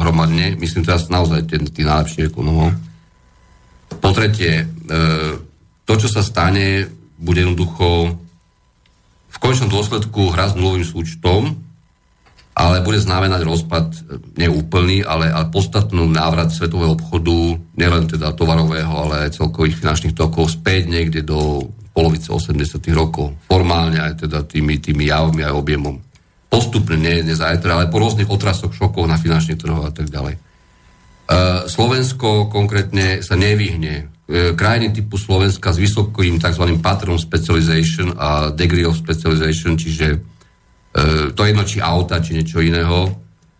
hromadne. 0.02 0.58
Myslím 0.58 0.82
teraz 0.82 1.14
naozaj 1.14 1.46
tí 1.54 1.86
najlepších 1.86 2.26
ekonomov. 2.26 2.74
Po 4.02 4.10
tretie, 4.18 4.66
to, 5.86 5.94
čo 5.98 6.10
sa 6.10 6.26
stane, 6.26 6.90
bude 7.20 7.46
jednoducho 7.46 8.18
v 9.30 9.38
konečnom 9.38 9.70
dôsledku 9.70 10.34
hra 10.34 10.50
s 10.50 10.58
nulovým 10.58 10.86
súčtom, 10.86 11.58
ale 12.60 12.84
bude 12.84 13.00
znamenať 13.00 13.42
rozpad 13.48 13.86
e, 13.88 14.00
neúplný, 14.36 15.08
ale, 15.08 15.32
ale 15.32 15.48
podstatnú 15.48 16.04
návrat 16.12 16.52
svetového 16.52 17.00
obchodu, 17.00 17.56
nielen 17.80 18.12
teda 18.12 18.36
tovarového, 18.36 18.92
ale 18.92 19.30
aj 19.30 19.40
celkových 19.40 19.80
finančných 19.80 20.18
tokov 20.18 20.52
späť 20.52 20.92
niekde 20.92 21.24
do 21.24 21.72
polovice 21.96 22.28
80 22.36 22.84
rokov. 22.92 23.32
Formálne 23.48 24.04
aj 24.04 24.28
teda 24.28 24.44
tými, 24.44 24.76
tými 24.84 25.08
javmi 25.08 25.48
aj 25.48 25.56
objemom. 25.56 26.04
Postupne, 26.52 27.00
nie, 27.00 27.24
nie 27.24 27.38
zajtra, 27.38 27.80
ale 27.80 27.92
po 27.94 28.02
rôznych 28.02 28.28
otrasoch, 28.28 28.76
šokoch 28.76 29.08
na 29.08 29.16
finančných 29.16 29.60
trhoch 29.60 29.86
a 29.88 29.94
tak 29.94 30.10
ďalej. 30.10 30.36
Uh, 31.30 31.70
Slovensko 31.70 32.50
konkrétne 32.50 33.22
sa 33.22 33.38
nevyhne. 33.38 34.10
Uh, 34.30 34.54
krajiny 34.54 34.94
typu 34.94 35.18
Slovenska 35.18 35.74
s 35.74 35.82
vysokým 35.82 36.38
tzv. 36.38 36.78
pattern 36.78 37.18
specialization 37.18 38.14
a 38.14 38.54
degree 38.54 38.86
of 38.86 38.94
specialization, 38.94 39.74
čiže 39.74 40.22
uh, 40.22 41.34
to 41.34 41.42
jedno 41.42 41.66
či 41.66 41.82
auta, 41.82 42.22
či 42.22 42.38
niečo 42.38 42.62
iného, 42.62 43.10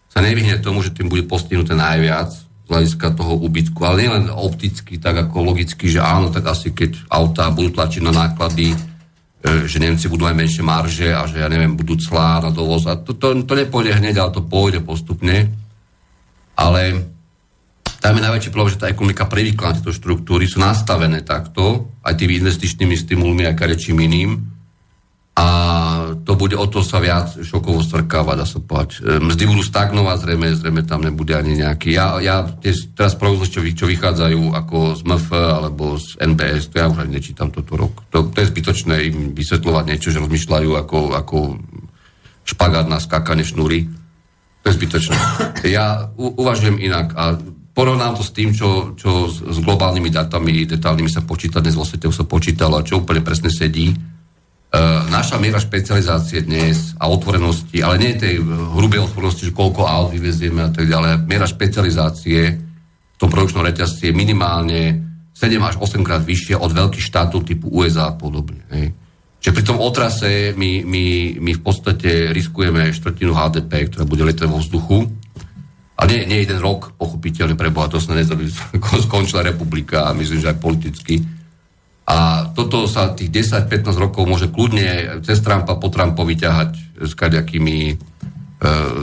sa 0.10 0.26
nevyhne 0.26 0.62
tomu, 0.62 0.82
že 0.82 0.94
tým 0.94 1.10
bude 1.10 1.26
postihnuté 1.30 1.78
najviac 1.78 2.34
z 2.34 2.68
hľadiska 2.70 3.18
toho 3.18 3.34
úbytku, 3.42 3.82
ale 3.82 4.06
nielen 4.06 4.30
opticky, 4.30 5.02
tak 5.02 5.26
ako 5.26 5.54
logicky, 5.54 5.90
že 5.90 6.02
áno, 6.02 6.30
tak 6.30 6.50
asi 6.50 6.70
keď 6.70 7.10
autá 7.10 7.50
budú 7.50 7.74
tlačiť 7.74 8.02
na 8.06 8.14
náklady, 8.14 8.74
e, 8.74 8.78
že 9.66 9.82
Nemci 9.82 10.06
budú 10.06 10.30
aj 10.30 10.38
menšie 10.38 10.62
marže 10.62 11.10
a 11.10 11.26
že 11.26 11.42
ja 11.42 11.50
neviem, 11.50 11.74
budú 11.74 11.98
clá 11.98 12.46
na 12.46 12.54
dovoz 12.54 12.86
a 12.86 12.94
to, 12.94 13.18
to, 13.18 13.42
to 13.42 13.54
nepôjde 13.58 13.98
hneď, 13.98 14.22
ale 14.22 14.36
to 14.38 14.46
pôjde 14.46 14.86
postupne. 14.86 15.50
Ale 16.54 17.10
tam 18.00 18.16
je 18.16 18.26
najväčší 18.26 18.50
problém, 18.56 18.74
že 18.74 18.82
tá 18.82 18.88
ekonomika 18.88 19.28
privykla 19.28 19.68
na 19.70 19.76
tieto 19.80 19.92
štruktúry, 19.92 20.48
sú 20.48 20.64
nastavené 20.64 21.20
takto, 21.28 21.92
aj 22.04 22.16
tými 22.16 22.40
investičnými 22.40 22.96
stimulmi 22.96 23.44
a 23.44 23.56
kadečím 23.56 24.00
iným. 24.00 24.60
A 25.40 25.48
to 26.28 26.36
bude 26.36 26.52
o 26.60 26.68
to 26.68 26.84
sa 26.84 27.00
viac 27.00 27.32
šokovo 27.32 27.80
strkávať, 27.80 28.36
dá 28.36 28.44
sa 28.44 28.60
povedať. 28.60 29.00
E, 29.00 29.24
Mzdy 29.24 29.44
budú 29.48 29.64
stagnovať, 29.64 30.18
zrejme, 30.28 30.48
zrejme 30.52 30.84
tam 30.84 31.00
nebude 31.00 31.32
ani 31.32 31.56
nejaký. 31.56 31.96
Ja, 31.96 32.20
ja 32.20 32.44
tie, 32.44 32.76
teraz 32.92 33.16
prognozy, 33.16 33.56
čo, 33.56 33.60
čo 33.64 33.86
vychádzajú 33.88 34.52
ako 34.52 35.00
z 35.00 35.02
MF 35.08 35.26
alebo 35.32 35.96
z 35.96 36.20
NBS, 36.20 36.76
to 36.76 36.84
ja 36.84 36.92
už 36.92 37.08
ani 37.08 37.24
nečítam 37.24 37.56
toto 37.56 37.80
rok. 37.80 38.04
To, 38.12 38.28
to 38.28 38.38
je 38.44 38.52
zbytočné 38.52 38.96
im 39.08 39.18
vysvetľovať 39.32 39.84
niečo, 39.88 40.12
že 40.12 40.20
rozmýšľajú 40.20 40.72
ako, 40.76 41.00
ako 41.16 41.38
špagát 42.44 42.92
na 42.92 43.00
skákanie 43.00 43.48
šnúry. 43.48 43.88
To 44.64 44.66
je 44.68 44.76
zbytočné. 44.76 45.16
Ja 45.72 46.12
u, 46.20 46.36
uvažujem 46.36 46.84
inak 46.84 47.16
a 47.16 47.40
porovnám 47.74 48.20
to 48.20 48.24
s 48.26 48.32
tým, 48.36 48.52
čo, 48.52 48.94
čo 48.96 49.28
s, 49.28 49.42
s 49.42 49.58
globálnymi 49.64 50.10
datami, 50.12 50.68
detálnymi 50.68 51.10
sa 51.10 51.26
počíta, 51.26 51.64
dnes 51.64 51.78
vo 51.78 51.86
svete 51.88 52.10
sa 52.12 52.26
počítalo 52.26 52.82
čo 52.84 53.02
úplne 53.02 53.24
presne 53.24 53.52
sedí. 53.52 53.92
Uh, 54.70 55.02
naša 55.10 55.42
miera 55.42 55.58
špecializácie 55.58 56.46
dnes 56.46 56.94
a 57.02 57.10
otvorenosti, 57.10 57.82
ale 57.82 57.98
nie 57.98 58.22
tej 58.22 58.38
hrubej 58.46 59.02
otvorenosti, 59.10 59.50
že 59.50 59.58
koľko 59.58 59.82
aut 59.90 60.14
vyvezieme 60.14 60.62
a 60.62 60.70
tak 60.70 60.86
ďalej, 60.86 61.26
miera 61.26 61.50
špecializácie 61.50 62.42
v 62.54 63.18
tom 63.18 63.34
produkčnom 63.34 63.66
reťazci 63.66 64.10
je 64.10 64.14
minimálne 64.14 65.10
7 65.34 65.58
až 65.64 65.76
8 65.82 66.06
krát 66.06 66.22
vyššia 66.22 66.62
od 66.62 66.76
veľkých 66.76 67.02
štátov 67.02 67.48
typu 67.48 67.72
USA 67.74 68.12
a 68.12 68.16
podobne. 68.16 68.62
Hej. 68.70 68.94
Čiže 69.40 69.56
pri 69.56 69.64
tom 69.64 69.80
otrase 69.80 70.52
my, 70.60 70.84
my, 70.84 71.06
my 71.40 71.52
v 71.56 71.62
podstate 71.64 72.36
riskujeme 72.36 72.92
štvrtinu 72.92 73.32
HDP, 73.32 73.88
ktorá 73.88 74.04
bude 74.04 74.28
letieť 74.28 74.52
vo 74.52 74.60
vzduchu. 74.60 75.08
A 76.00 76.08
nie, 76.08 76.24
nie 76.24 76.48
jeden 76.48 76.64
rok, 76.64 76.96
pochopiteľne 76.96 77.60
pre 77.60 77.68
to 77.92 78.00
sa 78.00 78.16
nezabí, 78.16 78.48
skončila 79.08 79.44
republika 79.44 80.08
a 80.08 80.16
myslím, 80.16 80.40
že 80.40 80.56
aj 80.56 80.64
politicky. 80.64 81.20
A 82.10 82.50
toto 82.56 82.90
sa 82.90 83.14
tých 83.14 83.30
10-15 83.30 83.94
rokov 84.00 84.26
môže 84.26 84.50
kľudne 84.50 85.22
cez 85.22 85.44
Trumpa 85.46 85.78
po 85.78 85.94
Trumpovi 85.94 86.42
ťahať 86.42 86.72
s 87.06 87.14
kaďakými 87.14 87.78
e, 87.86 87.94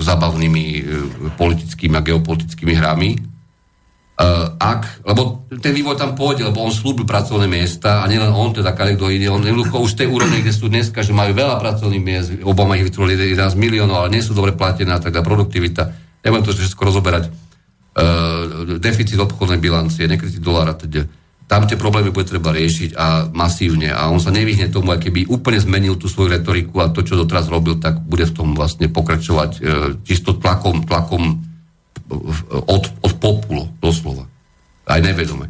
zabavnými 0.02 0.64
e, 0.74 0.80
politickými 1.38 1.94
a 1.94 2.02
geopolitickými 2.02 2.74
hrami. 2.74 3.14
E, 3.14 3.18
ak, 4.58 5.06
lebo 5.06 5.46
ten 5.54 5.70
vývoj 5.70 5.94
tam 5.94 6.18
pôjde, 6.18 6.50
lebo 6.50 6.66
on 6.66 6.74
slúbil 6.74 7.06
pracovné 7.06 7.46
miesta 7.46 8.02
a 8.02 8.10
nielen 8.10 8.34
on, 8.34 8.50
teda 8.50 8.74
kto 8.74 9.06
iný, 9.06 9.30
on 9.30 9.46
jednoducho 9.46 9.86
už 9.86 9.94
z 9.94 9.98
tej 10.02 10.08
úrovne, 10.10 10.42
kde 10.42 10.50
sú 10.50 10.66
dneska, 10.66 11.06
že 11.06 11.14
majú 11.14 11.30
veľa 11.30 11.62
pracovných 11.62 12.02
miest, 12.02 12.28
Obama 12.42 12.74
ich 12.74 12.90
vytvoril 12.90 13.38
11 13.38 13.54
miliónov, 13.54 14.02
ale 14.02 14.18
nie 14.18 14.24
sú 14.26 14.34
dobre 14.34 14.50
platené 14.50 14.90
a 14.90 14.98
tak 14.98 15.14
produktivita. 15.14 16.06
Nebudem 16.26 16.42
to 16.42 16.58
všetko 16.58 16.82
rozoberať. 16.90 17.30
E, 17.30 17.30
deficit 18.82 19.14
obchodnej 19.22 19.62
bilancie, 19.62 20.10
nekrytý 20.10 20.42
dolár 20.42 20.68
a 20.68 20.76
teda 20.76 21.06
tam 21.46 21.62
tie 21.62 21.78
problémy 21.78 22.10
bude 22.10 22.26
treba 22.26 22.50
riešiť 22.50 22.98
a 22.98 23.30
masívne 23.30 23.94
a 23.94 24.10
on 24.10 24.18
sa 24.18 24.34
nevyhne 24.34 24.66
tomu, 24.66 24.90
aj 24.90 25.06
keby 25.06 25.30
úplne 25.30 25.62
zmenil 25.62 25.94
tú 25.94 26.10
svoju 26.10 26.34
retoriku 26.34 26.82
a 26.82 26.90
to, 26.90 27.06
čo 27.06 27.14
doteraz 27.14 27.46
robil, 27.46 27.78
tak 27.78 28.02
bude 28.02 28.26
v 28.26 28.34
tom 28.34 28.58
vlastne 28.58 28.90
pokračovať 28.90 29.50
e, 29.54 29.60
čisto 30.02 30.34
tlakom, 30.34 30.82
tlakom 30.82 31.38
od, 32.50 32.84
od 32.98 33.12
populu, 33.22 33.70
doslova. 33.78 34.26
Aj 34.90 34.98
nevedome. 34.98 35.46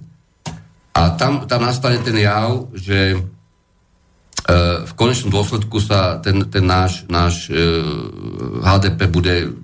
A 0.93 1.17
tam, 1.17 1.49
tam 1.49 1.65
nastane 1.65 2.05
ten 2.05 2.21
jav, 2.21 2.69
že 2.77 3.17
e, 3.17 3.19
v 4.85 4.93
konečnom 5.01 5.33
dôsledku 5.33 5.81
sa 5.81 6.21
ten, 6.21 6.45
ten 6.53 6.69
náš, 6.69 7.09
náš 7.09 7.49
HDP 8.61 9.09
bude 9.09 9.57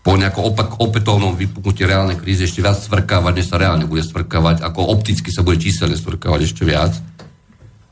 po 0.00 0.16
nejakom 0.16 0.42
opak, 0.48 0.80
opätovnom 0.80 1.36
vypuknutí 1.36 1.84
reálnej 1.84 2.16
krízy 2.16 2.48
ešte 2.48 2.64
viac 2.64 2.80
svrkávať, 2.80 3.32
než 3.36 3.46
sa 3.52 3.60
reálne 3.60 3.84
bude 3.84 4.00
svrkávať, 4.00 4.64
ako 4.64 4.80
opticky 4.96 5.28
sa 5.28 5.44
bude 5.44 5.60
číselne 5.60 5.92
svrkávať 5.92 6.40
ešte 6.48 6.64
viac. 6.64 6.96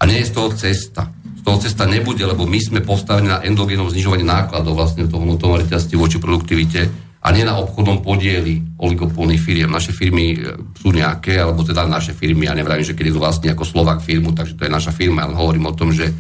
A 0.01 0.09
nie 0.09 0.25
je 0.25 0.31
z 0.31 0.33
toho 0.33 0.49
cesta. 0.57 1.13
Z 1.13 1.43
toho 1.45 1.59
cesta 1.61 1.85
nebude, 1.85 2.25
lebo 2.25 2.49
my 2.49 2.57
sme 2.57 2.81
postavení 2.81 3.29
na 3.29 3.45
endogénom 3.45 3.93
znižovaní 3.93 4.25
nákladov 4.25 4.81
vlastne 4.81 5.05
toho 5.05 5.21
vnútornom 5.21 5.61
reťazství 5.61 6.01
voči 6.01 6.17
produktivite 6.17 6.89
a 7.19 7.29
nie 7.35 7.45
na 7.45 7.61
obchodnom 7.61 8.01
podieli 8.01 8.63
oligopolných 8.79 9.43
firiem. 9.43 9.69
Naše 9.69 9.93
firmy 9.93 10.39
e, 10.39 10.55
sú 10.79 10.95
nejaké, 10.95 11.37
alebo 11.37 11.67
teda 11.67 11.85
naše 11.85 12.15
firmy, 12.17 12.47
ja 12.49 12.55
nevravím, 12.57 12.87
že 12.87 12.95
keď 12.95 13.11
je 13.11 13.19
vlastne 13.19 13.49
ako 13.53 13.67
Slovak 13.67 14.01
firmu, 14.01 14.33
takže 14.33 14.55
to 14.55 14.65
je 14.65 14.73
naša 14.73 14.95
firma, 14.95 15.27
ale 15.27 15.35
hovorím 15.35 15.67
o 15.67 15.77
tom, 15.77 15.91
že 15.91 16.09
e, 16.09 16.15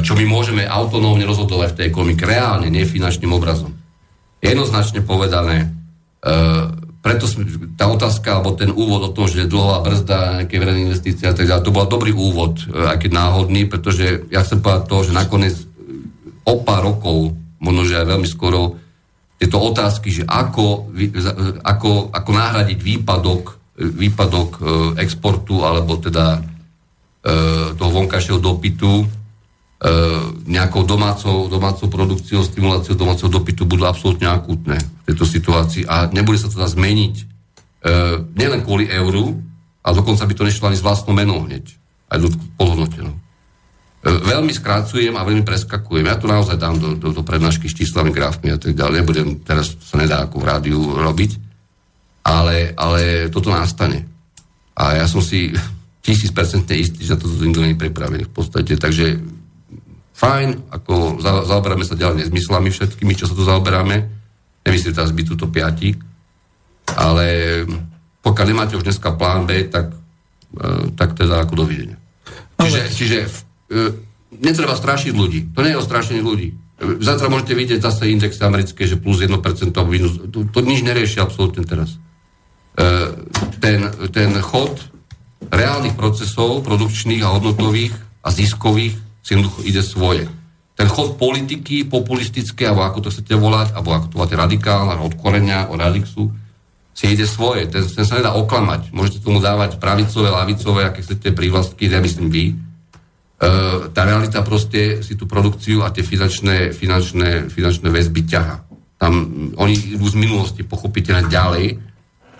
čo 0.00 0.14
my 0.14 0.24
môžeme 0.30 0.62
autonómne 0.62 1.26
rozhodovať 1.26 1.74
v 1.74 1.76
tej 1.76 1.86
ekonomike 1.90 2.22
reálne, 2.22 2.70
nie 2.70 2.86
finančným 2.86 3.34
obrazom. 3.34 3.79
Jednoznačne 4.40 5.04
povedané, 5.04 5.68
e, 6.24 6.28
preto 7.00 7.24
tá 7.80 7.88
otázka, 7.88 8.40
alebo 8.40 8.52
ten 8.56 8.68
úvod 8.68 9.08
o 9.08 9.14
tom, 9.16 9.24
že 9.24 9.48
dlhová 9.48 9.80
brzda, 9.80 10.44
nejaké 10.44 10.60
verejné 10.60 10.92
investície 10.92 11.24
a 11.24 11.32
tak 11.32 11.48
ďalej, 11.48 11.64
to 11.64 11.72
bol 11.72 11.88
dobrý 11.88 12.12
úvod, 12.12 12.60
aj 12.68 13.00
keď 13.00 13.10
náhodný, 13.16 13.64
pretože 13.64 14.28
ja 14.28 14.44
chcem 14.44 14.60
povedať 14.60 14.84
to, 14.84 14.96
že 15.08 15.16
nakoniec 15.16 15.56
o 16.44 16.54
pár 16.60 16.84
rokov, 16.84 17.32
možno 17.56 17.88
že 17.88 18.04
aj 18.04 18.06
veľmi 18.16 18.28
skoro, 18.28 18.76
tieto 19.40 19.56
otázky, 19.56 20.12
že 20.12 20.22
ako, 20.28 20.92
ako, 21.64 22.12
ako 22.12 22.30
nahradiť 22.36 22.76
výpadok, 22.76 23.56
výpadok 23.80 24.50
e, 24.52 24.62
exportu 25.00 25.64
alebo 25.64 25.96
teda 25.96 26.36
e, 26.36 26.40
toho 27.72 27.90
vonkajšieho 27.96 28.36
dopytu 28.36 29.00
e, 29.00 29.06
nejakou 30.44 30.84
domácou, 30.84 31.48
domácou 31.48 31.88
produkciou, 31.88 32.44
stimuláciou 32.44 33.00
domáceho 33.00 33.32
dopytu 33.32 33.64
budú 33.64 33.88
absolútne 33.88 34.28
akútne 34.28 34.76
v 34.76 35.02
tejto 35.08 35.24
situácii 35.24 35.88
a 35.88 36.04
nebude 36.12 36.36
sa 36.36 36.52
to 36.52 36.60
dá 36.60 36.68
zmeniť 36.68 37.14
nielen 38.36 38.60
kvôli 38.60 38.92
euru, 38.92 39.40
ale 39.80 39.94
dokonca 39.96 40.28
by 40.28 40.34
to 40.36 40.44
nešlo 40.44 40.68
ani 40.68 40.76
s 40.76 40.84
vlastnou 40.84 41.16
menou 41.16 41.48
hneď, 41.48 41.64
aj 42.12 42.28
podhodnotenou. 42.60 43.16
Veľmi 44.04 44.52
skrácujem 44.52 45.16
a 45.16 45.24
veľmi 45.24 45.44
preskakujem. 45.48 46.04
Ja 46.04 46.20
tu 46.20 46.28
naozaj 46.28 46.60
dám 46.60 46.76
do, 46.76 46.96
do, 47.00 47.16
do 47.16 47.22
prednášky 47.24 47.68
s 47.68 47.76
číslami, 47.76 48.12
grafmi 48.12 48.52
a 48.52 48.60
tak 48.60 48.76
ďalej. 48.76 49.00
Nebudem, 49.00 49.28
teraz 49.40 49.76
sa 49.80 49.96
nedá 49.96 50.24
ako 50.24 50.40
v 50.40 50.48
rádiu 50.48 50.80
robiť, 50.80 51.40
ale, 52.24 52.76
ale 52.76 53.32
toto 53.32 53.48
nastane. 53.48 54.04
A 54.76 55.00
ja 55.00 55.08
som 55.08 55.24
si 55.24 55.52
tisíc 56.04 56.32
percentne 56.32 56.76
istý, 56.76 57.04
že 57.04 57.16
na 57.16 57.20
to 57.20 57.28
nikto 57.28 57.60
nie 57.64 57.76
je 57.76 57.80
pripravený 57.80 58.24
v 58.28 58.32
podstate. 58.32 58.76
Takže 58.76 59.39
fajn, 60.20 60.48
ako 60.68 61.16
za, 61.24 61.48
zaoberáme 61.48 61.84
sa 61.88 61.96
ďalej 61.96 62.28
nezmyslami 62.28 62.68
všetkými, 62.68 63.16
čo 63.16 63.24
sa 63.24 63.32
tu 63.32 63.42
zaoberáme. 63.42 63.96
Nemyslím 64.68 64.92
teraz 64.92 65.16
byť 65.16 65.26
túto 65.32 65.48
piati, 65.48 65.96
ale 66.92 67.26
pokiaľ 68.20 68.46
nemáte 68.46 68.76
už 68.76 68.84
dneska 68.84 69.16
plán 69.16 69.48
B, 69.48 69.64
tak, 69.72 69.96
e, 70.52 70.92
tak 70.92 71.16
teda 71.16 71.40
ako 71.48 71.64
dovidenia. 71.64 71.96
Čiže, 72.60 72.80
čiže 72.92 73.18
E, 73.70 73.94
netreba 74.42 74.74
strašiť 74.74 75.14
ľudí. 75.14 75.54
To 75.54 75.62
nie 75.62 75.70
je 75.70 75.78
o 75.78 75.86
strašení 75.86 76.18
ľudí. 76.18 76.50
E, 76.50 76.98
zajtra 76.98 77.30
môžete 77.30 77.54
vidieť 77.54 77.78
zase 77.78 78.10
indexy 78.10 78.42
americké, 78.42 78.82
že 78.82 78.98
plus 78.98 79.22
1% 79.22 79.38
minus. 79.86 80.18
To, 80.34 80.42
to 80.42 80.58
nič 80.66 80.82
nerieši 80.82 81.22
absolútne 81.22 81.62
teraz. 81.62 81.94
E, 82.74 83.14
ten, 83.62 83.86
ten 84.10 84.34
chod 84.42 84.90
reálnych 85.54 85.94
procesov, 85.94 86.66
produkčných 86.66 87.22
a 87.22 87.30
hodnotových 87.30 87.94
a 88.26 88.28
ziskových 88.34 88.98
si 89.20 89.36
jednoducho 89.36 89.60
ide 89.64 89.82
svoje. 89.84 90.24
Ten 90.74 90.88
chod 90.88 91.20
politiky, 91.20 91.84
populistické, 91.84 92.68
alebo 92.68 92.88
ako 92.88 92.98
to 93.04 93.12
chcete 93.12 93.36
volať, 93.36 93.76
alebo 93.76 93.92
ako 93.92 94.06
to 94.08 94.14
voláte 94.16 94.36
radikálne, 94.36 94.96
od 94.96 95.12
korenia, 95.20 95.68
od 95.68 95.76
radixu, 95.76 96.32
si 96.96 97.12
ide 97.12 97.28
svoje. 97.28 97.68
Ten, 97.68 97.84
ten 97.84 98.04
sa 98.08 98.16
nedá 98.16 98.32
oklamať. 98.32 98.92
Môžete 98.96 99.20
tomu 99.20 99.44
dávať 99.44 99.76
pravicové, 99.76 100.32
lavicové, 100.32 100.88
aké 100.88 101.04
chcete 101.04 101.36
prívlastky, 101.36 101.88
ja 101.88 102.00
myslím 102.00 102.32
vy, 102.32 102.44
E, 103.40 103.48
tá 103.96 104.04
realita 104.04 104.44
proste 104.44 105.00
si 105.00 105.16
tú 105.16 105.24
produkciu 105.24 105.80
a 105.80 105.88
tie 105.88 106.04
finančné, 106.04 106.76
finančné, 106.76 107.48
finančné 107.48 107.88
väzby 107.88 108.28
ťaha. 108.28 108.56
Tam 109.00 109.12
oni 109.56 109.96
idú 109.96 110.04
z 110.12 110.20
minulosti 110.20 110.60
pochopiteľne 110.60 111.24
ďalej. 111.32 111.66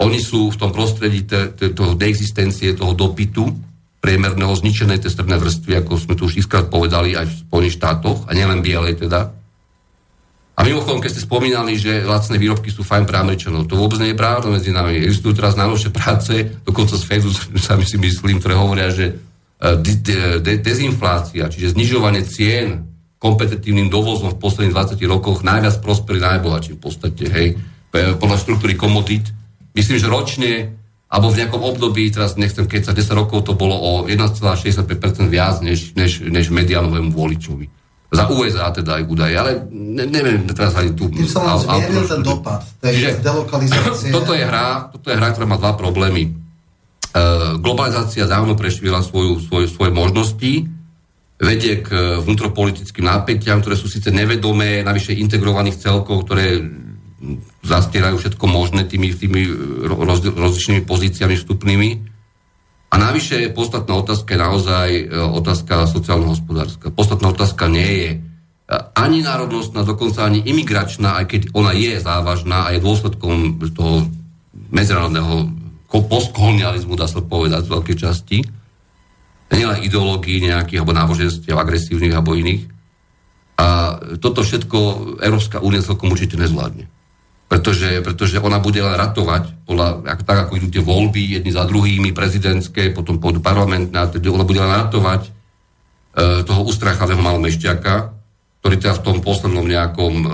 Oni 0.05 0.19
sú 0.21 0.53
v 0.53 0.61
tom 0.61 0.69
prostredí 0.77 1.25
toho 1.57 1.97
deexistencie, 1.97 2.77
toho 2.77 2.93
dopytu 2.93 3.49
priemerného 4.01 4.53
zničenej 4.57 5.05
tej 5.05 5.13
strednej 5.13 5.37
vrstvy, 5.37 5.85
ako 5.85 5.93
sme 6.01 6.17
tu 6.17 6.25
už 6.25 6.41
iskrát 6.41 6.73
povedali 6.73 7.13
aj 7.15 7.29
v 7.29 7.39
Spojených 7.47 7.77
štátoch, 7.77 8.25
a 8.27 8.33
nielen 8.33 8.65
bielej 8.65 8.97
teda. 9.05 9.33
A 10.57 10.61
mimochodom, 10.65 11.01
keď 11.01 11.17
ste 11.17 11.25
spomínali, 11.25 11.77
že 11.77 12.05
lacné 12.05 12.37
výrobky 12.37 12.69
sú 12.69 12.85
fajn 12.85 13.09
pre 13.09 13.17
Američanov, 13.17 13.65
to 13.69 13.81
vôbec 13.81 13.97
nie 14.01 14.13
je 14.13 14.21
pravda 14.21 14.53
medzi 14.53 14.73
nami. 14.73 15.01
Existujú 15.05 15.37
teraz 15.37 15.57
najnovšie 15.57 15.89
práce, 15.93 16.33
dokonca 16.65 17.01
z 17.01 17.05
Fedu 17.05 17.33
sa 17.65 17.81
si 17.81 17.97
myslím, 17.97 18.41
ktoré 18.41 18.57
hovoria, 18.57 18.93
že 18.93 19.21
de, 19.61 20.41
de, 20.41 20.55
dezinflácia, 20.57 21.53
čiže 21.53 21.77
znižovanie 21.77 22.25
cien 22.25 22.89
kompetitívnym 23.21 23.93
dovozom 23.93 24.33
v 24.33 24.41
posledných 24.41 24.73
20 24.73 24.97
rokoch 25.05 25.45
najviac 25.45 25.85
prosperí 25.85 26.17
najbohatší 26.25 26.73
v 26.77 26.81
podstate, 26.81 27.25
hej, 27.29 27.49
podľa 27.93 28.41
štruktúry 28.41 28.81
komodít. 28.81 29.29
Myslím, 29.77 30.01
že 30.01 30.09
ročne, 30.09 30.80
alebo 31.11 31.27
v 31.35 31.39
nejakom 31.43 31.63
období, 31.63 32.07
teraz 32.15 32.39
nechcem 32.39 32.71
keď 32.71 32.91
sa 32.91 32.93
10 32.95 33.19
rokov 33.19 33.43
to 33.43 33.59
bolo 33.59 33.75
o 33.75 33.91
1,65% 34.07 35.27
viac 35.27 35.59
než, 35.59 35.99
než, 35.99 36.23
než 36.23 36.55
medianovému 36.55 37.11
voličovi. 37.11 37.67
Za 38.11 38.27
USA 38.31 38.75
teda 38.75 38.99
aj 38.99 39.05
údaje, 39.07 39.35
ale 39.39 39.71
ne, 39.71 40.03
neviem 40.07 40.43
teraz 40.51 40.75
ani 40.75 40.95
tu... 40.95 41.07
Tým 41.11 41.31
sa 41.31 41.47
len 41.47 41.63
zmiernil 41.63 42.07
ten 42.11 42.23
dopad 42.23 42.63
tej 42.83 43.19
delokalizácie. 43.23 44.11
Toto 44.17 44.35
je 44.35 44.43
hra, 44.43 44.91
toto 44.91 45.11
je 45.11 45.17
hra, 45.19 45.31
ktorá 45.31 45.47
má 45.47 45.59
dva 45.59 45.79
problémy 45.79 46.41
E, 47.11 47.59
globalizácia 47.59 48.23
dávno 48.23 48.55
prešvila 48.55 49.03
svoju, 49.03 49.43
svoje, 49.43 49.67
svoje 49.67 49.91
možnosti, 49.91 50.71
vedie 51.43 51.83
k 51.83 52.23
vnútropolitickým 52.23 53.03
nápetiam, 53.03 53.59
ktoré 53.59 53.75
sú 53.75 53.91
síce 53.91 54.15
nevedomé, 54.15 54.87
navyše 54.87 55.19
integrovaných 55.19 55.83
celkov, 55.83 56.23
ktoré 56.31 56.63
zastierajú 57.61 58.17
všetko 58.17 58.45
možné 58.49 58.89
tými, 58.89 59.13
tými 59.13 59.45
roz, 59.85 60.25
rozličnými 60.25 60.89
pozíciami 60.89 61.37
vstupnými. 61.37 61.89
A 62.91 62.95
navyše 62.99 63.53
podstatná 63.55 63.95
otázka 64.03 64.35
je 64.35 64.41
naozaj 64.41 64.89
e, 64.91 65.03
otázka 65.15 65.87
sociálno-hospodárska. 65.87 66.91
Podstatná 66.91 67.31
otázka 67.31 67.71
nie 67.71 67.87
je 67.87 68.09
e, 68.11 68.19
ani 68.99 69.23
národnostná, 69.23 69.87
dokonca 69.87 70.27
ani 70.27 70.43
imigračná, 70.43 71.23
aj 71.23 71.25
keď 71.31 71.43
ona 71.55 71.71
je 71.77 72.03
závažná 72.03 72.67
a 72.67 72.75
je 72.75 72.83
dôsledkom 72.83 73.63
toho 73.77 74.11
medzinárodného 74.75 75.55
postkolonializmu, 75.87 76.99
dá 76.99 77.07
sa 77.07 77.23
povedať 77.23 77.67
z 77.67 77.73
veľkej 77.75 77.97
časti. 77.99 78.39
Nielen 79.51 79.83
ideológií 79.83 80.43
nejakých, 80.43 80.83
alebo 80.83 80.95
náboženstiev 80.95 81.59
agresívnych, 81.59 82.15
alebo 82.15 82.39
iných. 82.39 82.71
A 83.59 83.99
toto 84.19 84.43
všetko 84.47 84.79
Európska 85.23 85.63
únia 85.63 85.83
celkom 85.83 86.11
určite 86.11 86.39
nezvládne. 86.39 86.90
Pretože, 87.51 87.99
pretože 88.07 88.39
ona 88.39 88.63
bude 88.63 88.79
len 88.79 88.95
ratovať, 88.95 89.67
podľa, 89.67 90.07
ako, 90.07 90.23
tak 90.23 90.39
ako 90.47 90.53
idú 90.63 90.69
tie 90.71 90.83
voľby, 90.87 91.35
jedni 91.35 91.51
za 91.51 91.67
druhými, 91.67 92.15
prezidentské, 92.15 92.95
potom 92.95 93.19
pôjdu 93.19 93.43
parlamentné, 93.43 93.99
ona 94.31 94.47
bude 94.47 94.63
len 94.63 94.71
ratovať 94.71 95.27
e, 95.27 95.31
toho 96.47 96.63
ustrachavého 96.63 97.19
malomešťaka, 97.19 97.95
ktorý 98.63 98.75
teda 98.79 98.95
v 98.95 99.03
tom 99.03 99.17
poslednom 99.19 99.67
nejakom 99.67 100.15
e, 100.15 100.27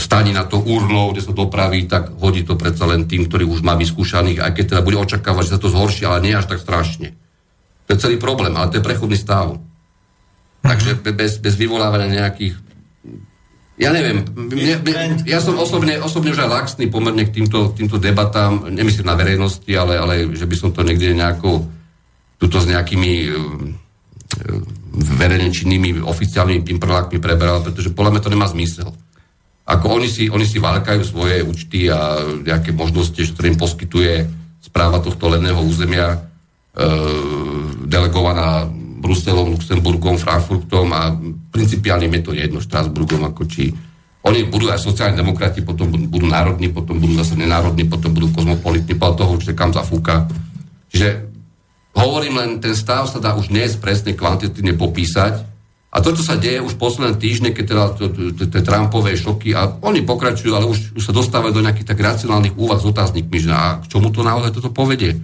stani 0.00 0.32
na 0.32 0.48
to 0.48 0.64
urno, 0.64 1.12
kde 1.12 1.28
sa 1.28 1.36
dopraví, 1.36 1.84
tak 1.84 2.08
hodí 2.16 2.40
to 2.40 2.56
predsa 2.56 2.88
len 2.88 3.04
tým, 3.04 3.28
ktorí 3.28 3.44
už 3.44 3.60
má 3.60 3.76
vyskúšaných, 3.76 4.40
aj 4.40 4.56
keď 4.56 4.64
teda 4.64 4.80
bude 4.80 4.96
očakávať, 4.96 5.44
že 5.44 5.52
sa 5.58 5.60
to 5.60 5.68
zhorší, 5.68 6.08
ale 6.08 6.24
nie 6.24 6.32
až 6.32 6.48
tak 6.48 6.64
strašne. 6.64 7.12
To 7.84 7.92
je 7.92 8.00
celý 8.00 8.16
problém, 8.16 8.56
ale 8.56 8.72
to 8.72 8.80
je 8.80 8.86
prechodný 8.86 9.20
stav. 9.20 9.60
Takže 10.64 11.04
bez, 11.04 11.36
bez 11.36 11.54
vyvolávania 11.58 12.24
nejakých 12.24 12.69
ja 13.80 13.88
neviem, 13.88 14.20
mne, 14.36 14.84
mne, 14.84 15.24
ja 15.24 15.40
som 15.40 15.56
osobne, 15.56 15.96
osobne 16.04 16.36
už 16.36 16.44
aj 16.44 16.52
laxný 16.52 16.92
pomerne 16.92 17.24
k 17.24 17.40
týmto, 17.40 17.72
týmto 17.72 17.96
debatám, 17.96 18.68
nemyslím 18.68 19.08
na 19.08 19.16
verejnosti, 19.16 19.72
ale, 19.72 19.96
ale 19.96 20.28
že 20.36 20.44
by 20.44 20.56
som 20.56 20.70
to 20.70 20.84
niekde 20.84 21.16
nejako, 21.16 21.64
tuto 22.36 22.60
s 22.60 22.68
nejakými 22.68 23.12
verejne 24.90 25.50
činnými 25.50 26.02
oficiálnymi 26.02 26.62
pimprlákmi 26.66 27.18
preberal, 27.20 27.64
pretože 27.64 27.92
podľa 27.92 28.16
mňa 28.16 28.22
to 28.22 28.32
nemá 28.32 28.46
zmysel. 28.48 28.88
Ako 29.70 29.86
oni 30.00 30.08
si, 30.10 30.26
oni 30.26 30.42
si 30.44 30.58
válkajú 30.58 31.02
svoje 31.06 31.46
účty 31.46 31.86
a 31.86 32.18
nejaké 32.42 32.74
možnosti, 32.74 33.16
ktoré 33.16 33.54
im 33.54 33.60
poskytuje 33.60 34.26
správa 34.60 34.98
tohto 34.98 35.30
ledného 35.30 35.62
územia, 35.62 36.16
e, 36.16 36.18
delegovaná 37.86 38.66
Bruselom, 39.00 39.56
Luxemburgom, 39.56 40.20
Frankfurtom 40.20 40.92
a 40.92 41.16
principiálne 41.50 42.06
je 42.06 42.22
to 42.22 42.32
jedno 42.36 42.60
Štrasburgom, 42.60 43.24
ako 43.24 43.48
či 43.48 43.72
oni 44.20 44.44
budú 44.52 44.68
aj 44.68 44.84
sociálni 44.84 45.16
demokrati, 45.16 45.64
potom 45.64 45.88
budú, 45.88 46.04
budú 46.04 46.26
národní, 46.28 46.68
potom 46.68 47.00
budú 47.00 47.16
zase 47.16 47.40
nenárodní, 47.40 47.88
potom 47.88 48.12
budú 48.12 48.28
kozmopolitní, 48.36 48.92
podľa 49.00 49.16
toho, 49.24 49.32
že 49.40 49.56
kam 49.56 49.72
zafúka. 49.72 50.28
Čiže 50.92 51.30
Hovorím 51.90 52.38
len, 52.38 52.50
ten 52.62 52.78
stav 52.78 53.10
sa 53.10 53.18
dá 53.18 53.34
už 53.34 53.50
dnes 53.50 53.74
presne 53.74 54.14
kvantitatívne 54.14 54.78
popísať. 54.78 55.42
A 55.90 55.98
to, 55.98 56.14
čo 56.14 56.22
sa 56.22 56.38
deje 56.38 56.62
už 56.62 56.78
posledné 56.78 57.18
týždne, 57.18 57.50
keď 57.50 57.64
teda 57.66 57.84
tie 58.46 58.62
Trumpové 58.62 59.18
šoky, 59.18 59.58
a 59.58 59.74
oni 59.82 60.06
pokračujú, 60.06 60.54
ale 60.54 60.70
už, 60.70 60.94
už 60.94 61.02
sa 61.02 61.10
dostávajú 61.10 61.50
do 61.50 61.66
nejakých 61.66 61.90
tak 61.90 61.98
racionálnych 61.98 62.54
úvah 62.54 62.78
s 62.78 62.86
otáznikmi, 62.86 63.42
že 63.42 63.50
a 63.50 63.82
k 63.82 63.90
čomu 63.90 64.14
to 64.14 64.22
naozaj 64.22 64.54
toto 64.54 64.70
povedie. 64.70 65.18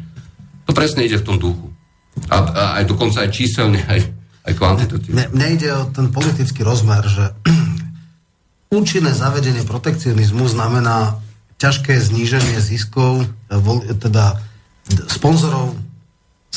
To 0.67 0.75
presne 0.75 1.07
ide 1.07 1.23
v 1.23 1.27
tom 1.27 1.39
duchu. 1.39 1.71
A, 2.29 2.37
a 2.37 2.63
aj 2.83 2.85
dokonca 2.89 3.23
aj 3.23 3.31
číselne, 3.31 3.81
aj, 3.93 4.01
aj 4.47 4.53
kvantitatívne. 4.57 5.31
Mne, 5.33 5.47
ide 5.55 5.71
o 5.73 5.89
ten 5.91 6.11
politický 6.11 6.67
rozmer, 6.67 7.03
že 7.07 7.33
účinné 8.79 9.15
zavedenie 9.15 9.63
protekcionizmu 9.63 10.45
znamená 10.51 11.23
ťažké 11.57 11.97
zníženie 11.97 12.61
ziskov, 12.61 13.25
e, 13.25 13.57
vol- 13.57 13.87
teda 13.97 14.41
sponzorov 15.09 15.75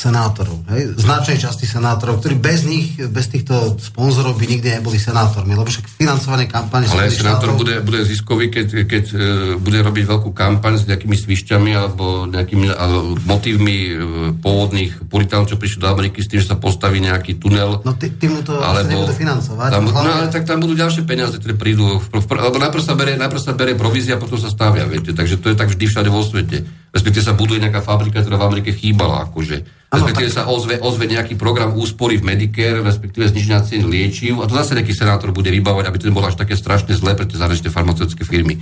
senátorov. 0.00 0.64
Hej? 0.72 0.96
Značnej 0.96 1.36
časti 1.36 1.68
senátorov, 1.68 2.24
ktorí 2.24 2.40
bez 2.40 2.64
nich, 2.64 2.96
bez 2.96 3.28
týchto 3.28 3.76
sponzorov 3.76 4.40
by 4.40 4.48
nikdy 4.48 4.80
neboli 4.80 4.96
senátormi, 4.96 5.52
lebo 5.52 5.68
však 5.68 5.84
financovanie 5.84 6.48
kampane 6.48 6.88
Ale 6.88 7.12
senátor 7.12 7.52
štátov- 7.52 7.60
bude, 7.60 7.74
bude 7.84 8.00
ziskový, 8.08 8.48
keď, 8.48 8.88
keď 8.88 9.04
e, 9.12 9.16
bude 9.60 9.84
robiť 9.84 10.04
veľkú 10.08 10.32
kampaň 10.32 10.80
s 10.80 10.88
nejakými 10.88 11.12
svišťami 11.12 11.70
alebo 11.76 12.24
nejakými 12.24 12.72
alebo 12.72 13.20
motívmi 13.28 13.76
e, 13.76 13.92
pôvodných 14.40 15.04
puritánov, 15.12 15.52
čo 15.52 15.60
prišli 15.60 15.84
do 15.84 15.92
Ameriky 15.92 16.24
s 16.24 16.32
tým, 16.32 16.40
že 16.40 16.48
sa 16.48 16.56
postaví 16.56 17.04
nejaký 17.04 17.36
tunel. 17.36 17.84
No 17.84 17.92
ty, 17.92 18.08
mu 18.24 18.40
to 18.40 18.56
alebo, 18.56 18.88
nebudú 18.88 19.12
financovať. 19.12 19.68
Tam, 19.68 19.84
no 19.84 19.92
hlavne- 19.92 20.24
ale 20.24 20.32
tak 20.32 20.48
tam 20.48 20.64
budú 20.64 20.72
ďalšie 20.72 21.04
peniaze, 21.04 21.36
ktoré 21.36 21.52
prídu. 21.52 22.00
Lebo 22.14 22.56
najprv 22.56 22.82
sa, 22.82 22.96
berie, 22.96 23.20
najprv 23.20 23.42
sa 23.42 23.52
berie 23.52 23.76
provízia, 23.76 24.16
potom 24.16 24.40
sa 24.40 24.48
stavia, 24.48 24.88
viete. 24.88 25.12
Takže 25.12 25.36
to 25.42 25.52
je 25.52 25.56
tak 25.58 25.68
vždy 25.68 25.84
všade 25.84 26.08
vo 26.08 26.24
svete. 26.24 26.64
Respektíve 26.90 27.22
sa 27.22 27.38
buduje 27.38 27.62
nejaká 27.62 27.86
fabrika, 27.86 28.18
ktorá 28.18 28.34
v 28.34 28.46
Amerike 28.50 28.74
chýbala, 28.74 29.30
akože. 29.30 29.62
Respektíve 29.90 30.30
sa 30.30 30.50
ozve, 30.50 30.78
ozve 30.82 31.06
nejaký 31.06 31.38
program 31.38 31.74
úspory 31.74 32.18
v 32.18 32.34
Medicare, 32.34 32.82
respektíve 32.82 33.30
zniženia 33.30 33.62
cien 33.62 33.86
liečiv. 33.86 34.42
A 34.42 34.50
to 34.50 34.58
zase 34.58 34.74
nejaký 34.74 34.94
senátor 34.94 35.30
bude 35.30 35.50
vybávať, 35.54 35.86
aby 35.86 35.98
to 35.98 36.08
nebolo 36.10 36.26
až 36.26 36.38
také 36.38 36.58
strašne 36.58 36.90
zlé 36.94 37.14
pre 37.14 37.30
tie 37.30 37.38
zahraničné 37.38 37.70
farmaceutické 37.70 38.26
firmy. 38.26 38.58
E, 38.58 38.60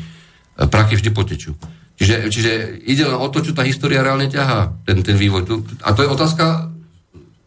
Prachy 0.69 1.01
vždy 1.01 1.11
potečú. 1.13 1.57
Čiže, 1.97 2.29
čiže 2.29 2.51
ide 2.85 3.09
len 3.09 3.17
o 3.17 3.29
to, 3.33 3.41
čo 3.41 3.57
tá 3.57 3.65
história 3.65 4.05
reálne 4.05 4.29
ťahá, 4.29 4.85
ten, 4.85 5.01
ten 5.01 5.17
vývoj. 5.17 5.49
A 5.85 5.97
to 5.97 6.05
je 6.05 6.13
otázka 6.13 6.69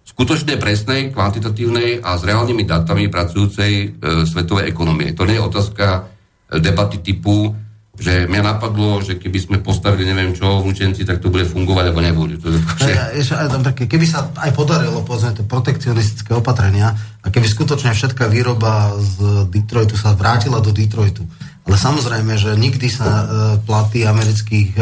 skutočne 0.06 0.58
presnej, 0.58 1.14
kvantitatívnej 1.14 2.02
a 2.02 2.18
s 2.18 2.26
reálnymi 2.26 2.66
datami 2.66 3.06
pracujúcej 3.06 3.72
e, 3.74 3.88
svetovej 4.26 4.66
ekonomie. 4.66 5.14
To 5.14 5.30
nie 5.30 5.38
je 5.38 5.46
otázka 5.46 6.10
debaty 6.58 7.00
typu, 7.00 7.54
že 8.02 8.26
mňa 8.26 8.42
napadlo, 8.42 8.98
že 9.06 9.22
keby 9.22 9.38
sme 9.38 9.58
postavili 9.62 10.10
neviem 10.10 10.34
čo 10.34 10.66
v 10.66 10.74
Lučenci, 10.74 11.06
tak 11.06 11.22
to 11.22 11.30
bude 11.30 11.46
fungovať, 11.46 11.94
alebo 11.94 12.02
nebude. 12.02 12.42
To 12.42 12.50
je, 12.50 12.58
že, 12.82 12.94
ešte 13.22 13.62
také, 13.62 13.86
keby 13.86 14.10
sa 14.10 14.34
aj 14.42 14.58
podarilo 14.58 15.06
povedzme 15.06 15.38
tie 15.38 15.46
protekcionistické 15.46 16.34
opatrenia 16.34 16.98
a 17.22 17.30
keby 17.30 17.46
skutočne 17.46 17.94
všetká 17.94 18.26
výroba 18.26 18.98
z 18.98 19.46
Detroitu 19.54 19.94
sa 19.94 20.18
vrátila 20.18 20.58
do 20.66 20.74
Detroitu. 20.74 21.22
Ale 21.70 21.78
samozrejme, 21.78 22.34
že 22.42 22.58
nikdy 22.58 22.90
sa 22.90 23.06
e, 23.06 23.24
platy 23.62 24.10
amerických 24.10 24.70
e, 24.74 24.82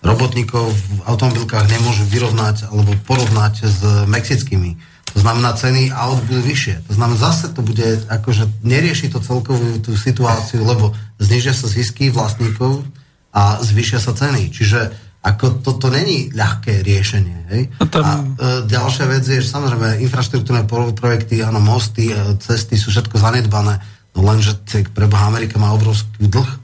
robotníkov 0.00 0.72
v 0.72 1.00
automobilkách 1.04 1.68
nemôžu 1.68 2.08
vyrovnať 2.08 2.72
alebo 2.72 2.96
porovnať 3.04 3.54
s 3.68 3.80
mexickými. 4.08 4.96
To 5.14 5.24
znamená, 5.24 5.56
ceny 5.56 5.92
aut 5.96 6.20
budú 6.28 6.44
vyššie. 6.44 6.88
To 6.88 6.92
znamená, 6.92 7.16
zase 7.16 7.48
to 7.48 7.64
bude, 7.64 8.04
akože 8.08 8.52
nerieši 8.60 9.08
to 9.08 9.22
celkovú 9.24 9.80
tú 9.80 9.96
situáciu, 9.96 10.60
lebo 10.60 10.92
znižia 11.18 11.52
sa 11.52 11.66
zisky 11.66 12.08
vlastníkov 12.08 12.84
a 13.32 13.60
zvyšia 13.60 13.98
sa 13.98 14.12
ceny. 14.12 14.48
Čiže 14.48 14.80
ako 15.20 15.58
toto 15.58 15.90
není 15.90 16.30
ľahké 16.30 16.86
riešenie. 16.86 17.38
Hej? 17.50 17.62
No 17.82 17.84
tam- 17.90 18.04
A 18.06 18.10
e, 18.14 18.24
ďalšia 18.64 19.04
vec 19.10 19.26
je, 19.26 19.42
že 19.42 19.50
samozrejme 19.50 19.98
infraštruktúrne 20.06 20.62
pro- 20.64 20.94
projekty, 20.94 21.42
áno, 21.42 21.58
mosty, 21.58 22.10
e, 22.10 22.38
cesty 22.38 22.78
sú 22.78 22.94
všetko 22.94 23.18
zanedbané, 23.18 23.82
no 24.14 24.20
lenže 24.22 24.54
cek, 24.64 24.94
preboha 24.94 25.26
Amerika 25.26 25.58
má 25.58 25.74
obrovský 25.74 26.30
dlh. 26.30 26.46
E, 26.46 26.58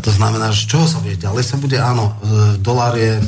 to 0.00 0.08
znamená, 0.08 0.48
že 0.50 0.64
čoho 0.64 0.88
sa 0.88 0.96
bude? 1.04 1.20
Ďalej 1.20 1.44
sa 1.44 1.56
bude, 1.60 1.76
áno, 1.76 2.16
e, 2.24 2.56
dolár 2.56 2.96
je 2.96 3.20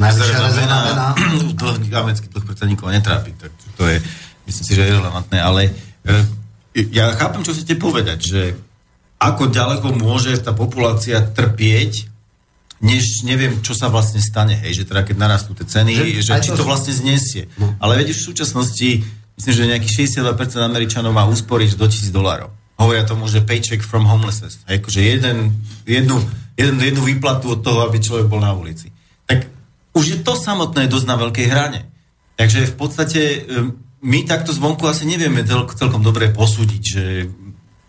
najvyššia 0.00 0.38
rezervná 0.40 0.78
mena. 0.82 1.06
Dlh, 1.60 1.76
americký 1.92 2.26
dlh 2.26 2.44
predsa 2.44 2.64
nikoho 2.64 2.88
netrápi, 2.90 3.36
tak 3.36 3.52
to 3.76 3.84
je, 3.84 4.00
myslím 4.48 4.64
si, 4.64 4.72
že 4.74 4.82
je 4.82 4.96
relevantné, 4.96 5.38
ale 5.38 5.70
e, 6.02 6.12
ja 6.90 7.12
chápem, 7.14 7.44
čo 7.44 7.52
chcete 7.52 7.76
povedať, 7.78 8.18
že 8.18 8.40
ako 9.24 9.48
ďaleko 9.48 9.86
môže 9.96 10.36
tá 10.40 10.52
populácia 10.52 11.20
trpieť, 11.24 12.12
než 12.84 13.24
neviem, 13.24 13.64
čo 13.64 13.72
sa 13.72 13.88
vlastne 13.88 14.20
stane, 14.20 14.52
hej, 14.60 14.82
že 14.82 14.84
teda 14.84 15.00
keď 15.06 15.16
narastú 15.16 15.56
tie 15.56 15.64
ceny, 15.64 15.92
Že- 15.96 16.20
že, 16.20 16.32
či 16.44 16.50
to- 16.52 16.66
vlastne 16.68 16.92
znesie. 16.92 17.48
No. 17.56 17.72
Ale 17.80 17.96
viete, 17.96 18.12
v 18.12 18.20
súčasnosti, 18.20 18.88
myslím, 19.40 19.52
že 19.56 19.70
nejakých 19.72 19.92
62% 20.12 20.60
Američanov 20.60 21.16
má 21.16 21.24
úsporiť 21.24 21.80
do 21.80 21.88
1000 21.88 22.12
dolárov. 22.12 22.52
Hovoria 22.76 23.06
tomu, 23.06 23.24
že 23.30 23.40
paycheck 23.40 23.80
from 23.80 24.04
homelessness. 24.04 24.60
Hej, 24.68 24.82
akože 24.84 25.00
jeden, 25.00 25.36
jednu, 25.88 26.18
jeden, 26.58 26.76
jednu 26.82 27.02
výplatu 27.06 27.54
od 27.56 27.62
toho, 27.62 27.86
aby 27.86 28.02
človek 28.02 28.26
bol 28.26 28.42
na 28.42 28.52
ulici. 28.52 28.90
Tak 29.24 29.46
už 29.94 30.04
je 30.04 30.18
to 30.20 30.34
samotné 30.36 30.90
dosť 30.90 31.06
na 31.06 31.16
veľkej 31.16 31.46
hrane. 31.48 31.86
Takže 32.34 32.66
v 32.66 32.74
podstate 32.74 33.20
um, 33.46 33.78
my 34.02 34.26
takto 34.26 34.50
zvonku 34.50 34.84
asi 34.90 35.06
nevieme 35.06 35.46
celkom 35.46 36.02
dobre 36.02 36.34
posúdiť, 36.34 36.82
že 36.82 37.04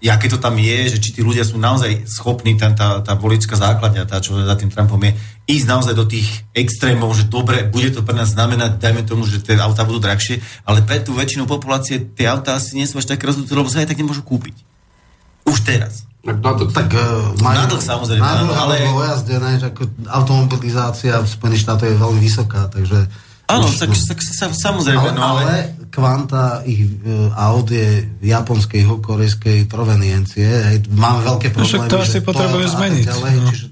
aké 0.03 0.27
to 0.27 0.37
tam 0.37 0.59
je, 0.59 0.91
že 0.91 0.97
či 1.01 1.09
tí 1.15 1.21
ľudia 1.23 1.47
sú 1.47 1.55
naozaj 1.55 2.05
schopní, 2.05 2.59
ten, 2.59 2.75
tá, 2.75 2.99
tá 3.01 3.15
voličská 3.15 3.55
základňa, 3.55 4.05
tá, 4.05 4.19
čo 4.19 4.35
za 4.37 4.55
tým 4.59 4.69
Trumpom 4.69 4.99
je, 5.01 5.15
ísť 5.45 5.65
naozaj 5.65 5.93
do 5.95 6.05
tých 6.05 6.45
extrémov, 6.51 7.15
že 7.15 7.25
dobre, 7.29 7.65
bude 7.69 7.89
to 7.89 8.03
pre 8.03 8.13
nás 8.13 8.33
znamenať, 8.35 8.77
dajme 8.81 9.01
tomu, 9.07 9.23
že 9.25 9.41
tie 9.41 9.55
autá 9.57 9.85
budú 9.87 10.03
drahšie, 10.03 10.41
ale 10.67 10.83
pre 10.83 10.99
tú 11.01 11.15
väčšinu 11.15 11.47
populácie 11.47 12.01
tie 12.13 12.27
autá 12.29 12.57
asi 12.59 12.75
nie 12.75 12.85
sú 12.85 12.99
až 12.99 13.13
také 13.13 13.29
rozhodnuté, 13.29 13.55
lebo 13.55 13.69
sa 13.71 13.81
aj 13.81 13.89
tak 13.93 14.01
nemôžu 14.01 14.21
kúpiť. 14.25 14.57
Už 15.45 15.61
teraz. 15.61 16.05
tak 16.25 16.41
na 16.41 16.51
to, 16.57 16.65
Tak 16.73 16.89
uh, 16.89 17.37
Na 17.37 17.69
dlh 17.69 17.81
samozrejme, 17.81 18.21
Na 18.25 18.41
dlh, 18.41 18.57
ale- 18.57 18.81
ale... 18.81 18.93
o 18.97 19.01
jazde, 19.05 19.37
ne, 19.37 19.51
že 19.61 19.69
ako 19.69 19.83
automobilizácia 20.09 21.21
v 21.21 21.29
Spojených 21.29 21.63
štátoch 21.63 21.89
je 21.89 21.97
veľmi 21.97 22.19
vysoká, 22.19 22.65
takže... 22.67 23.05
Áno, 23.45 23.69
už- 23.69 23.77
tak, 23.77 23.93
tak 23.93 24.19
sa, 24.25 24.49
samozrejme, 24.49 25.05
ale, 25.05 25.13
no 25.13 25.21
ale... 25.21 25.41
ale 25.45 25.57
kvanta 25.95 26.67
ich 26.67 26.83
uh, 26.83 27.31
aut 27.39 27.71
je 27.71 28.03
japonskej, 28.19 28.83
korejskej 28.99 29.71
proveniencie. 29.71 30.43
Hej, 30.43 30.91
máme 30.91 31.23
veľké 31.23 31.55
No 31.55 31.63
však 31.63 31.87
problémy. 31.87 31.93
to 31.95 31.97
asi 32.03 32.17
potrebujú 32.19 32.65
zmeniť, 32.67 33.05
Ďalej, 33.07 33.33
no. 33.39 33.47
čiže, 33.47 33.65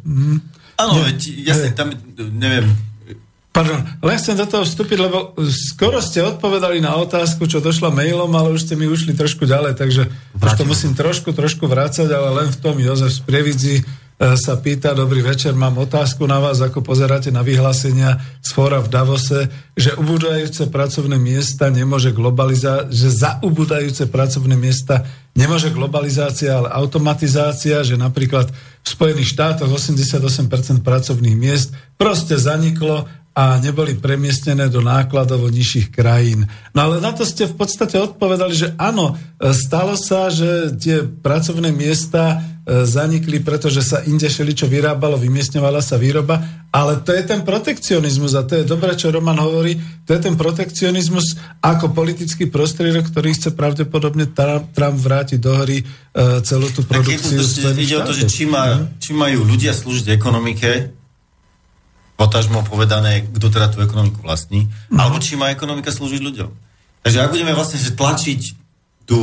Áno, 0.73 0.91
veď 1.03 1.19
jasne, 1.43 1.69
tam, 1.75 1.87
neviem, 2.17 2.71
Pardon, 3.53 3.85
len 4.01 4.17
chcem 4.17 4.33
do 4.33 4.49
toho 4.49 4.65
vstúpiť, 4.65 4.97
lebo 4.97 5.37
skoro 5.45 6.01
ste 6.01 6.25
odpovedali 6.25 6.81
na 6.81 6.97
otázku, 6.97 7.45
čo 7.45 7.61
došla 7.61 7.93
mailom, 7.93 8.33
ale 8.33 8.49
už 8.49 8.65
ste 8.65 8.73
mi 8.73 8.89
ušli 8.89 9.13
trošku 9.13 9.45
ďalej, 9.45 9.77
takže 9.77 10.09
už 10.41 10.51
to 10.57 10.65
musím 10.65 10.97
trošku, 10.97 11.37
trošku 11.37 11.69
vrácať, 11.69 12.09
ale 12.09 12.33
len 12.33 12.47
v 12.49 12.57
tom 12.57 12.81
Jozef 12.81 13.13
z 13.13 13.21
Prievidzi 13.21 13.75
e, 13.77 13.83
sa 14.17 14.55
pýta, 14.61 14.93
dobrý 14.93 15.25
večer, 15.25 15.57
mám 15.57 15.75
otázku 15.81 16.23
na 16.29 16.37
vás, 16.37 16.61
ako 16.61 16.85
pozeráte 16.85 17.33
na 17.33 17.41
vyhlásenia 17.41 18.21
z 18.39 18.49
fóra 18.53 18.79
v 18.79 18.87
Davose, 18.87 19.49
že 19.73 19.97
ubudajúce 19.97 20.69
pracovné 20.69 21.17
miesta 21.17 21.73
nemôže 21.73 22.13
globalizácia, 22.13 22.87
že 22.93 23.09
za 23.09 23.41
ubudajúce 23.41 24.07
pracovné 24.07 24.53
miesta 24.53 25.03
nemôže 25.33 25.73
globalizácia, 25.73 26.53
ale 26.53 26.69
automatizácia, 26.69 27.81
že 27.81 27.97
napríklad 27.97 28.53
v 28.53 28.87
Spojených 28.87 29.33
štátoch 29.33 29.67
88% 29.67 30.85
pracovných 30.85 31.37
miest 31.37 31.73
proste 31.97 32.37
zaniklo 32.37 33.09
a 33.33 33.57
neboli 33.57 33.97
premiestnené 33.97 34.69
do 34.69 34.85
nákladovo 34.85 35.49
nižších 35.49 35.89
krajín. 35.89 36.45
No 36.77 36.85
ale 36.85 37.01
na 37.01 37.17
to 37.17 37.25
ste 37.25 37.49
v 37.49 37.57
podstate 37.57 37.97
odpovedali, 37.97 38.53
že 38.53 38.77
áno, 38.77 39.17
e, 39.17 39.49
stalo 39.57 39.97
sa, 39.97 40.29
že 40.29 40.77
tie 40.77 41.01
pracovné 41.01 41.73
miesta 41.73 42.21
e, 42.29 42.52
zanikli, 42.63 43.43
pretože 43.43 43.83
sa 43.83 43.99
inde 44.07 44.31
šeličo 44.31 44.71
vyrábalo, 44.71 45.19
vymiestňovala 45.19 45.83
sa 45.83 45.99
výroba, 45.99 46.39
ale 46.71 47.03
to 47.03 47.11
je 47.11 47.23
ten 47.27 47.43
protekcionizmus 47.43 48.39
a 48.39 48.47
to 48.47 48.63
je 48.63 48.63
dobré, 48.63 48.95
čo 48.95 49.11
Roman 49.11 49.35
hovorí, 49.35 49.75
to 50.07 50.15
je 50.15 50.21
ten 50.23 50.39
protekcionizmus 50.39 51.35
ako 51.59 51.91
politický 51.91 52.47
prostriedok, 52.47 53.11
ktorý 53.11 53.35
chce 53.35 53.51
pravdepodobne 53.51 54.31
Trump, 54.31 54.97
vrátiť 55.03 55.39
do 55.43 55.51
hry 55.59 55.83
e, 55.83 55.85
celú 56.47 56.71
tú 56.71 56.87
tak 56.87 57.03
produkciu. 57.03 57.43
Spojených 57.43 57.83
ide 57.83 57.95
o 57.99 58.07
to, 58.07 58.13
že 58.15 58.31
či, 58.31 58.47
má, 58.47 58.87
či 58.95 59.11
majú 59.11 59.43
ľudia 59.43 59.75
slúžiť 59.75 60.15
ekonomike, 60.15 60.95
potažmo 62.15 62.63
povedané, 62.63 63.27
kto 63.27 63.51
teda 63.51 63.75
tú 63.75 63.83
ekonomiku 63.83 64.23
vlastní, 64.23 64.71
alebo 64.95 65.19
či 65.19 65.35
má 65.35 65.51
ekonomika 65.51 65.91
slúžiť 65.91 66.21
ľuďom. 66.23 66.49
Takže 67.03 67.17
ak 67.19 67.31
budeme 67.35 67.51
vlastne 67.51 67.83
že 67.83 67.91
tlačiť 67.91 68.41
tú 69.03 69.19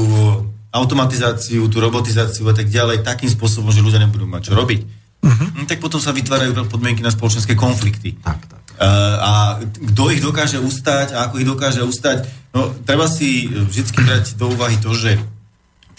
automatizáciu, 0.71 1.67
tú 1.67 1.83
robotizáciu 1.83 2.47
a 2.47 2.55
tak 2.55 2.71
ďalej 2.71 3.03
takým 3.03 3.31
spôsobom, 3.31 3.75
že 3.75 3.83
ľudia 3.83 4.03
nebudú 4.07 4.27
mať 4.27 4.51
čo 4.51 4.53
robiť, 4.55 4.81
uh-huh. 5.27 5.67
tak 5.67 5.83
potom 5.83 5.99
sa 5.99 6.15
vytvárajú 6.15 6.55
podmienky 6.71 7.03
na 7.03 7.11
spoločenské 7.11 7.59
konflikty. 7.59 8.15
tak, 8.23 8.39
tak. 8.47 8.63
Uh, 8.81 9.17
a 9.21 9.31
kto 9.61 10.09
ich 10.09 10.25
dokáže 10.25 10.57
ustať 10.57 11.13
a 11.13 11.29
ako 11.29 11.35
ich 11.43 11.49
dokáže 11.49 11.85
ustať, 11.85 12.25
no 12.57 12.73
treba 12.87 13.05
si 13.11 13.45
vždy 13.51 13.93
brať 13.93 14.25
do 14.41 14.49
úvahy 14.49 14.81
to, 14.81 14.97
že 14.97 15.21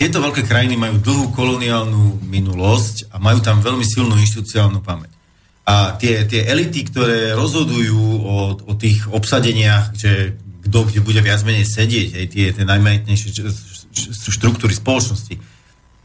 tieto 0.02 0.18
veľké 0.18 0.50
krajiny 0.50 0.82
majú 0.82 0.98
dlhú 0.98 1.26
koloniálnu 1.30 2.26
minulosť 2.26 3.14
a 3.14 3.22
majú 3.22 3.38
tam 3.46 3.62
veľmi 3.62 3.86
silnú 3.86 4.18
inštitucionálnu 4.18 4.82
pamäť. 4.82 5.14
A 5.62 5.94
tie, 5.94 6.26
tie 6.26 6.50
elity, 6.50 6.90
ktoré 6.90 7.38
rozhodujú 7.38 8.02
o, 8.02 8.58
o 8.58 8.74
tých 8.74 9.06
obsadeniach, 9.14 9.94
že 9.94 10.42
kto 10.66 10.90
kde 10.90 11.06
bude 11.06 11.22
viac 11.22 11.46
menej 11.46 11.70
sedieť, 11.70 12.18
aj 12.18 12.26
tie, 12.34 12.46
tie 12.50 12.66
najmajetnejšie 12.66 13.30
štruktúry 14.32 14.74
spoločnosti, 14.74 15.36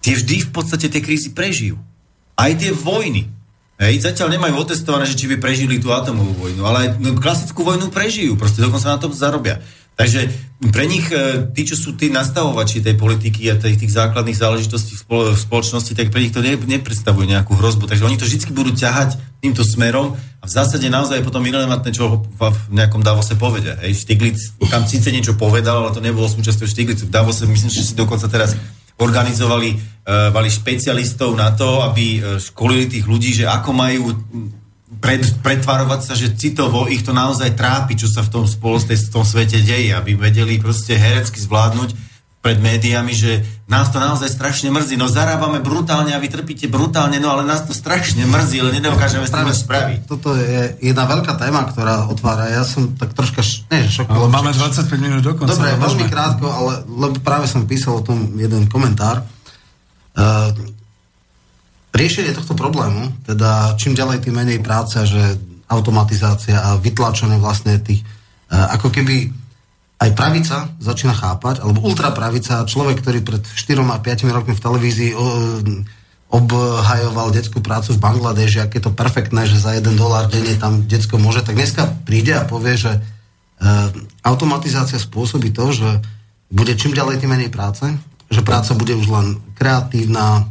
tie 0.03 0.13
vždy 0.15 0.47
v 0.47 0.51
podstate 0.51 0.87
tie 0.91 1.01
krízy 1.03 1.33
prežijú. 1.33 1.79
Aj 2.37 2.53
tie 2.53 2.71
vojny. 2.71 3.33
Hej, 3.77 4.09
zatiaľ 4.09 4.37
nemajú 4.37 4.57
otestované, 4.57 5.05
že 5.05 5.21
či 5.21 5.29
by 5.29 5.37
prežili 5.37 5.77
tú 5.77 5.93
atomovú 5.93 6.49
vojnu, 6.49 6.65
ale 6.65 6.77
aj 6.81 6.89
no, 6.97 7.13
klasickú 7.21 7.61
vojnu 7.61 7.93
prežijú, 7.93 8.33
proste 8.33 8.65
dokonca 8.65 8.89
na 8.89 8.97
tom 8.97 9.13
zarobia. 9.13 9.61
Takže 9.97 10.29
pre 10.73 10.85
nich, 10.85 11.09
e, 11.09 11.49
tí, 11.57 11.65
čo 11.65 11.77
sú 11.77 11.97
tí 11.97 12.13
nastavovači 12.13 12.85
tej 12.85 12.97
politiky 13.01 13.49
a 13.49 13.57
tých, 13.57 13.81
tých 13.81 13.93
základných 13.97 14.37
záležitostí 14.37 14.93
v, 14.93 15.01
spolo, 15.01 15.23
v 15.33 15.41
spoločnosti, 15.41 15.93
tak 15.97 16.13
pre 16.13 16.21
nich 16.21 16.37
to 16.37 16.45
ne, 16.45 16.53
nepredstavuje 16.57 17.29
nejakú 17.29 17.57
hrozbu. 17.57 17.89
Takže 17.89 18.05
oni 18.05 18.21
to 18.21 18.29
vždy 18.29 18.53
budú 18.53 18.77
ťahať 18.77 19.17
týmto 19.41 19.65
smerom 19.65 20.17
a 20.17 20.45
v 20.45 20.53
zásade 20.53 20.85
naozaj 20.89 21.21
je 21.21 21.27
potom 21.29 21.45
irrelevantné, 21.45 21.97
čo 21.97 22.25
v, 22.25 22.41
v 22.41 22.77
nejakom 22.77 23.01
Davose 23.01 23.37
povedia. 23.41 23.77
Hej, 23.81 24.05
Štiglic 24.05 24.37
tam 24.69 24.85
síce 24.85 25.09
niečo 25.09 25.33
povedal, 25.37 25.89
ale 25.89 25.97
to 25.97 26.05
nebolo 26.05 26.29
súčasťou 26.29 26.69
Štiglicu. 26.69 27.09
V 27.09 27.13
Davose 27.13 27.49
myslím, 27.49 27.73
že 27.73 27.85
si 27.85 27.97
dokonca 27.97 28.29
teraz 28.29 28.53
organizovali 28.97 29.77
uh, 29.77 30.33
špecialistov 30.33 31.37
na 31.37 31.53
to, 31.53 31.85
aby 31.85 32.21
uh, 32.21 32.41
školili 32.41 32.89
tých 32.89 33.05
ľudí, 33.05 33.33
že 33.33 33.45
ako 33.45 33.71
majú 33.77 34.13
pred, 35.01 35.23
pretvarovať 35.41 36.01
sa, 36.03 36.15
že 36.19 36.35
citovo 36.35 36.89
ich 36.91 37.05
to 37.07 37.13
naozaj 37.15 37.55
trápi, 37.55 37.97
čo 37.97 38.09
sa 38.09 38.25
v 38.25 38.33
tom 38.33 38.45
spolu 38.45 38.81
v 38.83 39.13
tom 39.13 39.25
svete 39.25 39.61
deje, 39.63 39.93
aby 39.93 40.17
vedeli 40.17 40.59
proste 40.61 40.97
herecky 40.97 41.41
zvládnuť 41.41 42.07
pred 42.47 42.63
médiami, 42.63 43.11
že 43.11 43.43
nás 43.67 43.91
to 43.91 43.99
naozaj 43.99 44.31
strašne 44.31 44.71
mrzí. 44.71 44.95
No 44.95 45.11
zarábame 45.11 45.59
brutálne 45.59 46.15
a 46.15 46.23
vy 46.23 46.31
trpíte 46.31 46.71
brutálne, 46.71 47.19
no 47.19 47.35
ale 47.35 47.43
nás 47.43 47.67
to 47.67 47.75
strašne 47.75 48.23
mrzí, 48.23 48.63
ale 48.63 48.79
nedokážeme 48.79 49.27
s 49.27 49.35
tým 49.35 49.51
spraviť. 49.51 50.07
Toto 50.07 50.31
je 50.39 50.79
jedna 50.79 51.11
veľká 51.11 51.35
téma, 51.35 51.67
ktorá 51.67 52.07
otvára. 52.07 52.47
Ja 52.47 52.63
som 52.63 52.95
tak 52.95 53.19
troška 53.19 53.43
š... 53.43 53.67
nie, 53.67 53.91
šokoval. 53.91 54.31
Máme 54.31 54.55
25 54.55 54.95
minút 55.03 55.27
dokonca. 55.27 55.59
Dobre, 55.59 55.75
veľmi 55.75 56.07
krátko, 56.07 56.47
ale 56.47 56.73
lebo 56.87 57.19
práve 57.19 57.51
som 57.51 57.67
písal 57.67 57.99
o 57.99 58.07
tom 58.07 58.39
jeden 58.39 58.71
komentár. 58.71 59.27
Uh, 60.15 60.55
riešenie 61.97 62.37
tohto 62.37 62.53
problému, 62.53 63.25
teda 63.25 63.75
čím 63.81 63.97
ďalej, 63.97 64.29
tým 64.29 64.37
menej 64.37 64.61
práce, 64.61 65.01
že 65.09 65.41
automatizácia 65.67 66.61
a 66.61 66.79
vytlačenie 66.79 67.41
vlastne 67.41 67.81
tých, 67.81 68.05
uh, 68.53 68.71
ako 68.77 68.93
keby 68.93 69.33
aj 69.97 70.11
pravica 70.13 70.71
začína 70.77 71.17
chápať, 71.17 71.65
alebo 71.65 71.83
ultrapravica, 71.89 72.69
človek, 72.69 73.01
ktorý 73.01 73.25
pred 73.25 73.43
4 73.43 73.81
a 73.81 73.99
5 73.99 74.29
rokmi 74.29 74.55
v 74.55 74.65
televízii 74.65 75.11
uh, 75.17 75.21
obhajoval 76.27 77.33
detskú 77.33 77.65
prácu 77.65 77.97
v 77.97 78.03
Bangladeži, 78.03 78.61
aké 78.61 78.79
je 78.79 78.91
to 78.91 78.93
perfektné, 78.93 79.49
že 79.49 79.63
za 79.63 79.73
1 79.73 79.83
dolár 79.97 80.29
denne 80.29 80.53
tam 80.61 80.85
detsko 80.85 81.17
môže, 81.17 81.43
tak 81.43 81.57
dneska 81.57 81.87
príde 82.05 82.37
a 82.37 82.45
povie, 82.45 82.77
že 82.77 82.93
uh, 82.93 83.89
automatizácia 84.21 85.01
spôsobí 85.01 85.51
to, 85.51 85.73
že 85.73 85.89
bude 86.53 86.77
čím 86.79 86.95
ďalej 86.95 87.25
tým 87.25 87.33
menej 87.33 87.51
práce, 87.51 87.83
že 88.31 88.43
práca 88.43 88.75
bude 88.75 88.95
už 88.95 89.07
len 89.11 89.27
kreatívna, 89.59 90.51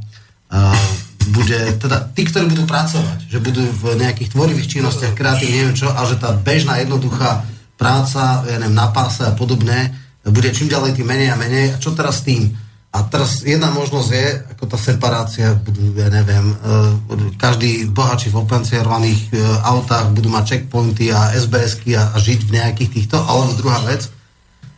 bude, 1.32 1.58
teda 1.82 2.12
tí, 2.14 2.26
ktorí 2.26 2.46
budú 2.52 2.64
pracovať, 2.70 3.30
že 3.30 3.40
budú 3.42 3.62
v 3.62 3.98
nejakých 3.98 4.34
tvorivých 4.36 4.70
činnostiach, 4.78 5.14
kreatívne, 5.18 5.56
neviem 5.56 5.78
čo, 5.78 5.90
a 5.90 6.02
že 6.06 6.20
tá 6.22 6.34
bežná, 6.36 6.78
jednoduchá 6.82 7.46
práca, 7.80 8.46
ja 8.46 8.58
neviem, 8.60 8.76
na 8.76 8.90
páse 8.90 9.24
a 9.26 9.34
podobné, 9.34 9.94
bude 10.26 10.50
čím 10.50 10.72
ďalej 10.72 10.98
tým 10.98 11.08
menej 11.08 11.30
a 11.34 11.38
menej. 11.38 11.66
A 11.76 11.78
čo 11.78 11.94
teraz 11.94 12.22
s 12.22 12.26
tým? 12.26 12.50
A 12.96 13.04
teraz 13.06 13.44
jedna 13.44 13.70
možnosť 13.76 14.10
je, 14.10 14.28
ako 14.56 14.64
tá 14.72 14.78
separácia, 14.80 15.54
budú, 15.60 15.94
ja 15.94 16.08
neviem, 16.08 16.56
uh, 16.66 16.96
každý 17.36 17.92
bohači 17.92 18.32
v 18.32 18.40
opencierovaných 18.42 19.36
uh, 19.36 19.68
autách 19.68 20.16
budú 20.16 20.32
mať 20.32 20.44
checkpointy 20.66 21.12
a 21.12 21.36
SBSky 21.36 21.94
a, 21.94 22.16
a 22.16 22.18
žiť 22.18 22.40
v 22.48 22.54
nejakých 22.56 22.90
týchto, 22.96 23.20
alebo 23.20 23.54
druhá 23.54 23.84
vec, 23.84 24.08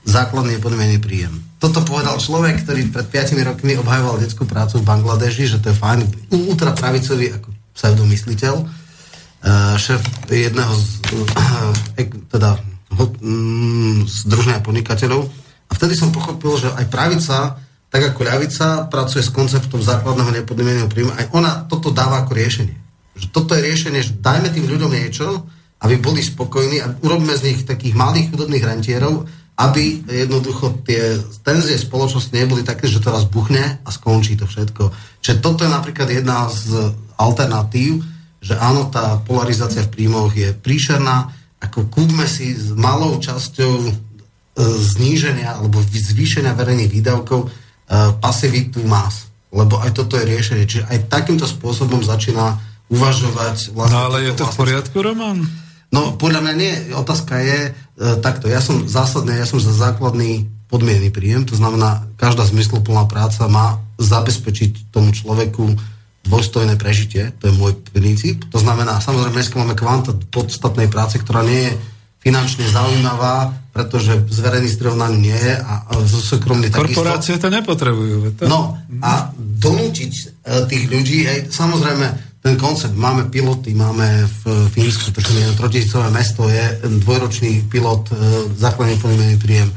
základný 0.04 0.58
podmienený 0.58 1.00
príjem 1.00 1.47
toto 1.58 1.82
povedal 1.82 2.22
človek, 2.22 2.62
ktorý 2.62 2.94
pred 2.94 3.08
5 3.10 3.34
rokmi 3.42 3.74
obhajoval 3.82 4.22
detskú 4.22 4.46
prácu 4.46 4.78
v 4.78 4.88
Bangladeži, 4.88 5.50
že 5.50 5.58
to 5.58 5.74
je 5.74 5.80
fajn, 5.82 6.06
ultrapravicový 6.30 7.34
ako 7.34 7.50
pseudomysliteľ, 7.74 8.56
uh, 8.62 9.74
šéf 9.74 10.02
jedného 10.30 10.74
z, 10.78 10.86
uh, 11.18 11.74
teda 12.30 12.62
mm, 12.94 14.06
združenia 14.06 14.62
podnikateľov. 14.62 15.26
A 15.68 15.72
vtedy 15.74 15.98
som 15.98 16.14
pochopil, 16.14 16.62
že 16.62 16.70
aj 16.78 16.86
pravica, 16.94 17.58
tak 17.90 18.02
ako 18.14 18.22
ľavica, 18.22 18.86
pracuje 18.88 19.26
s 19.26 19.34
konceptom 19.34 19.82
základného 19.82 20.44
nepodmieneného 20.44 20.90
príjmu. 20.90 21.12
Aj 21.18 21.26
ona 21.34 21.66
toto 21.66 21.90
dáva 21.90 22.22
ako 22.22 22.38
riešenie. 22.38 22.76
Že 23.18 23.28
toto 23.34 23.58
je 23.58 23.66
riešenie, 23.66 24.02
že 24.06 24.14
dajme 24.22 24.54
tým 24.54 24.70
ľuďom 24.70 24.92
niečo, 24.94 25.42
aby 25.82 25.98
boli 25.98 26.22
spokojní 26.22 26.86
a 26.86 26.94
urobíme 27.02 27.34
z 27.38 27.54
nich 27.54 27.60
takých 27.66 27.94
malých 27.94 28.34
chudobných 28.34 28.66
rentierov, 28.66 29.26
aby 29.58 30.06
jednoducho 30.06 30.86
tie 30.86 31.18
tenzie 31.42 31.82
spoločnosti 31.82 32.30
neboli 32.30 32.62
také, 32.62 32.86
že 32.86 33.02
to 33.02 33.10
raz 33.10 33.26
buchne 33.26 33.82
a 33.82 33.90
skončí 33.90 34.38
to 34.38 34.46
všetko. 34.46 34.94
Čiže 35.26 35.42
toto 35.42 35.66
je 35.66 35.74
napríklad 35.74 36.14
jedna 36.14 36.46
z 36.46 36.94
alternatív, 37.18 38.06
že 38.38 38.54
áno, 38.54 38.94
tá 38.94 39.18
polarizácia 39.26 39.82
v 39.82 39.92
príjmoch 39.98 40.30
je 40.38 40.54
príšerná, 40.54 41.34
ako 41.58 41.90
kúpme 41.90 42.30
si 42.30 42.54
s 42.54 42.70
malou 42.78 43.18
časťou 43.18 43.74
e, 43.82 43.92
zníženia 44.94 45.58
alebo 45.58 45.82
zvýšenia 45.82 46.54
verejných 46.54 46.94
výdavkov 46.94 47.50
e, 47.50 47.50
pasivitu 48.22 48.86
más. 48.86 49.26
Lebo 49.50 49.82
aj 49.82 49.98
toto 49.98 50.22
je 50.22 50.30
riešenie. 50.30 50.70
Čiže 50.70 50.86
aj 50.86 51.10
takýmto 51.10 51.50
spôsobom 51.50 52.06
začína 52.06 52.62
uvažovať 52.94 53.74
vlastne... 53.74 53.96
No 53.98 54.06
ale 54.14 54.30
je 54.30 54.34
to 54.38 54.46
v 54.46 54.54
poriadku, 54.54 54.96
Roman? 55.02 55.42
No 55.90 56.14
podľa 56.14 56.46
mňa 56.46 56.54
nie. 56.54 56.74
Otázka 56.94 57.42
je, 57.42 57.74
takto, 57.98 58.46
ja 58.46 58.62
som 58.62 58.86
zásadne, 58.86 59.34
ja 59.36 59.50
som 59.50 59.58
za 59.58 59.74
základný 59.74 60.46
podmienný 60.70 61.10
príjem, 61.10 61.48
to 61.48 61.58
znamená, 61.58 62.06
každá 62.20 62.46
zmysluplná 62.46 63.10
práca 63.10 63.50
má 63.50 63.82
zabezpečiť 63.98 64.94
tomu 64.94 65.16
človeku 65.16 65.74
dôstojné 66.28 66.76
prežitie, 66.76 67.32
to 67.40 67.50
je 67.50 67.54
môj 67.56 67.74
princíp. 67.90 68.44
To 68.52 68.60
znamená, 68.60 69.00
samozrejme, 69.00 69.34
dneska 69.34 69.56
máme 69.58 69.80
kvanta 69.80 70.12
podstatnej 70.30 70.92
práce, 70.92 71.18
ktorá 71.24 71.42
nie 71.42 71.72
je 71.72 71.74
finančne 72.20 72.68
zaujímavá, 72.68 73.56
pretože 73.72 74.28
z 74.28 74.38
verejných 74.44 74.76
zdrojov 74.76 74.98
na 75.00 75.08
nie 75.08 75.38
je 75.38 75.56
a, 75.56 75.88
zo 76.04 76.20
súkromných 76.20 76.76
takisto. 76.76 77.00
Korporácie 77.00 77.40
to 77.40 77.48
nepotrebujú. 77.48 78.36
To... 78.36 78.44
No 78.52 78.76
a 79.00 79.32
donútiť 79.38 80.12
e, 80.12 80.24
tých 80.68 80.84
ľudí, 80.92 81.24
hej, 81.24 81.40
samozrejme, 81.48 82.27
ten 82.42 82.56
koncept, 82.56 82.96
máme 82.96 83.28
piloty, 83.28 83.74
máme 83.74 84.30
v 84.46 84.70
Fínsku, 84.70 85.12
to 85.12 85.20
je 85.20 85.58
trotisícové 85.58 86.08
mesto, 86.14 86.50
je 86.50 86.80
dvojročný 87.04 87.66
pilot, 87.68 88.10
e, 88.10 88.14
základný 88.56 88.96
podmienený 89.02 89.38
príjem. 89.42 89.70
E, 89.70 89.76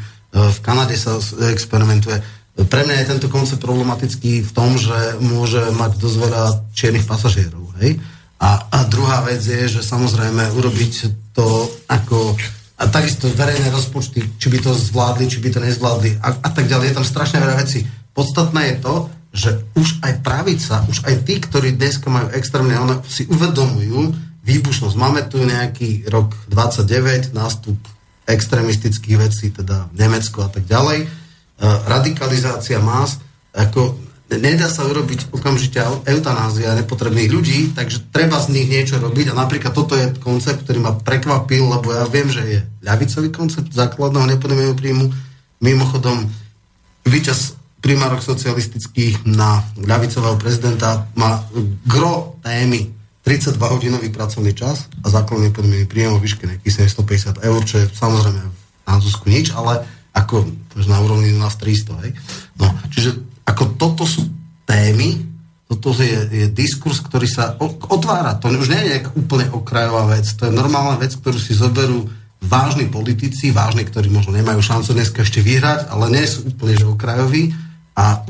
v 0.53 0.59
Kanade 0.61 0.95
sa 0.95 1.19
experimentuje. 1.51 2.21
Pre 2.61 2.83
mňa 2.85 2.97
je 3.01 3.11
tento 3.17 3.29
koncept 3.33 3.65
problematický 3.65 4.45
v 4.45 4.53
tom, 4.53 4.77
že 4.77 5.17
môže 5.25 5.73
mať 5.73 5.97
dosť 5.97 6.17
veľa 6.21 6.45
čiernych 6.77 7.09
pasažierov. 7.09 7.73
Hej? 7.81 7.97
A, 8.41 8.69
a 8.69 8.79
druhá 8.85 9.25
vec 9.25 9.41
je, 9.41 9.81
že 9.81 9.81
samozrejme 9.81 10.53
urobiť 10.53 10.95
to 11.33 11.69
ako 11.89 12.37
a 12.81 12.89
takisto 12.89 13.29
verejné 13.29 13.69
rozpočty, 13.69 14.41
či 14.41 14.49
by 14.49 14.59
to 14.65 14.73
zvládli, 14.73 15.29
či 15.29 15.45
by 15.45 15.53
to 15.53 15.61
nezvládli 15.61 16.17
a, 16.17 16.29
a 16.33 16.49
tak 16.49 16.65
ďalej. 16.65 16.89
Je 16.89 16.97
tam 16.97 17.05
strašne 17.05 17.39
veľa 17.45 17.61
vecí. 17.61 17.85
Podstatné 18.17 18.61
je 18.73 18.77
to, 18.81 18.95
že 19.31 19.63
už 19.79 20.03
aj 20.03 20.27
pravica, 20.27 20.83
už 20.91 21.07
aj 21.07 21.23
tí, 21.23 21.39
ktorí 21.39 21.79
dneska 21.79 22.11
majú 22.11 22.35
extrémne, 22.35 22.75
ono 22.75 22.99
si 23.07 23.31
uvedomujú 23.31 24.11
výbušnosť. 24.43 24.97
Máme 24.99 25.23
tu 25.31 25.39
nejaký 25.39 26.11
rok 26.11 26.35
29, 26.51 27.31
nástup 27.31 27.79
extrémistických 28.27 29.17
vecí, 29.19 29.55
teda 29.55 29.91
Nemecko 29.95 30.47
a 30.47 30.51
tak 30.51 30.67
ďalej. 30.67 31.07
E, 31.07 31.09
radikalizácia 31.87 32.83
más, 32.83 33.23
ako 33.55 33.99
nedá 34.39 34.71
sa 34.71 34.87
urobiť 34.87 35.35
okamžite 35.35 35.83
eutanázia 36.07 36.79
nepotrebných 36.79 37.31
ľudí, 37.31 37.59
takže 37.75 38.11
treba 38.15 38.39
z 38.39 38.55
nich 38.55 38.67
niečo 38.71 39.03
robiť 39.03 39.35
a 39.35 39.39
napríklad 39.39 39.75
toto 39.75 39.99
je 39.99 40.15
koncept, 40.23 40.67
ktorý 40.67 40.79
ma 40.79 40.95
prekvapil, 40.95 41.67
lebo 41.67 41.91
ja 41.91 42.07
viem, 42.07 42.31
že 42.31 42.43
je 42.47 42.59
ľavicový 42.83 43.31
koncept 43.35 43.71
základného 43.75 44.39
nepodobného 44.39 44.75
príjmu. 44.79 45.11
Mimochodom, 45.61 46.31
víťaz 47.05 47.60
primárok 47.81 48.21
socialistických 48.21 49.25
na 49.25 49.65
ľavicového 49.81 50.37
prezidenta 50.37 51.09
má 51.17 51.45
gro 51.89 52.37
témy 52.45 52.93
32-hodinový 53.25 54.09
pracovný 54.13 54.53
čas 54.57 54.89
a 55.05 55.13
základný 55.13 55.53
podmienný 55.53 55.89
príjem 55.89 56.17
o 56.17 56.23
výške 56.23 56.49
nejakých 56.49 56.89
750 56.93 57.45
eur, 57.45 57.61
čo 57.65 57.77
je 57.81 57.87
samozrejme 57.93 58.41
na 58.89 58.95
Zuzku 59.01 59.29
nič, 59.29 59.53
ale 59.53 59.85
ako 60.17 60.49
na 60.89 60.99
úrovni 61.01 61.33
nás 61.37 61.57
300. 61.61 62.03
Hej. 62.05 62.13
No, 62.57 62.73
čiže 62.89 63.17
ako 63.45 63.77
toto 63.77 64.05
sú 64.09 64.25
témy, 64.65 65.21
toto 65.71 65.95
je, 66.03 66.27
je 66.27 66.47
diskurs, 66.51 66.99
ktorý 66.99 67.29
sa 67.31 67.55
otvára. 67.63 68.35
To 68.43 68.51
už 68.51 68.73
nie 68.75 68.83
je 68.91 68.97
úplne 69.15 69.47
okrajová 69.55 70.11
vec. 70.11 70.27
To 70.41 70.51
je 70.51 70.53
normálna 70.53 70.99
vec, 70.99 71.15
ktorú 71.15 71.39
si 71.39 71.55
zoberú 71.55 72.11
vážni 72.43 72.89
politici, 72.91 73.55
vážni, 73.55 73.87
ktorí 73.87 74.11
možno 74.11 74.35
nemajú 74.35 74.59
šancu 74.59 74.97
dneska 74.97 75.23
ešte 75.23 75.45
vyhrať, 75.45 75.93
ale 75.93 76.11
nie 76.11 76.25
sú 76.27 76.49
úplne 76.49 76.75
že 76.75 76.89
okrajoví 76.89 77.70
a 78.01 78.25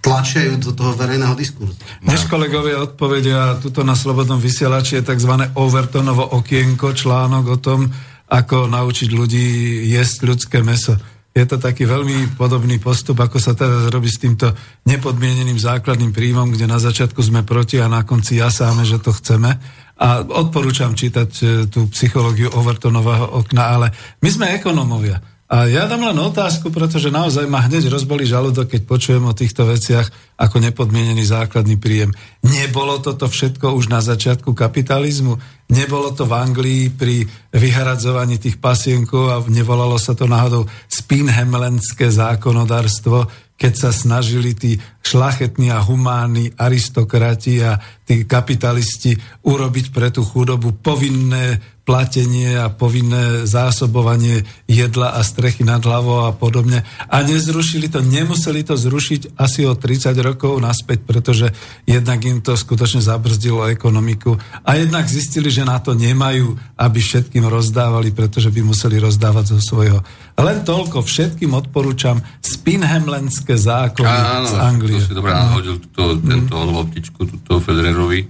tlačajú 0.00 0.60
do 0.60 0.72
toho 0.76 0.92
verejného 0.96 1.32
diskurzu. 1.36 1.76
Než 2.04 2.28
kolegovia 2.28 2.84
odpovedia, 2.84 3.56
tuto 3.60 3.84
na 3.84 3.96
Slobodnom 3.96 4.40
vysielači 4.40 5.00
je 5.00 5.06
tzv. 5.08 5.32
Overtonovo 5.56 6.24
okienko, 6.36 6.92
článok 6.92 7.44
o 7.48 7.58
tom, 7.60 7.88
ako 8.28 8.68
naučiť 8.68 9.08
ľudí 9.12 9.46
jesť 9.92 10.18
ľudské 10.28 10.58
meso. 10.64 10.96
Je 11.30 11.46
to 11.46 11.62
taký 11.62 11.86
veľmi 11.86 12.34
podobný 12.34 12.82
postup, 12.82 13.22
ako 13.22 13.38
sa 13.38 13.54
teda 13.54 13.86
robí 13.94 14.10
s 14.10 14.18
týmto 14.18 14.50
nepodmieneným 14.82 15.62
základným 15.62 16.10
príjmom, 16.10 16.50
kde 16.50 16.66
na 16.66 16.82
začiatku 16.82 17.22
sme 17.22 17.46
proti 17.46 17.78
a 17.78 17.86
na 17.86 18.02
konci 18.02 18.42
jasáme, 18.42 18.82
že 18.82 18.98
to 18.98 19.14
chceme. 19.14 19.54
A 20.00 20.26
odporúčam 20.26 20.96
čítať 20.96 21.30
e, 21.38 21.44
tú 21.68 21.86
psychológiu 21.92 22.50
Overtonového 22.50 23.36
okna, 23.36 23.78
ale 23.78 23.86
my 24.24 24.28
sme 24.32 24.46
ekonomovia. 24.56 25.22
A 25.50 25.66
ja 25.66 25.90
dám 25.90 26.06
len 26.06 26.14
otázku, 26.14 26.70
pretože 26.70 27.10
naozaj 27.10 27.50
ma 27.50 27.66
hneď 27.66 27.90
rozbolí 27.90 28.22
žalúdok, 28.22 28.70
keď 28.70 28.86
počujem 28.86 29.26
o 29.26 29.34
týchto 29.34 29.66
veciach 29.66 30.06
ako 30.38 30.62
nepodmienený 30.62 31.26
základný 31.26 31.74
príjem. 31.74 32.14
Nebolo 32.46 33.02
toto 33.02 33.26
všetko 33.26 33.74
už 33.74 33.90
na 33.90 33.98
začiatku 33.98 34.54
kapitalizmu? 34.54 35.42
Nebolo 35.74 36.14
to 36.14 36.22
v 36.30 36.38
Anglii 36.38 36.82
pri 36.94 37.26
vyhradzovaní 37.50 38.38
tých 38.38 38.62
pasienkov 38.62 39.24
a 39.26 39.42
nevolalo 39.50 39.98
sa 39.98 40.14
to 40.14 40.30
náhodou 40.30 40.70
spinhemlenské 40.86 42.14
zákonodárstvo, 42.14 43.26
keď 43.58 43.72
sa 43.74 43.90
snažili 43.90 44.54
tí 44.54 44.78
šlachetní 45.00 45.72
a 45.72 45.80
humánni 45.80 46.52
aristokrati 46.54 47.64
a 47.64 47.80
tí 48.04 48.26
kapitalisti 48.26 49.16
urobiť 49.46 49.86
pre 49.94 50.10
tú 50.10 50.26
chudobu 50.26 50.76
povinné 50.76 51.62
platenie 51.90 52.54
a 52.54 52.70
povinné 52.70 53.50
zásobovanie 53.50 54.46
jedla 54.70 55.18
a 55.18 55.26
strechy 55.26 55.66
nad 55.66 55.82
hlavou 55.82 56.22
a 56.22 56.30
podobne. 56.30 56.86
A 57.10 57.18
nezrušili 57.26 57.90
to, 57.90 57.98
nemuseli 57.98 58.62
to 58.62 58.78
zrušiť 58.78 59.34
asi 59.34 59.66
o 59.66 59.74
30 59.74 60.14
rokov 60.22 60.62
naspäť, 60.62 61.02
pretože 61.02 61.50
jednak 61.82 62.22
im 62.22 62.38
to 62.46 62.54
skutočne 62.54 63.02
zabrzdilo 63.02 63.66
ekonomiku 63.66 64.38
a 64.62 64.78
jednak 64.78 65.10
zistili, 65.10 65.50
že 65.50 65.66
na 65.66 65.82
to 65.82 65.98
nemajú, 65.98 66.54
aby 66.78 66.98
všetkým 67.02 67.50
rozdávali, 67.50 68.14
pretože 68.14 68.54
by 68.54 68.62
museli 68.62 69.02
rozdávať 69.02 69.56
zo 69.56 69.58
svojho. 69.58 69.98
Len 70.38 70.62
toľko, 70.62 71.02
všetkým 71.02 71.58
odporúčam 71.58 72.22
Spinhemlenské 72.38 73.58
zákony 73.58 74.20
Áno, 74.30 74.46
z 74.46 74.54
Anglie. 74.62 74.89
To 74.90 74.98
si 75.00 75.12
dobrá 75.14 75.46
náhodil 75.46 75.78
túto, 75.78 76.18
tento 76.18 76.54
loptičku, 76.58 77.20
túto 77.22 77.52
Federerovi. 77.62 78.20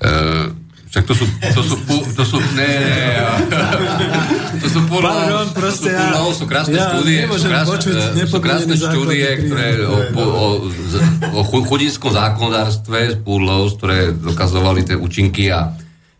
E, 0.00 0.08
však 0.90 1.04
to 1.06 1.14
sú, 1.14 1.24
to 1.54 1.62
sú, 1.62 1.74
to 2.18 2.24
sú, 2.26 2.36
ne, 2.58 2.66
ne, 2.66 3.14
to 4.58 4.66
sú 4.66 4.82
púl, 4.90 5.06
Pardon, 5.06 5.46
to 5.54 5.70
sú, 5.70 5.86
ja- 5.86 6.18
sú 6.34 6.44
krásne 6.50 6.74
ja 6.74 6.90
štúdie, 6.90 7.30
sú 7.30 7.46
krásne, 7.46 7.70
počuť 7.70 7.94
sú 8.26 8.38
krásne 8.42 8.74
štúdie, 8.74 9.28
ktoré 9.46 9.66
o, 9.86 9.96
o, 10.18 10.24
o, 10.26 10.46
o 11.30 11.40
chu- 11.46 11.62
chudinskom 11.62 12.10
zákonodárstve 12.10 12.98
z 13.14 13.16
púlov, 13.22 13.78
ktoré 13.78 14.10
dokazovali 14.18 14.82
tie 14.82 14.98
účinky 14.98 15.54
a 15.54 15.70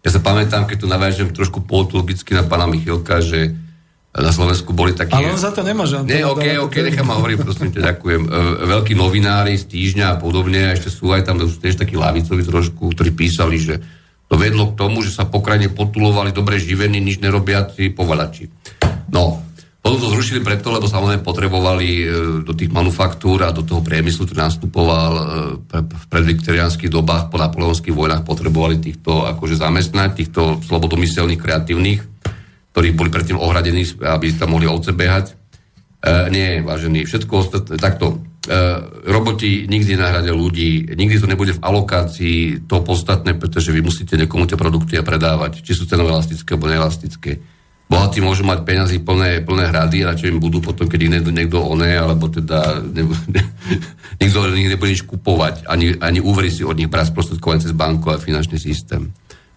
ja 0.00 0.08
sa 0.08 0.22
pamätám, 0.22 0.64
keď 0.64 0.76
tu 0.80 0.86
navážem 0.86 1.28
trošku 1.34 1.66
politologicky 1.66 2.32
na 2.32 2.46
pána 2.46 2.70
Michilka, 2.70 3.18
že 3.20 3.52
na 4.10 4.32
Slovensku 4.34 4.74
boli 4.74 4.90
takí... 4.90 5.14
Ale 5.14 5.30
on 5.30 5.38
za 5.38 5.54
to 5.54 5.62
nemôže. 5.62 5.94
on 5.94 6.02
to 6.02 6.10
Nie, 6.10 6.26
OK, 6.26 6.42
OK, 6.66 6.74
nechám 6.82 7.06
ma 7.06 7.14
hovoriť, 7.22 7.36
prosím 7.38 7.70
ťa, 7.70 7.94
ďakujem. 7.94 8.22
E, 8.26 8.30
veľkí 8.66 8.98
novinári 8.98 9.54
z 9.54 9.70
týždňa 9.70 10.06
a 10.10 10.16
podobne, 10.18 10.66
a 10.66 10.74
ešte 10.74 10.90
sú 10.90 11.14
aj 11.14 11.30
tam 11.30 11.38
už 11.38 11.62
tiež 11.62 11.78
takí 11.78 11.94
lavicovi 11.94 12.42
trošku, 12.42 12.90
ktorí 12.90 13.14
písali, 13.14 13.62
že 13.62 13.78
to 14.26 14.34
vedlo 14.34 14.74
k 14.74 14.78
tomu, 14.78 15.06
že 15.06 15.14
sa 15.14 15.30
po 15.30 15.38
krajine 15.38 15.70
potulovali 15.70 16.34
dobre 16.34 16.58
živení, 16.58 16.98
nič 16.98 17.22
nerobiaci 17.22 17.94
povalači. 17.94 18.50
No, 19.14 19.46
potom 19.80 19.96
to 19.96 20.12
zrušili 20.12 20.44
preto, 20.44 20.74
lebo 20.74 20.90
samozrejme 20.90 21.22
potrebovali 21.22 21.88
e, 22.02 22.04
do 22.42 22.52
tých 22.52 22.68
manufaktúr 22.74 23.46
a 23.46 23.54
do 23.54 23.62
toho 23.62 23.78
priemyslu, 23.78 24.26
ktorý 24.26 24.42
nastupoval 24.42 25.12
e, 25.16 25.24
v 25.86 26.04
predviktoriánskych 26.10 26.90
dobách, 26.90 27.30
po 27.30 27.38
napoleonských 27.38 27.94
vojnách, 27.94 28.26
potrebovali 28.26 28.82
týchto 28.82 29.22
akože 29.24 29.54
zamestnať, 29.54 30.10
týchto 30.18 30.58
slobodomyselných, 30.66 31.40
kreatívnych, 31.40 32.00
ktorí 32.72 32.94
boli 32.94 33.10
predtým 33.10 33.38
ohradení, 33.38 33.82
aby 34.02 34.34
tam 34.34 34.54
mohli 34.54 34.70
ovce 34.70 34.94
behať. 34.94 35.34
E, 35.34 35.34
nie, 36.30 36.62
vážený, 36.62 37.04
všetko 37.04 37.32
ostatné, 37.34 37.74
takto. 37.76 38.22
E, 38.46 38.56
roboti 39.10 39.66
nikdy 39.68 39.98
nahradia 39.98 40.32
ľudí, 40.32 40.96
nikdy 40.96 41.16
to 41.18 41.28
nebude 41.28 41.58
v 41.58 41.64
alokácii 41.66 42.64
to 42.70 42.80
podstatné, 42.80 43.36
pretože 43.36 43.74
vy 43.74 43.82
musíte 43.82 44.16
niekomu 44.16 44.46
tie 44.46 44.56
produkty 44.56 44.96
a 44.96 45.04
predávať, 45.04 45.60
či 45.60 45.76
sú 45.76 45.84
cenové 45.84 46.14
elastické 46.14 46.54
alebo 46.54 46.70
neelastické. 46.70 47.42
Bohatí 47.90 48.22
môžu 48.22 48.46
mať 48.46 48.62
peniazy 48.62 49.02
plné, 49.02 49.42
plné 49.42 49.66
hrady 49.66 50.06
čo 50.14 50.30
im 50.30 50.38
budú 50.38 50.62
potom, 50.62 50.86
keď 50.86 51.00
ich 51.02 51.10
niekto, 51.10 51.34
niekto 51.34 51.58
oné, 51.58 51.98
alebo 51.98 52.30
teda 52.30 52.86
ne, 52.86 53.02
ne, 53.34 53.42
nikto 54.22 54.46
od 54.46 54.54
nich 54.54 54.70
nebude 54.70 54.94
nič 54.94 55.02
kupovať, 55.02 55.66
ani, 55.66 55.98
ani 55.98 56.22
úvery 56.22 56.54
si 56.54 56.62
od 56.62 56.78
nich 56.78 56.86
brať 56.86 57.10
sprostredkované 57.10 57.66
cez 57.66 57.74
banku 57.74 58.14
a 58.14 58.22
finančný 58.22 58.62
systém. 58.62 59.10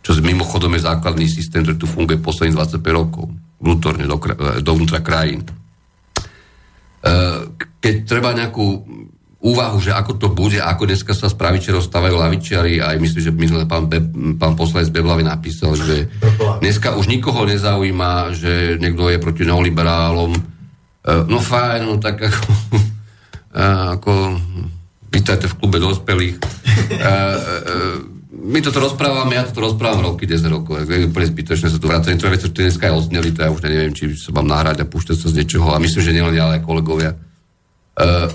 Čo 0.03 0.19
mimochodom 0.19 0.75
je 0.75 0.83
základný 0.83 1.31
systém, 1.31 1.63
ktorý 1.63 1.79
tu 1.79 1.87
funguje 1.87 2.19
posledných 2.19 2.59
25 2.59 2.83
rokov, 2.91 3.31
vnútorne 3.63 4.03
do, 4.03 4.19
kra- 4.19 4.59
dovnútra 4.59 4.99
krajín. 4.99 5.47
Eh, 7.03 7.39
keď 7.79 7.93
treba 8.03 8.35
nejakú 8.35 8.83
úvahu, 9.43 9.79
že 9.83 9.91
ako 9.91 10.11
to 10.15 10.27
bude, 10.31 10.55
ako 10.59 10.87
dneska 10.87 11.11
sa 11.11 11.27
z 11.27 11.35
pravičiarov 11.35 11.83
stávajú 11.83 12.15
lavičiari, 12.15 12.79
aj 12.79 12.95
myslím, 12.95 13.21
že 13.23 13.31
sme 13.35 13.67
pán, 13.67 13.91
Be, 13.91 13.99
pán 14.39 14.55
poslanec 14.55 14.87
Beblavy 14.87 15.27
napísal, 15.27 15.75
že 15.75 16.07
dneska 16.63 16.95
už 16.95 17.11
nikoho 17.11 17.43
nezaujíma, 17.43 18.31
že 18.31 18.79
niekto 18.79 19.11
je 19.11 19.19
proti 19.19 19.43
neoliberálom. 19.43 20.31
Eh, 20.35 21.23
No 21.27 21.39
fajn, 21.39 21.81
no 21.87 21.95
tak 21.99 22.23
ako, 22.23 22.51
ako 23.99 24.11
pýtajte 25.11 25.47
v 25.51 25.57
klube 25.59 25.79
dospelých. 25.79 26.39
My 28.43 28.59
toto 28.59 28.83
rozprávame, 28.83 29.39
ja 29.39 29.47
toto 29.47 29.71
rozprávam 29.71 30.11
roky, 30.11 30.27
10 30.27 30.51
rokov. 30.51 30.83
Je 30.83 31.07
úplne 31.07 31.31
zbytočné 31.31 31.71
sa 31.71 31.79
tu 31.79 31.87
vrácať. 31.87 32.11
Niektoré 32.11 32.35
veci, 32.35 32.51
ktoré 32.51 32.67
dneska 32.67 32.91
aj 32.91 32.95
odzneli, 32.99 33.31
to 33.31 33.39
ja 33.39 33.49
už 33.55 33.63
neviem, 33.63 33.95
či 33.95 34.19
sa 34.19 34.35
mám 34.35 34.51
nahrať 34.51 34.83
a 34.83 34.89
púšťať 34.91 35.15
sa 35.15 35.27
z 35.31 35.37
niečoho. 35.39 35.71
A 35.71 35.79
myslím, 35.79 36.03
že 36.03 36.11
nielen 36.11 36.35
ja, 36.35 36.43
ale 36.51 36.59
aj 36.59 36.67
kolegovia. 36.67 37.15
Uh, 37.95 38.27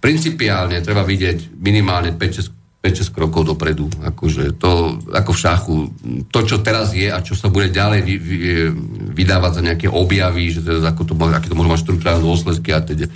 principiálne 0.00 0.80
treba 0.80 1.04
vidieť 1.04 1.60
minimálne 1.60 2.16
5-6 2.16 3.12
krokov 3.12 3.52
dopredu. 3.52 3.92
Akože 4.00 4.56
to, 4.56 4.96
ako 5.12 5.30
v 5.36 5.42
šachu, 5.44 5.76
to, 6.32 6.40
čo 6.48 6.64
teraz 6.64 6.96
je 6.96 7.12
a 7.12 7.20
čo 7.20 7.36
sa 7.36 7.52
bude 7.52 7.68
ďalej 7.68 8.00
vy, 8.00 8.14
vy, 8.16 8.36
vydávať 9.12 9.60
za 9.60 9.62
nejaké 9.62 9.86
objavy, 9.92 10.56
že 10.56 10.64
teda, 10.64 10.88
ako 10.88 11.04
to, 11.04 11.12
aké 11.28 11.52
to 11.52 11.58
môže 11.58 11.68
mať 11.68 11.80
štruktúrálne 11.84 12.24
dôsledky 12.24 12.72
a 12.72 12.80
teda. 12.80 13.12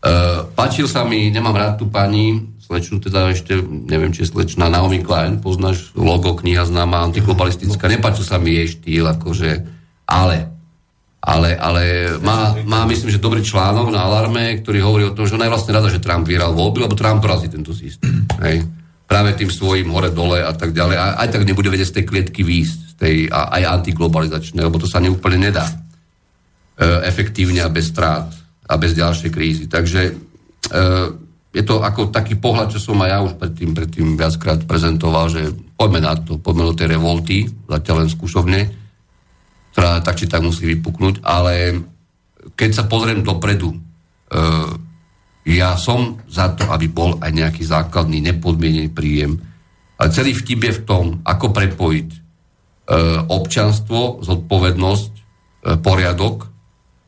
Uh, 0.00 0.48
páčil 0.56 0.88
sa 0.88 1.04
mi, 1.04 1.28
nemám 1.28 1.52
rád 1.52 1.84
tú 1.84 1.92
pani, 1.92 2.55
slečnú 2.66 2.98
teda 2.98 3.30
ešte, 3.30 3.62
neviem, 3.62 4.10
či 4.10 4.26
je 4.26 4.34
slečná, 4.34 4.66
Naomi 4.66 4.98
Klein, 5.06 5.38
poznáš 5.38 5.94
logo, 5.94 6.34
kniha 6.34 6.66
známa, 6.66 7.06
antiglobalistická, 7.06 7.86
nepáčil 7.86 8.26
sa 8.26 8.42
mi 8.42 8.58
jej 8.58 8.74
štýl, 8.74 9.06
akože, 9.06 9.62
ale, 10.10 10.50
ale, 11.22 11.54
ale 11.54 11.82
má, 12.18 12.58
má, 12.66 12.82
myslím, 12.90 13.14
že 13.14 13.22
dobrý 13.22 13.46
článok 13.46 13.94
na 13.94 14.02
Alarme, 14.02 14.58
ktorý 14.62 14.82
hovorí 14.82 15.04
o 15.06 15.14
tom, 15.14 15.30
že 15.30 15.38
ona 15.38 15.46
je 15.46 15.54
vlastne 15.54 15.74
rada, 15.78 15.86
že 15.86 16.02
Trump 16.02 16.26
vyhral 16.26 16.54
voľby, 16.54 16.90
lebo 16.90 16.98
Trump 16.98 17.22
razí 17.22 17.46
tento 17.46 17.70
systém. 17.70 18.26
Hej? 18.46 18.66
Práve 19.06 19.38
tým 19.38 19.50
svojím 19.50 19.94
hore-dole 19.94 20.42
a 20.42 20.50
tak 20.50 20.74
ďalej. 20.74 20.96
A 20.98 21.22
aj 21.22 21.38
tak 21.38 21.46
nebude 21.46 21.70
vedieť 21.70 21.94
z 21.94 21.96
tej 22.02 22.04
klietky 22.10 22.42
výjsť, 22.42 22.78
z 22.78 22.94
tej, 22.98 23.16
a, 23.30 23.54
aj 23.58 23.82
antiglobalizačnej, 23.82 24.66
lebo 24.66 24.82
to 24.82 24.90
sa 24.90 24.98
neúplne 24.98 25.38
nedá 25.38 25.66
e, 25.70 25.74
efektívne 27.06 27.62
a 27.62 27.70
bez 27.70 27.94
strát 27.94 28.26
a 28.66 28.74
bez 28.74 28.98
ďalšej 28.98 29.30
krízy. 29.30 29.64
Takže 29.70 30.00
e, 30.10 30.12
je 31.54 31.62
to 31.64 31.80
ako 31.80 32.12
taký 32.12 32.36
pohľad, 32.36 32.72
čo 32.74 32.80
som 32.82 33.00
aj 33.00 33.08
ja 33.08 33.18
už 33.24 33.34
predtým, 33.40 33.70
predtým 33.72 34.06
viackrát 34.20 34.60
prezentoval, 34.68 35.32
že 35.32 35.56
poďme 35.76 36.00
na 36.04 36.14
to, 36.16 36.36
poďme 36.36 36.68
do 36.68 36.74
tej 36.76 36.88
revolty, 36.92 37.48
zatiaľ 37.68 38.04
len 38.04 38.10
skúšovne, 38.12 38.60
ktorá 39.72 40.00
tak 40.04 40.20
či 40.20 40.28
tak 40.28 40.44
musí 40.44 40.68
vypuknúť, 40.76 41.24
ale 41.24 41.80
keď 42.56 42.70
sa 42.72 42.84
pozriem 42.84 43.24
dopredu, 43.24 43.72
e, 43.72 43.78
ja 45.46 45.78
som 45.78 46.18
za 46.26 46.52
to, 46.58 46.66
aby 46.72 46.90
bol 46.90 47.22
aj 47.22 47.30
nejaký 47.30 47.62
základný 47.62 48.18
nepodmienený 48.18 48.90
príjem. 48.90 49.38
Ale 49.96 50.10
celý 50.10 50.34
vtip 50.34 50.60
je 50.60 50.72
v 50.76 50.84
tom, 50.84 51.04
ako 51.22 51.54
prepojiť 51.54 52.08
e, 52.10 52.18
občanstvo, 53.30 54.24
zodpovednosť, 54.26 55.12
e, 55.12 55.22
poriadok 55.78 56.55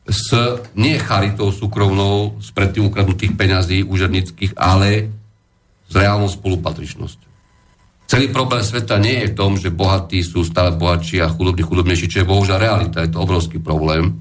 s 0.09 0.33
nie 0.73 0.97
charitou 0.97 1.53
súkromnou, 1.53 2.41
z 2.41 2.49
predtým 2.49 2.89
ukradnutých 2.89 3.37
peňazí 3.37 3.85
úžernických, 3.85 4.57
ale 4.57 5.13
s 5.85 5.93
reálnou 5.93 6.29
spolupatričnosťou. 6.29 7.29
Celý 8.09 8.33
problém 8.33 8.65
sveta 8.65 8.97
nie 8.97 9.21
je 9.21 9.29
v 9.29 9.37
tom, 9.37 9.53
že 9.53 9.69
bohatí 9.69 10.25
sú 10.25 10.41
stále 10.41 10.73
bohatší 10.73 11.21
a 11.21 11.29
chudobní 11.29 11.61
chudobnejší, 11.61 12.09
čo 12.09 12.25
je 12.25 12.29
bohužiaľ 12.29 12.57
realita, 12.57 13.05
je 13.05 13.13
to 13.13 13.21
obrovský 13.21 13.61
problém. 13.61 14.17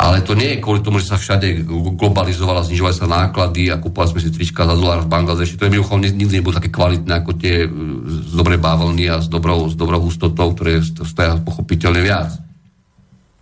Ale 0.00 0.24
to 0.26 0.34
nie 0.34 0.56
je 0.56 0.62
kvôli 0.64 0.82
tomu, 0.82 0.98
že 0.98 1.12
sa 1.12 1.20
všade 1.20 1.70
globalizovala, 1.94 2.66
znižovali 2.66 2.96
sa 2.96 3.06
náklady 3.06 3.68
a 3.70 3.78
kúpovali 3.78 4.16
sme 4.16 4.24
si 4.26 4.32
trička 4.32 4.64
za 4.64 4.72
dolár 4.74 5.04
v 5.04 5.12
Bangladeši. 5.12 5.60
To 5.60 5.68
je 5.68 5.74
mimochodom 5.76 6.02
nikdy 6.02 6.40
nebudú 6.40 6.56
také 6.56 6.72
kvalitné 6.72 7.20
ako 7.20 7.36
tie 7.36 7.68
e, 7.68 7.70
z 8.08 8.32
dobrej 8.32 8.64
bávlny 8.64 9.12
a 9.12 9.20
s 9.20 9.28
dobrou, 9.28 9.68
s 9.68 9.76
dobrou 9.76 10.00
hustotou, 10.00 10.56
ktoré 10.56 10.80
stoja 10.82 11.36
pochopiteľne 11.44 12.00
viac. 12.00 12.32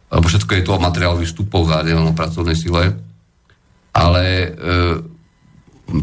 Lebo 0.08 0.24
všetko 0.24 0.52
je 0.56 0.64
to 0.64 0.72
o 0.76 0.80
materiálových 0.80 1.30
vstupoch 1.30 1.68
a 1.68 1.84
nielen 1.84 2.08
o 2.08 2.16
pracovnej 2.16 2.56
sile. 2.56 2.96
Ale 3.92 4.24
e, 4.24 4.48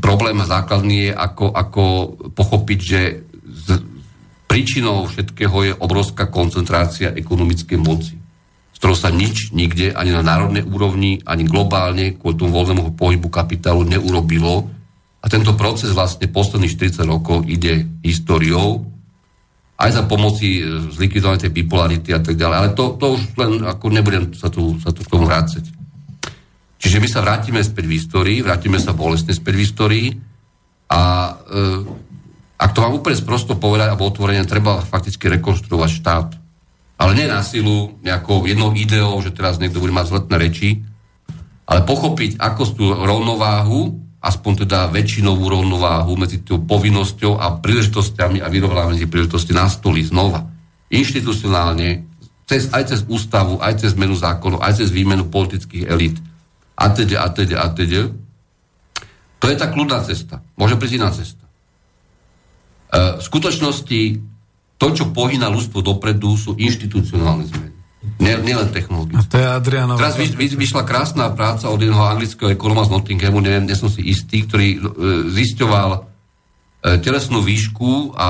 problém 0.02 0.38
základný 0.45 1.10
je, 1.10 1.11
ako, 1.14 1.45
ako 1.53 1.84
pochopiť, 2.34 2.80
že 2.80 3.02
z, 3.45 3.68
príčinou 4.45 5.10
všetkého 5.10 5.57
je 5.65 5.73
obrovská 5.73 6.30
koncentrácia 6.30 7.18
ekonomickej 7.18 7.80
moci, 7.82 8.15
z 8.72 8.77
ktorou 8.77 8.98
sa 8.98 9.10
nič 9.10 9.52
nikde, 9.57 9.91
ani 9.91 10.14
na 10.14 10.22
národnej 10.22 10.61
úrovni, 10.61 11.26
ani 11.26 11.48
globálne, 11.48 12.14
kvôli 12.14 12.36
tomu 12.38 12.53
voľnému 12.53 12.94
pohybu 12.94 13.27
kapitálu 13.34 13.88
neurobilo. 13.88 14.69
A 15.19 15.26
tento 15.26 15.57
proces 15.57 15.90
vlastne 15.90 16.30
posledných 16.30 17.02
40 17.02 17.10
rokov 17.10 17.49
ide 17.49 17.90
históriou, 18.06 18.94
aj 19.76 19.89
za 19.91 20.03
pomoci 20.07 20.60
e, 20.60 20.91
zlikvidovania 20.95 21.47
tej 21.47 21.52
bipolarity 21.52 22.15
a 22.15 22.23
tak 22.23 22.39
ďalej. 22.39 22.56
Ale 22.56 22.69
to, 22.72 22.95
to 22.95 23.06
už 23.19 23.22
len, 23.35 23.52
ako 23.68 23.85
nebudem 23.91 24.31
sa 24.31 24.47
tu, 24.47 24.80
sa 24.80 24.95
tu 24.95 25.03
k 25.03 25.11
tomu 25.11 25.27
vrácať. 25.27 25.68
Čiže 26.80 27.02
my 27.02 27.07
sa 27.11 27.23
vrátime 27.23 27.60
späť 27.60 27.84
v 27.88 27.95
histórii, 27.97 28.39
vrátime 28.39 28.80
sa 28.80 28.95
bolestne 28.95 29.35
späť 29.35 29.53
v 29.57 29.64
histórii 29.64 30.07
a 30.88 31.02
e, 31.34 31.64
ak 32.56 32.72
to 32.72 32.80
mám 32.80 32.95
úplne 32.95 33.19
sprosto 33.19 33.60
povedať, 33.60 33.91
alebo 33.91 34.07
otvorene, 34.07 34.47
treba 34.47 34.80
fakticky 34.80 35.27
rekonštruovať 35.27 35.91
štát. 35.91 36.27
Ale 36.95 37.11
nie 37.11 37.27
na 37.27 37.43
silu, 37.43 37.99
nejakou 37.99 38.47
jednou 38.47 38.72
ideou, 38.72 39.19
že 39.19 39.35
teraz 39.35 39.60
niekto 39.60 39.84
bude 39.84 39.91
mať 39.91 40.07
zletné 40.15 40.35
reči, 40.39 40.69
ale 41.68 41.84
pochopiť, 41.84 42.39
ako 42.39 42.61
tú 42.72 42.85
rovnováhu, 42.95 44.05
aspoň 44.26 44.65
teda 44.65 44.89
väčšinovú 44.89 45.45
rovnováhu 45.45 46.18
medzi 46.18 46.41
tou 46.41 46.57
povinnosťou 46.57 47.38
a 47.38 47.61
príležitostiami 47.61 48.41
a 48.41 48.49
vyrovnávaním 48.49 49.06
príležitosti 49.06 49.53
nastoli 49.53 50.02
znova. 50.02 50.49
Inštitucionálne, 50.89 52.10
cez, 52.49 52.73
aj 52.73 52.89
cez 52.89 52.99
ústavu, 53.06 53.61
aj 53.61 53.85
cez 53.85 53.93
zmenu 53.93 54.18
zákonov, 54.18 54.65
aj 54.65 54.81
cez 54.81 54.89
výmenu 54.89 55.30
politických 55.30 55.85
elít 55.85 56.18
a 56.76 56.89
teda, 56.89 57.23
a 57.23 57.27
teda, 57.30 57.56
a 57.61 57.68
teda. 57.72 58.11
To 59.39 59.45
je 59.47 59.56
tá 59.56 59.69
kľudná 59.69 60.03
cesta. 60.03 60.43
Môže 60.57 60.76
prísť 60.76 60.95
iná 60.97 61.10
cesta. 61.14 61.45
E, 61.45 61.49
v 63.19 63.23
skutočnosti 63.23 64.02
to, 64.76 64.88
čo 64.91 65.14
pohýna 65.15 65.47
ľudstvo 65.47 65.80
dopredu, 65.80 66.35
sú 66.35 66.57
inštitucionálne 66.60 67.47
zmeny. 67.47 67.74
Nielen 68.19 68.69
technológické. 68.72 69.19
A 69.19 69.27
to 69.27 69.36
je 69.41 69.48
Adrianova. 69.48 69.99
Teraz 69.99 70.15
vy, 70.15 70.32
vy, 70.34 70.45
vyšla 70.56 70.88
krásna 70.88 71.30
práca 71.34 71.68
od 71.68 71.82
jedného 71.82 72.02
anglického 72.02 72.53
ekonóma 72.53 72.86
z 72.86 72.94
Nottinghamu, 72.94 73.41
neviem, 73.44 73.65
nie 73.65 73.77
som 73.77 73.91
si 73.91 74.06
istý, 74.06 74.45
ktorý 74.45 74.68
e, 74.76 74.80
zisťoval 75.34 75.90
e, 75.94 75.99
telesnú 77.02 77.41
výšku 77.44 78.15
a 78.15 78.30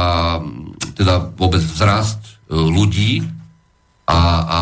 teda 0.95 1.35
vôbec 1.35 1.61
vzrast 1.61 2.19
e, 2.23 2.56
ľudí 2.56 3.27
a, 4.06 4.19
a 4.45 4.60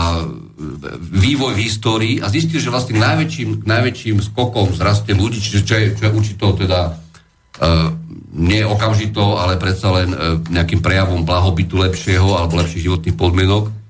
vývoj 1.11 1.53
v 1.53 1.63
histórii 1.67 2.15
a 2.23 2.31
zistil, 2.31 2.63
že 2.63 2.71
vlastne 2.71 2.95
najväčším, 2.95 3.67
najväčším 3.67 4.17
skokom 4.23 4.71
vzraste 4.71 5.11
ľudí, 5.11 5.43
čiže 5.43 5.61
čo 5.67 5.73
je, 5.75 5.85
čo 5.99 6.03
je 6.07 6.15
určitou 6.15 6.55
teda 6.55 6.95
uh, 6.95 7.91
nie 8.31 8.63
okamžito, 8.63 9.35
ale 9.35 9.59
predsa 9.59 9.91
len 9.91 10.15
uh, 10.15 10.39
nejakým 10.47 10.79
prejavom 10.79 11.27
blahobytu 11.27 11.75
lepšieho 11.75 12.39
alebo 12.39 12.55
lepších 12.63 12.87
životných 12.87 13.19
podmienok, 13.19 13.82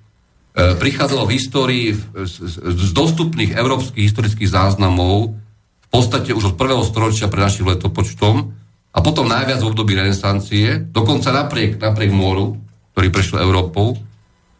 prichádzalo 0.53 1.25
v 1.25 1.33
histórii 1.33 1.85
z, 1.97 2.93
dostupných 2.93 3.57
európskych 3.57 4.05
historických 4.05 4.53
záznamov 4.53 5.33
v 5.81 5.87
podstate 5.89 6.33
už 6.33 6.53
od 6.53 6.55
prvého 6.57 6.85
storočia 6.85 7.29
pre 7.29 7.41
našim 7.41 7.65
letopočtom 7.69 8.53
a 8.93 8.97
potom 9.01 9.25
najviac 9.25 9.61
v 9.61 9.69
období 9.73 9.97
renesancie, 9.97 10.77
dokonca 10.93 11.33
napriek, 11.33 11.81
napriek 11.81 12.13
moru, 12.13 12.57
ktorý 12.93 13.09
prešiel 13.09 13.41
Európou, 13.41 13.97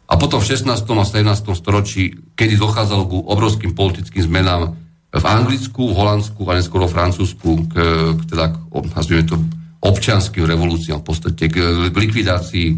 a 0.04 0.14
potom 0.20 0.42
v 0.42 0.46
16. 0.52 0.68
a 0.68 1.04
17. 1.06 1.54
storočí, 1.56 2.12
kedy 2.36 2.60
dochádzalo 2.60 3.02
ku 3.08 3.18
obrovským 3.24 3.72
politickým 3.72 4.26
zmenám 4.28 4.76
v 5.14 5.24
Anglicku, 5.24 5.90
v 5.90 5.96
Holandsku 5.96 6.42
a 6.50 6.58
neskôr 6.58 6.84
vo 6.84 6.90
Francúzsku, 6.90 7.70
k, 7.70 7.74
k, 8.18 8.22
teda, 8.34 8.52
nazvime 8.92 9.24
to, 9.24 9.38
občanským 9.80 10.44
revolúciám, 10.44 11.00
v 11.00 11.06
podstate 11.06 11.44
k, 11.48 11.88
k 11.88 11.94
likvidácii 11.94 12.66
e, 12.72 12.76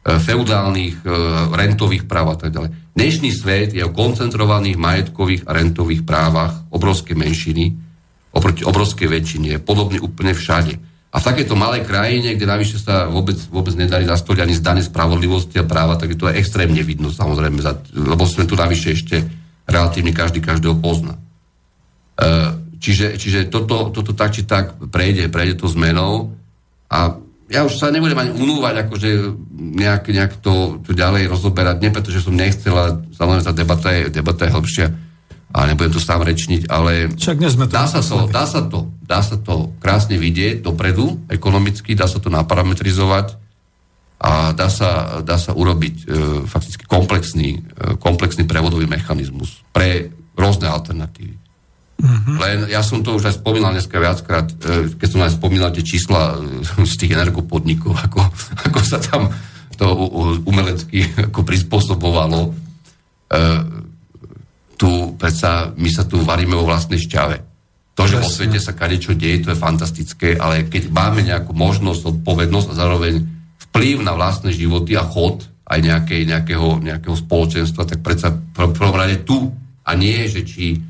feudálnych 0.00 1.04
e, 1.04 1.06
rentových 1.52 2.08
práv 2.08 2.32
a 2.32 2.36
tak 2.40 2.56
ďalej. 2.56 2.96
Dnešný 2.96 3.30
svet 3.36 3.76
je 3.76 3.84
o 3.84 3.92
koncentrovaných 3.92 4.80
majetkových 4.80 5.44
a 5.44 5.52
rentových 5.52 6.08
právach 6.08 6.64
obrovskej 6.72 7.16
menšiny 7.16 7.64
oproti 8.30 8.62
obrovskej 8.62 9.10
väčšine. 9.10 9.58
Je 9.58 9.60
podobný 9.60 9.98
úplne 9.98 10.32
všade. 10.32 10.78
A 11.10 11.18
v 11.18 11.26
takejto 11.26 11.58
malej 11.58 11.82
krajine, 11.82 12.38
kde 12.38 12.46
navyše 12.46 12.78
sa 12.78 13.10
vôbec, 13.10 13.34
vôbec 13.50 13.74
nedarí 13.74 14.06
zastoliť 14.06 14.40
ani 14.46 14.54
zdanie 14.54 14.82
spravodlivosti 14.86 15.58
a 15.58 15.66
práva, 15.66 15.98
tak 15.98 16.14
je 16.14 16.18
to 16.22 16.30
extrémne 16.30 16.78
vidno 16.86 17.10
samozrejme, 17.10 17.58
lebo 17.98 18.22
sme 18.30 18.46
tu 18.46 18.54
navyše 18.54 18.94
ešte 18.94 19.26
relatívne 19.66 20.14
každý 20.14 20.38
každého 20.38 20.78
pozná. 20.78 21.18
E, 21.18 21.20
čiže, 22.78 23.18
čiže 23.18 23.50
toto, 23.50 23.90
toto 23.90 24.14
tak 24.14 24.38
či 24.38 24.46
tak 24.46 24.78
prejde, 24.78 25.26
prejde 25.26 25.58
to 25.58 25.66
zmenou 25.66 26.30
a 26.86 27.18
ja 27.50 27.66
už 27.66 27.82
sa 27.82 27.90
nebudem 27.90 28.14
ani 28.14 28.30
unúvať, 28.30 28.86
akože 28.86 29.08
nejak, 29.58 30.06
nejak 30.06 30.32
to, 30.38 30.78
to 30.86 30.94
ďalej 30.94 31.26
rozoberať, 31.26 31.82
nie 31.82 31.90
preto, 31.90 32.14
že 32.14 32.22
som 32.22 32.38
nechcel, 32.38 32.70
ale 32.70 33.02
samozrejme 33.10 33.42
tá 33.42 33.54
debata 33.54 33.88
je, 33.90 34.02
debata 34.06 34.46
je 34.46 34.54
hĺbšia 34.54 34.86
a 35.50 35.58
nebudem 35.66 35.90
tu 35.90 35.98
sám 35.98 36.22
rečniť, 36.22 36.70
ale 36.70 37.10
Však 37.10 37.42
sme 37.50 37.66
to 37.66 37.74
dá, 37.74 37.90
sa 37.90 37.98
to, 37.98 38.30
dá, 38.30 38.46
sa 38.46 38.62
to, 38.62 38.86
dá 39.02 39.18
sa 39.18 39.34
to 39.34 39.74
krásne 39.82 40.14
vidieť 40.14 40.62
dopredu, 40.62 41.26
ekonomicky, 41.26 41.98
dá 41.98 42.06
sa 42.06 42.22
to 42.22 42.30
naparametrizovať 42.30 43.34
a 44.22 44.54
dá 44.54 44.70
sa, 44.70 45.24
dá 45.26 45.34
sa 45.34 45.50
urobiť 45.50 45.94
e, 45.96 46.14
fakticky 46.46 46.86
komplexný, 46.86 47.58
e, 47.58 47.98
komplexný 47.98 48.46
prevodový 48.46 48.86
mechanizmus 48.86 49.66
pre 49.74 50.14
rôzne 50.38 50.70
alternatívy. 50.70 51.39
Mm-hmm. 52.00 52.36
Len 52.40 52.58
ja 52.72 52.80
som 52.80 53.04
to 53.04 53.12
už 53.20 53.28
aj 53.28 53.44
spomínal 53.44 53.76
dneska 53.76 54.00
viackrát, 54.00 54.48
e, 54.48 54.88
keď 54.96 55.08
som 55.12 55.20
aj 55.20 55.36
spomínal 55.36 55.68
tie 55.68 55.84
čísla 55.84 56.40
e, 56.40 56.64
z 56.88 56.94
tých 56.96 57.12
energopodnikov, 57.12 57.92
ako, 58.08 58.24
ako 58.64 58.80
sa 58.80 58.98
tam 58.98 59.28
to 59.76 59.86
umelecky 60.44 61.08
ako 61.16 61.40
prispôsobovalo. 61.44 62.40
E, 62.48 62.50
tu 64.80 65.12
predsa, 65.20 65.76
my 65.76 65.88
sa 65.92 66.08
tu 66.08 66.24
varíme 66.24 66.56
vo 66.56 66.64
vlastnej 66.64 66.96
šťave. 66.96 67.36
To, 68.00 68.08
že 68.08 68.16
vo 68.16 68.32
svete 68.32 68.56
sa 68.56 68.72
kadečo 68.72 69.12
deje, 69.12 69.44
to 69.44 69.52
je 69.52 69.60
fantastické, 69.60 70.28
ale 70.40 70.64
keď 70.72 70.88
máme 70.88 71.20
nejakú 71.20 71.52
možnosť, 71.52 72.16
odpovednosť 72.16 72.72
a 72.72 72.78
zároveň 72.80 73.20
vplyv 73.68 74.00
na 74.00 74.16
vlastné 74.16 74.56
životy 74.56 74.96
a 74.96 75.04
chod 75.04 75.44
aj 75.68 75.78
nejakej, 75.84 76.24
nejakého, 76.24 76.80
nejakého 76.80 77.12
spoločenstva, 77.12 77.84
tak 77.84 78.00
predsa 78.00 78.32
v 78.32 78.72
prvom 78.72 78.96
rade 78.96 79.20
tu 79.20 79.52
a 79.84 79.92
nie, 79.92 80.16
že 80.32 80.48
či 80.48 80.80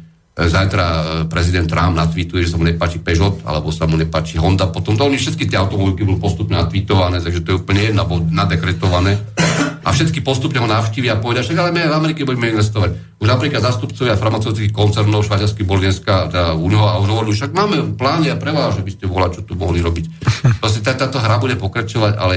zajtra 0.49 0.87
e, 0.87 1.03
prezident 1.29 1.69
Trump 1.69 1.93
natvítuje, 1.93 2.49
že 2.49 2.55
sa 2.55 2.57
mu 2.57 2.65
nepáči 2.65 3.03
Peugeot, 3.03 3.45
alebo 3.45 3.69
sa 3.69 3.85
mu 3.85 4.01
nepáči 4.01 4.41
Honda, 4.41 4.73
potom 4.73 4.97
to 4.97 5.05
oni 5.05 5.21
všetky 5.21 5.45
tie 5.45 5.61
automobilky 5.61 6.07
budú 6.07 6.17
postupne 6.17 6.57
natvítované, 6.57 7.21
takže 7.21 7.45
to 7.45 7.49
je 7.53 7.57
úplne 7.61 7.83
jedno, 7.93 8.07
alebo 8.07 8.25
nadekretované. 8.25 9.21
A 9.81 9.97
všetky 9.97 10.21
postupne 10.21 10.61
ho 10.61 10.69
navštívia 10.69 11.17
a 11.17 11.21
povedia, 11.21 11.41
však 11.41 11.57
ale 11.57 11.73
my 11.73 11.89
v 11.89 11.97
Amerike 11.97 12.25
budeme 12.29 12.53
investovať. 12.53 13.17
Už 13.17 13.27
napríklad 13.29 13.65
zastupcovia 13.65 14.17
farmaceutických 14.17 14.77
koncernov, 14.77 15.25
švajčiarsky, 15.25 15.65
Bolgenska, 15.65 16.29
teda 16.29 16.53
u 16.57 16.69
neho 16.69 16.85
a 16.85 17.01
hovorili, 17.01 17.37
však 17.37 17.53
máme 17.53 17.97
plány 17.97 18.33
a 18.33 18.37
pre 18.37 18.53
vás, 18.53 18.77
že 18.77 18.85
by 18.85 18.91
ste 18.93 19.09
volali, 19.09 19.41
čo 19.41 19.43
tu 19.45 19.57
mohli 19.57 19.81
robiť. 19.81 20.05
Proste 20.61 20.85
tá, 20.85 20.93
táto 20.97 21.17
hra 21.17 21.41
bude 21.41 21.57
pokračovať, 21.57 22.13
ale 22.17 22.35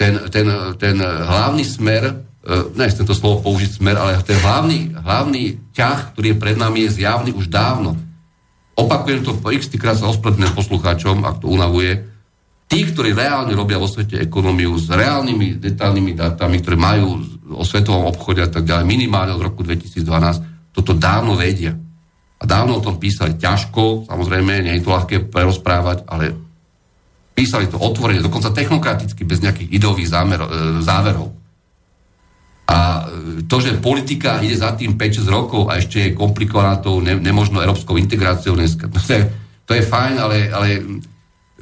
ten, 0.00 0.16
ten, 0.32 0.48
ten 0.80 0.96
hlavný 1.04 1.64
smer 1.68 2.29
nechcem 2.72 3.04
to 3.04 3.12
slovo 3.12 3.44
použiť 3.44 3.80
smer, 3.80 4.00
ale 4.00 4.16
ten 4.24 4.40
hlavný, 4.40 4.96
hlavný 4.96 5.72
ťah, 5.76 6.16
ktorý 6.16 6.32
je 6.32 6.40
pred 6.40 6.56
nami, 6.56 6.88
je 6.88 7.04
zjavný 7.04 7.36
už 7.36 7.52
dávno. 7.52 7.96
Opakujem 8.80 9.20
to 9.20 9.36
po 9.36 9.52
x 9.52 9.68
krát 9.76 10.00
sa 10.00 10.08
ospravedlňujem 10.08 10.56
poslucháčom, 10.56 11.16
ak 11.28 11.44
to 11.44 11.52
unavuje. 11.52 12.00
Tí, 12.70 12.86
ktorí 12.86 13.12
reálne 13.12 13.52
robia 13.52 13.76
vo 13.76 13.90
svete 13.90 14.16
ekonómiu 14.24 14.78
s 14.78 14.88
reálnymi 14.88 15.58
detailnými 15.58 16.14
dátami, 16.16 16.62
ktoré 16.62 16.78
majú 16.78 17.18
o 17.50 17.66
svetovom 17.66 18.08
obchode 18.08 18.40
a 18.40 18.48
tak 18.48 18.62
ďalej, 18.62 18.86
minimálne 18.86 19.34
od 19.34 19.42
roku 19.42 19.66
2012, 19.66 20.72
toto 20.72 20.94
dávno 20.94 21.34
vedia. 21.34 21.74
A 22.40 22.44
dávno 22.46 22.78
o 22.78 22.84
tom 22.84 22.96
písali 22.96 23.36
ťažko, 23.36 24.08
samozrejme, 24.08 24.64
nie 24.64 24.78
je 24.78 24.86
to 24.86 24.94
ľahké 24.96 25.28
prerozprávať, 25.28 26.06
ale 26.08 26.32
písali 27.34 27.68
to 27.68 27.76
otvorene, 27.76 28.22
dokonca 28.22 28.54
technokraticky, 28.54 29.26
bez 29.28 29.42
nejakých 29.44 29.68
ideových 29.76 30.08
zámer, 30.08 30.40
e, 30.40 30.48
záverov. 30.80 31.39
A 32.70 33.02
to, 33.50 33.58
že 33.58 33.82
politika 33.82 34.38
ide 34.38 34.54
za 34.54 34.70
tým 34.78 34.94
5-6 34.94 35.26
rokov 35.26 35.66
a 35.66 35.82
ešte 35.82 35.98
je 35.98 36.14
komplikovaná 36.14 36.78
tou 36.78 37.02
ne, 37.02 37.18
nemožnou 37.18 37.58
európskou 37.58 37.98
integráciou 37.98 38.54
dneska, 38.54 38.86
to 38.94 38.98
je, 39.10 39.20
to 39.66 39.72
je 39.74 39.82
fajn, 39.82 40.14
ale, 40.22 40.36
ale 40.54 40.68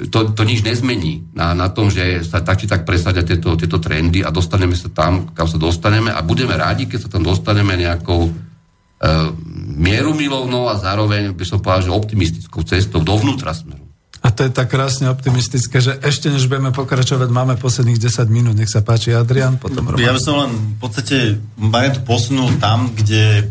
to, 0.07 0.31
to 0.31 0.43
nič 0.47 0.63
nezmení 0.63 1.35
na, 1.35 1.57
na 1.59 1.73
tom, 1.73 1.91
že 1.91 2.23
sa 2.23 2.45
tak 2.45 2.63
či 2.63 2.71
tak 2.71 2.87
presadia 2.87 3.27
tieto, 3.27 3.59
tieto 3.59 3.83
trendy 3.83 4.23
a 4.23 4.31
dostaneme 4.31 4.77
sa 4.79 4.93
tam, 4.93 5.33
kam 5.35 5.51
sa 5.51 5.59
dostaneme 5.59 6.15
a 6.15 6.23
budeme 6.23 6.55
rádi, 6.55 6.87
keď 6.87 7.09
sa 7.09 7.11
tam 7.11 7.27
dostaneme 7.27 7.75
nejakou 7.75 8.29
e, 8.29 8.33
mierumilovnou 9.75 10.71
a 10.71 10.79
zároveň 10.79 11.35
by 11.35 11.45
som 11.49 11.59
povedal, 11.59 11.91
že 11.91 11.99
optimistickou 11.99 12.63
cestou 12.63 13.03
dovnútra 13.03 13.51
smeru. 13.51 13.78
A 14.29 14.33
to 14.37 14.45
je 14.45 14.53
tak 14.53 14.69
krásne 14.69 15.09
optimistické, 15.09 15.81
že 15.81 15.97
ešte 16.05 16.29
než 16.29 16.53
budeme 16.53 16.69
pokračovať, 16.69 17.33
máme 17.33 17.57
posledných 17.57 17.97
10 17.97 18.29
minút. 18.29 18.61
Nech 18.61 18.69
sa 18.69 18.85
páči 18.85 19.17
Adrian, 19.17 19.57
potom 19.57 19.89
Roman. 19.89 20.05
Ja 20.05 20.13
by 20.13 20.21
som 20.21 20.37
len 20.45 20.53
v 20.53 20.79
podstate 20.85 21.17
variantu 21.57 22.05
posunul 22.05 22.53
tam, 22.61 22.93
kde, 22.93 23.49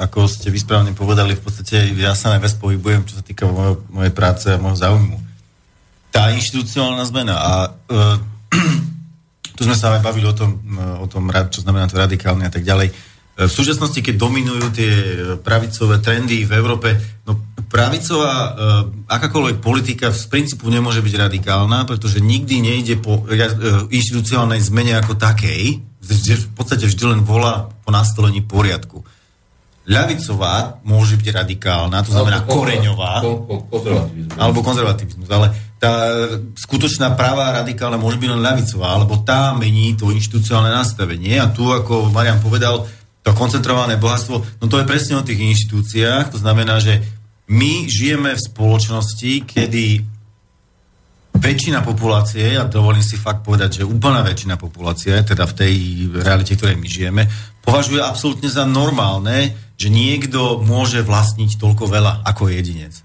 ako 0.00 0.24
ste 0.24 0.48
vysprávne 0.48 0.96
povedali, 0.96 1.36
v 1.36 1.44
podstate 1.44 1.92
ja 2.00 2.16
sa 2.16 2.32
najviac 2.32 2.56
pohybujem, 2.56 3.04
čo 3.04 3.20
sa 3.20 3.22
týka 3.22 3.44
mojej, 3.44 3.76
mojej 3.92 4.12
práce 4.16 4.48
a 4.48 4.56
môjho 4.56 4.80
záujmu. 4.80 5.20
Tá 6.08 6.32
inštitucionálna 6.32 7.04
zmena 7.04 7.36
a 7.36 7.52
uh, 7.92 8.16
tu 9.60 9.68
sme 9.68 9.76
sa 9.76 9.92
aj 9.92 10.00
bavili 10.00 10.24
o 10.24 10.32
tom, 10.32 10.56
o 11.04 11.04
tom, 11.04 11.28
čo 11.52 11.60
znamená 11.60 11.84
to 11.84 12.00
radikálne 12.00 12.48
a 12.48 12.52
tak 12.54 12.64
ďalej 12.64 12.96
v 13.34 13.50
súčasnosti, 13.50 13.98
keď 13.98 14.14
dominujú 14.14 14.64
tie 14.70 14.92
pravicové 15.42 15.98
trendy 15.98 16.46
v 16.46 16.54
Európe, 16.54 16.94
no 17.26 17.53
pravicová 17.74 18.34
uh, 18.38 18.52
akákoľvek 19.10 19.58
politika 19.58 20.14
z 20.14 20.30
princípu 20.30 20.70
nemôže 20.70 21.02
byť 21.02 21.14
radikálna, 21.26 21.82
pretože 21.90 22.22
nikdy 22.22 22.62
nejde 22.62 23.02
po 23.02 23.26
uh, 23.26 23.90
inštitucionálnej 23.90 24.62
zmene 24.62 24.94
ako 25.02 25.18
takej, 25.18 25.82
že 25.98 26.38
v 26.38 26.48
podstate 26.54 26.86
vždy 26.86 27.18
len 27.18 27.20
volá 27.26 27.66
po 27.82 27.90
nastolení 27.90 28.46
poriadku. 28.46 29.02
ľavicová 29.90 30.80
môže 30.86 31.18
byť 31.18 31.28
radikálna, 31.34 32.06
to 32.06 32.14
znamená 32.14 32.46
koreňová, 32.46 33.20
Konzervativizmus. 33.20 34.38
alebo 34.38 34.58
konzervativizmus, 34.64 35.28
ale 35.28 35.46
tá 35.76 35.92
skutočná 36.56 37.12
pravá 37.12 37.52
radikálna 37.60 38.00
môže 38.00 38.16
byť 38.16 38.28
len 38.32 38.40
ľavicová, 38.40 38.96
alebo 38.96 39.20
tá 39.20 39.52
mení 39.52 39.92
to 39.92 40.08
inštitucionálne 40.08 40.72
nastavenie. 40.72 41.36
A 41.36 41.52
tu, 41.52 41.68
ako 41.68 42.08
Marian 42.08 42.40
povedal, 42.40 42.88
to 43.20 43.32
koncentrované 43.36 44.00
bohatstvo, 44.00 44.60
no 44.60 44.64
to 44.68 44.80
je 44.80 44.88
presne 44.88 45.20
o 45.20 45.26
tých 45.26 45.40
inštitúciách, 45.40 46.32
to 46.32 46.38
znamená, 46.40 46.80
že 46.80 47.00
my 47.52 47.84
žijeme 47.84 48.32
v 48.32 48.40
spoločnosti, 48.40 49.44
kedy 49.44 50.00
väčšina 51.36 51.84
populácie, 51.84 52.56
ja 52.56 52.64
dovolím 52.64 53.04
si 53.04 53.20
fakt 53.20 53.44
povedať, 53.44 53.84
že 53.84 53.88
úplná 53.88 54.24
väčšina 54.24 54.56
populácie, 54.56 55.12
teda 55.20 55.44
v 55.44 55.56
tej 55.60 55.74
realite, 56.24 56.56
ktorej 56.56 56.80
my 56.80 56.88
žijeme, 56.88 57.22
považuje 57.60 58.00
absolútne 58.00 58.48
za 58.48 58.64
normálne, 58.64 59.52
že 59.76 59.92
niekto 59.92 60.64
môže 60.64 61.04
vlastniť 61.04 61.60
toľko 61.60 61.84
veľa 61.92 62.24
ako 62.24 62.48
jedinec. 62.48 63.03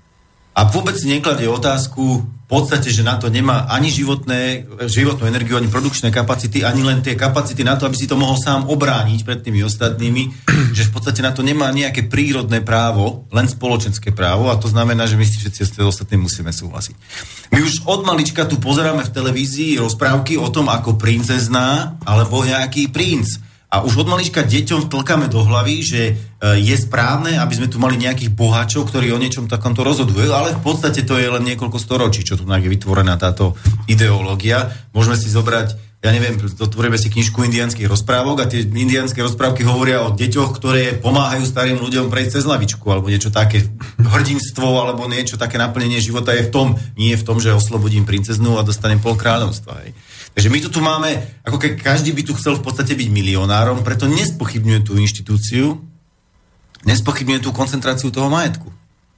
A 0.59 0.67
vôbec 0.67 0.99
nekladie 1.07 1.47
otázku 1.47 2.03
v 2.19 2.45
podstate, 2.51 2.91
že 2.91 2.99
na 2.99 3.15
to 3.15 3.31
nemá 3.31 3.71
ani 3.71 3.87
životné, 3.87 4.67
životnú 4.91 5.23
energiu, 5.31 5.55
ani 5.55 5.71
produkčné 5.71 6.11
kapacity, 6.11 6.67
ani 6.67 6.83
len 6.83 6.99
tie 6.99 7.15
kapacity 7.15 7.63
na 7.63 7.79
to, 7.79 7.87
aby 7.87 7.95
si 7.95 8.11
to 8.11 8.19
mohol 8.19 8.35
sám 8.35 8.67
obrániť 8.67 9.23
pred 9.23 9.39
tými 9.39 9.63
ostatnými, 9.63 10.27
že 10.75 10.83
v 10.83 10.91
podstate 10.91 11.23
na 11.23 11.31
to 11.31 11.47
nemá 11.47 11.71
nejaké 11.71 12.11
prírodné 12.11 12.59
právo, 12.59 13.23
len 13.31 13.47
spoločenské 13.47 14.11
právo 14.11 14.51
a 14.51 14.59
to 14.59 14.67
znamená, 14.67 15.07
že 15.07 15.15
my 15.15 15.23
si 15.23 15.39
všetci 15.39 15.61
s 15.63 15.73
tým 15.79 15.87
ostatným 15.87 16.27
musíme 16.27 16.51
súhlasiť. 16.51 16.95
My 17.55 17.63
už 17.63 17.87
od 17.87 18.03
malička 18.03 18.43
tu 18.43 18.59
pozeráme 18.59 19.07
v 19.07 19.15
televízii 19.15 19.79
rozprávky 19.79 20.35
o 20.35 20.51
tom, 20.51 20.67
ako 20.67 20.99
princezná 20.99 21.95
alebo 22.03 22.43
nejaký 22.43 22.91
princ. 22.91 23.47
A 23.69 23.85
už 23.85 24.01
od 24.01 24.09
malička 24.09 24.41
deťom 24.41 24.89
tlkáme 24.89 25.29
do 25.29 25.45
hlavy, 25.45 25.85
že 25.85 26.01
e, 26.09 26.13
je 26.57 26.73
správne, 26.73 27.37
aby 27.37 27.53
sme 27.53 27.69
tu 27.69 27.77
mali 27.77 28.01
nejakých 28.01 28.33
bohačov, 28.33 28.89
ktorí 28.89 29.13
o 29.13 29.21
niečom 29.21 29.45
takomto 29.45 29.85
rozhodujú, 29.85 30.25
ale 30.33 30.57
v 30.57 30.61
podstate 30.65 31.05
to 31.05 31.21
je 31.21 31.29
len 31.29 31.45
niekoľko 31.45 31.77
storočí, 31.77 32.25
čo 32.25 32.33
tu 32.33 32.49
je 32.49 32.69
vytvorená 32.73 33.13
táto 33.21 33.53
ideológia. 33.85 34.73
Môžeme 34.89 35.21
si 35.21 35.29
zobrať, 35.29 35.77
ja 36.01 36.09
neviem, 36.09 36.41
otvoríme 36.41 36.97
si 36.97 37.13
knižku 37.13 37.45
indianských 37.45 37.85
rozprávok 37.85 38.41
a 38.41 38.49
tie 38.49 38.65
indianské 38.65 39.21
rozprávky 39.21 39.61
hovoria 39.61 40.01
o 40.01 40.17
deťoch, 40.17 40.49
ktoré 40.57 40.97
pomáhajú 40.97 41.45
starým 41.45 41.77
ľuďom 41.77 42.09
prejsť 42.09 42.41
cez 42.41 42.43
lavičku 42.49 42.89
alebo 42.89 43.13
niečo 43.13 43.29
také. 43.29 43.69
Hrdinstvo 44.01 44.65
alebo 44.81 45.05
niečo 45.05 45.37
také 45.37 45.61
naplnenie 45.61 46.01
života 46.01 46.33
je 46.33 46.49
v 46.49 46.51
tom, 46.55 46.67
nie 46.97 47.13
je 47.13 47.21
v 47.21 47.27
tom, 47.27 47.37
že 47.37 47.53
oslobodím 47.53 48.09
princeznú 48.09 48.57
a 48.57 48.65
dostanem 48.65 48.97
pol 48.97 49.13
kráľovstva. 49.13 49.85
Hej. 49.85 49.93
Takže 50.33 50.49
my 50.49 50.59
to 50.61 50.69
tu 50.69 50.79
máme, 50.79 51.09
ako 51.43 51.57
keď 51.57 51.71
každý 51.81 52.15
by 52.15 52.23
tu 52.23 52.33
chcel 52.37 52.55
v 52.55 52.63
podstate 52.63 52.95
byť 52.95 53.09
milionárom, 53.11 53.83
preto 53.83 54.07
nespochybňuje 54.07 54.79
tú 54.87 54.95
inštitúciu, 54.95 55.81
nespochybňuje 56.87 57.43
tú 57.43 57.51
koncentráciu 57.51 58.13
toho 58.13 58.31
majetku. 58.31 58.71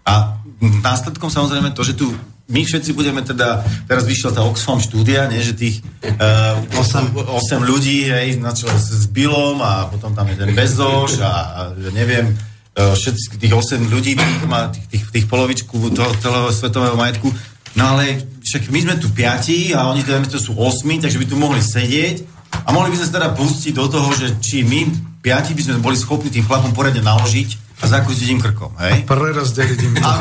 A 0.08 0.42
následkom 0.62 1.30
samozrejme 1.30 1.78
to, 1.78 1.86
že 1.86 1.94
tu 1.94 2.10
my 2.52 2.68
všetci 2.68 2.92
budeme 2.92 3.24
teda, 3.24 3.64
teraz 3.88 4.04
vyšla 4.04 4.36
tá 4.36 4.44
Oxfam 4.44 4.84
štúdia, 4.84 5.32
nie, 5.32 5.40
že 5.40 5.56
tých 5.56 5.80
uh, 6.04 6.60
8, 6.76 7.16
8 7.16 7.64
ľudí, 7.64 8.12
hej, 8.12 8.44
na 8.44 8.52
čele 8.52 8.76
s 8.76 9.08
Billom 9.08 9.64
a 9.64 9.88
potom 9.88 10.12
tam 10.12 10.28
je 10.28 10.36
ten 10.36 10.52
Bezoš 10.52 11.24
a, 11.24 11.32
a 11.32 11.60
neviem, 11.96 12.36
uh, 12.36 12.92
všetci 12.92 13.40
tých 13.40 13.56
8 13.56 13.88
ľudí 13.88 14.20
tých, 14.20 14.44
má 14.52 14.68
tých, 14.68 14.88
tých, 14.92 15.04
tých 15.16 15.26
polovičku 15.32 15.96
toho 15.96 16.12
celého 16.20 16.52
svetového 16.52 17.00
majetku. 17.00 17.32
No 17.76 17.96
ale 17.96 18.20
však 18.44 18.68
my 18.68 18.80
sme 18.84 18.96
tu 19.00 19.08
piati 19.12 19.72
a 19.72 19.88
oni 19.88 20.04
teda 20.04 20.28
to 20.28 20.42
sú 20.42 20.58
osmi, 20.60 21.00
takže 21.00 21.22
by 21.22 21.26
tu 21.28 21.36
mohli 21.40 21.64
sedieť 21.64 22.28
a 22.68 22.70
mohli 22.76 22.92
by 22.92 23.00
sme 23.00 23.08
sa 23.08 23.16
teda 23.16 23.30
pustiť 23.32 23.74
do 23.76 23.88
toho, 23.88 24.12
že 24.12 24.28
či 24.44 24.68
my 24.68 24.92
piati 25.24 25.56
by 25.56 25.62
sme 25.64 25.84
boli 25.84 25.96
schopní 25.96 26.28
tým 26.34 26.44
chlapom 26.44 26.76
poriadne 26.76 27.00
naložiť 27.00 27.72
a 27.82 27.90
zakrútiť 27.90 28.28
im 28.30 28.42
krkom, 28.42 28.76
hej? 28.78 29.08
Prerozdeliť 29.08 29.80
im 29.88 29.94
to. 29.98 30.06
A, 30.06 30.12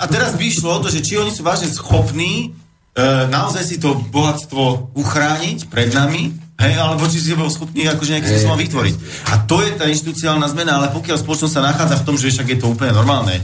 a 0.00 0.04
teraz 0.08 0.38
by 0.38 0.44
išlo 0.46 0.72
o 0.72 0.80
to, 0.80 0.88
že 0.88 1.04
či 1.04 1.20
oni 1.20 1.34
sú 1.34 1.44
vážne 1.44 1.68
schopní 1.68 2.54
e, 2.96 3.04
naozaj 3.28 3.64
si 3.66 3.76
to 3.76 3.98
bohatstvo 4.08 4.94
uchrániť 4.96 5.68
pred 5.68 5.92
nami, 5.92 6.32
hej, 6.60 6.72
alebo 6.76 7.08
či 7.08 7.20
si 7.20 7.36
bol 7.36 7.52
schopní 7.52 7.88
akože 7.88 8.16
nejakým 8.16 8.30
spôsobom 8.36 8.60
vytvoriť. 8.60 8.94
A 9.32 9.44
to 9.44 9.60
je 9.60 9.70
tá 9.76 9.84
inštitucionálna 9.88 10.48
zmena, 10.48 10.80
ale 10.80 10.94
pokiaľ 10.96 11.16
spoločnosť 11.20 11.52
sa 11.52 11.66
nachádza 11.66 12.00
v 12.00 12.06
tom, 12.06 12.16
že 12.16 12.32
však 12.32 12.48
je 12.56 12.58
to 12.60 12.70
úplne 12.72 12.92
normálne, 12.96 13.36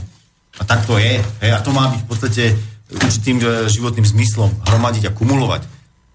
a 0.57 0.63
tak 0.65 0.89
to 0.89 0.97
je, 0.97 1.21
hej, 1.21 1.51
a 1.53 1.61
to 1.61 1.69
má 1.69 1.89
byť 1.93 2.01
v 2.01 2.09
podstate 2.09 2.43
určitým 2.91 3.37
e, 3.41 3.67
životným 3.67 4.05
zmyslom 4.07 4.49
hromadiť 4.67 5.11
a 5.11 5.15
kumulovať. 5.15 5.61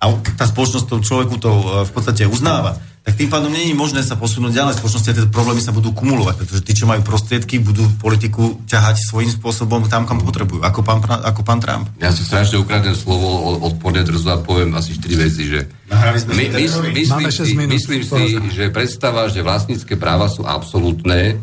A 0.03 0.11
tá 0.35 0.45
spoločnosť 0.49 0.87
tomu 0.89 1.03
človeku 1.05 1.35
to 1.39 1.51
e, 1.51 1.65
v 1.87 1.93
podstate 1.93 2.25
uznáva 2.29 2.81
tak 3.03 3.19
tým 3.19 3.35
pádom 3.35 3.51
je 3.51 3.75
možné 3.75 3.99
sa 4.07 4.15
posunúť 4.15 4.55
ďalej. 4.55 4.79
Spoločnosti 4.79 5.11
a 5.11 5.17
tieto 5.19 5.31
problémy 5.35 5.59
sa 5.59 5.75
budú 5.75 5.91
kumulovať, 5.91 6.39
pretože 6.39 6.63
tí, 6.63 6.71
čo 6.71 6.87
majú 6.87 7.03
prostriedky, 7.03 7.59
budú 7.59 7.83
politiku 7.99 8.63
ťahať 8.71 9.11
svojím 9.11 9.27
spôsobom 9.27 9.91
tam, 9.91 10.07
kam 10.07 10.23
potrebujú, 10.23 10.63
ako 10.63 10.87
pán, 10.87 11.03
ako 11.03 11.43
pán 11.43 11.59
Trump. 11.59 11.91
Ja 11.99 12.15
si 12.15 12.23
strašne 12.23 12.63
ukradnem 12.63 12.95
slovo 12.95 13.59
odporne 13.59 14.07
drzo 14.07 14.31
a 14.31 14.39
poviem 14.39 14.79
asi 14.79 14.95
4 14.95 15.19
veci, 15.19 15.51
že 15.51 15.67
my, 15.91 16.15
si 16.15 16.27
my, 16.31 16.45
termín. 16.47 16.95
myslím, 16.95 17.27
si, 17.35 17.55
myslím 17.59 18.03
si, 18.07 18.25
že 18.55 18.71
predstava, 18.71 19.27
že 19.27 19.43
vlastnícke 19.43 19.99
práva 19.99 20.31
sú 20.31 20.47
absolútne, 20.47 21.43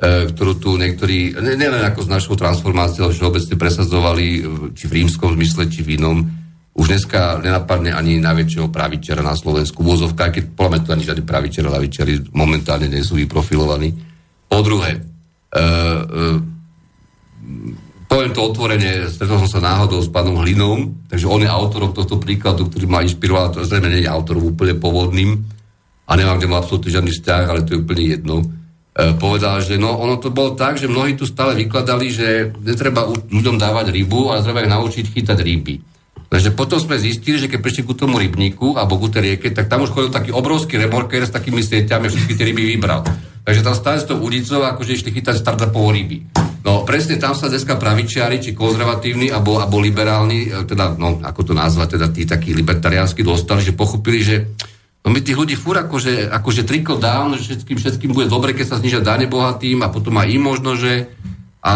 ktorú 0.00 0.56
tu 0.56 0.80
niektorí, 0.80 1.36
nielen 1.36 1.84
ako 1.84 2.08
s 2.08 2.08
našou 2.08 2.32
transformáciou, 2.32 3.12
ale 3.12 3.16
všeobecne 3.16 3.54
presadzovali, 3.60 4.26
e, 4.32 4.40
či 4.72 4.88
v 4.88 4.96
rímskom 5.04 5.36
zmysle, 5.36 5.68
či 5.68 5.84
v 5.84 6.00
inom, 6.00 6.24
už 6.72 6.86
dneska 6.88 7.36
nenapadne 7.44 7.92
ani 7.92 8.16
najväčšieho 8.16 8.72
pravičera 8.72 9.20
na 9.20 9.36
Slovensku. 9.36 9.84
Vôzovka, 9.84 10.32
keď 10.32 10.56
podľa 10.56 10.70
mňa 10.72 10.80
ani 10.88 11.04
žiadny 11.04 11.24
pravičer 11.28 11.68
a 11.68 11.76
momentálne 12.32 12.88
nie 12.88 13.04
sú 13.04 13.20
vyprofilovaní. 13.20 13.92
Po 14.48 14.64
druhé, 14.64 14.96
e, 14.96 15.00
e, 15.60 15.60
poviem 18.08 18.32
to 18.32 18.40
otvorene, 18.40 19.04
stretol 19.04 19.44
som 19.44 19.60
sa 19.60 19.60
náhodou 19.60 20.00
s 20.00 20.08
pánom 20.08 20.40
Hlinom, 20.40 21.12
takže 21.12 21.28
on 21.28 21.44
je 21.44 21.50
autorom 21.52 21.92
tohto 21.92 22.16
príkladu, 22.16 22.72
ktorý 22.72 22.88
ma 22.88 23.04
inšpiroval, 23.04 23.52
to 23.52 23.68
zrejme 23.68 23.92
nie 23.92 24.08
je 24.08 24.08
autorom 24.08 24.48
úplne 24.48 24.80
povodným 24.80 25.44
a 26.08 26.16
nemám 26.16 26.40
k 26.40 26.48
nemu 26.48 26.56
absolútne 26.56 26.88
žiadny 26.88 27.12
vzťah, 27.12 27.44
ale 27.52 27.68
to 27.68 27.76
je 27.76 27.82
úplne 27.84 28.04
jedno. 28.08 28.59
E, 29.00 29.16
povedal, 29.16 29.64
že 29.64 29.80
no, 29.80 29.96
ono 29.96 30.20
to 30.20 30.28
bolo 30.28 30.52
tak, 30.52 30.76
že 30.76 30.84
mnohí 30.84 31.16
tu 31.16 31.24
stále 31.24 31.56
vykladali, 31.56 32.12
že 32.12 32.52
netreba 32.60 33.08
ľuďom 33.08 33.56
dávať 33.56 33.96
rybu, 33.96 34.28
ale 34.28 34.44
treba 34.44 34.60
ich 34.60 34.68
naučiť 34.68 35.04
chytať 35.16 35.38
ryby. 35.40 35.74
Takže 36.28 36.52
potom 36.52 36.76
sme 36.76 37.00
zistili, 37.00 37.40
že 37.40 37.48
keď 37.48 37.58
prišli 37.64 37.82
ku 37.88 37.96
tomu 37.96 38.20
rybníku 38.20 38.76
alebo 38.76 39.00
ku 39.00 39.08
tej 39.08 39.34
rieke, 39.34 39.48
tak 39.50 39.72
tam 39.72 39.88
už 39.88 39.90
chodil 39.90 40.12
taký 40.12 40.30
obrovský 40.30 40.76
remorker 40.76 41.24
s 41.24 41.32
takými 41.32 41.64
sieťami 41.64 42.06
a 42.06 42.10
všetky 42.12 42.36
tie 42.36 42.46
ryby 42.52 42.76
vybral. 42.76 43.02
Takže 43.40 43.64
tam 43.64 43.74
stále 43.74 43.98
s 43.98 44.06
tou 44.06 44.20
udicou, 44.20 44.62
akože 44.62 44.94
išli 45.00 45.10
chytať 45.16 45.42
startupové 45.42 45.96
ryby. 45.96 46.18
No 46.60 46.84
presne 46.84 47.16
tam 47.16 47.32
sa 47.32 47.48
dneska 47.48 47.80
pravičiari, 47.80 48.36
či 48.36 48.52
konzervatívni, 48.52 49.32
alebo, 49.32 49.58
alebo 49.58 49.80
liberálni, 49.80 50.52
e, 50.52 50.68
teda, 50.68 50.92
no 51.00 51.24
ako 51.24 51.50
to 51.50 51.52
nazvať, 51.56 51.96
teda 51.96 52.06
tí 52.12 52.28
takí 52.28 52.52
libertariánsky 52.52 53.24
dostali, 53.24 53.64
že 53.64 53.72
pochopili, 53.72 54.20
že 54.20 54.36
No 55.00 55.08
my 55.08 55.18
tých 55.24 55.38
ľudí 55.38 55.56
fúr 55.56 55.80
akože, 55.80 56.28
akože 56.28 56.68
trickle 56.68 57.00
down, 57.00 57.32
že 57.40 57.56
všetkým, 57.56 57.76
všetkým 57.80 58.10
bude 58.12 58.28
dobre, 58.28 58.52
keď 58.52 58.76
sa 58.76 58.80
znižia 58.80 59.00
dane 59.00 59.24
bohatým 59.24 59.80
a 59.80 59.88
potom 59.88 60.12
aj 60.20 60.28
im 60.28 60.42
možno, 60.44 60.76
že 60.76 61.08
a 61.60 61.74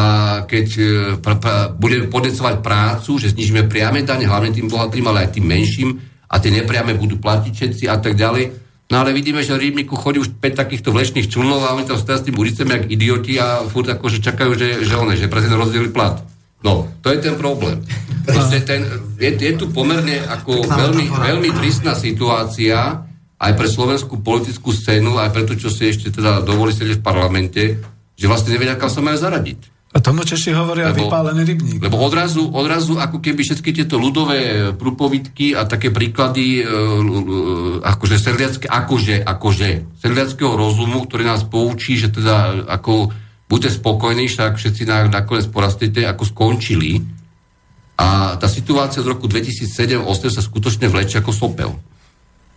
keď 0.49 0.67
e, 0.81 0.85
pr- 1.21 1.41
pr- 1.41 1.69
budeme 1.77 2.09
podnecovať 2.09 2.65
prácu, 2.65 3.21
že 3.21 3.37
znižíme 3.37 3.69
priame 3.69 4.01
dane, 4.01 4.25
hlavne 4.25 4.53
tým 4.53 4.69
bohatým, 4.69 5.05
ale 5.09 5.29
aj 5.29 5.37
tým 5.37 5.45
menším 5.45 6.01
a 6.25 6.41
tie 6.41 6.53
nepriame 6.53 6.97
budú 6.97 7.21
platiť 7.21 7.53
všetci 7.53 7.85
a 7.93 8.01
tak 8.01 8.17
ďalej. 8.17 8.65
No 8.89 9.01
ale 9.01 9.17
vidíme, 9.17 9.41
že 9.41 9.57
v 9.57 9.73
rybníku 9.73 9.97
chodí 9.97 10.21
už 10.21 10.41
5 10.41 10.61
takýchto 10.61 10.93
vlečných 10.93 11.29
člnov 11.29 11.65
a 11.65 11.77
oni 11.77 11.89
tam 11.89 12.01
stoja 12.01 12.21
s 12.21 12.27
tým 12.29 12.37
ulicem 12.37 12.69
jak 12.69 12.85
idioti 12.89 13.41
a 13.41 13.65
furt 13.69 13.89
akože 13.89 14.21
čakajú, 14.25 14.53
že, 14.57 14.85
že, 14.85 14.95
one, 14.97 15.17
že 15.17 15.29
prezident 15.29 15.61
rozdeli 15.61 15.89
plat. 15.89 16.21
No, 16.65 16.89
to 17.05 17.13
je 17.13 17.21
ten 17.21 17.37
problém. 17.37 17.85
Proste 18.25 18.65
ten, 18.65 18.89
je, 19.21 19.37
je 19.37 19.53
tu 19.53 19.69
pomerne 19.69 20.17
ako 20.33 20.65
veľmi, 20.65 21.13
veľmi 21.13 21.49
tristná 21.61 21.93
situácia 21.93 23.05
aj 23.45 23.53
pre 23.53 23.69
slovenskú 23.69 24.25
politickú 24.25 24.73
scénu, 24.73 25.21
aj 25.21 25.31
pre 25.37 25.45
to, 25.45 25.55
čo 25.61 25.69
si 25.69 25.93
ešte 25.93 26.09
teda 26.09 26.41
dovolí 26.41 26.73
sedieť 26.73 27.05
v 27.05 27.07
parlamente, 27.07 27.63
že 28.17 28.27
vlastne 28.31 28.57
nevedia, 28.57 28.81
kam 28.81 28.89
sa 28.89 29.05
majú 29.05 29.21
zaradiť. 29.21 29.75
A 29.95 30.03
tomu 30.03 30.27
Češi 30.27 30.51
hovoria 30.59 30.91
Lebo- 30.91 31.07
vypálený 31.07 31.47
rybník. 31.47 31.79
Lebo 31.79 32.03
odrazu, 32.03 32.51
odrazu 32.51 32.99
ako 32.99 33.23
keby 33.23 33.47
všetky 33.47 33.71
tieto 33.71 33.95
ľudové 33.95 34.75
prúpovidky 34.75 35.55
a 35.55 35.71
také 35.71 35.95
príklady 35.95 36.59
e, 36.59 36.63
e, 36.67 36.71
akože 37.79 38.17
sedliacké, 38.19 38.67
akože, 38.67 39.23
akože 39.23 39.69
sedliackého 40.03 40.51
rozumu, 40.51 41.07
ktorý 41.07 41.31
nás 41.31 41.47
poučí, 41.47 41.95
že 41.95 42.11
teda 42.11 42.67
ako 42.67 43.15
buďte 43.47 43.71
spokojní, 43.79 44.27
však 44.27 44.59
všetci 44.59 44.83
na, 44.83 45.07
nakoniec 45.07 45.47
porastíte, 45.47 46.03
ako 46.03 46.27
skončili. 46.27 46.99
A 47.95 48.35
tá 48.35 48.51
situácia 48.51 48.99
z 48.99 49.07
roku 49.07 49.31
2007-2008 49.31 50.35
sa 50.35 50.43
skutočne 50.43 50.91
vlečie 50.91 51.23
ako 51.23 51.31
sopel. 51.31 51.71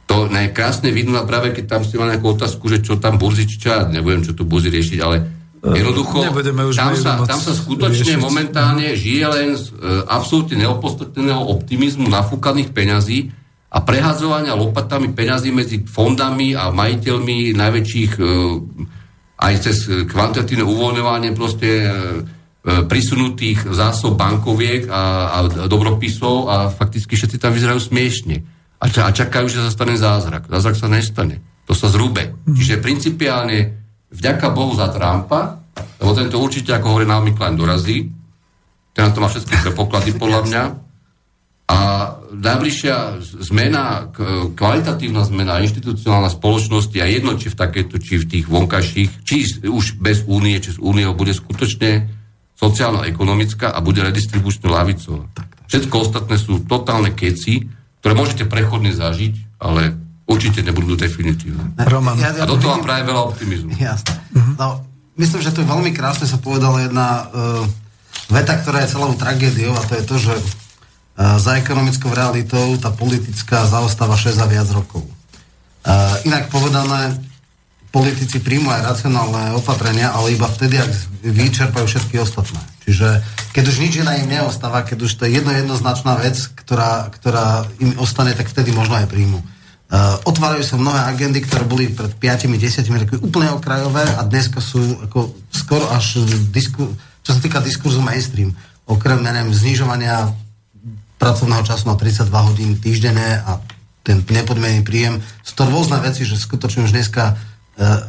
To 0.07 0.31
je 0.31 0.47
krásne 0.55 0.89
vidno 0.95 1.19
práve 1.27 1.51
keď 1.51 1.77
tam 1.77 1.81
ste 1.83 1.99
mali 1.99 2.15
nejakú 2.15 2.39
otázku, 2.39 2.71
že 2.71 2.79
čo 2.79 2.95
tam 2.95 3.19
burzy, 3.19 3.43
či 3.43 3.59
čo, 3.59 3.75
nebudem 3.91 4.23
čo 4.23 4.31
tu 4.31 4.47
burzy 4.47 4.71
riešiť, 4.71 4.99
ale 5.03 5.37
jednoducho 5.59 6.31
nebudeme 6.31 6.63
už 6.69 6.75
tam 6.79 6.95
sa, 6.95 7.19
tam 7.27 7.41
sa 7.43 7.51
skutočne 7.51 8.15
riešiť. 8.15 8.23
momentálne 8.23 8.95
žije 8.95 9.25
len 9.27 9.49
z 9.59 9.75
e, 9.75 10.07
absolútne 10.07 10.63
neopodstatneného 10.63 11.43
optimizmu 11.43 12.07
nafúkaných 12.07 12.71
peňazí 12.71 13.35
a 13.67 13.83
prehadzovania 13.83 14.55
lopatami 14.55 15.11
peňazí 15.11 15.51
medzi 15.51 15.83
fondami 15.83 16.55
a 16.55 16.71
majiteľmi 16.71 17.51
najväčších 17.51 18.11
e, 18.15 18.23
aj 19.37 19.53
cez 19.61 19.77
kvantitatívne 20.07 20.65
uvoľňovanie 20.65 21.35
proste 21.35 21.69
e, 21.83 21.85
e, 21.85 21.91
prisunutých 22.87 23.69
zásob 23.69 24.15
bankoviek 24.15 24.87
a, 24.89 25.03
a 25.29 25.37
dobropisov 25.67 26.47
a 26.47 26.55
fakticky 26.71 27.13
všetci 27.19 27.37
tam 27.37 27.51
vyzerajú 27.53 27.81
smiešne. 27.81 28.56
A, 28.77 28.85
ča, 28.89 29.09
a 29.09 29.11
čakajú, 29.11 29.49
že 29.49 29.65
sa 29.65 29.73
stane 29.73 29.97
zázrak. 29.97 30.45
Zázrak 30.47 30.77
sa 30.77 30.87
nestane. 30.89 31.41
To 31.65 31.73
sa 31.73 31.89
zrúbe. 31.89 32.45
Čiže 32.45 32.79
principiálne 32.79 33.73
vďaka 34.13 34.53
Bohu 34.53 34.77
za 34.77 34.93
Trumpa, 34.93 35.59
lebo 35.99 36.11
tento 36.13 36.37
určite, 36.39 36.71
ako 36.73 36.95
hovorí 36.95 37.05
Naomi 37.09 37.33
Klein, 37.33 37.57
dorazí. 37.57 38.07
Ten 38.93 39.09
na 39.09 39.11
to 39.13 39.21
má 39.21 39.29
všetky 39.29 39.55
prepoklady, 39.61 40.17
podľa 40.17 40.41
mňa. 40.47 40.63
A 41.67 41.79
najbližšia 42.31 43.19
zmena, 43.43 44.07
kvalitatívna 44.55 45.27
zmena 45.27 45.59
inštitucionálna 45.59 46.31
spoločnosti 46.31 46.95
a 46.97 47.05
jedno, 47.05 47.35
či 47.35 47.51
v 47.51 47.59
takéto, 47.59 47.99
či 47.99 48.23
v 48.23 48.25
tých 48.25 48.45
vonkajších, 48.47 49.09
či 49.27 49.67
už 49.67 49.99
bez 49.99 50.23
únie, 50.25 50.57
či 50.63 50.77
z 50.77 50.79
úniou 50.79 51.11
bude 51.11 51.35
skutočne 51.35 52.07
sociálno-ekonomická 52.57 53.75
a 53.75 53.83
bude 53.83 54.01
redistribučne 54.01 54.71
lavicová. 54.71 55.27
Všetko 55.67 55.95
ostatné 55.99 56.39
sú 56.39 56.63
totálne 56.63 57.11
keci, 57.13 57.67
ktoré 58.07 58.23
môžete 58.23 58.47
prechodne 58.47 58.95
zažiť, 58.95 59.59
ale 59.59 59.91
určite 60.23 60.63
nebudú 60.63 60.95
definitívne. 60.95 61.75
Roman. 61.75 62.15
A 62.15 62.47
do 62.47 62.55
toho 62.55 62.79
mám 62.79 62.87
práve 62.87 63.03
veľa 63.03 63.35
optimizmu. 63.35 63.75
Jasné. 63.75 64.15
No, 64.55 64.79
myslím, 65.19 65.43
že 65.43 65.51
to 65.51 65.59
je 65.59 65.67
veľmi 65.67 65.91
krásne 65.91 66.23
sa 66.23 66.39
povedala 66.39 66.87
jedna 66.87 67.27
uh, 67.27 67.67
veta, 68.31 68.55
ktorá 68.63 68.87
je 68.87 68.95
celou 68.95 69.11
tragédiou 69.11 69.75
a 69.75 69.83
to 69.83 69.99
je 69.99 70.03
to, 70.07 70.15
že 70.23 70.35
uh, 70.39 71.35
za 71.35 71.59
ekonomickou 71.59 72.07
realitou 72.15 72.79
tá 72.79 72.95
politická 72.95 73.67
zaostáva 73.67 74.15
6 74.15 74.39
a 74.39 74.47
viac 74.47 74.71
rokov. 74.71 75.03
Uh, 75.83 76.15
inak 76.23 76.47
povedané, 76.47 77.11
politici 77.91 78.39
príjmu 78.39 78.71
aj 78.71 78.87
racionálne 78.87 79.51
opatrenia, 79.51 80.15
ale 80.15 80.31
iba 80.31 80.47
vtedy, 80.47 80.79
ak 80.79 80.91
vyčerpajú 81.27 81.83
všetky 81.83 82.23
ostatné. 82.23 82.76
Čiže 82.87 83.19
keď 83.51 83.63
už 83.67 83.77
nič 83.83 83.93
iné 83.99 84.23
im 84.23 84.31
neostáva, 84.31 84.87
keď 84.87 85.03
už 85.03 85.19
to 85.19 85.27
je 85.27 85.35
jedno 85.35 85.51
jednoznačná 85.51 86.15
vec, 86.23 86.39
ktorá, 86.55 87.11
ktorá 87.11 87.67
im 87.83 87.99
ostane, 87.99 88.31
tak 88.31 88.47
vtedy 88.47 88.71
možno 88.71 88.95
aj 88.95 89.11
príjmu. 89.11 89.43
Uh, 89.87 90.19
otvárajú 90.27 90.63
sa 90.63 90.79
mnohé 90.79 90.99
agendy, 91.11 91.43
ktoré 91.43 91.63
boli 91.67 91.91
pred 91.91 92.11
5-10 92.15 92.87
rokmi 92.87 93.17
úplne 93.23 93.55
okrajové 93.55 94.03
a 94.03 94.23
dneska 94.23 94.59
sú 94.59 94.79
ako 95.03 95.31
skoro 95.51 95.87
až 95.91 96.23
disku, 96.51 96.91
čo 97.23 97.31
sa 97.35 97.39
týka 97.43 97.63
diskurzu 97.63 97.99
mainstream. 97.99 98.55
Okrem, 98.87 99.19
neviem, 99.19 99.51
znižovania 99.51 100.31
pracovného 101.19 101.63
času 101.67 101.91
na 101.91 101.99
32 101.99 102.23
hodín 102.31 102.71
týždenne 102.79 103.43
a 103.43 103.59
ten 104.07 104.23
nepodmienený 104.23 104.87
príjem. 104.87 105.19
Sú 105.43 105.59
to 105.59 105.67
rôzne 105.67 105.99
veci, 105.99 106.23
že 106.23 106.39
skutočne 106.39 106.87
už 106.87 106.95
dneska 106.95 107.35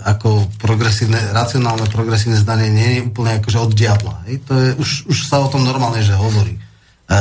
ako 0.09 0.49
progresívne, 0.57 1.21
racionálne 1.37 1.85
progresívne 1.93 2.41
zdanie 2.41 2.73
nie 2.73 2.89
je 2.97 3.05
úplne 3.05 3.37
akože 3.37 3.59
od 3.61 3.73
diabla. 3.77 4.25
Hej? 4.25 4.41
To 4.49 4.53
je, 4.57 4.69
už, 4.81 4.91
už 5.13 5.19
sa 5.29 5.45
o 5.45 5.53
tom 5.53 5.61
normálne, 5.61 6.01
že 6.01 6.17
hovorí. 6.17 6.57
E, 6.57 6.61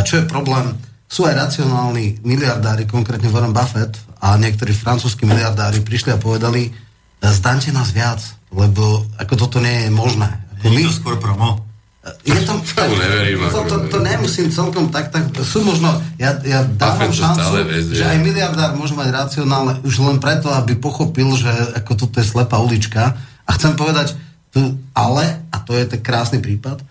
čo 0.08 0.24
je 0.24 0.32
problém? 0.32 0.72
Sú 1.12 1.28
aj 1.28 1.36
racionálni 1.36 2.24
miliardári, 2.24 2.88
konkrétne 2.88 3.28
Warren 3.28 3.52
Buffett 3.52 4.00
a 4.24 4.40
niektorí 4.40 4.72
francúzskí 4.72 5.28
miliardári 5.28 5.84
prišli 5.84 6.16
a 6.16 6.24
povedali, 6.24 6.72
e, 6.72 6.72
zdaňte 7.28 7.76
nás 7.76 7.92
viac, 7.92 8.24
lebo 8.56 9.04
ako 9.20 9.34
toto 9.36 9.60
nie 9.60 9.88
je 9.88 9.92
možné. 9.92 10.32
Ako 10.64 10.72
Je 10.72 10.88
to 10.88 10.96
skôr 11.04 11.16
promo. 11.20 11.67
Je 12.24 12.42
to, 12.44 12.54
Tomu 12.78 12.96
neverím, 12.96 13.40
to, 13.48 13.50
to, 13.50 13.76
ako- 13.78 13.88
to 13.90 13.98
nemusím 14.00 14.48
celkom 14.50 14.88
tak, 14.90 15.12
tak 15.12 15.28
sú 15.44 15.64
možno, 15.64 15.92
ja, 16.16 16.36
ja 16.44 16.64
dávam 16.64 17.12
šancu, 17.12 17.68
že 17.92 18.04
aj 18.04 18.18
miliardár 18.22 18.76
môže 18.76 18.96
mať 18.96 19.10
racionálne 19.12 19.82
už 19.84 20.00
len 20.04 20.18
preto, 20.18 20.48
aby 20.52 20.76
pochopil, 20.76 21.28
že 21.36 21.50
ako 21.78 22.08
toto 22.08 22.20
je 22.20 22.28
slepá 22.28 22.58
ulička. 22.60 23.16
A 23.48 23.50
chcem 23.56 23.76
povedať, 23.76 24.16
tu, 24.52 24.76
ale, 24.92 25.48
a 25.52 25.58
to 25.64 25.76
je 25.76 25.86
ten 25.88 26.02
krásny 26.04 26.40
prípad, 26.40 26.84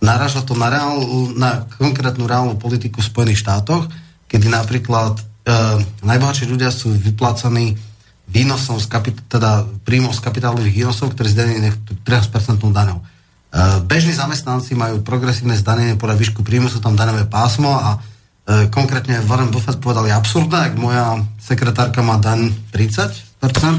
naraža 0.00 0.44
to 0.44 0.52
na, 0.52 0.68
reál, 0.68 1.00
na 1.36 1.64
konkrétnu 1.76 2.28
reálnu 2.28 2.60
politiku 2.60 3.00
v 3.00 3.08
Spojených 3.08 3.40
štátoch, 3.42 3.88
kedy 4.28 4.46
napríklad 4.52 5.16
e, 5.16 5.22
najbohatší 6.04 6.44
ľudia 6.46 6.68
sú 6.68 6.92
vyplácaní 6.92 7.76
výnosom 8.26 8.82
z 8.82 8.86
kapit- 8.90 9.24
teda 9.30 9.64
príjmov 9.86 10.12
z 10.12 10.20
kapitálových 10.20 10.82
výnosov, 10.82 11.14
ktoré 11.14 11.30
zdanenie 11.30 11.72
13% 12.04 12.58
daňou. 12.60 13.00
E, 13.56 13.80
bežní 13.80 14.12
zamestnanci 14.12 14.76
majú 14.76 15.00
progresívne 15.00 15.56
zdanenie 15.56 15.96
podľa 15.96 16.20
výšku 16.20 16.44
príjmu, 16.44 16.68
sú 16.68 16.76
tam 16.76 16.92
daňové 16.92 17.24
pásmo 17.24 17.72
a 17.72 17.96
e, 18.44 18.68
konkrétne 18.68 19.24
Warren 19.24 19.48
Buffett 19.48 19.80
povedal, 19.80 20.04
je 20.04 20.12
absurdné, 20.12 20.68
ak 20.68 20.74
moja 20.76 21.24
sekretárka 21.40 22.04
má 22.04 22.20
daň 22.20 22.52
30% 22.68 23.24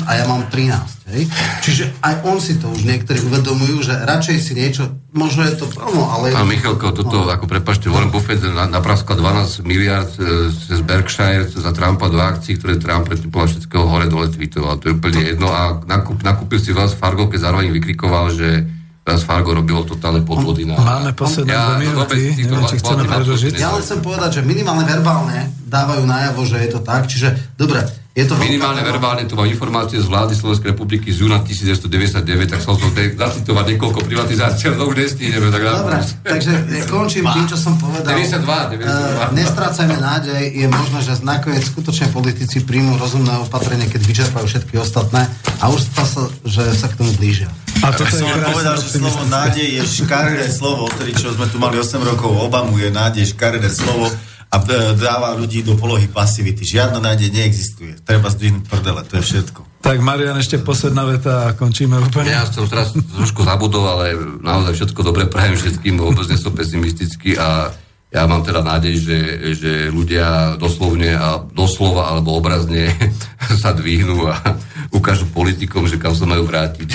a 0.10 0.12
ja 0.18 0.26
mám 0.26 0.50
13. 0.50 1.14
Hej? 1.14 1.30
Čiže 1.62 1.84
aj 2.02 2.26
on 2.26 2.42
si 2.42 2.58
to 2.58 2.74
už 2.74 2.90
niektorí 2.90 3.22
uvedomujú, 3.22 3.86
že 3.86 3.94
radšej 4.02 4.38
si 4.42 4.58
niečo, 4.58 4.98
možno 5.14 5.46
je 5.46 5.54
to 5.54 5.70
promo, 5.70 6.10
ale... 6.10 6.34
A 6.34 6.42
Michalko, 6.42 6.90
toto, 6.90 7.22
No. 7.22 7.30
ako 7.30 7.46
prepašte, 7.46 7.86
Warren 7.86 8.10
Buffett 8.10 8.42
na- 8.42 8.66
napraskal 8.66 9.14
12 9.14 9.62
miliard 9.62 10.10
e, 10.18 10.50
cez 10.50 10.82
Berkshire 10.82 11.46
za 11.46 11.70
Trumpa 11.70 12.10
do 12.10 12.18
akcií, 12.18 12.58
ktoré 12.58 12.82
Trump 12.82 13.14
predtým 13.14 13.30
podľa 13.30 13.54
všetkého 13.54 13.86
hore 13.86 14.10
dole 14.10 14.34
tweetoval. 14.34 14.82
To 14.82 14.90
je 14.90 14.98
úplne 14.98 15.22
jedno 15.22 15.54
a 15.54 15.86
nakup, 15.86 16.26
nakúpil 16.26 16.58
si 16.58 16.74
Wells 16.74 16.98
Fargo, 16.98 17.30
keď 17.30 17.46
zároveň 17.46 17.70
vykrikoval, 17.70 18.34
že 18.34 18.77
Wells 19.08 19.24
Fargo 19.24 19.56
robilo 19.56 19.88
totálne 19.88 20.20
podvody 20.20 20.68
na... 20.68 20.76
Máme 20.76 21.16
posledné 21.16 21.48
Ja, 21.48 21.80
dve 21.80 21.88
no, 21.88 22.04
minúty, 22.04 22.36
týchto 22.36 22.60
neviem, 22.60 22.68
či 22.68 22.76
chceme 22.84 23.04
predlžiť. 23.08 23.52
Ja 23.56 23.72
len 23.72 23.80
chcem 23.80 24.00
povedať, 24.04 24.30
že 24.36 24.42
minimálne 24.44 24.84
verbálne 24.84 25.48
dávajú 25.64 26.04
najavo, 26.04 26.44
že 26.44 26.58
je 26.68 26.70
to 26.76 26.80
tak. 26.84 27.08
Čiže, 27.08 27.56
dobre, 27.56 27.88
je 28.18 28.26
to... 28.26 28.34
veľká 28.34 28.50
Minimálne 28.50 28.82
téma. 28.82 28.90
verbálne 28.98 29.24
tu 29.30 29.38
mám 29.38 29.46
informácie 29.46 30.02
z 30.02 30.10
vlády 30.10 30.34
Slovenskej 30.34 30.74
republiky 30.74 31.14
z 31.14 31.22
júna 31.22 31.38
1999, 31.46 32.50
tak 32.50 32.60
som 32.66 32.74
to 32.74 32.90
zacitovať 32.90 33.66
niekoľko 33.78 34.00
privatizácií, 34.02 34.74
ale 34.74 34.76
to 34.82 34.86
už 34.90 34.96
nestíhneme. 34.98 35.54
Tak 35.54 35.62
Dobre, 35.62 35.98
takže 36.26 36.52
končím 36.90 37.30
tým, 37.30 37.46
čo 37.46 37.58
som 37.62 37.78
povedal. 37.78 38.18
92, 38.18 38.82
92. 38.82 38.90
Eh, 38.90 39.38
Nestrácajme 39.38 39.98
nádej, 40.02 40.44
je 40.50 40.66
možné, 40.66 41.00
že 41.06 41.14
nakoniec 41.22 41.62
skutočne 41.62 42.10
politici 42.10 42.66
príjmú 42.66 42.98
rozumné 42.98 43.38
opatrenie, 43.46 43.86
keď 43.86 44.02
vyčerpajú 44.02 44.50
všetky 44.50 44.82
ostatné 44.82 45.30
a 45.62 45.70
už 45.70 45.86
sa, 45.94 46.26
že 46.42 46.74
sa 46.74 46.90
k 46.90 46.98
tomu 46.98 47.14
blížia. 47.22 47.54
A 47.86 47.94
je 47.94 48.10
Som 48.10 48.26
len 48.26 48.42
povedal, 48.42 48.74
že 48.82 48.98
slovo 48.98 49.22
nádej 49.30 49.78
je 49.78 49.82
škaredé 49.86 50.50
slovo, 50.50 50.90
odtedy 50.90 51.14
čo 51.14 51.30
sme 51.38 51.46
tu 51.54 51.62
mali 51.62 51.78
8 51.78 52.02
rokov 52.02 52.34
Obamu, 52.34 52.82
je 52.82 52.90
nádej 52.90 53.38
škaredé 53.38 53.70
slovo 53.70 54.10
a 54.48 54.56
e, 54.64 54.96
dáva 54.96 55.36
ľudí 55.36 55.60
do 55.64 55.76
polohy 55.76 56.08
pasivity. 56.08 56.64
Žiadna 56.64 57.04
nádej 57.04 57.36
neexistuje. 57.36 58.00
Treba 58.08 58.32
zdvihnúť 58.32 58.64
prdele, 58.64 59.04
to 59.04 59.20
je 59.20 59.24
všetko. 59.24 59.60
Tak 59.84 60.00
Marian, 60.00 60.40
ešte 60.40 60.60
posledná 60.64 61.04
veta 61.04 61.52
a 61.52 61.56
končíme 61.56 62.00
úplne. 62.00 62.32
Ja 62.32 62.48
som 62.48 62.68
teraz 62.68 62.96
trošku 62.96 63.44
zabudol, 63.44 63.84
ale 63.88 64.16
naozaj 64.40 64.84
všetko 64.84 65.00
dobre 65.04 65.28
prajem 65.28 65.60
všetkým, 65.60 66.00
vôbec 66.00 66.28
nie 66.32 66.40
som 66.40 66.56
pesimistický 66.56 67.36
a 67.36 67.72
ja 68.08 68.24
mám 68.24 68.40
teda 68.40 68.64
nádej, 68.64 68.96
že, 69.04 69.20
že 69.60 69.72
ľudia 69.92 70.56
doslovne 70.56 71.12
a 71.12 71.44
doslova 71.44 72.16
alebo 72.16 72.40
obrazne 72.40 72.96
sa 73.64 73.76
dvihnú 73.76 74.32
a 74.32 74.56
ukážu 74.96 75.28
politikom, 75.28 75.92
že 75.92 76.00
kam 76.00 76.16
sa 76.16 76.24
majú 76.24 76.48
vrátiť 76.48 76.90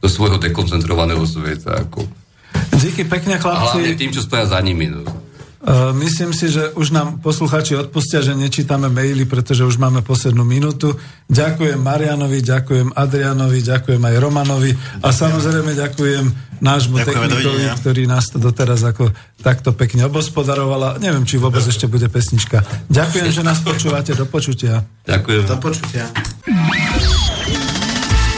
do 0.00 0.08
svojho 0.08 0.36
dekoncentrovaného 0.36 1.24
sveta. 1.24 1.80
Ako. 1.88 2.04
Díky 2.76 3.08
pekne, 3.08 3.36
A 3.36 3.40
hlavne 3.40 3.88
chlapci. 3.92 4.00
tým, 4.00 4.10
čo 4.12 4.20
stoja 4.24 4.44
za 4.48 4.60
nimi. 4.60 4.88
No. 4.88 5.04
Uh, 5.60 5.92
myslím 6.00 6.32
si, 6.32 6.48
že 6.48 6.72
už 6.72 6.88
nám 6.88 7.20
posluchači 7.20 7.76
odpustia, 7.76 8.24
že 8.24 8.32
nečítame 8.32 8.88
maily, 8.88 9.28
pretože 9.28 9.60
už 9.60 9.76
máme 9.76 10.00
poslednú 10.00 10.40
minútu. 10.40 10.96
Ďakujem 11.28 11.76
Marianovi, 11.76 12.40
ďakujem 12.40 12.96
Adrianovi, 12.96 13.60
ďakujem 13.60 14.00
aj 14.00 14.14
Romanovi 14.24 14.72
a 15.04 15.12
samozrejme 15.12 15.76
ďakujem 15.76 16.24
nášmu 16.64 17.04
technikovi, 17.04 17.44
dovidenia. 17.44 17.76
ktorý 17.76 18.02
nás 18.08 18.32
to 18.32 18.40
doteraz 18.40 18.80
ako 18.88 19.12
takto 19.44 19.76
pekne 19.76 20.08
obospodarovala. 20.08 20.96
Neviem, 20.96 21.28
či 21.28 21.36
vôbec 21.36 21.60
ešte 21.60 21.84
bude 21.84 22.08
pesnička. 22.08 22.64
Ďakujem, 22.88 23.28
že 23.28 23.42
nás 23.44 23.60
počúvate. 23.60 24.16
Do 24.16 24.24
počutia. 24.24 24.80
Ďakujem. 25.04 25.44
Do 25.44 25.56
počutia. 25.60 26.08